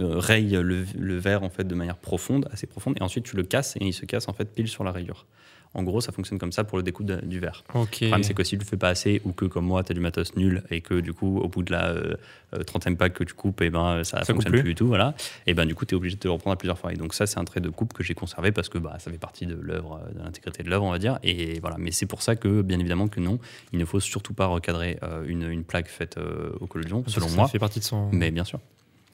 rayes 0.00 0.52
le, 0.52 0.86
le 0.98 1.18
verre 1.18 1.42
en 1.42 1.50
fait 1.50 1.64
de 1.64 1.74
manière 1.74 1.98
profonde, 1.98 2.48
assez 2.50 2.66
profonde, 2.66 2.96
et 2.98 3.02
ensuite 3.02 3.24
tu 3.24 3.36
le 3.36 3.42
casses 3.42 3.76
et 3.76 3.84
il 3.84 3.92
se 3.92 4.06
casse 4.06 4.28
en 4.28 4.32
fait 4.32 4.46
pile 4.46 4.66
sur 4.66 4.82
la 4.82 4.92
rayure. 4.92 5.26
En 5.74 5.82
gros, 5.84 6.02
ça 6.02 6.12
fonctionne 6.12 6.38
comme 6.38 6.52
ça 6.52 6.64
pour 6.64 6.76
le 6.76 6.82
découpe 6.84 7.06
de- 7.06 7.24
du 7.24 7.40
verre. 7.40 7.64
Le 7.74 7.84
problème, 7.86 8.22
c'est 8.22 8.34
que 8.34 8.44
si 8.44 8.56
tu 8.58 8.62
le 8.62 8.68
fais 8.68 8.76
pas 8.76 8.88
assez 8.90 9.22
ou 9.24 9.32
que, 9.32 9.46
comme 9.46 9.64
moi, 9.64 9.82
tu 9.82 9.92
as 9.92 9.94
du 9.94 10.00
matos 10.00 10.36
nul 10.36 10.62
et 10.70 10.82
que, 10.82 11.00
du 11.00 11.14
coup, 11.14 11.38
au 11.38 11.48
bout 11.48 11.62
de 11.62 11.72
la 11.72 11.86
euh, 11.88 12.14
euh, 12.54 12.62
30e 12.62 12.96
pack 12.96 13.14
que 13.14 13.24
tu 13.24 13.32
coupes, 13.32 13.62
et 13.62 13.70
ben, 13.70 14.04
ça 14.04 14.20
ne 14.20 14.24
Ça 14.24 14.34
fonctionne 14.34 14.52
plus. 14.52 14.60
plus. 14.60 14.68
du 14.70 14.74
tout. 14.74 14.86
Voilà. 14.88 15.14
Et 15.46 15.54
ben, 15.54 15.64
du 15.64 15.74
coup, 15.74 15.86
tu 15.86 15.94
es 15.94 15.96
obligé 15.96 16.16
de 16.16 16.20
te 16.20 16.28
le 16.28 16.32
reprendre 16.32 16.52
à 16.52 16.56
plusieurs 16.58 16.78
fois. 16.78 16.92
Et 16.92 16.96
donc, 16.96 17.14
ça, 17.14 17.26
c'est 17.26 17.38
un 17.38 17.44
trait 17.44 17.60
de 17.60 17.70
coupe 17.70 17.94
que 17.94 18.02
j'ai 18.02 18.12
conservé 18.12 18.52
parce 18.52 18.68
que 18.68 18.76
bah, 18.76 18.96
ça 18.98 19.10
fait 19.10 19.16
partie 19.16 19.46
de 19.46 19.54
l'œuvre, 19.54 20.02
euh, 20.06 20.12
de 20.12 20.18
l'intégrité 20.22 20.62
de 20.62 20.68
l'œuvre, 20.68 20.84
on 20.84 20.90
va 20.90 20.98
dire. 20.98 21.18
Et 21.22 21.58
voilà. 21.60 21.76
Mais 21.78 21.90
c'est 21.90 22.04
pour 22.06 22.20
ça 22.20 22.36
que, 22.36 22.60
bien 22.60 22.78
évidemment, 22.78 23.08
que 23.08 23.20
non, 23.20 23.38
il 23.72 23.78
ne 23.78 23.84
faut 23.86 23.98
surtout 24.00 24.34
pas 24.34 24.46
recadrer 24.46 24.98
euh, 25.02 25.24
une, 25.26 25.44
une 25.50 25.64
plaque 25.64 25.88
faite 25.88 26.18
euh, 26.18 26.50
au 26.60 26.66
collodion, 26.66 27.02
selon 27.06 27.30
moi. 27.30 27.46
Ça 27.46 27.52
fait 27.52 27.58
partie 27.58 27.78
de 27.80 27.84
son. 27.84 28.10
Mais 28.12 28.30
bien 28.30 28.44
sûr. 28.44 28.60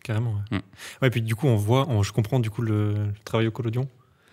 Carrément. 0.02 0.34
Ouais. 0.50 0.58
Mm. 0.58 0.62
Ouais, 1.02 1.10
puis 1.10 1.22
du 1.22 1.36
coup, 1.36 1.46
on 1.46 1.56
voit, 1.56 1.88
on- 1.88 2.02
je 2.02 2.12
comprends 2.12 2.40
du 2.40 2.50
coup 2.50 2.62
le, 2.62 2.94
le 2.94 3.12
travail 3.24 3.46
au 3.46 3.50
collodion. 3.52 3.86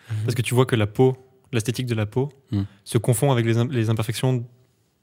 Mhm. 0.09 0.17
Parce 0.23 0.35
que 0.35 0.41
tu 0.41 0.53
vois 0.55 0.65
que 0.65 0.75
la 0.75 0.87
peau, 0.87 1.17
l'esthétique 1.53 1.85
de 1.87 1.95
la 1.95 2.05
peau, 2.05 2.29
Mm. 2.51 2.61
se 2.83 2.97
confond 2.97 3.31
avec 3.31 3.45
les, 3.45 3.57
im- 3.57 3.67
les 3.71 3.89
imperfections 3.89 4.43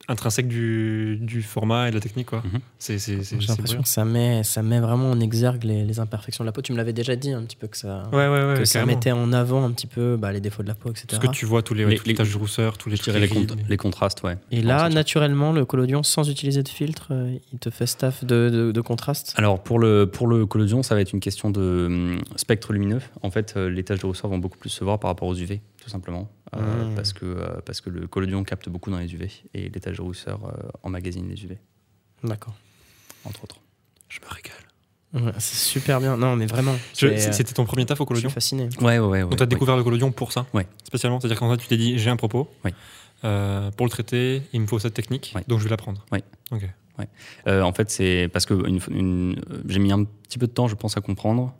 intrinsèques 0.08 0.48
du, 0.48 1.16
du 1.20 1.42
format 1.42 1.86
et 1.86 1.90
de 1.90 1.94
la 1.94 2.00
technique. 2.00 2.26
quoi. 2.26 2.42
Mhm. 2.44 2.58
C'est 2.76 2.98
c'est- 2.98 3.22
c'est- 3.22 3.36
J'ai 3.40 3.46
c'est 3.46 3.52
l'impression 3.52 3.82
que 3.82 3.88
ça 3.88 4.04
met, 4.04 4.42
ça 4.42 4.60
met 4.60 4.80
vraiment 4.80 5.08
en 5.12 5.20
exergue 5.20 5.62
les, 5.62 5.84
les 5.84 6.00
imperfections 6.00 6.42
de 6.42 6.46
la 6.48 6.52
peau. 6.52 6.60
Tu 6.60 6.72
me 6.72 6.76
l'avais 6.76 6.92
déjà 6.92 7.14
dit 7.14 7.30
un 7.30 7.42
petit 7.44 7.54
peu 7.56 7.68
que 7.68 7.76
ça, 7.76 8.08
Ouais, 8.12 8.26
ouais, 8.26 8.44
ouais. 8.44 8.54
que 8.58 8.64
ça 8.64 8.84
mettait 8.84 9.12
en 9.12 9.32
avant 9.32 9.62
un 9.64 9.70
petit 9.70 9.86
peu 9.86 10.16
bah, 10.16 10.32
les 10.32 10.40
défauts 10.40 10.64
de 10.64 10.68
la 10.68 10.74
peau, 10.74 10.90
etc. 10.90 11.06
Parce 11.08 11.22
que 11.24 11.28
tu 11.32 11.46
vois 11.46 11.62
tous 11.62 11.74
les, 11.74 11.84
Les- 11.86 12.14
taches 12.14 12.32
de 12.32 12.36
rousseur, 12.36 12.78
tous 12.78 12.88
les 12.88 12.96
dirais 12.96 13.20
les, 13.20 13.28
cont- 13.28 13.46
les 13.68 13.76
contrastes, 13.76 14.24
ouais. 14.24 14.38
Et 14.50 14.60
là, 14.60 14.88
naturellement, 14.88 15.52
le 15.52 15.64
collodion, 15.64 16.02
sans 16.02 16.28
utiliser 16.28 16.64
de 16.64 16.68
filtre, 16.68 17.06
euh, 17.12 17.36
il 17.52 17.60
te 17.60 17.70
fait 17.70 17.86
staff 17.86 18.24
de, 18.24 18.50
de, 18.50 18.72
de 18.72 18.80
contraste? 18.80 19.34
Alors 19.36 19.62
pour 19.62 19.78
le, 19.78 20.06
pour 20.06 20.26
le 20.26 20.46
collodion, 20.46 20.82
ça 20.82 20.96
va 20.96 21.00
être 21.00 21.12
une 21.12 21.20
question 21.20 21.50
de 21.50 21.60
hum, 21.86 22.18
spectre 22.34 22.72
lumineux. 22.72 23.00
En 23.22 23.30
fait, 23.30 23.54
euh, 23.56 23.70
les 23.70 23.84
taches 23.84 24.00
de 24.00 24.06
rousseur 24.06 24.28
vont 24.28 24.38
beaucoup 24.38 24.58
plus 24.58 24.70
se 24.70 24.82
voir 24.82 24.98
par 24.98 25.10
rapport 25.10 25.28
aux 25.28 25.36
UV, 25.36 25.60
tout 25.82 25.88
simplement. 25.90 26.30
Euh, 26.54 26.90
Mm. 26.90 26.94
parce, 26.94 27.12
que, 27.12 27.24
euh, 27.24 27.60
parce 27.64 27.80
que 27.80 27.90
le 27.90 28.06
collodion 28.06 28.44
capte 28.44 28.68
beaucoup 28.68 28.90
dans 28.90 28.98
les 28.98 29.12
UV 29.14 29.30
et 29.54 29.68
de 29.96 30.02
rousseur 30.02 30.40
euh, 30.44 30.68
emmagasinent 30.82 31.28
les 31.28 31.42
UV, 31.44 31.56
D'accord. 32.22 32.54
entre 33.24 33.42
autres. 33.44 33.56
Je 34.08 34.20
me 34.20 34.26
régale. 34.28 34.52
Ouais, 35.14 35.32
c'est 35.38 35.56
super 35.56 36.00
bien. 36.00 36.16
Non, 36.16 36.36
mais 36.36 36.46
vraiment. 36.46 36.74
C'était 36.92 37.52
ton 37.54 37.64
premier 37.64 37.84
taf 37.86 38.00
au 38.00 38.04
je 38.04 38.04
suis 38.04 38.08
collodion 38.08 38.30
fasciné. 38.30 38.68
Ouais, 38.80 38.98
ouais, 38.98 39.06
ouais. 39.06 39.20
Donc 39.22 39.36
tu 39.36 39.42
as 39.42 39.46
découvert 39.46 39.76
le 39.76 39.84
collodion 39.84 40.10
pour 40.12 40.32
ça 40.32 40.46
Ouais. 40.54 40.66
Spécialement 40.84 41.20
C'est-à-dire 41.20 41.38
qu'en 41.38 41.50
fait, 41.50 41.56
tu 41.58 41.66
t'es 41.68 41.76
dit, 41.76 41.98
j'ai 41.98 42.10
un 42.10 42.16
propos. 42.16 42.48
Euh, 43.24 43.70
pour 43.72 43.86
le 43.86 43.90
traiter, 43.90 44.42
il 44.52 44.60
me 44.60 44.66
faut 44.66 44.78
cette 44.78 44.94
technique, 44.94 45.32
Ouais. 45.34 45.44
donc 45.48 45.58
je 45.60 45.64
vais 45.64 45.70
l'apprendre. 45.70 46.04
Oui. 46.12 46.20
Ok. 46.50 46.68
Euh, 47.48 47.62
en 47.62 47.72
fait, 47.72 47.90
c'est 47.90 48.28
parce 48.32 48.46
que 48.46 48.54
une, 48.68 48.78
une- 48.90 49.40
j'ai 49.68 49.78
mis 49.80 49.90
un 49.92 50.04
petit 50.04 50.38
peu 50.38 50.46
de 50.46 50.52
temps, 50.52 50.68
je 50.68 50.74
pense, 50.76 50.96
à 50.96 51.00
comprendre. 51.00 51.54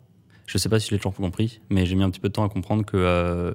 Je 0.45 0.57
sais 0.57 0.69
pas 0.69 0.79
si 0.79 0.87
je 0.89 0.91
l'ai 0.91 0.97
toujours 0.99 1.15
compris, 1.15 1.61
mais 1.69 1.85
j'ai 1.85 1.95
mis 1.95 2.03
un 2.03 2.09
petit 2.09 2.19
peu 2.19 2.27
de 2.27 2.33
temps 2.33 2.43
à 2.45 2.49
comprendre 2.49 2.85
que, 2.85 2.97
euh, 2.97 3.53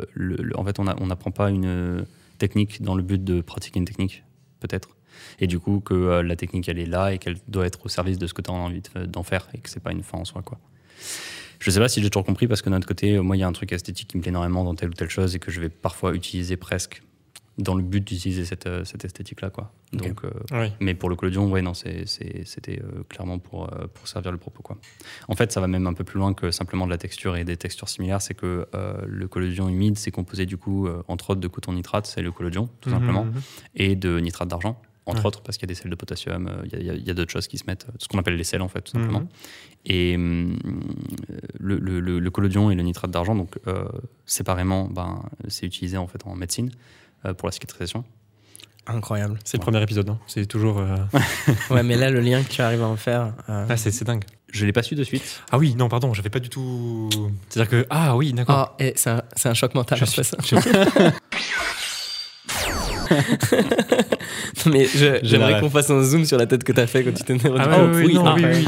fait, 0.64 0.78
on 0.78 0.84
n'apprend 1.07 1.30
pas 1.30 1.51
une 1.51 2.05
technique 2.39 2.82
dans 2.82 2.95
le 2.95 3.03
but 3.03 3.22
de 3.22 3.41
pratiquer 3.41 3.78
une 3.78 3.84
technique, 3.84 4.24
peut-être. 4.61 4.97
Et 5.41 5.47
du 5.47 5.59
coup, 5.59 5.80
que 5.80 5.95
euh, 5.95 6.22
la 6.22 6.36
technique, 6.36 6.68
elle 6.68 6.78
est 6.78 6.86
là 6.86 7.12
et 7.12 7.18
qu'elle 7.18 7.36
doit 7.49 7.66
être 7.66 7.84
au 7.84 7.89
service 7.89 8.18
de 8.18 8.26
ce 8.26 8.34
que 8.34 8.41
tu 8.43 8.51
as 8.51 8.55
envie 8.55 8.80
de- 8.95 9.05
d'en 9.07 9.22
faire 9.22 9.49
et 9.55 9.59
que 9.59 9.68
c'est 9.68 9.80
pas 9.82 9.93
une 9.93 10.03
fin 10.03 10.18
en 10.18 10.24
soi, 10.24 10.43
quoi. 10.43 10.59
Je 11.61 11.70
sais 11.70 11.80
pas 11.80 11.89
si 11.89 12.01
j'ai 12.01 12.09
toujours 12.09 12.24
compris 12.24 12.47
parce 12.47 12.62
que 12.62 12.68
de 12.70 12.74
notre 12.74 12.86
côté, 12.86 13.18
moi, 13.20 13.36
il 13.36 13.41
y 13.41 13.43
a 13.43 13.49
un 13.49 13.53
truc 13.53 13.72
esthétique 13.72 14.09
qui 14.09 14.16
me 14.16 14.22
plaît 14.22 14.30
énormément 14.30 14.64
dans 14.64 14.74
telle 14.74 14.91
ou 14.91 14.95
telle 14.95 15.11
chose 15.11 15.34
et 15.34 15.39
que 15.41 15.51
je 15.51 15.61
vais 15.61 15.68
parfois 15.68 16.14
utiliser 16.14 16.57
presque 16.57 17.03
dans 17.59 17.74
le 17.74 17.82
but 17.82 18.00
d'utiliser 18.06 18.44
cette, 18.44 18.66
euh, 18.66 18.84
cette 18.84 19.04
esthétique-là, 19.04 19.50
quoi. 19.50 19.72
Donc, 19.92 20.24
euh, 20.24 20.30
Oui. 20.52 20.72
mais 20.80 20.94
pour 20.94 21.11
le 21.11 21.16
collodion, 21.16 21.50
ouais, 21.50 21.61
non, 21.61 21.74
c'était 21.74 22.80
euh, 22.80 23.02
clairement 23.09 23.38
pour, 23.40 23.64
euh, 23.72 23.86
pour 23.92 24.06
servir 24.06 24.30
le 24.32 24.38
propos. 24.38 24.62
Quoi. 24.62 24.78
En 25.26 25.34
fait, 25.34 25.50
ça 25.50 25.61
va 25.61 25.66
même 25.66 25.86
un 25.88 25.92
peu 25.92 26.04
plus 26.04 26.18
loin 26.18 26.34
que 26.34 26.50
simplement 26.52 26.86
de 26.86 26.90
la 26.90 26.98
texture 26.98 27.36
et 27.36 27.44
des 27.44 27.56
textures 27.56 27.88
similaires. 27.88 28.22
C'est 28.22 28.34
que 28.34 28.66
le 29.06 29.28
collodion 29.28 29.68
humide, 29.68 29.98
c'est 29.98 30.11
composé 30.12 30.46
du 30.46 30.56
coup, 30.56 30.88
entre 31.09 31.30
autres, 31.30 31.40
de 31.40 31.48
coton 31.48 31.72
nitrate, 31.72 32.06
c'est 32.06 32.22
le 32.22 32.30
collodion, 32.32 32.68
tout 32.80 32.90
simplement, 32.90 33.24
Mhm. 33.24 33.40
et 33.74 33.96
de 33.96 34.20
nitrate 34.20 34.48
d'argent, 34.48 34.80
entre 35.06 35.20
Ouais. 35.20 35.26
autres, 35.26 35.40
parce 35.42 35.56
qu'il 35.59 35.66
y 35.68 35.70
a 35.72 35.74
des 35.74 35.80
sels 35.80 35.90
de 35.90 35.96
potassium, 35.96 36.62
il 36.72 36.82
y 36.82 37.11
a- 37.11 37.14
d'autres 37.14 37.32
choses 37.32 37.48
qui 37.48 37.59
se 37.59 37.64
mettent, 37.66 37.86
ce 37.98 38.06
qu'on 38.09 38.18
appelle 38.18 38.36
les 38.36 38.44
sels, 38.44 38.62
en 38.62 38.68
fait, 38.68 38.82
tout 38.82 38.92
simplement. 38.92 39.20
Mhm. 39.20 39.28
Et 39.86 40.16
le, 41.59 41.78
le- 41.78 42.18
le- 42.20 42.30
collodion 42.30 42.70
et 42.70 42.74
le 42.74 42.82
nitrate 42.82 43.11
d'argent, 43.11 43.34
donc 43.34 43.59
euh, 43.66 43.88
séparément, 44.26 44.84
ben, 44.88 45.22
c'est 45.48 45.66
utilisé 45.66 45.96
en 45.96 46.06
fait 46.06 46.26
en 46.26 46.34
médecine 46.36 46.70
pour 47.36 47.48
la 47.48 47.52
cicatrisation. 47.52 48.04
Incroyable. 48.86 49.38
C'est 49.44 49.58
le 49.58 49.62
premier 49.62 49.82
épisode. 49.82 50.08
hein. 50.08 50.18
C'est 50.26 50.46
toujours. 50.46 50.78
euh, 50.78 50.96
Ouais, 51.70 51.82
mais 51.82 51.96
là, 51.96 52.10
le 52.10 52.20
lien 52.20 52.42
que 52.42 52.48
tu 52.48 52.62
arrives 52.62 52.82
à 52.82 52.86
en 52.86 52.96
faire. 52.96 53.34
euh, 53.50 53.66
Ah, 53.68 53.76
c'est 53.76 53.90
c'est 53.90 54.04
dingue. 54.06 54.24
Je 54.50 54.64
l'ai 54.64 54.72
pas 54.72 54.82
su 54.82 54.94
de 54.94 55.04
suite. 55.04 55.42
Ah 55.52 55.58
oui, 55.58 55.74
non, 55.74 55.90
pardon, 55.90 56.14
j'avais 56.14 56.30
pas 56.30 56.38
du 56.40 56.48
tout. 56.48 57.10
C'est-à-dire 57.50 57.70
que. 57.70 57.86
Ah 57.90 58.16
oui, 58.16 58.32
d'accord. 58.32 58.74
Et 58.78 58.94
c'est 58.96 59.10
un, 59.10 59.22
c'est 59.36 59.50
un 59.50 59.54
choc 59.54 59.74
mental 59.74 59.98
Je 59.98 60.04
suis- 60.06 60.24
ça. 60.24 60.38
Non, 63.10 64.72
mais 64.72 64.84
je- 64.86 64.98
J'ai 64.98 65.20
j'aimerais 65.22 65.60
qu'on 65.60 65.70
fasse 65.70 65.90
un 65.90 66.02
zoom 66.02 66.24
sur 66.24 66.36
la 66.38 66.46
tête 66.46 66.64
que 66.64 66.72
t'as 66.72 66.86
fait 66.86 67.04
quand 67.04 67.12
tu 67.12 67.22
t'es 67.24 67.36
Ah 67.58 67.68
ouais, 67.84 67.88
oui, 67.94 68.04
oui, 68.06 68.14
non, 68.14 68.26
ah, 68.26 68.34
oui, 68.36 68.64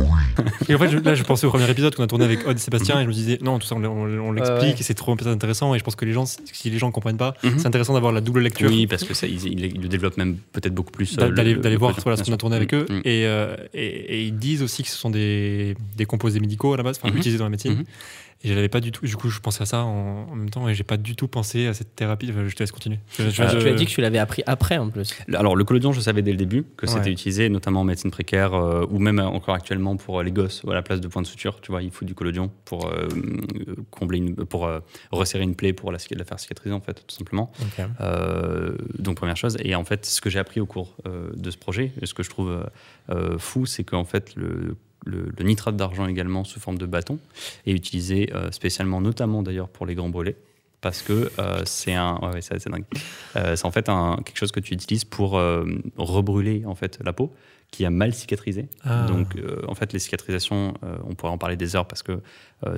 oui. 0.00 0.44
Et 0.68 0.74
en 0.74 0.78
fait, 0.78 0.88
je- 0.90 0.98
là, 0.98 1.14
je 1.14 1.22
pensais 1.22 1.46
au 1.46 1.50
premier 1.50 1.68
épisode 1.70 1.94
qu'on 1.94 2.02
a 2.02 2.06
tourné 2.06 2.24
avec 2.24 2.46
Odd 2.46 2.56
et 2.56 2.60
Sébastien 2.60 2.98
et 3.00 3.02
je 3.04 3.08
me 3.08 3.12
disais, 3.12 3.38
non, 3.42 3.58
tout 3.58 3.66
ça, 3.66 3.74
on, 3.76 3.84
on- 3.84 4.18
on 4.28 4.32
l'explique 4.32 4.74
ouais. 4.74 4.80
et 4.80 4.82
c'est 4.82 4.94
trop 4.94 5.12
intéressant. 5.12 5.74
Et 5.74 5.78
je 5.78 5.84
pense 5.84 5.96
que 5.96 6.04
les 6.04 6.12
gens, 6.12 6.24
si 6.26 6.70
les 6.70 6.78
gens 6.78 6.90
comprennent 6.90 7.16
pas, 7.16 7.34
Mhm. 7.42 7.58
c'est 7.58 7.66
intéressant 7.66 7.94
d'avoir 7.94 8.12
la 8.12 8.20
double 8.20 8.40
lecture. 8.40 8.68
Oui, 8.70 8.86
parce 8.86 9.04
que 9.04 9.14
ça, 9.14 9.26
ils, 9.26 9.44
ils- 9.46 9.64
ils 9.76 9.80
le 9.82 9.88
développent 9.88 10.16
même 10.16 10.36
peut-être 10.52 10.74
beaucoup 10.74 10.92
plus. 10.92 11.16
euh, 11.18 11.28
le- 11.28 11.34
D'aller 11.34 11.54
le- 11.54 11.60
d'aller 11.60 11.74
le 11.74 11.78
voir 11.78 11.92
voilà, 12.02 12.16
ce 12.16 12.22
qu'on 12.24 12.32
a 12.32 12.36
tourné 12.36 12.56
avec 12.56 12.72
Mm, 12.72 12.76
eux. 12.76 12.86
mm. 12.90 12.98
Et, 13.04 13.26
euh, 13.26 13.56
et, 13.74 13.86
et 13.86 14.22
ils 14.24 14.36
disent 14.36 14.62
aussi 14.62 14.82
que 14.82 14.88
ce 14.88 14.96
sont 14.96 15.10
des, 15.10 15.76
des 15.96 16.06
composés 16.06 16.40
médicaux 16.40 16.74
à 16.74 16.76
la 16.76 16.82
base, 16.82 16.98
enfin 17.02 17.12
Mhm. 17.12 17.18
utilisés 17.18 17.38
dans 17.38 17.44
la 17.44 17.50
médecine. 17.50 17.84
Et 18.44 18.48
je 18.48 18.54
l'avais 18.54 18.68
pas 18.68 18.80
du 18.80 18.92
tout. 18.92 19.06
Du 19.06 19.16
coup, 19.16 19.30
je 19.30 19.40
pensais 19.40 19.62
à 19.62 19.66
ça 19.66 19.82
en, 19.84 20.28
en 20.30 20.34
même 20.36 20.50
temps 20.50 20.68
et 20.68 20.74
j'ai 20.74 20.84
pas 20.84 20.96
du 20.98 21.16
tout 21.16 21.28
pensé 21.28 21.66
à 21.66 21.72
cette 21.74 21.96
thérapie. 21.96 22.28
Enfin, 22.30 22.46
je 22.46 22.54
te 22.54 22.62
laisse 22.62 22.72
continuer. 22.72 22.98
Je- 23.18 23.30
je- 23.30 23.42
Ah, 23.42 23.48
je- 23.48 23.58
Tu 23.58 23.68
as 23.68 23.72
dit 23.72 23.86
que 23.86 23.90
tu 23.90 24.00
l'avais 24.02 24.18
appris 24.18 24.42
après 24.46 24.76
en 24.76 24.90
plus. 24.90 25.14
Alors, 25.32 25.56
le 25.56 25.64
collodion, 25.64 25.92
je 25.92 26.00
savais 26.00 26.20
dès 26.22 26.30
le 26.32 26.36
début 26.36 26.64
que 26.76 26.86
c'était 26.86 27.06
Ouais. 27.06 27.12
utilisé, 27.12 27.48
notamment 27.48 27.80
en 27.80 27.84
médecine 27.84 28.10
précaire 28.10 28.52
euh, 28.54 28.84
ou 28.90 28.98
même 28.98 29.18
euh, 29.18 29.24
encore 29.24 29.54
actuellement 29.54 29.96
pour 29.96 30.20
euh, 30.20 30.22
les 30.22 30.30
gosses 30.32 30.62
à 30.68 30.74
la 30.74 30.82
place 30.82 31.00
de 31.00 31.08
point 31.08 31.22
de 31.22 31.26
suture. 31.26 31.60
Tu 31.62 31.70
vois, 31.70 31.82
il 31.82 31.90
faut 31.90 32.04
du 32.04 32.14
collodion 32.14 32.50
pour 32.66 32.86
euh, 32.86 33.08
euh, 33.66 33.74
combler 33.90 34.18
une, 34.18 34.34
pour 34.36 34.66
euh, 34.66 34.80
resserrer 35.10 35.44
une 35.44 35.54
plaie 35.54 35.72
pour 35.72 35.90
la, 35.90 35.98
la 36.10 36.24
faire 36.24 36.38
cicatriser 36.38 36.74
en 36.74 36.80
fait, 36.80 37.02
tout 37.06 37.16
simplement. 37.16 37.50
Euh, 38.00 38.76
donc 38.98 39.16
première 39.16 39.36
chose. 39.36 39.56
Et 39.60 39.74
en 39.74 39.84
fait, 39.84 40.04
ce 40.06 40.20
que 40.20 40.30
j'ai 40.30 40.38
appris 40.38 40.60
au 40.60 40.66
cours 40.66 40.96
euh, 41.06 41.30
de 41.34 41.50
ce 41.50 41.56
projet, 41.56 41.92
et 42.00 42.06
ce 42.06 42.14
que 42.14 42.22
je 42.22 42.30
trouve 42.30 42.50
euh, 42.50 42.64
euh, 43.10 43.38
fou, 43.38 43.66
c'est 43.66 43.84
qu'en 43.84 44.04
fait 44.04 44.34
le, 44.36 44.76
le- 45.04 45.32
le 45.36 45.44
nitrate 45.44 45.76
d'argent 45.76 46.06
également 46.06 46.44
sous 46.44 46.60
forme 46.60 46.78
de 46.78 46.86
bâton 46.86 47.18
est 47.66 47.72
utilisé 47.72 48.30
euh, 48.34 48.50
spécialement, 48.50 49.00
notamment 49.00 49.42
d'ailleurs 49.42 49.68
pour 49.68 49.86
les 49.86 49.94
grands 49.94 50.08
brûlés. 50.08 50.36
Parce 50.80 51.00
que 51.00 51.30
euh, 51.38 51.62
c'est 51.64 51.94
un, 51.94 52.18
ouais, 52.20 52.28
ouais, 52.34 52.40
c'est 52.42 52.54
assez 52.54 52.68
dingue. 52.68 52.84
Euh, 53.36 53.56
c'est 53.56 53.64
en 53.64 53.70
fait 53.70 53.88
un, 53.88 54.16
quelque 54.24 54.36
chose 54.36 54.52
que 54.52 54.60
tu 54.60 54.74
utilises 54.74 55.04
pour 55.04 55.38
euh, 55.38 55.64
rebrûler 55.96 56.64
en 56.66 56.74
fait 56.74 56.98
la 57.02 57.14
peau 57.14 57.32
qui 57.70 57.86
a 57.86 57.90
mal 57.90 58.12
cicatrisé. 58.14 58.68
Ah. 58.84 59.06
Donc 59.08 59.36
en 59.66 59.74
fait 59.74 59.92
les 59.92 59.98
cicatrisations, 59.98 60.74
on 61.08 61.14
pourrait 61.16 61.32
en 61.32 61.38
parler 61.38 61.56
des 61.56 61.74
heures 61.74 61.86
parce 61.88 62.04
que 62.04 62.20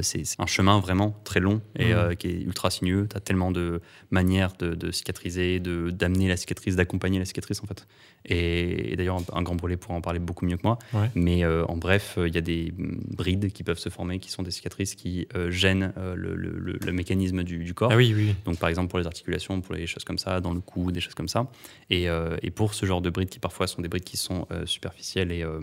c'est 0.03 0.25
c'est 0.25 0.41
un 0.41 0.47
chemin 0.47 0.81
vraiment 0.81 1.21
très 1.25 1.41
long 1.41 1.61
et 1.79 1.87
Mhm. 1.87 1.93
euh, 1.99 2.15
qui 2.15 2.29
est 2.29 2.41
ultra 2.43 2.71
sinueux. 2.71 3.07
Tu 3.11 3.17
as 3.17 3.21
tellement 3.21 3.51
de 3.51 3.81
manières 4.11 4.53
de, 4.59 4.75
de 4.75 4.91
cicatriser, 4.91 5.61
de- 5.61 5.91
d'amener 5.91 6.29
la 6.29 6.37
cicatrice, 6.37 6.77
d'accompagner 6.77 7.19
la 7.19 7.25
cicatrice 7.25 7.63
en 7.63 7.67
fait. 7.67 7.87
Et, 8.25 8.93
et 8.93 8.97
d'ailleurs, 8.97 9.17
un, 9.19 9.39
un 9.39 9.43
grand 9.43 9.55
brûlé 9.55 9.77
pourrait 9.77 9.95
en 9.97 10.01
parler 10.01 10.19
beaucoup 10.19 10.45
mieux 10.47 10.57
que 10.57 10.63
moi. 10.65 10.79
Ouais. 10.93 11.11
Mais 11.15 11.45
euh, 11.45 11.65
en 11.67 11.77
bref, 11.77 12.15
euh, 12.19 12.27
il 12.29 12.35
y 12.35 12.39
a 12.39 12.41
des 12.41 12.73
mm, 12.77 13.15
brides 13.15 13.53
qui 13.53 13.63
peuvent 13.63 13.79
se 13.79 13.89
former, 13.89 14.19
qui 14.19 14.31
sont 14.31 14.43
des 14.43 14.51
cicatrices 14.51 14.95
qui 14.97 15.29
euh, 15.37 15.51
gênent 15.51 15.93
euh, 15.97 16.15
le, 16.17 16.35
le- 16.35 16.59
le- 16.59 16.79
le 16.85 16.93
mécanisme 16.93 17.43
du, 17.45 17.59
du 17.63 17.75
corps. 17.75 17.91
Ah 17.93 17.97
oui, 17.97 18.13
oui. 18.17 18.25
oui. 18.29 18.35
Donc 18.45 18.59
par 18.59 18.69
exemple 18.69 18.89
pour 18.89 18.99
les 18.99 19.07
articulations, 19.07 19.61
pour 19.61 19.75
les 19.75 19.87
choses 19.87 20.05
comme 20.05 20.19
ça, 20.19 20.41
dans 20.41 20.53
le 20.53 20.61
cou, 20.61 20.91
des 20.91 21.01
choses 21.01 21.15
comme 21.15 21.29
ça. 21.29 21.49
Et, 21.91 22.09
euh, 22.09 22.37
et 22.43 22.51
pour 22.51 22.75
ce 22.75 22.85
genre 22.87 23.01
de 23.03 23.11
brides 23.11 23.29
qui 23.29 23.39
parfois 23.39 23.67
sont 23.69 23.81
des 23.83 23.89
brides 23.89 24.05
qui 24.05 24.17
sont 24.17 24.47
euh, 24.51 24.67
superficielles 24.67 25.31
et, 25.31 25.43
euh, 25.45 25.61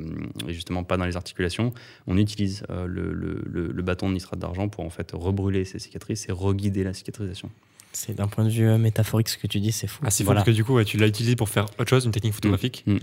et 0.47 0.53
justement 0.53 0.84
pas 0.86 0.95
dans 0.97 1.05
les 1.05 1.17
articulations, 1.17 1.74
on 2.07 2.17
utilise 2.17 2.63
euh, 2.69 2.86
le, 2.88 3.11
le- 3.13 3.84
bâton 3.84 4.07
de 4.07 4.12
nitrate 4.14 4.39
d'argent 4.39 4.70
pour 4.70 4.84
en 4.86 4.89
fait 4.89 5.11
rebrûler 5.14 5.66
ces 5.66 5.80
cicatrices 5.80 6.28
et 6.30 6.32
reguider 6.32 6.84
la 6.84 6.93
cicatrisation. 6.93 7.49
C'est 7.91 8.16
d'un 8.16 8.28
point 8.28 8.43
de 8.45 8.49
vue 8.49 8.68
euh, 8.68 8.78
métaphorique 8.78 9.30
ce 9.30 9.38
que 9.38 9.45
tu 9.47 9.59
dis, 9.59 9.72
c'est 9.72 9.86
fou. 9.88 10.01
Ah, 10.05 10.09
c'est 10.09 10.24
fou 10.24 10.28
Voilà. 10.28 10.41
parce 10.41 10.47
que 10.47 10.55
du 10.55 10.64
coup, 10.64 10.74
ouais, 10.74 10.86
tu 10.86 10.97
l'as 10.97 11.07
utilisé 11.07 11.36
pour 11.36 11.49
faire 11.49 11.66
autre 11.78 11.89
chose, 11.89 12.05
une 12.05 12.11
technique 12.11 12.34
photographique, 12.34 12.84
Mm. 12.88 12.97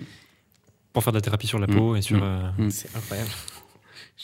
pour 0.93 1.05
faire 1.05 1.13
de 1.13 1.19
la 1.19 1.23
thérapie 1.23 1.47
sur 1.47 1.59
la 1.61 1.67
Mm. 1.69 1.77
peau 1.77 1.95
et 1.97 2.03
sur. 2.03 2.17
Mm. 2.19 2.23
euh, 2.23 2.51
Mm. 2.59 2.71
C'est 2.71 2.97
incroyable. 2.97 3.31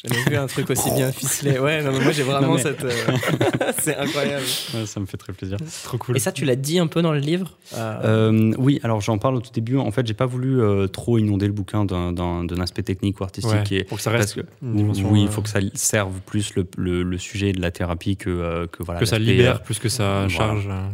J'avais 0.04 0.30
vu 0.30 0.36
un 0.36 0.46
truc 0.46 0.68
aussi 0.70 0.90
bien 0.90 1.10
ficelé. 1.10 1.58
Ouais, 1.58 1.82
non, 1.82 1.90
mais 1.92 2.00
moi 2.00 2.12
j'ai 2.12 2.22
vraiment 2.22 2.48
Non, 2.48 2.54
mais- 2.56 2.62
cette. 2.62 2.84
euh, 2.84 2.90
c'est 3.80 3.96
incroyable. 3.96 4.44
ça 4.44 5.00
me 5.00 5.06
fait 5.06 5.16
très 5.16 5.32
plaisir. 5.32 5.56
C'est 5.66 5.84
trop 5.88 5.96
cool. 5.98 6.16
Et 6.16 6.20
ça, 6.20 6.32
tu 6.32 6.44
l'as 6.44 6.54
dit 6.56 6.78
un 6.78 6.86
peu 6.86 7.00
dans 7.02 7.12
le 7.12 7.18
livre 7.18 7.56
euh, 7.74 8.30
Euh, 8.30 8.54
oui, 8.58 8.78
alors 8.82 9.00
j'en 9.00 9.16
parle 9.18 9.36
au 9.36 9.40
tout 9.40 9.50
début. 9.52 9.78
En 9.78 9.90
fait, 9.90 10.06
j'ai 10.06 10.14
pas 10.14 10.26
voulu 10.26 10.60
euh, 10.60 10.86
trop 10.86 11.16
inonder 11.18 11.46
le 11.46 11.52
bouquin 11.52 11.84
d'un- 11.84 12.46
aspect 12.60 12.82
technique 12.82 13.20
ou 13.20 13.24
artistique. 13.24 13.52
Ouais, 13.70 13.84
pour 13.84 13.96
que 13.98 14.02
ça 14.02 14.10
parce 14.10 14.32
reste 14.32 14.34
que 14.42 14.46
une 14.62 14.76
dimension, 14.76 15.10
oui, 15.10 15.22
il 15.22 15.28
faut 15.28 15.40
que 15.42 15.48
ça 15.48 15.60
serve 15.74 16.20
plus 16.26 16.54
le, 16.56 16.66
le- 16.76 17.02
le 17.02 17.18
sujet 17.18 17.52
de 17.52 17.60
la 17.60 17.70
thérapie 17.70 18.16
que, 18.16 18.28
euh, 18.30 18.66
que 18.66 18.82
voilà. 18.82 19.00
que 19.00 19.06
ça 19.06 19.18
libère 19.18 19.62
plus 19.62 19.78
que 19.78 19.88
ça 19.88 20.26
voilà. 20.26 20.28
charge. 20.28 20.68
Euh, 20.68 20.88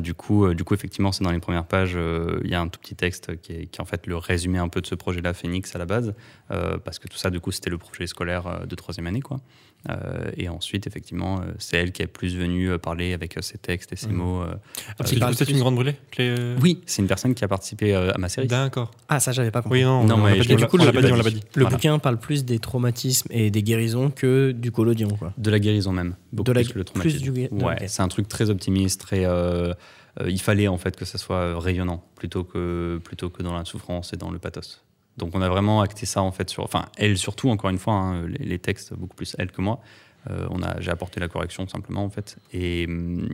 du 0.00 0.14
coup, 0.14 0.44
euh, 0.44 0.54
du 0.54 0.62
coup, 0.64 0.74
effectivement, 0.74 1.10
c'est 1.12 1.24
dans 1.24 1.30
les 1.32 1.38
premières 1.38 1.64
pages. 1.66 1.92
euh, 1.96 2.40
Il 2.44 2.50
y 2.50 2.54
a 2.54 2.60
un 2.60 2.68
tout 2.68 2.78
petit 2.80 2.94
texte 2.94 3.40
qui 3.40 3.52
est, 3.52 3.66
qui 3.66 3.78
est 3.78 3.80
en 3.80 3.86
fait 3.86 4.06
le 4.06 4.16
résumé 4.16 4.58
un 4.58 4.68
peu 4.68 4.80
de 4.80 4.86
ce 4.86 4.94
projet-là, 4.94 5.32
Phoenix 5.34 5.74
à 5.74 5.78
la 5.78 5.86
base, 5.86 6.14
euh, 6.50 6.76
parce 6.78 6.98
que 6.98 7.08
tout 7.08 7.16
ça, 7.16 7.30
du 7.30 7.40
coup, 7.40 7.50
c'était 7.52 7.70
le 7.70 7.78
projet 7.78 8.06
scolaire 8.06 8.46
euh, 8.46 8.66
de 8.66 8.74
troisième 8.74 9.06
année, 9.06 9.20
quoi. 9.22 9.40
Euh, 9.88 10.30
et 10.36 10.50
ensuite, 10.50 10.86
effectivement, 10.86 11.40
euh, 11.40 11.52
c'est 11.58 11.78
elle 11.78 11.92
qui 11.92 12.02
est 12.02 12.06
plus 12.06 12.36
venue 12.36 12.70
euh, 12.70 12.76
parler 12.76 13.14
avec 13.14 13.38
euh, 13.38 13.40
ses 13.40 13.56
textes 13.56 13.94
et 13.94 13.96
ses 13.96 14.08
Mhm. 14.08 14.14
mots. 14.14 14.42
euh, 14.42 14.52
Ah, 14.88 14.90
euh, 15.00 15.04
c'est 15.32 15.44
plus- 15.46 15.54
une 15.54 15.60
grande 15.60 15.74
brûlée 15.76 15.96
les- 16.18 16.54
Oui, 16.60 16.82
c'est 16.84 17.00
une 17.00 17.08
personne 17.08 17.34
qui 17.34 17.42
a 17.44 17.48
participé 17.48 17.94
euh, 17.94 18.12
à 18.12 18.18
ma 18.18 18.28
série. 18.28 18.46
D'accord. 18.46 18.90
Ah, 19.08 19.20
ça, 19.20 19.32
j'avais 19.32 19.50
pas 19.50 19.62
compris. 19.62 19.78
Oui, 19.78 19.84
non, 19.86 20.04
Non, 20.04 20.16
on 20.16 20.24
mais 20.24 20.38
du 20.38 20.54
coup, 20.66 20.76
on 20.78 20.84
l'a 20.84 20.92
le- 20.92 20.92
pas 20.92 21.00
dit, 21.00 21.08
pas. 21.08 21.16
Le 21.54 21.62
Voilà. 21.62 21.70
bouquin 21.76 21.98
parle 21.98 22.18
plus 22.18 22.44
des 22.44 22.58
traumatismes 22.58 23.28
et 23.32 23.50
des 23.50 23.62
guérisons 23.62 24.10
que 24.10 24.50
du 24.52 24.70
collodion, 24.70 25.08
quoi. 25.16 25.32
De 25.38 25.50
la 25.50 25.58
guérison 25.58 25.92
même. 25.92 26.14
Beaucoup 26.32 26.46
De 26.46 26.52
la- 26.52 26.60
plus 26.62 26.72
que 26.72 26.78
le 26.78 26.84
traumatisme. 26.84 27.18
plus 27.32 27.48
du 27.48 27.48
Ouais, 27.64 27.88
c'est 27.88 28.02
un 28.02 28.08
truc 28.08 28.28
très 28.28 28.50
optimiste, 28.50 29.00
très. 29.00 29.24
euh, 29.24 29.72
euh, 30.20 30.28
il 30.30 30.40
fallait 30.40 30.68
en 30.68 30.78
fait 30.78 30.96
que 30.96 31.04
ça 31.04 31.18
soit 31.18 31.58
rayonnant 31.60 32.04
plutôt 32.16 32.44
que 32.44 33.00
plutôt 33.04 33.30
que 33.30 33.42
dans 33.42 33.54
la 33.54 33.64
souffrance 33.64 34.12
et 34.12 34.16
dans 34.16 34.30
le 34.30 34.38
pathos. 34.38 34.82
Donc 35.16 35.34
on 35.34 35.42
a 35.42 35.48
vraiment 35.48 35.80
acté 35.80 36.06
ça 36.06 36.22
en 36.22 36.32
fait 36.32 36.48
sur. 36.50 36.62
Enfin, 36.64 36.86
elle 36.96 37.18
surtout 37.18 37.50
encore 37.50 37.70
une 37.70 37.78
fois, 37.78 37.94
hein, 37.94 38.26
les, 38.26 38.44
les 38.44 38.58
textes 38.58 38.94
beaucoup 38.94 39.16
plus 39.16 39.34
elle 39.38 39.50
que 39.50 39.60
moi. 39.60 39.80
Euh, 40.28 40.46
on 40.50 40.62
a, 40.62 40.78
j'ai 40.80 40.90
apporté 40.90 41.18
la 41.18 41.28
correction 41.28 41.64
tout 41.64 41.70
simplement 41.70 42.04
en 42.04 42.10
fait, 42.10 42.36
et 42.52 42.84
hum, 42.86 43.26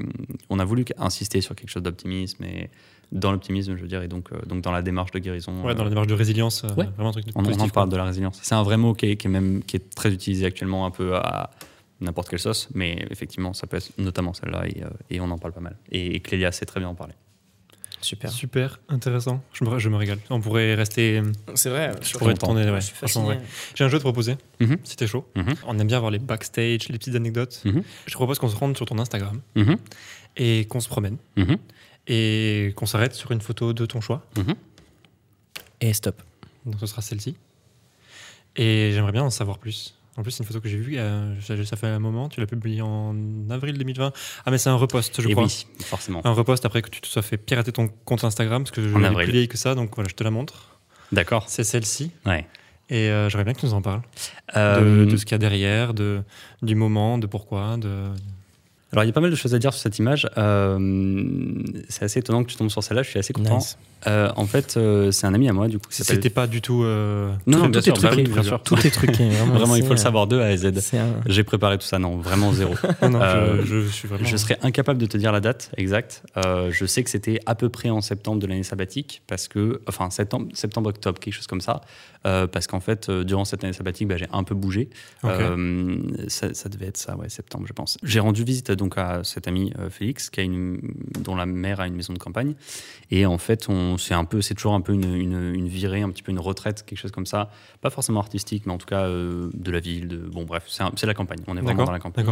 on 0.50 0.60
a 0.60 0.64
voulu 0.64 0.84
insister 0.98 1.40
sur 1.40 1.56
quelque 1.56 1.68
chose 1.68 1.82
d'optimisme 1.82 2.44
et 2.44 2.70
dans 3.10 3.32
l'optimisme, 3.32 3.74
je 3.76 3.82
veux 3.82 3.88
dire, 3.88 4.02
et 4.02 4.08
donc 4.08 4.28
euh, 4.32 4.36
donc 4.46 4.62
dans 4.62 4.70
la 4.70 4.82
démarche 4.82 5.10
de 5.10 5.18
guérison. 5.18 5.64
Ouais, 5.64 5.74
dans 5.74 5.82
la 5.82 5.88
démarche 5.90 6.06
de 6.06 6.14
résilience, 6.14 6.62
euh, 6.62 6.68
Ouais. 6.76 6.86
vraiment 6.94 7.08
un 7.08 7.12
truc 7.12 7.24
de 7.26 7.32
on, 7.34 7.40
on 7.40 7.42
en 7.42 7.46
positif, 7.46 7.72
parle 7.72 7.88
quoi. 7.88 7.92
de 7.92 7.96
la 7.96 8.04
résilience. 8.04 8.38
C'est 8.42 8.54
un 8.54 8.62
vrai 8.62 8.76
mot 8.76 8.94
qui 8.94 9.06
est, 9.06 9.16
qui 9.16 9.26
est 9.26 9.30
même 9.30 9.64
qui 9.64 9.74
est 9.76 9.94
très 9.96 10.12
utilisé 10.12 10.46
actuellement 10.46 10.86
un 10.86 10.92
peu 10.92 11.16
à 11.16 11.50
n'importe 12.00 12.28
quelle 12.28 12.38
sauce, 12.38 12.68
mais 12.74 13.06
effectivement, 13.10 13.52
ça 13.54 13.66
peut 13.66 13.76
être 13.78 13.90
notamment 13.98 14.34
celle-là 14.34 14.66
et, 14.66 14.82
euh, 14.82 14.88
et 15.10 15.20
on 15.20 15.30
en 15.30 15.38
parle 15.38 15.52
pas 15.54 15.60
mal. 15.60 15.76
Et, 15.90 16.14
et 16.16 16.20
Clélia 16.20 16.52
sait 16.52 16.66
très 16.66 16.80
bien 16.80 16.88
en 16.88 16.94
parler. 16.94 17.14
Super. 18.02 18.30
Super 18.30 18.78
intéressant. 18.88 19.42
Je 19.54 19.64
me, 19.64 19.78
je 19.78 19.88
me 19.88 19.96
régale. 19.96 20.18
On 20.30 20.40
pourrait 20.40 20.74
rester. 20.74 21.22
C'est 21.54 21.70
vrai. 21.70 21.92
Je 22.02 22.12
pourrais 22.16 22.34
tourner. 22.34 22.62
Ouais, 22.64 22.70
ouais. 22.72 23.40
J'ai 23.74 23.84
un 23.84 23.88
jeu 23.88 23.96
à 23.96 23.98
te 23.98 24.04
proposer. 24.04 24.36
Mhm. 24.60 24.76
Si 24.84 24.96
t'es 24.96 25.06
chaud. 25.06 25.26
Mhm. 25.34 25.54
On 25.66 25.78
aime 25.78 25.86
bien 25.86 25.98
voir 25.98 26.10
les 26.10 26.18
backstage, 26.18 26.88
les 26.88 26.98
petites 26.98 27.16
anecdotes. 27.16 27.62
Mhm. 27.64 27.82
Je 28.04 28.10
te 28.12 28.16
propose 28.16 28.38
qu'on 28.38 28.48
se 28.48 28.54
rende 28.56 28.76
sur 28.76 28.84
ton 28.86 28.98
Instagram 28.98 29.40
Mhm. 29.56 29.76
et 30.36 30.66
qu'on 30.66 30.78
se 30.80 30.88
promène 30.88 31.16
et 32.06 32.72
qu'on 32.76 32.86
s'arrête 32.86 33.14
sur 33.14 33.32
une 33.32 33.40
photo 33.40 33.72
de 33.72 33.86
ton 33.86 34.00
choix. 34.00 34.24
Et 35.80 35.92
stop. 35.92 36.22
Donc 36.66 36.76
ce 36.78 36.86
sera 36.86 37.02
celle-ci. 37.02 37.34
Et 38.56 38.92
j'aimerais 38.92 39.12
bien 39.12 39.24
en 39.24 39.30
savoir 39.30 39.58
plus. 39.58 39.95
En 40.16 40.22
plus, 40.22 40.30
c'est 40.30 40.42
une 40.42 40.46
photo 40.46 40.60
que 40.60 40.68
j'ai 40.68 40.78
vue, 40.78 40.96
euh, 40.96 41.34
ça, 41.40 41.76
fait 41.76 41.86
un 41.86 41.98
moment. 41.98 42.28
Tu 42.30 42.40
l'as 42.40 42.46
publiée 42.46 42.80
en 42.80 43.14
avril 43.50 43.76
2020. 43.76 44.12
Ah, 44.46 44.50
mais 44.50 44.56
c'est 44.58 44.70
un 44.70 44.76
repost, 44.76 45.20
je 45.20 45.28
Et 45.28 45.32
crois. 45.32 45.44
oui, 45.44 45.66
forcément. 45.84 46.22
Un 46.24 46.32
repost 46.32 46.64
après 46.64 46.80
que 46.80 46.88
tu 46.88 47.00
te 47.02 47.06
sois 47.06 47.22
fait 47.22 47.36
pirater 47.36 47.70
ton 47.72 47.88
compte 48.06 48.24
Instagram, 48.24 48.62
parce 48.62 48.70
que 48.70 48.82
je 48.82 48.96
l'ai 48.96 49.10
plus 49.24 49.32
vieille 49.32 49.48
que 49.48 49.58
ça, 49.58 49.74
donc 49.74 49.94
voilà, 49.94 50.08
je 50.08 50.14
te 50.14 50.24
la 50.24 50.30
montre. 50.30 50.78
D'accord. 51.12 51.44
C'est 51.48 51.64
celle-ci. 51.64 52.10
Ouais. 52.24 52.46
Et 52.88 53.10
euh, 53.10 53.28
j'aimerais 53.28 53.44
bien 53.44 53.52
que 53.54 53.60
tu 53.60 53.66
nous 53.66 53.74
en 53.74 53.82
parles. 53.82 54.00
De, 54.54 54.58
Euh, 54.58 55.06
de 55.06 55.16
ce 55.16 55.24
qu'il 55.24 55.32
y 55.32 55.34
a 55.34 55.38
derrière, 55.38 55.92
de, 55.92 56.22
du 56.62 56.74
moment, 56.76 57.18
de 57.18 57.26
pourquoi. 57.26 57.76
De... 57.76 57.88
Alors, 58.92 59.04
il 59.04 59.08
y 59.08 59.10
a 59.10 59.12
pas 59.12 59.20
mal 59.20 59.30
de 59.30 59.36
choses 59.36 59.54
à 59.54 59.58
dire 59.58 59.72
sur 59.74 59.82
cette 59.82 59.98
image. 59.98 60.28
Euh, 60.38 61.62
c'est 61.88 62.04
assez 62.04 62.20
étonnant 62.20 62.44
que 62.44 62.50
tu 62.50 62.56
tombes 62.56 62.70
sur 62.70 62.82
celle-là. 62.82 63.02
Je 63.02 63.10
suis 63.10 63.18
assez 63.18 63.32
content. 63.32 63.56
Nice. 63.58 63.76
Euh, 64.06 64.30
en 64.36 64.46
fait, 64.46 64.76
euh, 64.76 65.10
c'est 65.10 65.26
un 65.26 65.34
ami 65.34 65.48
à 65.48 65.52
moi, 65.52 65.68
du 65.68 65.78
coup. 65.78 65.86
C'était 65.90 66.30
pas 66.30 66.46
du 66.46 66.60
tout. 66.60 66.82
euh, 66.84 67.32
Non, 67.46 67.58
non, 67.58 67.64
tout 67.64 67.70
bien 67.70 67.80
est 67.80 67.84
sûr, 67.84 67.94
bah 67.94 68.08
truqué, 68.08 68.22
oui, 68.24 68.28
bien 68.32 68.42
sûr. 68.42 68.62
Tout 68.62 68.86
est 68.86 68.90
truqué. 68.90 69.28
Vraiment, 69.30 69.54
Vraiment, 69.54 69.76
il 69.76 69.82
faut 69.84 69.90
le 69.94 69.96
savoir 69.96 70.26
de 70.26 70.38
A 70.38 70.46
à 70.46 70.56
Z. 70.56 70.66
Un... 70.66 71.06
J'ai 71.26 71.42
préparé 71.44 71.76
tout 71.78 71.86
ça, 71.86 71.98
non, 71.98 72.18
vraiment 72.18 72.52
zéro. 72.52 72.74
Non, 73.02 73.10
non, 73.10 73.20
Euh, 73.22 73.62
je, 73.64 73.80
je 73.82 73.88
suis 73.88 74.06
vraiment. 74.06 74.24
Je 74.26 74.36
serais 74.36 74.58
incapable 74.62 75.00
de 75.00 75.06
te 75.06 75.16
dire 75.16 75.32
la 75.32 75.40
date 75.40 75.70
exacte. 75.76 76.22
Euh, 76.36 76.70
je 76.70 76.86
sais 76.86 77.02
que 77.02 77.10
c'était 77.10 77.40
à 77.46 77.54
peu 77.54 77.68
près 77.68 77.90
en 77.90 78.00
septembre 78.00 78.40
de 78.40 78.46
l'année 78.46 78.62
sabbatique, 78.62 79.22
parce 79.26 79.48
que, 79.48 79.80
enfin, 79.88 80.10
septembre, 80.10 80.48
septembre, 80.54 80.90
octobre, 80.90 81.18
quelque 81.18 81.34
chose 81.34 81.46
comme 81.46 81.60
ça. 81.60 81.80
Euh, 82.26 82.46
parce 82.48 82.66
qu'en 82.66 82.80
fait, 82.80 83.08
euh, 83.08 83.22
durant 83.24 83.44
cette 83.44 83.62
année 83.62 83.72
sabbatique, 83.72 84.08
bah, 84.08 84.16
j'ai 84.16 84.26
un 84.32 84.42
peu 84.42 84.54
bougé. 84.56 84.88
Ok. 85.22 85.30
Euh, 85.32 85.96
ça, 86.28 86.52
ça 86.54 86.68
devait 86.68 86.86
être 86.86 86.96
ça, 86.96 87.16
ouais, 87.16 87.28
septembre, 87.28 87.66
je 87.68 87.72
pense. 87.72 87.98
J'ai 88.02 88.18
rendu 88.20 88.42
visite 88.44 88.72
donc 88.72 88.98
à 88.98 89.20
cet 89.22 89.46
ami 89.46 89.72
euh, 89.78 89.90
Félix, 89.90 90.28
qui 90.30 90.40
a 90.40 90.42
une, 90.42 90.80
dont 91.20 91.36
la 91.36 91.46
mère 91.46 91.78
a 91.80 91.86
une 91.86 91.94
maison 91.94 92.12
de 92.12 92.18
campagne. 92.18 92.54
Et 93.12 93.26
en 93.26 93.38
fait, 93.38 93.66
on, 93.68 93.85
c'est 93.96 94.14
un 94.14 94.24
peu, 94.24 94.40
c'est 94.42 94.54
toujours 94.54 94.74
un 94.74 94.80
peu 94.80 94.92
une, 94.92 95.14
une, 95.14 95.54
une 95.54 95.68
virée, 95.68 96.02
un 96.02 96.10
petit 96.10 96.22
peu 96.22 96.32
une 96.32 96.38
retraite, 96.40 96.84
quelque 96.84 96.98
chose 96.98 97.12
comme 97.12 97.26
ça. 97.26 97.50
Pas 97.80 97.90
forcément 97.90 98.20
artistique, 98.20 98.64
mais 98.66 98.72
en 98.72 98.78
tout 98.78 98.86
cas 98.86 99.04
euh, 99.06 99.50
de 99.54 99.70
la 99.70 99.80
ville. 99.80 100.08
De, 100.08 100.16
bon, 100.16 100.44
bref, 100.44 100.64
c'est, 100.68 100.82
un- 100.82 100.92
c'est 100.96 101.06
la 101.06 101.14
campagne. 101.14 101.38
On 101.46 101.56
est 101.56 101.60
vraiment 101.60 101.84
dans 101.86 101.92
la 101.92 101.98
campagne. 102.00 102.26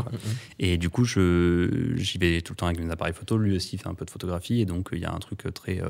Et 0.58 0.76
du 0.76 0.90
coup, 0.90 1.04
je, 1.04 1.92
j'y 1.96 2.18
vais 2.18 2.40
tout 2.42 2.52
le 2.52 2.56
temps 2.56 2.66
avec 2.66 2.80
mes 2.80 2.90
appareils 2.90 3.14
photo. 3.14 3.38
Lui 3.38 3.54
aussi 3.56 3.78
fait 3.78 3.88
un 3.88 3.94
peu 3.94 4.04
de 4.04 4.10
photographie. 4.10 4.60
Et 4.60 4.66
donc, 4.66 4.88
il 4.92 4.98
y 4.98 5.04
a 5.04 5.12
un 5.12 5.18
truc 5.18 5.44
très 5.54 5.80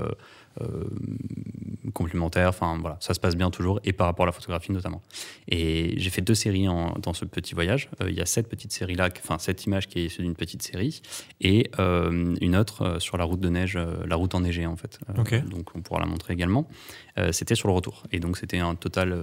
euh, 0.61 0.65
euh, 0.65 1.91
complémentaire. 1.93 2.49
Enfin, 2.49 2.79
voilà, 2.81 2.97
ça 3.01 3.15
se 3.15 3.21
passe 3.21 3.37
bien 3.37 3.51
toujours. 3.51 3.81
Et 3.85 3.93
par 3.93 4.07
rapport 4.07 4.25
à 4.25 4.27
la 4.27 4.33
photographie 4.33 4.73
notamment. 4.73 5.03
Et 5.49 5.95
j'ai 5.99 6.11
fait 6.11 6.23
deux 6.23 6.35
séries 6.35 6.69
en- 6.69 6.95
dans 7.01 7.13
ce 7.13 7.25
petit 7.25 7.55
voyage. 7.55 7.89
Euh, 8.01 8.11
il 8.11 8.17
y 8.17 8.21
a 8.21 8.27
cette 8.27 8.49
petite 8.49 8.73
série-là, 8.73 9.09
enfin, 9.19 9.39
cette 9.39 9.65
image 9.65 9.89
qui 9.89 10.01
est 10.01 10.05
issue 10.07 10.23
d'une 10.23 10.35
petite 10.35 10.63
série. 10.63 11.03
Et 11.41 11.71
euh, 11.79 12.35
une 12.41 12.57
autre 12.57 12.99
sur 13.01 13.17
la 13.17 13.25
route 13.25 13.41
de 13.41 13.49
neige, 13.49 13.79
la 14.07 14.17
route 14.17 14.35
enneigée, 14.35 14.67
en 14.67 14.77
fait. 14.77 14.99
Donc, 15.49 15.71
on 15.75 15.81
pourra 15.83 16.01
la 16.01 16.07
montrer 16.07 16.33
également. 16.35 16.67
C'était 17.31 17.55
sur 17.55 17.69
le 17.69 17.75
retour. 17.75 18.03
Et 18.11 18.19
donc, 18.19 18.37
c'était 18.37 18.59
un 18.59 18.75
total 18.75 19.17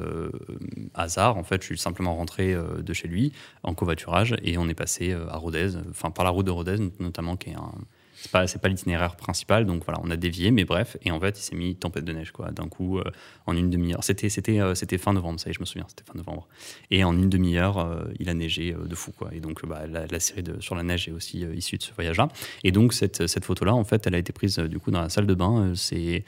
hasard. 0.94 1.38
En 1.38 1.44
fait, 1.44 1.62
je 1.62 1.66
suis 1.68 1.78
simplement 1.78 2.16
rentré 2.16 2.56
de 2.56 2.94
chez 2.94 3.08
lui 3.08 3.34
en 3.64 3.74
covoiturage 3.74 4.36
et 4.44 4.58
on 4.58 4.70
est 4.70 4.74
passé 4.74 5.14
à 5.14 5.38
Rodez, 5.38 5.72
enfin 5.90 6.10
par 6.12 6.24
la 6.24 6.32
route 6.32 6.46
de 6.46 6.52
Rodez 6.52 6.78
notamment, 7.00 7.36
qui 7.36 7.50
est 7.50 7.56
un. 7.56 7.74
C'est 8.22 8.32
pas, 8.32 8.46
pas 8.46 8.68
l'itinéraire 8.68 9.16
principal, 9.16 9.66
donc 9.66 9.84
voilà, 9.84 10.00
on 10.04 10.12
a 10.12 10.16
dévié, 10.16 10.52
mais 10.52 10.64
bref. 10.64 10.96
Et 11.02 11.10
en 11.10 11.20
fait, 11.20 11.40
il 11.40 11.42
s'est 11.42 11.56
mis 11.56 11.76
tempête 11.76 12.06
de 12.06 12.14
neige, 12.14 12.32
quoi, 12.32 12.52
d'un 12.52 12.68
coup, 12.68 13.00
euh, 13.00 13.04
en 13.48 13.58
une 13.58 13.72
demi-heure. 13.72 14.04
C'était, 14.04 14.30
c'était, 14.30 14.60
euh, 14.60 14.76
c'était 14.76 15.00
fin 15.00 15.12
novembre, 15.12 15.40
ça 15.40 15.50
y 15.50 15.52
est, 15.52 15.54
je 15.54 15.60
me 15.60 15.66
souviens, 15.66 15.86
c'était 15.88 16.04
fin 16.04 16.16
novembre. 16.16 16.48
Et 16.92 17.04
en 17.04 17.18
une 17.18 17.30
demi-heure, 17.30 17.80
euh, 17.80 18.04
il 18.20 18.30
a 18.30 18.36
neigé 18.36 18.74
de 18.74 18.96
fou, 18.96 19.12
quoi. 19.12 19.32
Et 19.34 19.40
donc, 19.40 19.66
bah, 19.66 19.88
la, 19.88 20.06
la 20.06 20.20
série 20.20 20.44
de, 20.44 20.62
sur 20.62 20.76
la 20.76 20.84
neige 20.84 21.08
est 21.08 21.12
aussi 21.12 21.40
issue 21.56 21.78
de 21.78 21.84
ce 21.84 21.94
voyage-là. 21.94 22.28
Et 22.64 22.72
donc, 22.72 22.94
cette, 22.94 23.26
cette 23.26 23.44
photo-là, 23.44 23.74
en 23.74 23.84
fait, 23.84 24.06
elle 24.06 24.14
a 24.14 24.20
été 24.20 24.32
prise, 24.34 24.60
du 24.60 24.78
coup, 24.78 24.92
dans 24.92 25.02
la 25.02 25.10
salle 25.10 25.26
de 25.26 25.34
bain. 25.34 25.74
C'est, 25.76 26.24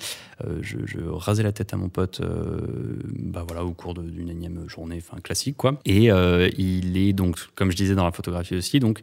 euh, 0.47 0.59
je, 0.61 0.77
je 0.85 0.99
rasais 0.99 1.43
la 1.43 1.51
tête 1.51 1.73
à 1.73 1.77
mon 1.77 1.89
pote, 1.89 2.21
euh, 2.21 2.97
bah 3.17 3.43
voilà, 3.47 3.63
au 3.63 3.71
cours 3.71 3.93
d'une 3.93 4.29
énième 4.29 4.67
journée, 4.67 4.97
enfin, 4.97 5.19
classique, 5.21 5.57
quoi. 5.57 5.79
Et 5.85 6.11
euh, 6.11 6.49
il 6.57 6.97
est 6.97 7.13
donc, 7.13 7.37
comme 7.55 7.71
je 7.71 7.75
disais 7.75 7.95
dans 7.95 8.05
la 8.05 8.11
photographie 8.11 8.55
aussi, 8.55 8.79
donc, 8.79 9.01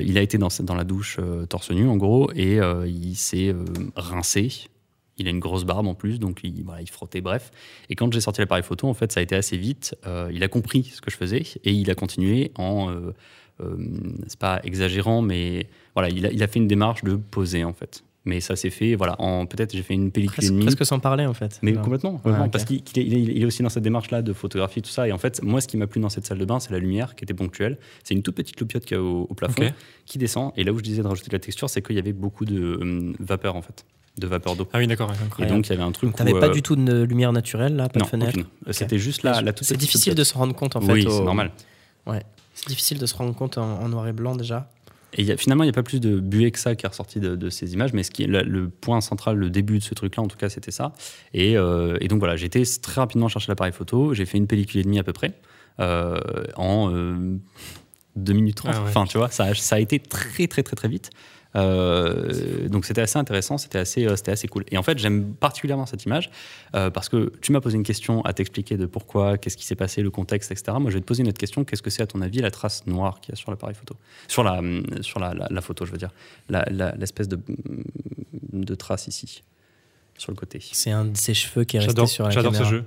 il 0.00 0.18
a 0.18 0.22
été 0.22 0.38
dans, 0.38 0.74
la 0.74 0.84
douche 0.84 1.18
torse 1.48 1.70
nu, 1.70 1.88
en 1.88 1.96
gros, 1.96 2.30
et 2.34 2.58
il 2.86 3.14
s'est 3.16 3.54
rincé. 3.96 4.68
Il 5.16 5.26
a 5.26 5.30
une 5.30 5.40
grosse 5.40 5.64
barbe 5.64 5.86
en 5.86 5.94
plus, 5.94 6.18
donc 6.18 6.40
il, 6.44 6.62
voilà, 6.64 6.80
il 6.80 6.88
frottait, 6.88 7.20
bref. 7.20 7.50
Et 7.90 7.94
quand 7.94 8.10
j'ai 8.12 8.20
sorti 8.20 8.40
l'appareil 8.40 8.62
photo, 8.62 8.88
en 8.88 8.94
fait, 8.94 9.12
ça 9.12 9.20
a 9.20 9.22
été 9.22 9.34
assez 9.36 9.56
vite. 9.56 9.94
Il 10.32 10.42
a 10.42 10.48
compris 10.48 10.84
ce 10.84 11.00
que 11.00 11.10
je 11.10 11.16
faisais 11.16 11.42
et 11.64 11.72
il 11.72 11.90
a 11.90 11.94
continué 11.94 12.52
en. 12.56 12.94
c'est 14.26 14.38
pas 14.38 14.60
exagérant, 14.64 15.22
mais 15.22 15.68
voilà, 15.94 16.08
il 16.10 16.42
a 16.42 16.46
fait 16.46 16.58
une 16.58 16.68
démarche 16.68 17.04
de 17.04 17.16
poser, 17.16 17.64
en 17.64 17.72
fait. 17.72 18.04
Mais 18.26 18.40
ça 18.40 18.54
s'est 18.54 18.68
fait, 18.68 18.96
voilà, 18.96 19.18
en 19.18 19.46
peut-être 19.46 19.72
j'ai 19.74 19.82
fait 19.82 19.94
une 19.94 20.10
pellicule 20.10 20.34
et 20.34 20.36
Presque, 20.36 20.52
demie. 20.52 20.64
presque 20.64 20.84
sans 20.84 20.98
parler, 20.98 21.24
en 21.24 21.32
fait. 21.32 21.58
Mais 21.62 21.72
complètement, 21.72 22.12
complètement, 22.12 22.40
Ouais, 22.40 22.46
ok. 22.48 22.52
parce 22.52 22.64
qu'il 22.64 22.76
est, 22.78 23.02
il 23.02 23.46
aussi 23.46 23.62
dans 23.62 23.70
cette 23.70 23.82
démarche-là 23.82 24.20
de 24.20 24.34
photographie, 24.34 24.82
tout 24.82 24.90
ça. 24.90 25.08
Et 25.08 25.12
en 25.12 25.16
fait, 25.16 25.42
moi, 25.42 25.62
ce 25.62 25.66
qui 25.68 25.78
m'a 25.78 25.86
plu 25.86 26.02
dans 26.02 26.10
cette 26.10 26.26
salle 26.26 26.36
de 26.36 26.44
bain, 26.44 26.60
c'est 26.60 26.70
la 26.70 26.78
lumière 26.78 27.14
qui 27.14 27.24
était 27.24 27.32
ponctuelle. 27.32 27.78
C'est 28.04 28.12
une 28.14 28.22
toute 28.22 28.34
petite 28.34 28.60
loupiote 28.60 28.84
qu'il 28.84 28.98
y 28.98 29.00
a 29.00 29.02
au, 29.02 29.22
au 29.30 29.34
plafond 29.34 29.62
qui 30.04 30.18
descend. 30.18 30.52
Et 30.58 30.64
là 30.64 30.72
où 30.72 30.78
je 30.78 30.82
disais 30.82 31.02
de 31.02 31.06
rajouter 31.08 31.30
de 31.30 31.34
la 31.36 31.40
texture, 31.40 31.70
c'est 31.70 31.80
qu'il 31.80 31.96
y 31.96 31.98
avait 31.98 32.12
beaucoup 32.12 32.44
de 32.44 32.60
euh, 32.60 33.12
vapeur, 33.20 33.56
en 33.56 33.62
fait, 33.62 33.86
de 34.18 34.26
vapeur 34.26 34.54
d'eau. 34.54 34.68
Ah 34.74 34.78
oui, 34.80 34.86
d'accord. 34.86 35.08
ouais, 35.38 35.46
Et 35.46 35.48
donc, 35.48 35.66
il 35.68 35.70
y 35.70 35.72
avait 35.72 35.82
un 35.82 35.92
truc. 35.92 36.10
Donc, 36.10 36.16
t'avais 36.18 36.34
où, 36.34 36.40
pas 36.40 36.48
euh, 36.48 36.52
du 36.52 36.60
tout 36.60 36.76
de 36.76 37.02
lumière 37.04 37.32
naturelle, 37.32 37.74
là, 37.74 37.88
pas 37.88 38.00
non, 38.00 38.04
de 38.04 38.10
fenêtre. 38.10 38.32
aucune. 38.38 38.72
C'était 38.74 38.98
juste 38.98 39.22
la, 39.22 39.40
la 39.40 39.54
toute 39.54 39.66
C'est 39.66 39.78
difficile 39.78 40.14
de 40.14 40.24
se 40.24 40.34
rendre 40.34 40.54
compte, 40.54 40.76
en 40.76 40.82
fait. 40.82 40.92
Oui, 40.92 41.06
au- 41.06 41.10
c'est 41.10 41.24
normal. 41.24 41.52
C'est 42.52 42.68
difficile 42.68 42.98
de 42.98 43.06
se 43.06 43.14
rendre 43.14 43.34
compte 43.34 43.56
en, 43.56 43.80
en 43.80 43.88
noir 43.88 44.06
et 44.08 44.12
blanc, 44.12 44.36
déjà. 44.36 44.68
Et 45.14 45.22
il 45.22 45.26
y 45.26 45.32
a- 45.32 45.36
finalement, 45.36 45.64
il 45.64 45.66
n'y 45.66 45.70
a 45.70 45.74
pas 45.74 45.82
plus 45.82 46.00
de 46.00 46.20
buée 46.20 46.50
que 46.50 46.58
ça 46.58 46.74
qui 46.76 46.86
est 46.86 46.88
ressorti 46.88 47.18
de, 47.20 47.34
de 47.36 47.50
ces 47.50 47.72
images, 47.72 47.92
mais 47.92 48.02
ce 48.02 48.10
qui 48.10 48.22
est 48.24 48.26
le, 48.26 48.42
le 48.42 48.68
point 48.68 49.00
central, 49.00 49.36
le 49.36 49.50
début 49.50 49.78
de 49.78 49.82
ce 49.84 49.94
truc-là, 49.94 50.22
en 50.22 50.28
tout 50.28 50.36
cas, 50.36 50.48
c'était 50.48 50.70
ça. 50.70 50.92
Et, 51.34 51.56
euh, 51.56 51.96
et 52.00 52.08
donc 52.08 52.20
voilà, 52.20 52.36
j'ai 52.36 52.46
été 52.46 52.62
très 52.80 53.00
rapidement 53.00 53.28
chercher 53.28 53.48
l'appareil 53.50 53.72
photo, 53.72 54.14
j'ai 54.14 54.24
fait 54.26 54.38
une 54.38 54.46
pellicule 54.46 54.80
et 54.80 54.84
demie 54.84 54.98
à 54.98 55.02
peu 55.04 55.12
près, 55.12 55.32
euh, 55.80 56.20
en 56.56 56.92
euh, 56.94 57.36
2 58.16 58.32
minutes 58.32 58.56
30. 58.56 58.72
Ah 58.74 58.82
ouais. 58.82 58.88
Enfin, 58.88 59.04
tu 59.06 59.18
vois, 59.18 59.30
ça 59.30 59.44
a 59.74 59.78
été 59.80 59.98
très, 59.98 60.46
très, 60.46 60.62
très, 60.62 60.76
très 60.76 60.88
vite. 60.88 61.10
Euh, 61.56 62.68
donc 62.68 62.84
c'était 62.84 63.00
assez 63.00 63.18
intéressant, 63.18 63.58
c'était 63.58 63.78
assez, 63.78 64.06
euh, 64.06 64.16
c'était 64.16 64.30
assez 64.32 64.46
cool. 64.48 64.64
Et 64.70 64.78
en 64.78 64.82
fait, 64.82 64.98
j'aime 64.98 65.34
particulièrement 65.34 65.86
cette 65.86 66.04
image 66.04 66.30
euh, 66.74 66.90
parce 66.90 67.08
que 67.08 67.32
tu 67.40 67.50
m'as 67.52 67.60
posé 67.60 67.76
une 67.76 67.82
question 67.82 68.22
à 68.22 68.32
t'expliquer 68.32 68.76
de 68.76 68.86
pourquoi, 68.86 69.36
qu'est-ce 69.38 69.56
qui 69.56 69.66
s'est 69.66 69.74
passé, 69.74 70.02
le 70.02 70.10
contexte, 70.10 70.52
etc. 70.52 70.76
Moi, 70.80 70.90
je 70.90 70.96
vais 70.96 71.00
te 71.00 71.06
poser 71.06 71.22
une 71.22 71.28
autre 71.28 71.38
question. 71.38 71.64
Qu'est-ce 71.64 71.82
que 71.82 71.90
c'est 71.90 72.02
à 72.02 72.06
ton 72.06 72.20
avis 72.22 72.38
la 72.40 72.50
trace 72.50 72.86
noire 72.86 73.20
qu'il 73.20 73.32
y 73.32 73.34
a 73.34 73.36
sur 73.36 73.50
l'appareil 73.50 73.74
photo? 73.74 73.96
Sur 74.28 74.44
la, 74.44 74.58
hum, 74.58 74.84
sur 75.00 75.18
la, 75.18 75.34
la- 75.34 75.48
la 75.50 75.60
photo, 75.60 75.84
je 75.84 75.92
veux 75.92 75.98
dire. 75.98 76.10
La- 76.48 76.64
la- 76.70 76.94
L'espèce 76.96 77.28
de, 77.28 77.38
de 78.52 78.74
trace 78.74 79.08
ici, 79.08 79.42
sur 80.16 80.30
le 80.32 80.36
côté. 80.36 80.60
C'est 80.72 80.90
un 80.90 81.06
de 81.06 81.16
ses 81.16 81.34
cheveux 81.34 81.64
qui 81.64 81.76
est 81.76 81.80
resté 81.80 81.90
J'adore 81.90 82.08
sur 82.08 82.24
la 82.24 82.30
j'adore 82.30 82.52
ce 82.54 82.58
caméra. 82.58 82.70
jeu. 82.76 82.84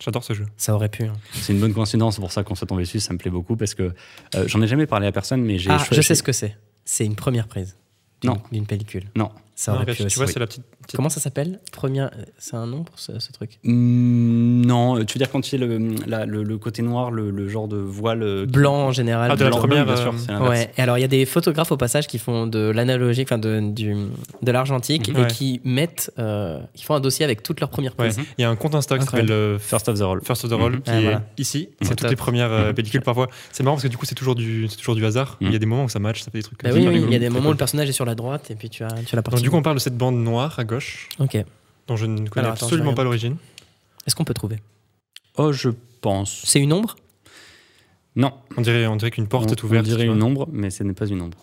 J'adore 0.00 0.24
ce 0.24 0.32
jeu. 0.32 0.46
Ça 0.56 0.74
aurait 0.74 0.88
pu. 0.88 1.04
hein. 1.04 1.12
C'est 1.32 1.52
une 1.52 1.60
bonne 1.60 1.72
coïncidence, 1.74 2.14
c'est 2.16 2.20
pour 2.20 2.32
ça 2.32 2.42
qu'on 2.42 2.54
s'est 2.56 2.66
tombé 2.66 2.82
dessus, 2.82 2.98
ça 3.00 3.12
me 3.12 3.18
plaît 3.18 3.30
beaucoup 3.30 3.56
parce 3.56 3.74
que 3.74 3.92
euh, 4.34 4.48
j'en 4.48 4.60
ai 4.62 4.66
jamais 4.66 4.86
parlé 4.86 5.06
à 5.06 5.12
personne, 5.12 5.42
mais 5.42 5.58
j'ai 5.58 5.70
Ah, 5.70 5.76
choisi- 5.78 5.94
je 5.96 6.00
sais 6.00 6.14
ce 6.14 6.22
que 6.24 6.32
c'est. 6.32 6.56
C'est 6.84 7.04
une 7.04 7.14
première 7.14 7.46
prise. 7.46 7.76
D'une- 8.22 8.30
Non. 8.30 8.42
D'une 8.50 8.66
pellicule. 8.66 9.04
Non. 9.16 9.30
Ça 9.54 9.72
Non, 9.72 9.78
aurait 9.78 9.86
pu 9.86 9.96
tu 9.96 10.02
aussi. 10.04 10.16
vois, 10.16 10.26
oui. 10.26 10.32
c'est 10.32 10.40
la 10.40 10.46
petite. 10.46 10.64
Comment 10.94 11.08
ça 11.08 11.20
s'appelle 11.20 11.60
Première. 11.72 12.10
C'est 12.38 12.56
un 12.56 12.66
nom 12.66 12.84
pour 12.84 12.98
ce, 12.98 13.18
ce 13.18 13.32
truc 13.32 13.58
Hmm, 13.64 14.64
non, 14.64 15.04
tu 15.04 15.14
veux 15.16 15.18
dire 15.24 15.30
quand 15.30 15.52
il 15.52 15.60
y 15.60 15.62
a 15.62 15.66
le, 15.66 15.78
la- 16.06 16.26
le, 16.26 16.42
le 16.42 16.58
côté 16.58 16.82
noir, 16.82 17.10
le, 17.10 17.30
le 17.30 17.48
genre 17.48 17.68
de 17.68 17.76
voile 17.76 18.22
euh, 18.22 18.46
qui- 18.46 18.52
Blanc 18.52 18.74
en 18.86 18.92
général. 18.92 19.30
Ah, 19.32 19.36
de 19.36 19.44
la 19.44 19.50
première, 19.50 19.84
bien 19.84 19.96
sûr, 19.96 20.14
euh. 20.30 20.48
Ouais, 20.48 20.70
et 20.76 20.80
alors 20.82 20.98
il 20.98 21.00
y 21.00 21.04
a 21.04 21.08
des 21.08 21.24
photographes 21.26 21.72
au 21.72 21.76
passage 21.76 22.06
qui 22.06 22.18
font 22.18 22.46
de 22.46 22.58
l'analogique, 22.70 23.28
enfin 23.30 23.38
de, 23.38 23.60
du, 23.72 23.94
de 24.42 24.52
l'argentique, 24.52 25.08
Mhm. 25.08 25.16
et 25.16 25.20
Ouais. 25.22 25.26
qui 25.28 25.60
mettent, 25.64 26.12
euh, 26.18 26.60
qui 26.74 26.84
font 26.84 26.94
un 26.94 27.00
dossier 27.00 27.24
avec 27.24 27.42
toutes 27.42 27.60
leurs 27.60 27.70
premières 27.70 27.92
Ouais. 27.98 28.08
prises. 28.10 28.20
Il 28.38 28.42
y 28.42 28.44
a 28.44 28.50
un 28.50 28.56
compte 28.56 28.74
Insta 28.74 28.98
qui 28.98 29.04
s'appelle 29.04 29.30
euh, 29.30 29.58
First 29.58 29.88
of 29.88 29.98
the 29.98 30.02
Roll. 30.02 30.20
First 30.22 30.44
of 30.44 30.50
the 30.50 30.54
Roll 30.54 30.72
Mhm. 30.72 30.82
qui 30.82 30.90
Ah, 30.90 30.98
est 31.00 31.02
voilà. 31.02 31.22
ici. 31.38 31.68
C'est 31.80 31.88
toutes 31.90 32.00
top. 32.00 32.10
les 32.10 32.16
premières 32.16 32.52
euh, 32.52 32.68
Mhm. 32.68 32.74
pellicules 32.74 33.02
parfois. 33.02 33.28
C'est 33.52 33.62
marrant 33.62 33.76
parce 33.76 33.84
que 33.84 33.88
du 33.88 33.96
coup, 33.96 34.06
c'est 34.06 34.14
toujours 34.14 34.34
du, 34.34 34.68
c'est 34.68 34.76
toujours 34.76 34.94
du 34.94 35.04
hasard. 35.04 35.36
Il 35.40 35.52
y 35.52 35.56
a 35.56 35.58
des 35.58 35.66
moments 35.66 35.84
où 35.84 35.88
ça 35.88 35.98
match, 35.98 36.20
ça 36.22 36.30
fait 36.30 36.38
des 36.38 36.42
trucs. 36.44 36.62
Bah 36.62 36.70
euh, 36.70 36.74
oui, 36.74 37.02
il 37.06 37.12
y 37.12 37.16
a 37.16 37.18
des 37.18 37.28
moments 37.28 37.48
où 37.48 37.52
le 37.52 37.56
personnage 37.58 37.88
est 37.88 37.92
sur 37.92 38.04
la 38.04 38.14
droite 38.14 38.50
et 38.50 38.54
puis 38.54 38.68
tu 38.70 38.82
as, 38.84 38.88
tu 39.06 39.16
la 39.16 39.22
partie. 39.22 39.36
Donc 39.36 39.42
du 39.44 39.50
coup, 39.50 39.56
on 39.56 39.62
parle 39.62 39.76
de 39.76 39.80
cette 39.80 39.96
bande 39.96 40.16
noire 40.16 40.58
à 40.58 40.64
gauche 40.74 41.08
ok. 41.18 41.44
dont 41.86 41.96
je 41.96 42.06
ne 42.06 42.28
connais 42.28 42.46
Alors, 42.46 42.56
attends, 42.56 42.66
absolument 42.66 42.90
je 42.90 42.96
pas 42.96 43.04
l'origine. 43.04 43.36
Est-ce 44.06 44.16
qu'on 44.16 44.24
peut 44.24 44.34
trouver 44.34 44.58
Oh, 45.36 45.52
je 45.52 45.70
pense. 46.00 46.42
C'est 46.44 46.60
une 46.60 46.72
ombre? 46.72 46.96
Non. 48.16 48.32
On 48.56 48.60
dirait, 48.60 48.86
on 48.86 48.96
dirait 48.96 49.10
qu'une 49.10 49.28
porte 49.28 49.48
on, 49.48 49.52
est 49.52 49.62
ouverte. 49.62 49.86
On 49.86 49.88
dirait 49.88 50.02
tu 50.02 50.06
vois. 50.08 50.16
une 50.16 50.22
ombre, 50.22 50.48
mais 50.52 50.70
ce 50.70 50.82
n'est 50.82 50.92
pas 50.92 51.06
une 51.06 51.22
ombre. 51.22 51.38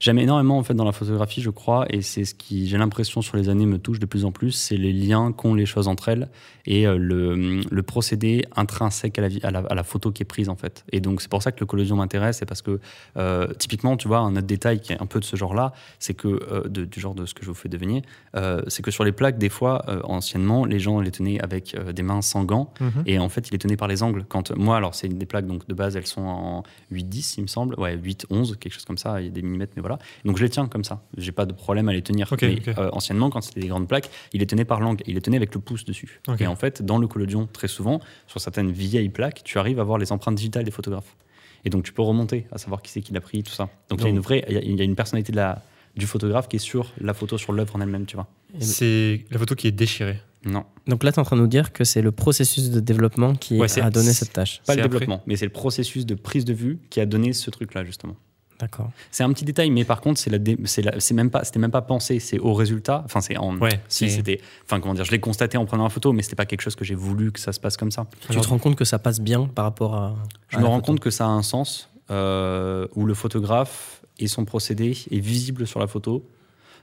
J'aime 0.00 0.18
énormément 0.18 0.58
en 0.58 0.62
fait 0.62 0.74
dans 0.74 0.84
la 0.84 0.92
photographie, 0.92 1.40
je 1.42 1.50
crois, 1.50 1.86
et 1.90 2.02
c'est 2.02 2.24
ce 2.24 2.34
qui, 2.34 2.68
j'ai 2.68 2.78
l'impression 2.78 3.22
sur 3.22 3.36
les 3.36 3.48
années 3.48 3.66
me 3.66 3.78
touche 3.78 3.98
de 3.98 4.06
plus 4.06 4.24
en 4.24 4.32
plus, 4.32 4.52
c'est 4.52 4.76
les 4.76 4.92
liens 4.92 5.32
qu'ont 5.32 5.54
les 5.54 5.66
choses 5.66 5.88
entre 5.88 6.08
elles 6.08 6.28
et 6.66 6.86
euh, 6.86 6.96
le, 6.98 7.60
le 7.70 7.82
procédé 7.82 8.44
intrinsèque 8.56 9.18
à 9.18 9.22
la, 9.22 9.28
vie- 9.28 9.40
à, 9.42 9.50
la, 9.50 9.60
à 9.60 9.74
la 9.74 9.82
photo 9.82 10.10
qui 10.12 10.22
est 10.22 10.26
prise 10.26 10.48
en 10.48 10.56
fait. 10.56 10.84
Et 10.92 11.00
donc 11.00 11.22
c'est 11.22 11.30
pour 11.30 11.42
ça 11.42 11.52
que 11.52 11.60
le 11.60 11.66
collodion 11.66 11.96
m'intéresse, 11.96 12.38
c'est 12.38 12.46
parce 12.46 12.62
que 12.62 12.80
euh, 13.16 13.46
typiquement, 13.58 13.96
tu 13.96 14.08
vois, 14.08 14.18
un 14.18 14.32
autre 14.36 14.46
détail 14.46 14.80
qui 14.80 14.92
est 14.92 15.00
un 15.00 15.06
peu 15.06 15.20
de 15.20 15.24
ce 15.24 15.36
genre-là, 15.36 15.72
c'est 15.98 16.14
que 16.14 16.28
euh, 16.28 16.68
de- 16.68 16.84
du 16.84 17.00
genre 17.00 17.14
de 17.14 17.24
ce 17.26 17.34
que 17.34 17.42
je 17.42 17.48
vous 17.48 17.54
fais 17.54 17.68
deviner, 17.68 18.02
euh, 18.36 18.62
c'est 18.68 18.82
que 18.82 18.90
sur 18.90 19.04
les 19.04 19.12
plaques, 19.12 19.38
des 19.38 19.48
fois, 19.48 19.84
anciennement, 20.04 20.64
les 20.64 20.78
gens 20.78 21.00
les 21.00 21.10
tenaient 21.10 21.40
avec 21.40 21.76
des 21.94 22.02
mains 22.02 22.22
sans 22.22 22.44
gants. 22.44 22.72
Mhm. 22.80 23.02
Et 23.06 23.18
en 23.18 23.28
fait, 23.28 23.48
il 23.48 23.54
est 23.54 23.58
tenu 23.58 23.76
par 23.76 23.88
les 23.88 24.02
angles. 24.02 24.24
Quand 24.28 24.54
moi, 24.56 24.76
alors 24.76 24.94
c'est 24.94 25.08
des 25.08 25.26
plaques 25.26 25.46
donc 25.46 25.66
de 25.68 25.74
base, 25.74 25.96
elles 25.96 26.06
sont 26.06 26.22
en 26.22 26.62
8-10, 26.92 27.34
il 27.38 27.42
me 27.42 27.46
semble, 27.46 27.74
ouais, 27.78 27.96
8-11, 27.96 28.56
quelque 28.56 28.72
chose 28.72 28.84
comme 28.84 28.98
ça. 28.98 29.20
Il 29.20 29.24
y 29.26 29.28
a 29.28 29.30
des 29.30 29.42
millimètres, 29.42 29.67
mais 29.76 29.80
voilà. 29.82 29.98
Donc 30.24 30.36
je 30.38 30.42
les 30.44 30.50
tiens 30.50 30.66
comme 30.68 30.84
ça. 30.84 31.02
J'ai 31.16 31.32
pas 31.32 31.46
de 31.46 31.52
problème 31.52 31.88
à 31.88 31.92
les 31.92 32.02
tenir. 32.02 32.32
Mais 32.42 32.58
euh, 32.78 32.90
anciennement, 32.92 33.30
quand 33.30 33.40
c'était 33.40 33.60
des 33.60 33.68
grandes 33.68 33.88
plaques, 33.88 34.10
il 34.32 34.40
les 34.40 34.46
tenait 34.46 34.64
par 34.64 34.80
l'angle. 34.80 35.02
Il 35.06 35.14
les 35.14 35.20
tenait 35.20 35.36
avec 35.36 35.54
le 35.54 35.60
pouce 35.60 35.84
dessus. 35.84 36.20
Et 36.40 36.46
en 36.46 36.56
fait, 36.56 36.82
dans 36.82 36.98
le 36.98 37.06
collodion, 37.06 37.48
très 37.52 37.68
souvent, 37.68 38.00
sur 38.26 38.40
certaines 38.40 38.70
vieilles 38.72 39.08
plaques, 39.08 39.42
tu 39.44 39.58
arrives 39.58 39.80
à 39.80 39.84
voir 39.84 39.98
les 39.98 40.12
empreintes 40.12 40.34
digitales 40.36 40.64
des 40.64 40.70
photographes. 40.70 41.16
Et 41.64 41.70
donc 41.70 41.82
tu 41.84 41.92
peux 41.92 42.02
remonter 42.02 42.46
à 42.52 42.58
savoir 42.58 42.82
qui 42.82 42.90
c'est 42.92 43.00
qui 43.02 43.12
l'a 43.12 43.20
pris, 43.20 43.42
tout 43.42 43.52
ça. 43.52 43.68
Donc 43.88 44.00
il 44.00 44.04
y 44.04 44.06
a 44.06 44.10
une 44.10 44.20
vraie, 44.20 44.44
il 44.48 44.54
y 44.54 44.58
a- 44.58 44.62
il 44.62 44.76
y 44.76 44.80
a 44.80 44.84
une 44.84 44.94
personnalité 44.94 45.32
de 45.32 45.36
la 45.36 45.62
du 45.96 46.06
photographe 46.06 46.46
qui 46.46 46.56
est 46.56 46.60
sur 46.60 46.92
la 47.00 47.12
photo, 47.14 47.36
sur 47.38 47.52
l'œuvre 47.52 47.74
en 47.74 47.80
elle-même, 47.80 48.06
tu 48.06 48.14
vois. 48.14 48.28
C'est 48.60 49.24
la 49.30 49.38
photo 49.38 49.54
qui 49.56 49.66
est 49.66 49.72
déchirée. 49.72 50.20
Non, 50.44 50.64
Donc 50.86 51.02
là, 51.02 51.10
tu 51.10 51.16
es 51.16 51.20
en 51.20 51.24
train 51.24 51.34
de 51.34 51.40
nous 51.40 51.48
dire 51.48 51.72
que 51.72 51.82
c'est 51.82 52.00
le 52.00 52.12
processus 52.12 52.70
de 52.70 52.78
développement 52.78 53.34
qui 53.34 53.58
Ouais, 53.58 53.66
a 53.80 53.90
donné 53.90 54.12
cette 54.12 54.32
tâche. 54.32 54.60
pas 54.64 54.76
le 54.76 54.82
après. 54.82 54.88
développement, 55.00 55.22
mais 55.26 55.34
c'est 55.34 55.46
le 55.46 55.50
processus 55.52 56.06
de 56.06 56.14
prise 56.14 56.44
de 56.44 56.52
vue 56.54 56.78
qui 56.90 57.00
a 57.00 57.06
donné 57.06 57.32
ce 57.32 57.50
truc-là 57.50 57.84
justement. 57.84 58.14
D'accord. 58.58 58.90
C'est 59.10 59.22
un 59.22 59.32
petit 59.32 59.44
détail, 59.44 59.70
mais 59.70 59.84
par 59.84 60.00
contre, 60.00 60.18
c'est 60.18 60.30
la, 60.30 60.38
dé- 60.38 60.58
c'est 60.64 60.82
la- 60.82 60.98
c'est 61.00 61.14
même 61.14 61.30
pas, 61.30 61.44
c'était 61.44 61.60
même 61.60 61.70
pas 61.70 61.82
pensé, 61.82 62.18
c'est 62.18 62.38
au 62.40 62.54
résultat. 62.54 63.02
Enfin, 63.04 63.20
c'est 63.20 63.36
en. 63.36 63.56
Ouais, 63.58 63.80
si 63.88 64.10
c'était. 64.10 64.40
Enfin, 64.64 64.80
comment 64.80 64.94
dire, 64.94 65.04
je 65.04 65.12
l'ai 65.12 65.20
constaté 65.20 65.56
en 65.58 65.64
prenant 65.64 65.84
la 65.84 65.90
photo, 65.90 66.12
mais 66.12 66.22
c'était 66.22 66.34
pas 66.36 66.46
quelque 66.46 66.62
chose 66.62 66.74
que 66.74 66.84
j'ai 66.84 66.94
voulu 66.96 67.30
que 67.30 67.38
ça 67.40 67.52
se 67.52 67.60
passe 67.60 67.76
comme 67.76 67.90
ça. 67.92 68.06
Tu 68.28 68.36
te 68.36 68.48
rends 68.48 68.58
compte 68.58 68.74
que 68.76 68.84
ça 68.84 68.98
passe 68.98 69.20
bien 69.20 69.46
par 69.46 69.64
rapport 69.64 69.94
à. 69.94 70.16
Je 70.48 70.56
à 70.56 70.60
me 70.60 70.66
rends 70.66 70.76
photo 70.76 70.86
compte 70.86 71.00
que 71.00 71.10
ça 71.10 71.24
a 71.26 71.28
un 71.28 71.42
sens 71.42 71.88
euh, 72.10 72.86
où 72.96 73.06
le 73.06 73.14
photographe 73.14 74.02
et 74.18 74.26
son 74.26 74.44
procédé 74.44 74.96
est 75.10 75.20
visible 75.20 75.66
sur 75.66 75.78
la 75.80 75.86
photo 75.86 76.24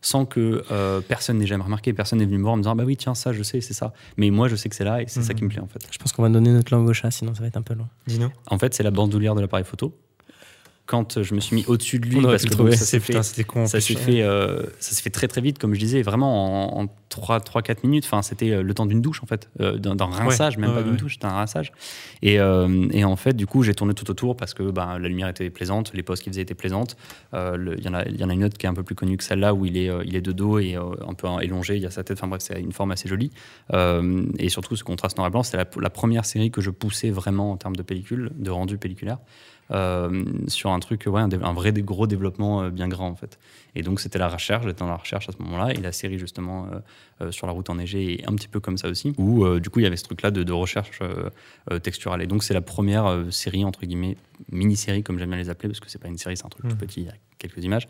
sans 0.02 0.26
que 0.26 0.64
euh, 0.72 1.02
personne 1.02 1.40
n'ait 1.40 1.48
jamais 1.48 1.64
remarqué, 1.64 1.92
personne 1.92 2.20
n'est 2.20 2.26
venu 2.26 2.38
me 2.38 2.44
voir 2.44 2.54
en 2.54 2.58
me 2.58 2.62
disant 2.62 2.76
bah 2.76 2.84
oui 2.86 2.96
tiens 2.96 3.16
ça 3.16 3.34
je 3.34 3.42
sais 3.42 3.60
c'est 3.60 3.74
ça, 3.74 3.92
mais 4.18 4.30
moi 4.30 4.48
je 4.48 4.56
sais 4.56 4.70
que 4.70 4.76
c'est 4.76 4.84
là 4.84 5.02
et 5.02 5.06
c'est 5.08 5.22
ça 5.24 5.34
Mhm. 5.34 5.40
qui 5.40 5.44
me 5.46 5.50
plaît 5.50 5.62
en 5.62 5.68
fait. 5.68 5.80
Je 5.92 5.98
pense 5.98 6.14
qu'on 6.14 6.22
va 6.22 6.30
donner 6.30 6.52
notre 6.52 6.72
langue 6.74 6.88
au 6.88 6.94
chat, 6.94 7.10
sinon 7.12 7.34
ça 7.34 7.42
va 7.42 7.48
être 7.48 7.58
un 7.58 7.64
peu 7.64 7.74
long. 7.74 7.88
Dis-nous. 8.06 8.30
En 8.48 8.60
fait 8.60 8.74
c'est 8.76 8.84
la 8.84 8.92
bandoulière 8.92 9.34
de 9.36 9.42
l'appareil 9.42 9.66
photo. 9.66 9.98
Quand 10.88 11.24
je 11.24 11.34
me 11.34 11.40
suis 11.40 11.56
mis 11.56 11.66
au-dessus 11.66 11.98
de 11.98 12.06
lui 12.06 12.22
parce 12.22 12.46
que 12.46 12.54
donc, 12.54 12.72
ça 12.74 12.86
s'est 12.86 13.00
fait, 13.00 13.44
con. 13.44 13.66
ça 13.66 13.82
s'est 13.82 13.96
fait, 13.96 14.22
euh, 14.22 14.62
ça 14.80 14.94
s'est 14.94 15.02
fait 15.02 15.10
très 15.10 15.28
très 15.28 15.42
vite, 15.42 15.58
comme 15.58 15.74
je 15.74 15.80
disais, 15.80 16.04
vraiment 16.04 16.78
en, 16.78 16.84
en 16.84 16.88
3-4 17.10 17.78
minutes. 17.84 18.04
Enfin, 18.06 18.22
c'était 18.22 18.52
euh, 18.52 18.62
le 18.62 18.74
temps 18.76 18.86
d'une 18.86 19.02
douche 19.02 19.24
en 19.24 19.26
fait, 19.26 19.50
euh, 19.62 19.78
d'un 19.78 19.96
d'un 19.96 20.06
rinçage, 20.06 20.58
même 20.60 20.70
ouais, 20.70 20.76
pas 20.76 20.84
d'une 20.84 20.92
ouais. 20.92 20.98
douche, 20.98 21.14
c'était 21.14 21.26
un 21.26 21.34
rinçage. 21.36 21.72
Et, 22.22 22.40
euh, 22.40 22.88
et 22.92 23.04
en 23.04 23.16
fait, 23.16 23.34
du 23.36 23.48
coup, 23.48 23.64
j'ai 23.64 23.74
tourné 23.74 23.96
tout 23.96 24.12
autour 24.12 24.38
parce 24.38 24.54
que 24.54 24.62
bah, 24.70 24.98
la 25.00 25.08
lumière 25.08 25.28
était 25.28 25.50
plaisante, 25.50 25.92
les 25.96 26.04
poses 26.04 26.22
qu'il 26.22 26.32
faisait 26.32 26.44
étaient 26.44 26.54
plaisantes. 26.54 26.98
Il 27.34 27.80
y, 27.84 27.88
en 27.90 27.94
a- 27.96 28.06
il 28.06 28.18
y 28.18 28.24
en 28.24 28.30
a 28.30 28.34
une 28.34 28.44
autre 28.44 28.58
qui 28.58 28.68
est 28.68 28.70
un 28.70 28.74
peu 28.76 28.84
plus 28.84 28.96
connue 28.96 29.18
que 29.18 29.24
celle-là 29.24 29.56
où 29.56 29.66
il 29.66 29.78
est, 29.78 29.90
il 30.06 30.16
est 30.16 30.22
de 30.22 30.32
dos 30.34 30.60
et 30.60 30.76
un 30.76 31.14
peu 31.16 31.28
élongé, 31.42 31.78
il 31.78 31.82
y 31.82 31.86
a 31.88 31.92
sa 31.92 32.04
tête. 32.04 32.18
Enfin 32.20 32.28
bref, 32.28 32.42
c'est 32.44 32.60
une 32.60 32.74
forme 32.74 32.92
assez 32.92 33.10
jolie. 33.10 33.32
Et 33.74 34.50
surtout, 34.50 34.76
ce 34.76 34.84
contraste 34.84 35.18
noir 35.18 35.28
et 35.30 35.32
blanc, 35.32 35.42
c'était 35.44 35.58
la, 35.58 35.66
la 35.82 35.90
première 35.90 36.26
série 36.26 36.52
que 36.52 36.62
je 36.62 36.70
poussais 36.70 37.10
vraiment 37.10 37.52
en 37.52 37.58
termes 37.58 37.76
de 37.76 37.82
pellicule, 37.82 38.30
de 38.36 38.52
rendu 38.52 38.78
pelliculaire. 38.78 39.18
Euh, 39.72 40.24
sur 40.48 40.70
un 40.72 40.80
truc, 40.80 41.06
ouais, 41.08 41.22
un, 41.22 41.54
vrai 41.54 41.74
gros 41.74 42.06
développement 42.06 42.64
euh, 42.64 42.70
bien 42.70 42.88
grand 42.88 43.08
en 43.08 43.16
fait. 43.16 43.40
Et 43.76 43.82
donc 43.82 44.00
c'était 44.00 44.20
la 44.20 44.30
recherche, 44.30 44.66
j'étais 44.66 44.80
dans 44.80 44.88
la 44.88 44.96
recherche 44.96 45.28
à 45.28 45.32
ce 45.32 45.42
moment-là, 45.42 45.74
et 45.74 45.78
la 45.78 45.92
série 45.92 46.20
justement 46.20 46.68
euh, 47.22 47.32
sur 47.32 47.48
la 47.48 47.54
route 47.54 47.70
enneigée 47.70 48.22
est 48.22 48.30
un 48.30 48.36
petit 48.36 48.48
peu 48.48 48.60
comme 48.60 48.78
ça 48.78 48.88
aussi, 48.88 49.14
où 49.18 49.60
du 49.60 49.70
coup 49.70 49.80
il 49.80 49.84
y 49.84 49.86
avait 49.86 49.98
ce 49.98 50.04
truc-là 50.04 50.32
de, 50.32 50.44
de 50.44 50.54
recherche 50.54 51.00
texturale. 51.82 52.22
Et 52.22 52.28
donc 52.28 52.44
c'est 52.44 52.54
la 52.54 52.62
première 52.62 53.26
série, 53.32 53.66
entre 53.66 53.86
guillemets, 53.86 54.18
mini-série 54.52 55.04
comme 55.04 55.18
j'aime 55.20 55.30
bien 55.30 55.38
les 55.38 55.50
appeler, 55.50 55.70
parce 55.70 55.80
que 55.80 55.90
c'est 55.90 56.02
pas 56.02 56.08
une 56.08 56.18
série, 56.18 56.38
c'est 56.38 56.46
un 56.46 56.50
truc 56.50 56.68
tout 56.70 56.76
petit, 56.78 57.02
il 57.02 57.08
y 57.08 57.10
a 57.10 57.14
quelques 57.38 57.64
images, 57.64 57.88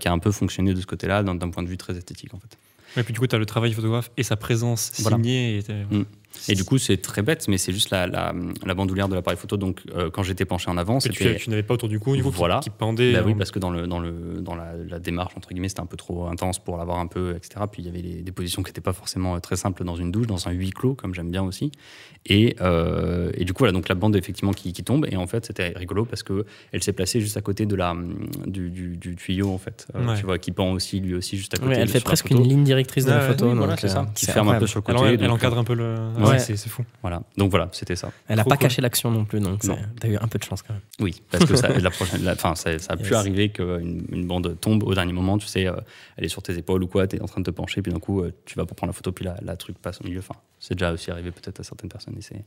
qui 0.00 0.08
a 0.08 0.12
un 0.12 0.18
peu 0.18 0.30
fonctionné 0.30 0.72
de 0.72 0.80
ce 0.80 0.86
côté-là, 0.86 1.22
d'un 1.22 1.50
point 1.50 1.62
de 1.62 1.68
vue 1.68 1.76
très 1.76 1.96
esthétique 1.96 2.32
en 2.32 2.38
fait. 2.38 2.56
Et 2.96 3.02
puis 3.02 3.12
du 3.12 3.20
coup, 3.20 3.26
tu 3.26 3.36
as 3.36 3.38
le 3.38 3.46
travail 3.46 3.72
photographe 3.72 4.10
et 4.16 4.22
sa 4.22 4.36
présence 4.36 4.92
Voilà. 5.00 5.16
signée. 5.16 5.58
Et. 5.58 6.06
Et 6.48 6.54
du 6.54 6.64
coup 6.64 6.78
c'est 6.78 6.98
très 6.98 7.22
bête, 7.22 7.46
mais 7.48 7.58
c'est 7.58 7.72
juste 7.72 7.90
la, 7.90 8.06
la, 8.06 8.32
la 8.64 8.74
bandoulière 8.74 9.08
de 9.08 9.14
l'appareil 9.14 9.38
photo, 9.38 9.56
donc 9.56 9.80
euh, 9.94 10.10
quand 10.10 10.22
j'étais 10.22 10.44
penché 10.44 10.70
en 10.70 10.76
avant, 10.76 10.98
que 10.98 11.08
tu, 11.08 11.24
c'était... 11.24 11.36
tu 11.36 11.50
n'avais 11.50 11.62
pas 11.62 11.74
autour 11.74 11.88
du 11.88 11.98
cou, 11.98 12.14
du 12.16 12.22
coup, 12.22 12.30
qui- 12.30 12.36
Voilà. 12.36 12.60
qui, 12.62 12.70
pendait. 12.70 13.12
Bah 13.12 13.22
oui, 13.24 13.34
parce 13.34 13.50
que 13.50 13.58
dans, 13.58 13.70
le, 13.70 13.86
dans, 13.86 13.98
le, 13.98 14.40
dans 14.40 14.54
la, 14.54 14.72
la 14.88 14.98
démarche, 14.98 15.32
entre 15.36 15.48
guillemets, 15.50 15.68
c'était 15.68 15.80
un 15.80 15.86
peu 15.86 15.96
trop 15.96 16.26
intense 16.26 16.58
pour 16.58 16.76
l'avoir 16.76 16.98
un 16.98 17.06
peu, 17.06 17.34
etc. 17.34 17.64
Puis 17.70 17.82
il 17.82 17.86
y 17.86 17.88
avait 17.88 18.02
les- 18.02 18.22
des 18.22 18.32
positions 18.32 18.62
qui 18.62 18.68
n'étaient 18.70 18.80
pas 18.80 18.92
forcément 18.92 19.36
euh, 19.36 19.38
très 19.40 19.56
simples 19.56 19.84
dans 19.84 19.96
une 19.96 20.10
douche, 20.12 20.26
dans 20.26 20.48
un 20.48 20.52
huis 20.52 20.70
clos, 20.70 20.94
comme 20.94 21.14
j'aime 21.14 21.30
bien 21.30 21.42
aussi. 21.42 21.72
Et, 22.26 22.56
euh, 22.60 23.30
et 23.34 23.44
du 23.44 23.52
coup, 23.52 23.60
voilà, 23.60 23.72
donc 23.72 23.88
la 23.88 23.94
bande 23.94 24.14
effectivement 24.16 24.52
qui, 24.52 24.72
qui 24.72 24.84
tombe. 24.84 25.06
Et 25.10 25.16
en 25.16 25.26
fait, 25.26 25.46
c'était 25.46 25.68
rigolo 25.76 26.04
parce 26.04 26.22
qu'elle 26.22 26.82
s'est 26.82 26.92
placée 26.92 27.20
juste 27.20 27.36
à 27.36 27.40
côté 27.40 27.64
de 27.66 27.74
la, 27.74 27.96
du, 28.46 28.70
du, 28.70 28.96
du 28.96 29.16
tuyau, 29.16 29.50
en 29.50 29.58
fait. 29.58 29.86
Euh, 29.94 30.06
Ouais. 30.08 30.16
Tu 30.18 30.24
vois, 30.24 30.38
qui 30.38 30.52
pend 30.52 30.72
aussi, 30.72 31.00
lui 31.00 31.14
aussi, 31.14 31.36
juste 31.36 31.52
à 31.54 31.56
côté. 31.58 31.70
Ouais, 31.70 31.76
elle 31.80 31.86
de- 31.86 31.92
fait 31.92 32.00
presque 32.00 32.28
photo. 32.28 32.42
une 32.42 32.48
ligne 32.48 32.64
directrice 32.64 33.04
de 33.04 33.10
la 33.10 33.20
photo. 33.20 33.48
Oui, 33.50 33.56
voilà, 33.56 33.72
donc, 33.72 33.80
c'est 33.80 33.88
ça. 33.88 34.06
Qui 34.14 34.26
ferme 34.26 34.48
un 34.48 34.58
peu 34.58 34.66
sur 34.66 34.78
le 34.78 34.82
côté. 34.82 34.98
elle 35.06 35.18
donc, 35.18 35.30
encadre 35.32 35.58
un 35.58 35.64
peu 35.64 35.74
le. 35.74 35.94
Ouais. 36.18 36.30
Ouais, 36.30 36.38
c'est 36.38 36.56
fou. 36.68 36.84
Voilà. 37.02 37.22
Donc 37.36 37.50
voilà, 37.50 37.68
c'était 37.72 37.96
ça. 37.96 38.10
Elle 38.28 38.36
n'a 38.36 38.44
pas 38.44 38.50
cool. 38.56 38.58
caché 38.62 38.82
l'action 38.82 39.10
non 39.10 39.24
plus, 39.24 39.40
donc 39.40 39.60
t'as 40.00 40.08
eu 40.08 40.16
un 40.16 40.28
peu 40.28 40.38
de 40.38 40.44
chance 40.44 40.62
quand 40.62 40.72
même. 40.74 40.82
Oui, 41.00 41.22
parce 41.30 41.44
que 41.44 41.56
ça, 41.56 41.68
la 41.78 41.90
prochaine, 41.90 42.22
la- 42.24 42.32
enfin, 42.32 42.54
ça, 42.54 42.78
ça 42.78 42.92
a 42.94 42.96
pu 42.96 43.14
arriver 43.14 43.50
qu'une 43.50 44.06
une 44.10 44.26
bande 44.26 44.56
tombe 44.60 44.82
au 44.84 44.94
dernier 44.94 45.12
moment, 45.12 45.38
tu 45.38 45.46
sais, 45.46 45.66
euh, 45.66 45.72
elle 46.16 46.24
est 46.24 46.28
sur 46.28 46.42
tes 46.42 46.56
épaules 46.56 46.82
ou 46.82 46.86
quoi, 46.86 47.06
tu 47.06 47.16
es 47.16 47.20
en 47.22 47.26
train 47.26 47.40
de 47.40 47.46
te 47.46 47.54
pencher, 47.54 47.82
puis 47.82 47.92
d'un 47.92 47.98
coup, 48.00 48.22
euh, 48.22 48.32
tu 48.44 48.56
vas 48.56 48.64
pour 48.66 48.76
prendre 48.76 48.90
la 48.90 48.94
photo, 48.94 49.12
puis 49.12 49.24
la, 49.24 49.36
la 49.42 49.56
truc 49.56 49.78
passe 49.78 50.00
au 50.00 50.04
milieu. 50.04 50.18
Enfin, 50.20 50.34
c'est 50.58 50.74
déjà 50.74 50.92
aussi 50.92 51.10
arrivé 51.10 51.30
peut-être 51.30 51.60
à 51.60 51.62
certaines 51.62 51.90
personnes, 51.90 52.14
et 52.18 52.22
c'est 52.22 52.44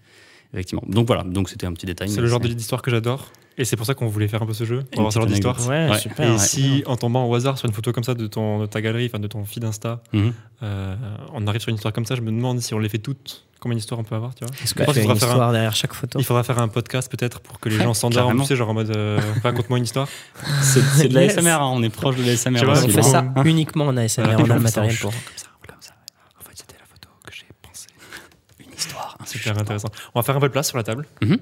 effectivement. 0.53 0.83
Donc 0.87 1.07
voilà, 1.07 1.23
donc 1.23 1.49
c'était 1.49 1.65
un 1.67 1.73
petit 1.73 1.85
détail. 1.85 2.09
C'est 2.09 2.21
le 2.21 2.27
genre 2.27 2.39
d'histoire 2.39 2.81
que 2.81 2.91
j'adore. 2.91 3.27
Et 3.57 3.65
c'est 3.65 3.75
pour 3.75 3.85
ça 3.85 3.93
qu'on 3.93 4.07
voulait 4.07 4.29
faire 4.29 4.41
un 4.41 4.45
peu 4.45 4.53
ce 4.53 4.63
jeu. 4.63 4.83
Pour 4.91 4.99
avoir 5.01 5.11
ce 5.13 5.19
genre 5.19 5.27
d'histoire. 5.27 5.55
anecdote. 5.57 5.75
Ouais, 5.75 5.89
Ouais. 5.91 5.99
super. 5.99 6.27
Et 6.27 6.31
ouais. 6.31 6.37
si, 6.39 6.83
en 6.87 6.95
tombant 6.95 7.25
au 7.27 7.35
hasard 7.35 7.57
sur 7.57 7.67
une 7.67 7.73
photo 7.73 7.91
comme 7.91 8.03
ça 8.03 8.13
de, 8.13 8.25
ton, 8.27 8.59
de 8.59 8.65
ta 8.65 8.81
galerie, 8.81 9.05
enfin 9.07 9.19
de 9.19 9.27
ton 9.27 9.43
feed 9.45 9.63
Insta, 9.65 10.01
Mhm. 10.13 10.33
euh, 10.63 10.95
on 11.33 11.45
arrive 11.47 11.59
sur 11.61 11.69
une 11.69 11.75
histoire 11.75 11.93
comme 11.93 12.05
ça, 12.05 12.15
je 12.15 12.21
me 12.21 12.31
demande 12.31 12.61
si 12.61 12.73
on 12.73 12.79
les 12.79 12.87
fait 12.87 12.97
toutes, 12.97 13.45
combien 13.59 13.75
d'histoires 13.75 13.99
on 13.99 14.03
peut 14.05 14.15
avoir, 14.15 14.33
tu 14.33 14.45
vois. 14.45 14.53
Est-ce 14.63 14.73
qu'il 14.73 14.81
une 14.83 14.85
faudra 14.87 15.01
faire 15.03 15.11
un- 15.11 15.15
histoire 15.15 15.51
derrière 15.51 15.75
chaque 15.75 15.93
photo 15.93 16.17
Il 16.17 16.25
faudra 16.25 16.43
faire 16.43 16.59
un 16.59 16.69
podcast 16.69 17.11
peut-être 17.11 17.41
pour 17.41 17.59
que 17.59 17.67
les 17.67 17.77
Ouais, 17.77 17.83
gens 17.83 17.93
s'endorment, 17.93 18.39
tu 18.41 18.47
sais, 18.47 18.55
genre 18.55 18.69
en 18.69 18.73
mode 18.73 18.95
euh, 18.95 19.19
raconte-moi 19.43 19.77
une 19.79 19.83
histoire. 19.83 20.07
C'est 20.61 21.09
de 21.09 21.13
la 21.13 21.23
Yes. 21.25 21.33
SMR, 21.37 21.49
hein, 21.61 21.69
on 21.73 21.83
est 21.83 21.89
proche 21.89 22.15
de 22.15 22.23
la 22.23 22.31
SMR 22.37 22.59
Tu 22.59 22.65
vois, 22.65 22.75
aussi. 22.75 22.85
On 22.85 22.89
fait 22.89 23.01
ça 23.03 23.25
uniquement 23.43 23.85
en 23.87 23.97
ASMR, 23.97 24.23
on 24.39 24.49
a 24.49 24.53
le 24.55 24.59
matériel 24.61 24.95
pour. 24.95 25.11
Comme 25.11 25.19
ça, 25.35 25.47
comme 25.67 25.75
ça. 25.81 25.91
En 26.39 26.43
fait, 26.43 26.51
c'était 26.55 26.77
la 26.79 26.85
photo 26.85 27.09
que 27.25 27.33
j'ai 27.33 27.45
pensée. 27.61 27.89
Une 28.59 28.73
histoire. 28.75 29.17
un 29.19 29.20
Super 29.32 29.57
intéressant. 29.57 29.89
On 30.15 30.19
va 30.19 30.23
faire 30.23 30.36
un 30.36 30.39
peu 30.39 30.47
de 30.47 30.53
place 30.53 30.67
sur 30.69 30.77
la 30.77 30.84
table. 30.84 31.05
Mhm. 31.21 31.38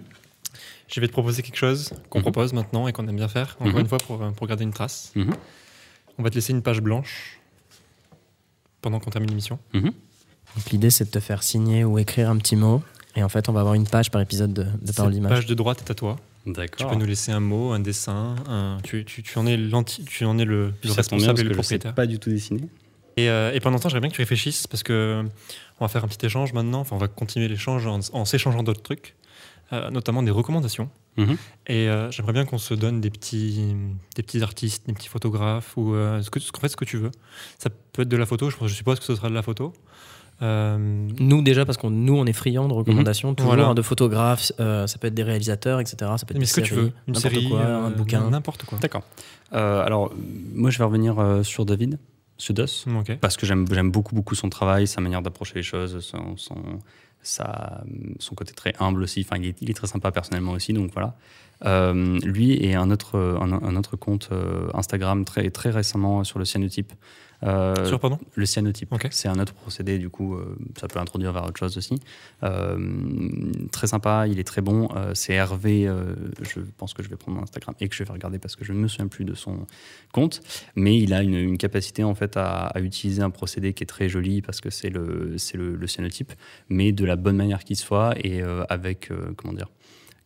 Je 0.88 1.00
vais 1.02 1.08
te 1.08 1.12
proposer 1.12 1.42
quelque 1.44 1.58
chose 1.58 1.92
qu'on 2.10 2.20
Mhm. 2.20 2.24
propose 2.24 2.54
maintenant 2.54 2.88
et 2.88 2.94
qu'on 2.94 3.08
aime 3.08 3.16
bien 3.16 3.28
faire, 3.28 3.56
encore 3.60 3.74
Mhm. 3.74 3.80
une 3.82 3.88
fois, 3.88 4.00
pour, 4.00 4.22
euh, 4.24 4.32
pour 4.32 4.48
garder 4.48 4.64
une 4.64 4.74
trace. 4.74 5.14
On 6.18 6.24
va 6.24 6.30
te 6.30 6.36
laisser 6.36 6.52
une 6.52 6.62
page 6.64 6.82
blanche 6.82 7.40
pendant 8.82 9.00
qu'on 9.00 9.10
termine 9.12 9.30
l'émission. 9.30 9.60
Donc, 9.74 9.94
L'idée, 10.72 10.90
c'est 10.90 11.06
de 11.06 11.10
te 11.12 11.20
faire 11.20 11.44
signer 11.44 11.84
ou 11.84 12.00
écrire 12.00 12.30
un 12.30 12.38
petit 12.38 12.56
mot. 12.56 12.82
Et 13.16 13.24
en 13.24 13.30
fait, 13.30 13.50
on 13.50 13.54
va 13.54 13.60
avoir 13.62 13.76
une 13.76 13.88
page 13.88 14.12
par 14.12 14.22
épisode 14.22 14.54
de, 14.54 14.64
de 14.82 14.92
parole 14.92 15.12
d'image. 15.14 15.32
page 15.32 15.46
de 15.46 15.54
droite 15.54 15.84
est 15.88 15.92
à 15.92 15.96
toi. 15.96 16.18
Tu 16.46 16.54
D'accord. 16.54 16.90
peux 16.90 16.96
nous 16.96 17.06
laisser 17.06 17.32
un 17.32 17.40
mot, 17.40 17.72
un 17.72 17.80
dessin. 17.80 18.36
un- 18.48 18.78
Tu, 18.84 19.04
tu- 19.06 19.22
tu 19.24 19.38
en 19.38 19.46
es, 19.46 19.58
tu 20.08 20.26
en 20.26 20.38
es 20.40 20.46
le, 20.46 20.74
responsable 20.84 21.40
et 21.40 21.44
le 21.44 21.50
que 21.50 21.56
je 21.56 21.62
sais 21.62 21.78
propriétaire. 21.78 21.94
pas 21.96 22.08
du 22.08 22.18
tout 22.18 22.30
dessiner. 22.30 22.62
Et, 23.24 23.30
euh, 23.30 23.52
et 23.54 23.60
pendant 23.60 23.78
ce 23.78 23.84
temps, 23.84 23.90
j'aimerais 23.90 24.02
bien 24.02 24.10
que 24.10 24.16
tu 24.16 24.22
réfléchisses 24.22 24.68
parce 24.68 24.84
que 24.84 25.24
on 25.80 25.86
va 25.86 25.90
faire 25.90 26.04
un 26.04 26.08
petit 26.08 26.26
échange 26.26 26.54
maintenant. 26.54 26.80
Enfin, 26.82 26.96
on 26.96 27.00
va 27.00 27.08
continuer 27.08 27.48
l'échange 27.48 27.88
en, 27.88 28.00
en 28.14 28.26
s'échangeant 28.26 28.64
d'autres 28.64 28.82
trucs, 28.84 29.16
euh, 29.74 29.90
notamment 29.90 30.24
des 30.24 30.32
recommandations. 30.32 30.90
Mhm. 31.18 31.38
Et 31.68 31.88
euh, 31.90 32.12
j'aimerais 32.12 32.34
bien 32.34 32.46
qu'on 32.46 32.58
se 32.58 32.74
donne 32.74 33.02
des 33.02 33.10
petits, 33.10 33.76
des 34.16 34.24
petits 34.24 34.42
artistes, 34.44 34.86
des 34.88 34.94
petits 34.94 35.10
photographes 35.10 35.74
ou 35.78 35.94
euh, 35.94 36.22
ce 36.22 36.30
que, 36.30 36.40
ce, 36.40 36.52
en 36.56 36.60
fait, 36.60 36.70
ce 36.70 36.78
que 36.78 36.86
tu 36.86 36.98
veux. 36.98 37.12
Ça 37.58 37.70
peut 37.94 38.04
être 38.04 38.10
de 38.10 38.18
la 38.18 38.26
photo. 38.26 38.50
Je, 38.50 38.56
je 38.68 38.74
suppose 38.74 39.00
que 39.00 39.06
ce 39.06 39.16
sera 39.16 39.30
de 39.30 39.34
la 39.34 39.42
photo. 39.42 39.74
Euh, 40.42 40.78
Nous, 41.20 41.42
déjà, 41.42 41.66
parce 41.66 41.78
que 41.78 41.88
nous, 41.88 42.16
on 42.16 42.26
est 42.26 42.32
friands 42.34 42.70
de 42.70 42.74
recommandations, 42.74 43.36
toujours 43.36 43.52
Voilà. 43.56 43.68
hein, 43.70 43.74
de 43.74 43.82
photographes, 43.82 44.54
euh, 44.62 44.88
ça 44.88 44.98
peut 44.98 45.08
être 45.08 45.14
des 45.14 45.24
réalisateurs, 45.24 45.82
etc. 45.82 45.98
Ça 46.00 46.26
peut 46.26 46.32
être 46.34 46.36
mais 46.36 46.40
des 46.40 46.46
ce 46.46 46.54
que 46.62 46.66
tu 46.66 46.74
veux, 46.76 46.94
une 47.10 47.16
série, 47.16 47.50
quoi, 47.50 47.60
euh, 47.60 47.88
un 47.88 47.90
bouquin. 47.90 48.30
n'importe 48.30 48.64
quoi. 48.64 48.78
D'accord. 48.80 49.04
Euh, 49.52 49.84
alors, 49.86 50.14
moi, 50.54 50.70
je 50.70 50.78
vais 50.78 50.86
revenir 50.86 51.20
euh, 51.20 51.44
sur 51.44 51.66
David 51.66 52.00
Sudos. 52.40 52.86
Parce 53.22 53.38
que 53.38 53.46
j'aime 53.46 53.66
beaucoup 53.92 54.16
beaucoup 54.16 54.34
son 54.34 54.50
travail, 54.50 54.88
sa 54.88 55.02
manière 55.02 55.22
d'approcher 55.22 55.56
les 55.56 55.64
choses, 55.64 56.00
son, 56.00 56.36
son, 56.38 56.56
sa- 57.22 57.84
son 58.18 58.34
côté 58.34 58.54
très 58.54 58.74
humble 58.80 59.04
aussi. 59.04 59.22
Enfin, 59.26 59.38
il 59.42 59.50
est, 59.50 59.62
il 59.62 59.70
est 59.70 59.74
très 59.74 59.88
sympa 59.88 60.12
personnellement 60.12 60.54
aussi, 60.54 60.74
donc 60.74 60.92
voilà. 60.94 61.16
Euh, 61.66 62.18
lui 62.24 62.54
et 62.64 62.74
un 62.76 62.90
autre, 62.90 63.18
un, 63.18 63.52
un 63.52 63.76
autre 63.76 63.98
compte 63.98 64.30
euh, 64.32 64.70
Instagram 64.74 65.26
très, 65.26 65.50
très 65.52 65.70
récemment 65.70 66.24
sur 66.24 66.40
le 66.40 66.46
cyanotype. 66.46 66.94
Euh, 67.44 67.86
Sur 67.86 68.00
pardon. 68.00 68.20
le 68.36 68.46
cyanotype, 68.46 68.94
c'est 69.12 69.30
un 69.30 69.40
autre 69.40 69.54
procédé, 69.54 69.98
du 69.98 70.10
coup, 70.10 70.36
euh, 70.36 70.58
ça 70.80 70.88
peut 70.88 71.00
introduire 71.00 71.32
vers 71.32 71.46
autre 71.46 71.58
chose 71.58 71.78
aussi. 71.78 72.00
Euh, 72.44 72.78
très 73.72 73.88
sympa, 73.88 74.28
il 74.28 74.40
est 74.40 74.44
très 74.44 74.62
bon. 74.62 74.90
C'est 75.14 75.34
Hervé, 75.34 75.90
je 76.42 76.60
pense 76.78 76.94
que 76.94 77.04
je 77.04 77.10
vais 77.10 77.16
prendre 77.16 77.38
mon 77.38 77.44
Instagram 77.44 77.76
et 77.80 77.88
que 77.88 77.96
je 77.96 78.04
vais 78.04 78.12
regarder 78.12 78.40
parce 78.40 78.56
que 78.56 78.66
je 78.66 78.74
ne 78.74 78.80
me 78.80 78.88
souviens 78.88 79.08
plus 79.08 79.26
de 79.26 79.34
son 79.36 79.66
compte. 80.12 80.42
Mais 80.76 80.98
il 80.98 81.14
a 81.14 81.22
une, 81.24 81.36
une 81.36 81.58
capacité 81.58 82.04
en 82.04 82.16
fait 82.16 82.36
à, 82.38 82.68
à 82.68 82.80
utiliser 82.82 83.22
un 83.22 83.30
procédé 83.30 83.74
qui 83.74 83.84
est 83.84 83.88
très 83.88 84.10
joli 84.10 84.42
parce 84.42 84.60
que 84.62 84.70
c'est 84.70 84.90
le, 84.90 85.36
le, 85.54 85.76
le 85.76 85.88
cyanotype, 85.88 86.34
mais 86.68 86.92
de 86.92 87.06
la 87.06 87.16
bonne 87.16 87.38
manière 87.38 87.64
qu'il 87.64 87.78
soit 87.78 88.16
et 88.24 88.42
avec, 88.70 89.12
comment 89.38 89.54
dire, 89.54 89.70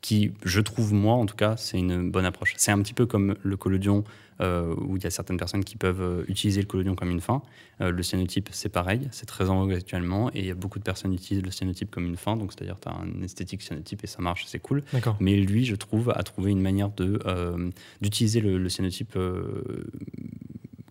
qui, 0.04 0.34
je 0.44 0.60
trouve, 0.60 0.94
moi 0.94 1.16
en 1.16 1.26
tout 1.26 1.38
cas, 1.38 1.56
c'est 1.56 1.80
une 1.80 2.12
bonne 2.12 2.26
approche. 2.26 2.54
C'est 2.58 2.72
un 2.72 2.82
petit 2.82 2.94
peu 2.94 3.06
comme 3.06 3.36
le 3.42 3.56
collodion, 3.56 4.04
euh, 4.42 4.76
où 4.78 4.98
il 4.98 5.04
y 5.04 5.08
a 5.08 5.10
certaines 5.10 5.38
personnes 5.38 5.64
qui 5.64 5.78
peuvent 5.78 6.02
euh, 6.02 6.26
utiliser 6.28 6.60
le 6.60 6.68
collodion 6.68 6.94
comme 6.94 7.10
une 7.10 7.22
fin. 7.22 7.42
Euh, 7.80 7.90
le 7.90 8.04
cyanotype, 8.04 8.50
c'est 8.52 8.68
pareil, 8.68 9.08
c'est 9.12 9.26
très 9.26 9.50
en 9.50 9.62
vogue 9.62 9.72
actuellement, 9.74 10.30
et 10.34 10.40
il 10.40 10.46
y 10.46 10.52
a 10.52 10.56
beaucoup 10.56 10.78
de 10.78 10.84
personnes 10.84 11.12
qui 11.12 11.24
utilisent 11.24 11.44
le 11.44 11.52
cyanotype 11.52 11.90
comme 11.90 12.06
une 12.06 12.18
fin, 12.18 12.36
donc 12.36 12.52
c'est-à-dire 12.52 12.78
tu 12.82 12.90
as 12.90 12.92
un 12.92 13.24
esthétique 13.24 13.62
cyanotype 13.62 14.04
et 14.04 14.08
ça 14.08 14.22
marche, 14.22 14.44
c'est 14.46 14.60
cool. 14.60 14.84
D'accord. 14.92 15.16
Mais 15.22 15.38
lui, 15.38 15.64
je 15.64 15.76
trouve, 15.76 16.10
a 16.10 16.22
trouvé 16.24 16.52
une 16.52 16.62
manière 16.62 16.90
de, 16.90 17.20
euh, 17.26 17.70
d'utiliser 18.02 18.42
le, 18.42 18.58
le 18.58 18.70
cyanotype 18.70 19.16
euh, 19.16 19.64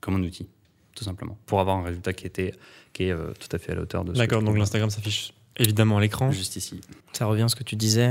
comme 0.00 0.16
un 0.16 0.22
outil, 0.22 0.48
tout 0.96 1.04
simplement, 1.04 1.36
pour 1.44 1.60
avoir 1.60 1.76
un 1.76 1.82
résultat 1.82 2.14
qui, 2.14 2.26
était, 2.26 2.54
qui 2.94 3.04
est 3.04 3.12
euh, 3.12 3.34
tout 3.38 3.54
à 3.54 3.58
fait 3.58 3.72
à 3.72 3.74
la 3.74 3.82
hauteur 3.82 4.04
de 4.04 4.14
ce 4.14 4.14
que 4.14 4.18
D'accord. 4.22 4.42
Donc 4.42 4.56
l'Instagram 4.56 4.88
s'affiche 4.88 5.34
évidemment 5.58 5.98
à 5.98 6.00
l'écran. 6.00 6.30
Juste 6.30 6.56
ici. 6.56 6.80
Ça 7.12 7.26
revient 7.26 7.42
à 7.42 7.48
ce 7.48 7.56
que 7.56 7.64
tu 7.64 7.76
disais. 7.76 8.10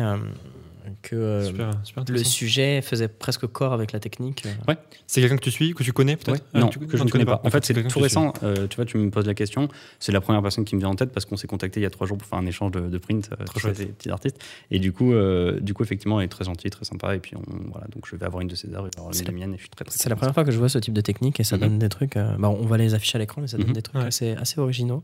Euh, 0.92 0.96
que 1.02 1.16
euh, 1.16 1.46
Super, 1.48 1.72
super 1.84 2.04
le 2.08 2.24
sujet 2.24 2.82
faisait 2.82 3.08
presque 3.08 3.46
corps 3.48 3.74
avec 3.74 3.92
la 3.92 4.00
technique. 4.00 4.46
euh. 4.46 4.76
C'est 5.08 5.22
quelqu'un 5.22 5.38
que 5.38 5.44
tu 5.44 5.52
suis, 5.52 5.74
que 5.74 5.84
tu 5.84 5.94
connais 5.94 6.16
peut-être 6.18 6.44
non, 6.54 6.68
tu- 6.70 6.80
que 6.80 6.98
je 6.98 7.04
ne 7.04 7.10
connais 7.10 7.26
pas. 7.26 7.42
En 7.44 7.50
fait, 7.50 7.66
c'est 7.66 7.74
tout 7.88 8.00
récent. 8.00 8.34
Euh, 8.44 8.68
tu 8.68 8.76
vois, 8.78 8.86
tu 8.86 8.98
me 8.98 9.10
poses 9.10 9.26
la 9.26 9.34
question. 9.34 9.68
C'est 10.00 10.12
la 10.12 10.22
première 10.22 10.42
personne 10.42 10.64
qui 10.66 10.76
me 10.76 10.80
vient 10.82 10.90
en 10.90 10.96
tête 10.96 11.12
parce 11.12 11.26
qu'on 11.26 11.38
s'est 11.38 11.48
contacté 11.48 11.80
il 11.80 11.84
y 11.84 11.86
a 11.86 11.90
trois 11.90 12.08
jours 12.08 12.18
pour 12.18 12.28
faire 12.28 12.40
un 12.40 12.46
échange 12.46 12.72
de, 12.72 12.82
de 12.82 12.98
print. 12.98 13.30
euh, 13.40 13.46
chouette. 13.60 13.78
des 13.78 13.86
petits 13.88 14.10
artistes. 14.10 14.38
Et 14.72 14.80
du 14.80 14.92
coup, 14.94 15.14
euh, 15.14 15.60
du 15.60 15.74
coup, 15.74 15.84
effectivement, 15.84 16.20
elle 16.20 16.26
est 16.26 16.30
très 16.30 16.46
gentille, 16.46 16.70
très 16.72 16.86
sympa. 16.86 17.16
Et 17.16 17.20
puis, 17.20 17.36
on, 17.36 17.42
voilà, 17.72 17.88
donc 17.88 18.06
je 18.10 18.16
vais 18.16 18.26
avoir 18.26 18.42
une 18.42 18.48
de 18.48 18.56
ses 18.56 18.74
œuvres, 18.74 18.90
C'est 19.12 19.24
la- 19.26 19.32
des 19.32 19.36
miennes, 19.38 19.54
et 19.54 19.58
je 19.58 19.62
suis 19.62 19.70
très 19.70 19.86
très. 19.86 19.98
C'est 19.98 20.10
la 20.10 20.16
première 20.16 20.34
fois 20.34 20.44
que 20.44 20.52
je 20.52 20.58
vois 20.58 20.70
ce 20.70 20.78
type 20.80 20.94
de 20.94 21.02
technique 21.02 21.40
et 21.40 21.44
ça 21.44 21.56
Mhm. 21.58 21.62
donne 21.64 21.80
des 21.80 21.90
trucs. 21.90 22.18
euh, 22.18 22.36
bah, 22.38 22.50
on 22.50 22.66
va 22.66 22.78
les 22.78 22.94
afficher 22.94 23.18
à 23.18 23.20
l'écran, 23.20 23.42
mais 23.42 23.48
ça 23.48 23.58
donne 23.58 23.68
Mhm. 23.68 23.74
des 23.74 23.82
trucs 23.82 23.96
Ouais. 24.02 24.08
assez, 24.08 24.32
assez 24.32 24.60
originaux. 24.60 25.04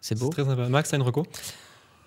C'est 0.00 0.18
beau. 0.18 0.26
C'est 0.34 0.42
très 0.42 0.44
sympa. 0.50 0.68
Max, 0.68 0.90
t'as 0.90 0.96
une 0.96 1.02
reco? 1.02 1.24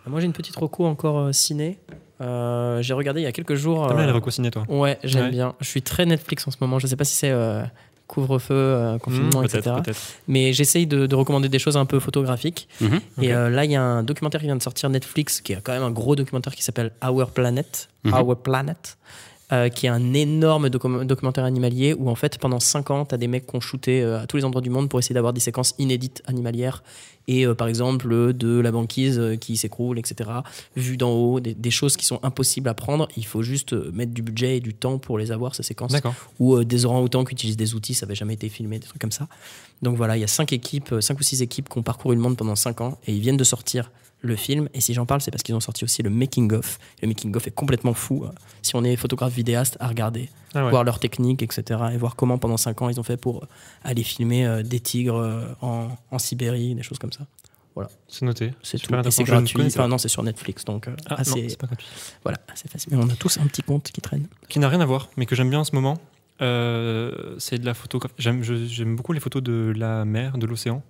Moi, 0.05 0.19
j'ai 0.21 0.25
une 0.25 0.33
petite 0.33 0.55
reco 0.55 0.85
encore 0.85 1.19
euh, 1.19 1.31
ciné. 1.33 1.79
Euh, 2.21 2.81
j'ai 2.81 2.93
regardé 2.93 3.21
il 3.21 3.23
y 3.23 3.27
a 3.27 3.31
quelques 3.31 3.55
jours. 3.55 3.87
T'aimes 3.87 3.97
bien 3.97 4.07
euh, 4.15 4.19
les 4.25 4.31
ciné, 4.31 4.51
toi 4.51 4.63
Ouais, 4.69 4.97
j'aime 5.03 5.25
Ouais. 5.25 5.31
bien. 5.31 5.53
Je 5.59 5.67
suis 5.67 5.81
très 5.81 6.05
Netflix 6.05 6.47
en 6.47 6.51
ce 6.51 6.57
moment. 6.61 6.79
Je 6.79 6.87
sais 6.87 6.95
pas 6.95 7.03
si 7.03 7.15
c'est 7.15 7.29
euh, 7.31 7.61
couvre-feu, 8.07 8.53
euh, 8.55 8.97
confinement, 8.97 9.41
Hmm, 9.41 9.45
etc. 9.45 9.75
Mais 10.27 10.53
j'essaye 10.53 10.87
de, 10.87 11.05
de 11.05 11.15
recommander 11.15 11.49
des 11.49 11.59
choses 11.59 11.77
un 11.77 11.85
peu 11.85 11.99
photographiques. 11.99 12.67
Mhm. 12.81 12.99
Et 13.21 13.29
là, 13.29 13.65
il 13.65 13.71
y 13.71 13.75
a 13.75 13.81
un 13.81 14.03
documentaire 14.03 14.41
qui 14.41 14.47
vient 14.47 14.55
de 14.55 14.63
sortir 14.63 14.89
Netflix, 14.89 15.41
qui 15.41 15.53
est 15.53 15.61
quand 15.61 15.73
même 15.73 15.83
un 15.83 15.91
gros 15.91 16.15
documentaire 16.15 16.55
qui 16.55 16.63
s'appelle 16.63 16.91
Our 17.05 17.29
Planet. 17.31 17.89
Mhm. 18.03 18.13
Our 18.13 18.35
Planet. 18.41 18.97
Euh, 19.53 19.69
qui 19.69 19.85
est 19.85 19.89
un 19.89 20.13
énorme 20.13 20.67
docu- 20.67 21.05
documentaire 21.05 21.45
animalier 21.45 21.93
où 21.93 22.09
en 22.09 22.15
fait 22.15 22.37
pendant 22.37 22.59
5 22.59 22.91
ans 22.91 23.05
tu 23.05 23.15
as 23.15 23.17
des 23.17 23.27
mecs 23.27 23.47
qui 23.47 23.55
ont 23.55 23.61
shooté 23.61 24.01
euh, 24.01 24.19
à 24.21 24.27
tous 24.27 24.35
les 24.37 24.43
endroits 24.45 24.61
du 24.61 24.69
monde 24.69 24.89
pour 24.89 24.99
essayer 24.99 25.13
d'avoir 25.13 25.31
des 25.31 25.39
séquences 25.39 25.73
inédites 25.79 26.21
animalières 26.25 26.83
et 27.29 27.45
euh, 27.45 27.53
par 27.55 27.67
exemple 27.69 28.33
de 28.33 28.59
la 28.59 28.71
banquise 28.71 29.21
qui 29.39 29.55
s'écroule 29.55 29.99
etc 29.99 30.29
vu 30.75 30.97
d'en 30.97 31.11
haut 31.11 31.39
des, 31.39 31.53
des 31.53 31.71
choses 31.71 31.95
qui 31.95 32.05
sont 32.05 32.19
impossibles 32.23 32.67
à 32.67 32.73
prendre. 32.73 33.07
Il 33.15 33.25
faut 33.25 33.41
juste 33.41 33.73
mettre 33.93 34.13
du 34.13 34.21
budget 34.21 34.57
et 34.57 34.59
du 34.59 34.73
temps 34.73 34.97
pour 34.97 35.17
les 35.17 35.31
avoir 35.31 35.55
ces 35.55 35.63
séquences. 35.63 35.93
Ou 36.39 36.63
des 36.65 36.85
orang-outans 36.85 37.23
qui 37.23 37.33
utilisent 37.33 37.57
des 37.57 37.73
outils, 37.73 37.93
ça 37.93 38.05
n'avait 38.05 38.15
jamais 38.15 38.33
été 38.33 38.49
filmé, 38.49 38.79
des 38.79 38.87
trucs 38.87 39.01
comme 39.01 39.11
ça. 39.11 39.27
Donc 39.81 39.95
voilà, 39.95 40.17
il 40.17 40.21
y 40.21 40.23
a 40.23 40.27
cinq 40.27 40.51
équipes, 40.53 40.91
euh, 40.91 41.01
cinq 41.01 41.19
ou 41.19 41.23
six 41.23 41.41
équipes 41.41 41.69
qui 41.69 41.77
ont 41.77 41.83
parcouru 41.83 42.15
le 42.15 42.21
monde 42.21 42.35
pendant 42.35 42.55
cinq 42.55 42.81
ans 42.81 42.97
et 43.07 43.13
ils 43.13 43.21
viennent 43.21 43.37
de 43.37 43.43
sortir 43.43 43.91
le 44.21 44.35
film. 44.35 44.67
Et 44.73 44.81
si 44.81 44.93
j'en 44.93 45.05
parle, 45.05 45.21
c'est 45.21 45.31
parce 45.31 45.43
qu'ils 45.43 45.55
ont 45.55 45.59
sorti 45.59 45.83
aussi 45.83 46.01
le 46.03 46.09
making 46.09 46.51
of. 46.53 46.79
Le 47.01 47.07
making 47.07 47.35
of 47.35 47.45
est 47.47 47.51
complètement 47.51 47.93
fou. 47.93 48.23
euh, 48.25 48.29
Si 48.61 48.75
on 48.75 48.83
est 48.83 48.95
photographe 48.95 49.33
vidéaste, 49.33 49.77
à 49.79 49.87
regarder, 49.87 50.29
Ah 50.55 50.63
ouais. 50.65 50.71
voir 50.71 50.83
leurs 50.83 50.99
techniques, 50.99 51.43
etc. 51.43 51.79
Et 51.93 51.97
voir 51.97 52.15
comment 52.15 52.37
pendant 52.37 52.57
cinq 52.57 52.81
ans 52.81 52.89
ils 52.89 52.99
ont 52.99 53.03
fait 53.03 53.17
pour 53.17 53.43
euh, 53.43 53.47
aller 53.83 54.03
filmer 54.03 54.45
euh, 54.45 54.63
des 54.63 54.79
tigres 54.79 55.17
euh, 55.17 55.45
en, 55.61 55.89
en 56.11 56.19
Sibérie, 56.19 56.73
des 56.75 56.83
choses 56.83 56.97
comme 56.99 57.11
ça. 57.13 57.25
C'est 58.07 58.25
noté. 58.25 58.53
C'est 58.63 58.79
tout. 58.79 58.91
Et 58.95 59.11
c'est 59.11 59.23
gratuit. 59.23 59.61
Enfin 59.67 59.87
non, 59.87 59.99
c'est 59.99 60.07
sur 60.07 60.23
Netflix, 60.23 60.65
donc 60.65 60.87
euh, 60.87 60.95
Ah, 61.05 61.13
non, 61.13 61.17
assez, 61.19 61.49
c'est 61.49 61.59
pas 61.59 61.67
gratuit. 61.67 61.87
voilà, 62.23 62.39
assez 62.51 62.67
facile. 62.67 62.91
Mais 62.91 63.03
on 63.03 63.07
a 63.07 63.15
tous 63.15 63.37
un 63.37 63.45
petit 63.45 63.61
compte 63.61 63.91
qui 63.91 64.01
traîne. 64.01 64.25
Qui 64.49 64.57
n'a 64.57 64.67
rien 64.67 64.81
à 64.81 64.85
voir, 64.87 65.09
mais 65.15 65.27
que 65.27 65.35
j'aime 65.35 65.51
bien 65.51 65.59
en 65.59 65.63
ce 65.63 65.75
moment. 65.75 65.99
Euh, 66.41 67.35
c'est 67.37 67.59
de 67.59 67.65
la 67.67 67.73
je- 68.17 68.65
j'aime 68.65 68.95
beaucoup 68.95 69.13
les 69.13 69.19
photos 69.19 69.43
de 69.43 69.73
la 69.75 70.05
mer, 70.05 70.39
de 70.39 70.45
l'océan. 70.47 70.81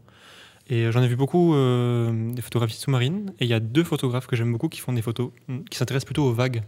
Et 0.70 0.84
euh, 0.86 0.91
j'en 0.91 1.01
ai 1.01 1.07
vu 1.07 1.15
beaucoup 1.15 1.53
euh, 1.53 2.32
des 2.34 2.41
photographies 2.41 2.78
sous-marines. 2.78 3.34
Et 3.39 3.45
il 3.45 3.47
y 3.49 3.53
a 3.53 3.59
deux 3.59 3.84
photographes 3.84 4.28
que 4.28 4.36
j'aime 4.36 4.51
beaucoup 4.51 4.68
qui 4.70 4.80
font 4.82 4.93
des 4.93 5.01
photos, 5.01 5.32
mm, 5.47 5.59
qui 5.70 5.78
s'intéressent 5.78 6.05
plutôt 6.05 6.24
aux 6.24 6.34
vagues. 6.34 6.61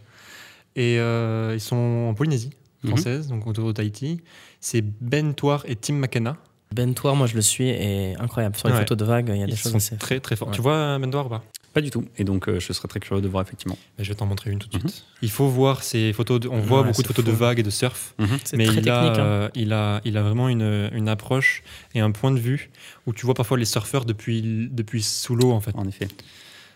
Et 0.75 0.99
euh, 0.99 1.51
ils 1.55 1.59
sont 1.61 1.75
en 2.09 2.13
Polynésie 2.13 2.51
Mhm. 2.83 2.91
française, 2.91 3.27
donc 3.27 3.45
autour 3.45 3.73
d'Haïti. 3.73 4.21
C'est 4.61 4.81
Ben 4.81 5.33
Toir 5.33 5.63
et 5.67 5.75
Tim 5.75 5.95
McKenna. 5.95 6.37
Ben 6.73 6.93
Toir, 6.93 7.15
moi 7.15 7.27
je 7.27 7.35
le 7.35 7.41
suis, 7.41 7.67
et 7.67 8.15
incroyable. 8.19 8.55
Sur 8.55 8.67
les 8.69 8.73
Ouais. 8.75 8.79
photos 8.81 8.97
de 8.97 9.03
vagues, 9.03 9.31
il 9.33 9.39
y 9.39 9.43
a 9.43 9.47
des 9.47 9.51
Ils 9.51 9.57
choses 9.57 9.75
assez. 9.75 9.97
très 9.97 10.19
très 10.21 10.35
forts. 10.37 10.47
Ouais. 10.49 10.53
Tu 10.55 10.61
vois 10.61 10.97
Ben 10.99 11.09
Toir 11.11 11.25
ou 11.25 11.29
pas? 11.29 11.43
Pas 11.79 11.83
du 11.83 11.91
tout. 11.91 12.03
Et 12.17 12.25
donc, 12.25 12.49
euh, 12.49 12.59
je 12.59 12.73
serais 12.73 12.89
très 12.89 12.99
curieux 12.99 13.21
de 13.21 13.27
voir 13.29 13.41
effectivement. 13.41 13.77
Je 13.97 14.09
vais 14.09 14.15
t'en 14.15 14.25
montrer 14.25 14.51
une 14.51 14.59
tout 14.59 14.67
de 14.67 14.75
Mhm. 14.83 14.89
suite. 14.89 15.05
Il 15.21 15.29
faut 15.31 15.47
voir 15.47 15.81
ces 15.81 16.11
photos. 16.11 16.41
de- 16.41 16.49
on 16.49 16.59
voit 16.59 16.81
Ouais, 16.81 16.87
beaucoup 16.87 17.01
de 17.01 17.07
photos 17.07 17.23
de 17.23 17.31
vagues 17.31 17.59
et 17.59 17.63
de 17.63 17.69
surf. 17.69 18.13
C'est 18.43 18.57
mais 18.57 18.65
très 18.65 18.73
il, 18.75 18.83
technique. 18.83 18.89
a, 18.89 19.01
hein. 19.05 19.17
euh, 19.19 19.49
il, 19.55 19.71
a, 19.71 20.01
il 20.03 20.17
a 20.17 20.21
vraiment 20.23 20.49
une, 20.49 20.89
une 20.93 21.07
approche 21.07 21.63
et 21.95 22.01
un 22.01 22.11
point 22.11 22.31
de 22.31 22.39
vue 22.39 22.69
où 23.07 23.13
tu 23.13 23.25
vois 23.25 23.33
parfois 23.33 23.57
les 23.57 23.63
surfeurs 23.63 24.03
depuis, 24.03 24.67
depuis 24.71 25.01
sous 25.01 25.35
l'eau 25.37 25.51
en 25.53 25.61
fait. 25.61 25.71
En 25.75 25.87
effet. 25.87 26.09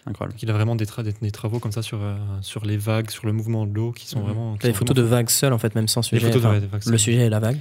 Incroyable. 0.05 0.37
Il 0.41 0.49
a 0.49 0.53
vraiment 0.53 0.75
des, 0.77 0.85
tra- 0.85 1.03
des, 1.03 1.13
des 1.21 1.31
travaux 1.31 1.59
comme 1.59 1.71
ça 1.73 1.81
sur, 1.81 1.99
euh, 2.01 2.15
sur 2.41 2.65
les 2.65 2.77
vagues, 2.77 3.09
sur 3.09 3.25
le 3.25 3.33
mouvement 3.33 3.65
de 3.65 3.73
l'eau 3.73 3.91
qui 3.91 4.07
sont 4.07 4.19
Mhm. 4.19 4.25
vraiment. 4.25 4.53
qui 4.57 4.67
des 4.67 4.71
sont 4.73 4.79
photos 4.79 4.95
de 4.95 5.01
vagues 5.01 5.29
seules, 5.29 5.51
en 5.53 5.57
fait, 5.57 5.75
même 5.75 5.87
sans. 5.89 5.99
Les 6.11 6.19
sujet. 6.19 6.27
photos 6.27 6.41
de- 6.41 6.47
Enfin, 6.47 6.55
ouais, 6.55 6.61
des 6.61 6.67
vagues, 6.67 6.85
le 6.85 6.97
sujet 6.97 7.17
est 7.19 7.29
la 7.29 7.39
vague. 7.39 7.59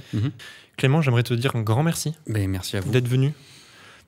Clément, 0.77 1.01
j'aimerais 1.01 1.23
te 1.23 1.33
dire 1.33 1.55
un 1.57 1.61
grand 1.61 1.83
merci 1.83 2.13
Ben, 2.27 2.49
merci 2.49 2.77
à 2.77 2.79
vous. 2.81 2.89
d'être 2.91 3.07
venu. 3.09 3.33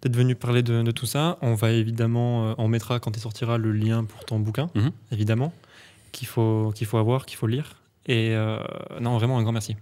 D'être 0.02 0.16
venu 0.16 0.36
parler 0.36 0.62
de, 0.64 0.82
de 0.84 0.92
tout 0.92 1.06
ça. 1.06 1.38
On 1.42 1.56
va 1.56 1.72
évidemment, 1.72 2.50
euh, 2.50 2.54
on 2.58 2.68
mettra 2.68 3.00
quand 3.00 3.16
il 3.18 3.20
sortira 3.20 3.58
le 3.58 3.72
lien 3.72 4.04
pour 4.04 4.24
ton 4.26 4.40
bouquin, 4.40 4.70
Mhm. 4.76 4.92
évidemment, 5.12 5.54
qu'il 6.12 6.28
faut, 6.28 6.72
qu'il 6.76 6.86
faut 6.88 6.98
avoir, 6.98 7.26
qu'il 7.26 7.38
faut 7.38 7.48
lire. 7.48 7.82
Et 8.06 8.36
euh, 8.36 8.60
non, 9.02 9.18
vraiment 9.18 9.38
un 9.40 9.44
grand 9.44 9.52
merci. 9.52 9.76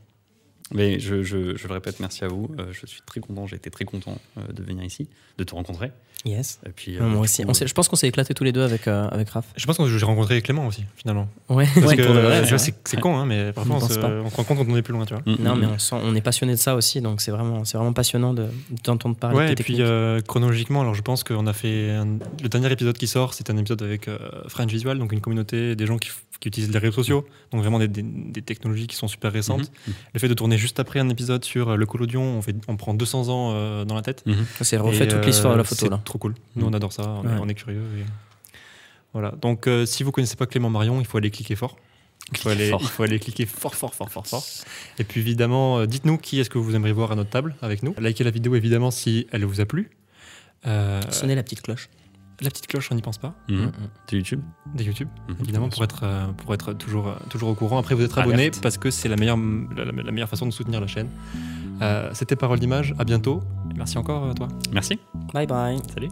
Mais 0.73 0.99
je, 0.99 1.23
je, 1.23 1.55
je 1.55 1.67
le 1.67 1.73
répète, 1.73 1.99
merci 1.99 2.23
à 2.23 2.27
vous. 2.27 2.49
Euh, 2.59 2.65
je 2.71 2.85
suis 2.85 3.01
très 3.05 3.19
content, 3.19 3.47
j'ai 3.47 3.55
été 3.57 3.69
très 3.69 3.85
content 3.85 4.17
euh, 4.37 4.41
de 4.51 4.63
venir 4.63 4.83
ici, 4.83 5.07
de 5.37 5.43
te 5.43 5.53
rencontrer. 5.53 5.91
Yes. 6.25 6.61
Et 6.65 6.69
puis, 6.69 6.97
euh, 6.97 7.01
moi 7.03 7.19
aussi. 7.21 7.43
coup, 7.43 7.49
On 7.49 7.53
s'est- 7.53 7.67
je 7.67 7.73
pense 7.73 7.89
qu'on 7.89 7.97
s'est 7.97 8.07
éclatés 8.07 8.33
tous 8.33 8.45
les 8.45 8.53
deux 8.53 8.61
avec, 8.61 8.87
euh, 8.87 9.09
avec 9.09 9.29
Raph. 9.31 9.45
Je 9.57 9.65
pense 9.65 9.77
que 9.77 9.85
j'ai 9.87 10.05
rencontré 10.05 10.41
Clément 10.41 10.65
aussi, 10.67 10.85
finalement. 10.95 11.27
Ouais, 11.49 11.67
Parce 11.75 11.95
que 11.95 12.01
de 12.01 12.57
c'est 12.85 12.99
con, 13.01 13.17
hein, 13.17 13.25
mais 13.25 13.51
parfois 13.51 13.75
On 13.75 13.79
se- 13.81 13.99
pas. 13.99 14.07
on 14.09 14.29
se 14.29 14.35
rend 14.37 14.43
compte 14.45 14.57
quand 14.59 14.65
on 14.69 14.77
est 14.77 14.81
plus 14.81 14.93
loin, 14.93 15.05
tu 15.05 15.13
vois. 15.13 15.21
mm, 15.25 15.35
Non, 15.43 15.55
mm, 15.55 15.59
mais 15.59 15.65
mm. 15.67 15.71
on, 15.73 15.79
sent- 15.79 15.95
on 16.01 16.15
est 16.15 16.21
passionné 16.21 16.53
de 16.53 16.57
ça 16.59 16.75
aussi, 16.75 17.01
donc 17.01 17.19
c'est 17.19 17.31
vraiment, 17.31 17.65
c'est 17.65 17.77
vraiment 17.77 17.91
passionnant 17.91 18.33
de 18.33 18.45
d'entendre 18.85 19.17
parler 19.17 19.37
Ouais, 19.37 19.47
de 19.47 19.51
et 19.51 19.55
puis 19.55 19.77
euh, 19.81 20.21
chronologiquement, 20.21 20.79
alors 20.81 20.93
je 20.95 21.01
pense 21.01 21.25
qu'on 21.25 21.45
a 21.45 21.53
fait 21.53 21.89
un- 21.91 22.19
le 22.41 22.47
dernier 22.49 22.71
épisode 22.71 22.97
qui 22.97 23.07
sort, 23.07 23.33
c'est 23.33 23.49
un 23.49 23.57
épisode 23.57 23.81
avec 23.83 24.07
euh, 24.07 24.17
French 24.47 24.71
Visual, 24.71 24.97
donc 24.97 25.11
une 25.11 25.19
communauté 25.21 25.75
des 25.75 25.85
gens 25.85 25.97
qui, 25.97 26.09
qui 26.43 26.49
utilisent 26.49 26.71
les 26.73 26.77
réseaux 26.79 26.91
sociaux, 26.95 27.25
donc 27.51 27.61
vraiment 27.61 27.79
des, 27.79 27.87
des- 27.87 28.01
des 28.03 28.41
technologies 28.41 28.87
qui 28.87 28.97
sont 28.97 29.07
super 29.07 29.31
récentes. 29.31 29.71
Mhm. 29.87 29.93
Le 30.13 30.19
fait 30.19 30.27
de 30.27 30.33
tourner 30.33 30.57
juste 30.57 30.77
après 30.77 30.99
un 30.99 31.07
épisode 31.07 31.45
sur 31.45 31.69
euh, 31.69 31.75
le 31.77 31.85
collodion, 31.85 32.21
on, 32.21 32.41
fait, 32.41 32.53
on 32.67 32.75
prend 32.75 32.93
200 32.93 33.29
ans 33.29 33.51
euh, 33.53 33.85
dans 33.85 33.95
la 33.95 34.01
tête. 34.01 34.23
Mhm. 34.25 34.45
c'est 34.61 34.75
refait 34.77 35.07
toute 35.07 35.25
l'histoire 35.25 35.53
de 35.53 35.57
la 35.59 35.61
euh, 35.61 35.63
photo 35.63 35.85
c'est 35.85 35.89
là. 35.89 36.01
Trop 36.03 36.19
cool. 36.19 36.35
Nous, 36.57 36.65
Mhm. 36.65 36.71
on 36.71 36.73
adore 36.75 36.91
ça. 36.91 37.03
On, 37.07 37.23
est, 37.23 37.27
Ouais. 37.27 37.39
on 37.41 37.47
est 37.47 37.53
curieux. 37.53 37.81
et- 37.97 38.05
Voilà. 39.13 39.31
Donc, 39.41 39.67
euh, 39.67 39.85
si 39.85 40.03
vous 40.03 40.11
connaissez 40.11 40.35
pas 40.35 40.45
Clément 40.45 40.69
Marion, 40.69 40.99
il 40.99 41.05
faut 41.05 41.17
aller 41.17 41.31
cliquer 41.31 41.55
fort. 41.55 41.77
Il 42.31 42.37
faut, 42.37 42.49
aller, 42.49 42.71
il 42.79 42.87
faut 42.87 43.03
aller 43.03 43.19
cliquer 43.19 43.45
fort, 43.45 43.75
fort, 43.75 43.93
fort, 43.95 44.09
fort, 44.11 44.25
fort. 44.27 44.43
Et 44.99 45.03
puis, 45.03 45.21
évidemment, 45.21 45.79
euh, 45.79 45.85
dites-nous 45.85 46.17
qui 46.17 46.39
est-ce 46.39 46.49
que 46.49 46.57
vous 46.57 46.75
aimeriez 46.75 46.93
voir 46.93 47.11
à 47.11 47.15
notre 47.15 47.29
table 47.29 47.55
avec 47.61 47.83
nous. 47.83 47.93
Likez 47.99 48.23
la 48.23 48.31
vidéo, 48.31 48.55
évidemment, 48.55 48.91
si 48.91 49.27
elle 49.31 49.45
vous 49.45 49.61
a 49.61 49.65
plu. 49.65 49.91
Euh, 50.65 51.01
Sonnez 51.11 51.35
la 51.35 51.43
petite 51.43 51.61
cloche. 51.61 51.89
La 52.41 52.49
petite 52.49 52.67
cloche, 52.67 52.89
on 52.91 52.95
n'y 52.95 53.01
pense 53.01 53.17
pas. 53.17 53.33
Mhm. 53.49 53.57
Mm, 53.57 53.65
mm. 53.65 53.71
C'est 54.09 54.15
YouTube 54.17 54.41
De 54.75 54.83
YouTube, 54.83 55.07
Mhm. 55.29 55.35
évidemment, 55.41 55.69
pour 55.69 55.83
être, 55.83 56.01
euh, 56.03 56.27
pour 56.37 56.53
être 56.53 56.73
toujours, 56.73 57.07
euh, 57.09 57.15
toujours 57.29 57.49
au 57.49 57.55
courant. 57.55 57.77
Après, 57.79 57.95
vous 57.95 58.03
êtes 58.03 58.17
abonné 58.17 58.33
Alerte. 58.43 58.59
parce 58.61 58.77
que 58.77 58.89
c'est 58.91 59.07
la 59.09 59.15
meilleure, 59.15 59.37
la, 59.75 59.85
la- 59.85 59.91
la 60.03 60.11
meilleure 60.11 60.29
façon 60.29 60.45
de 60.45 60.51
soutenir 60.51 60.81
la 60.81 60.87
chaîne. 60.87 61.09
Euh, 61.81 62.09
C'était 62.13 62.35
Parole 62.35 62.59
d'image. 62.59 62.93
À 62.99 63.03
bientôt. 63.03 63.41
Et 63.71 63.77
merci 63.77 63.97
encore, 63.97 64.25
euh, 64.25 64.33
toi. 64.33 64.47
Merci. 64.71 64.99
Bye 65.33 65.47
bye. 65.47 65.77
Salut. 65.93 66.09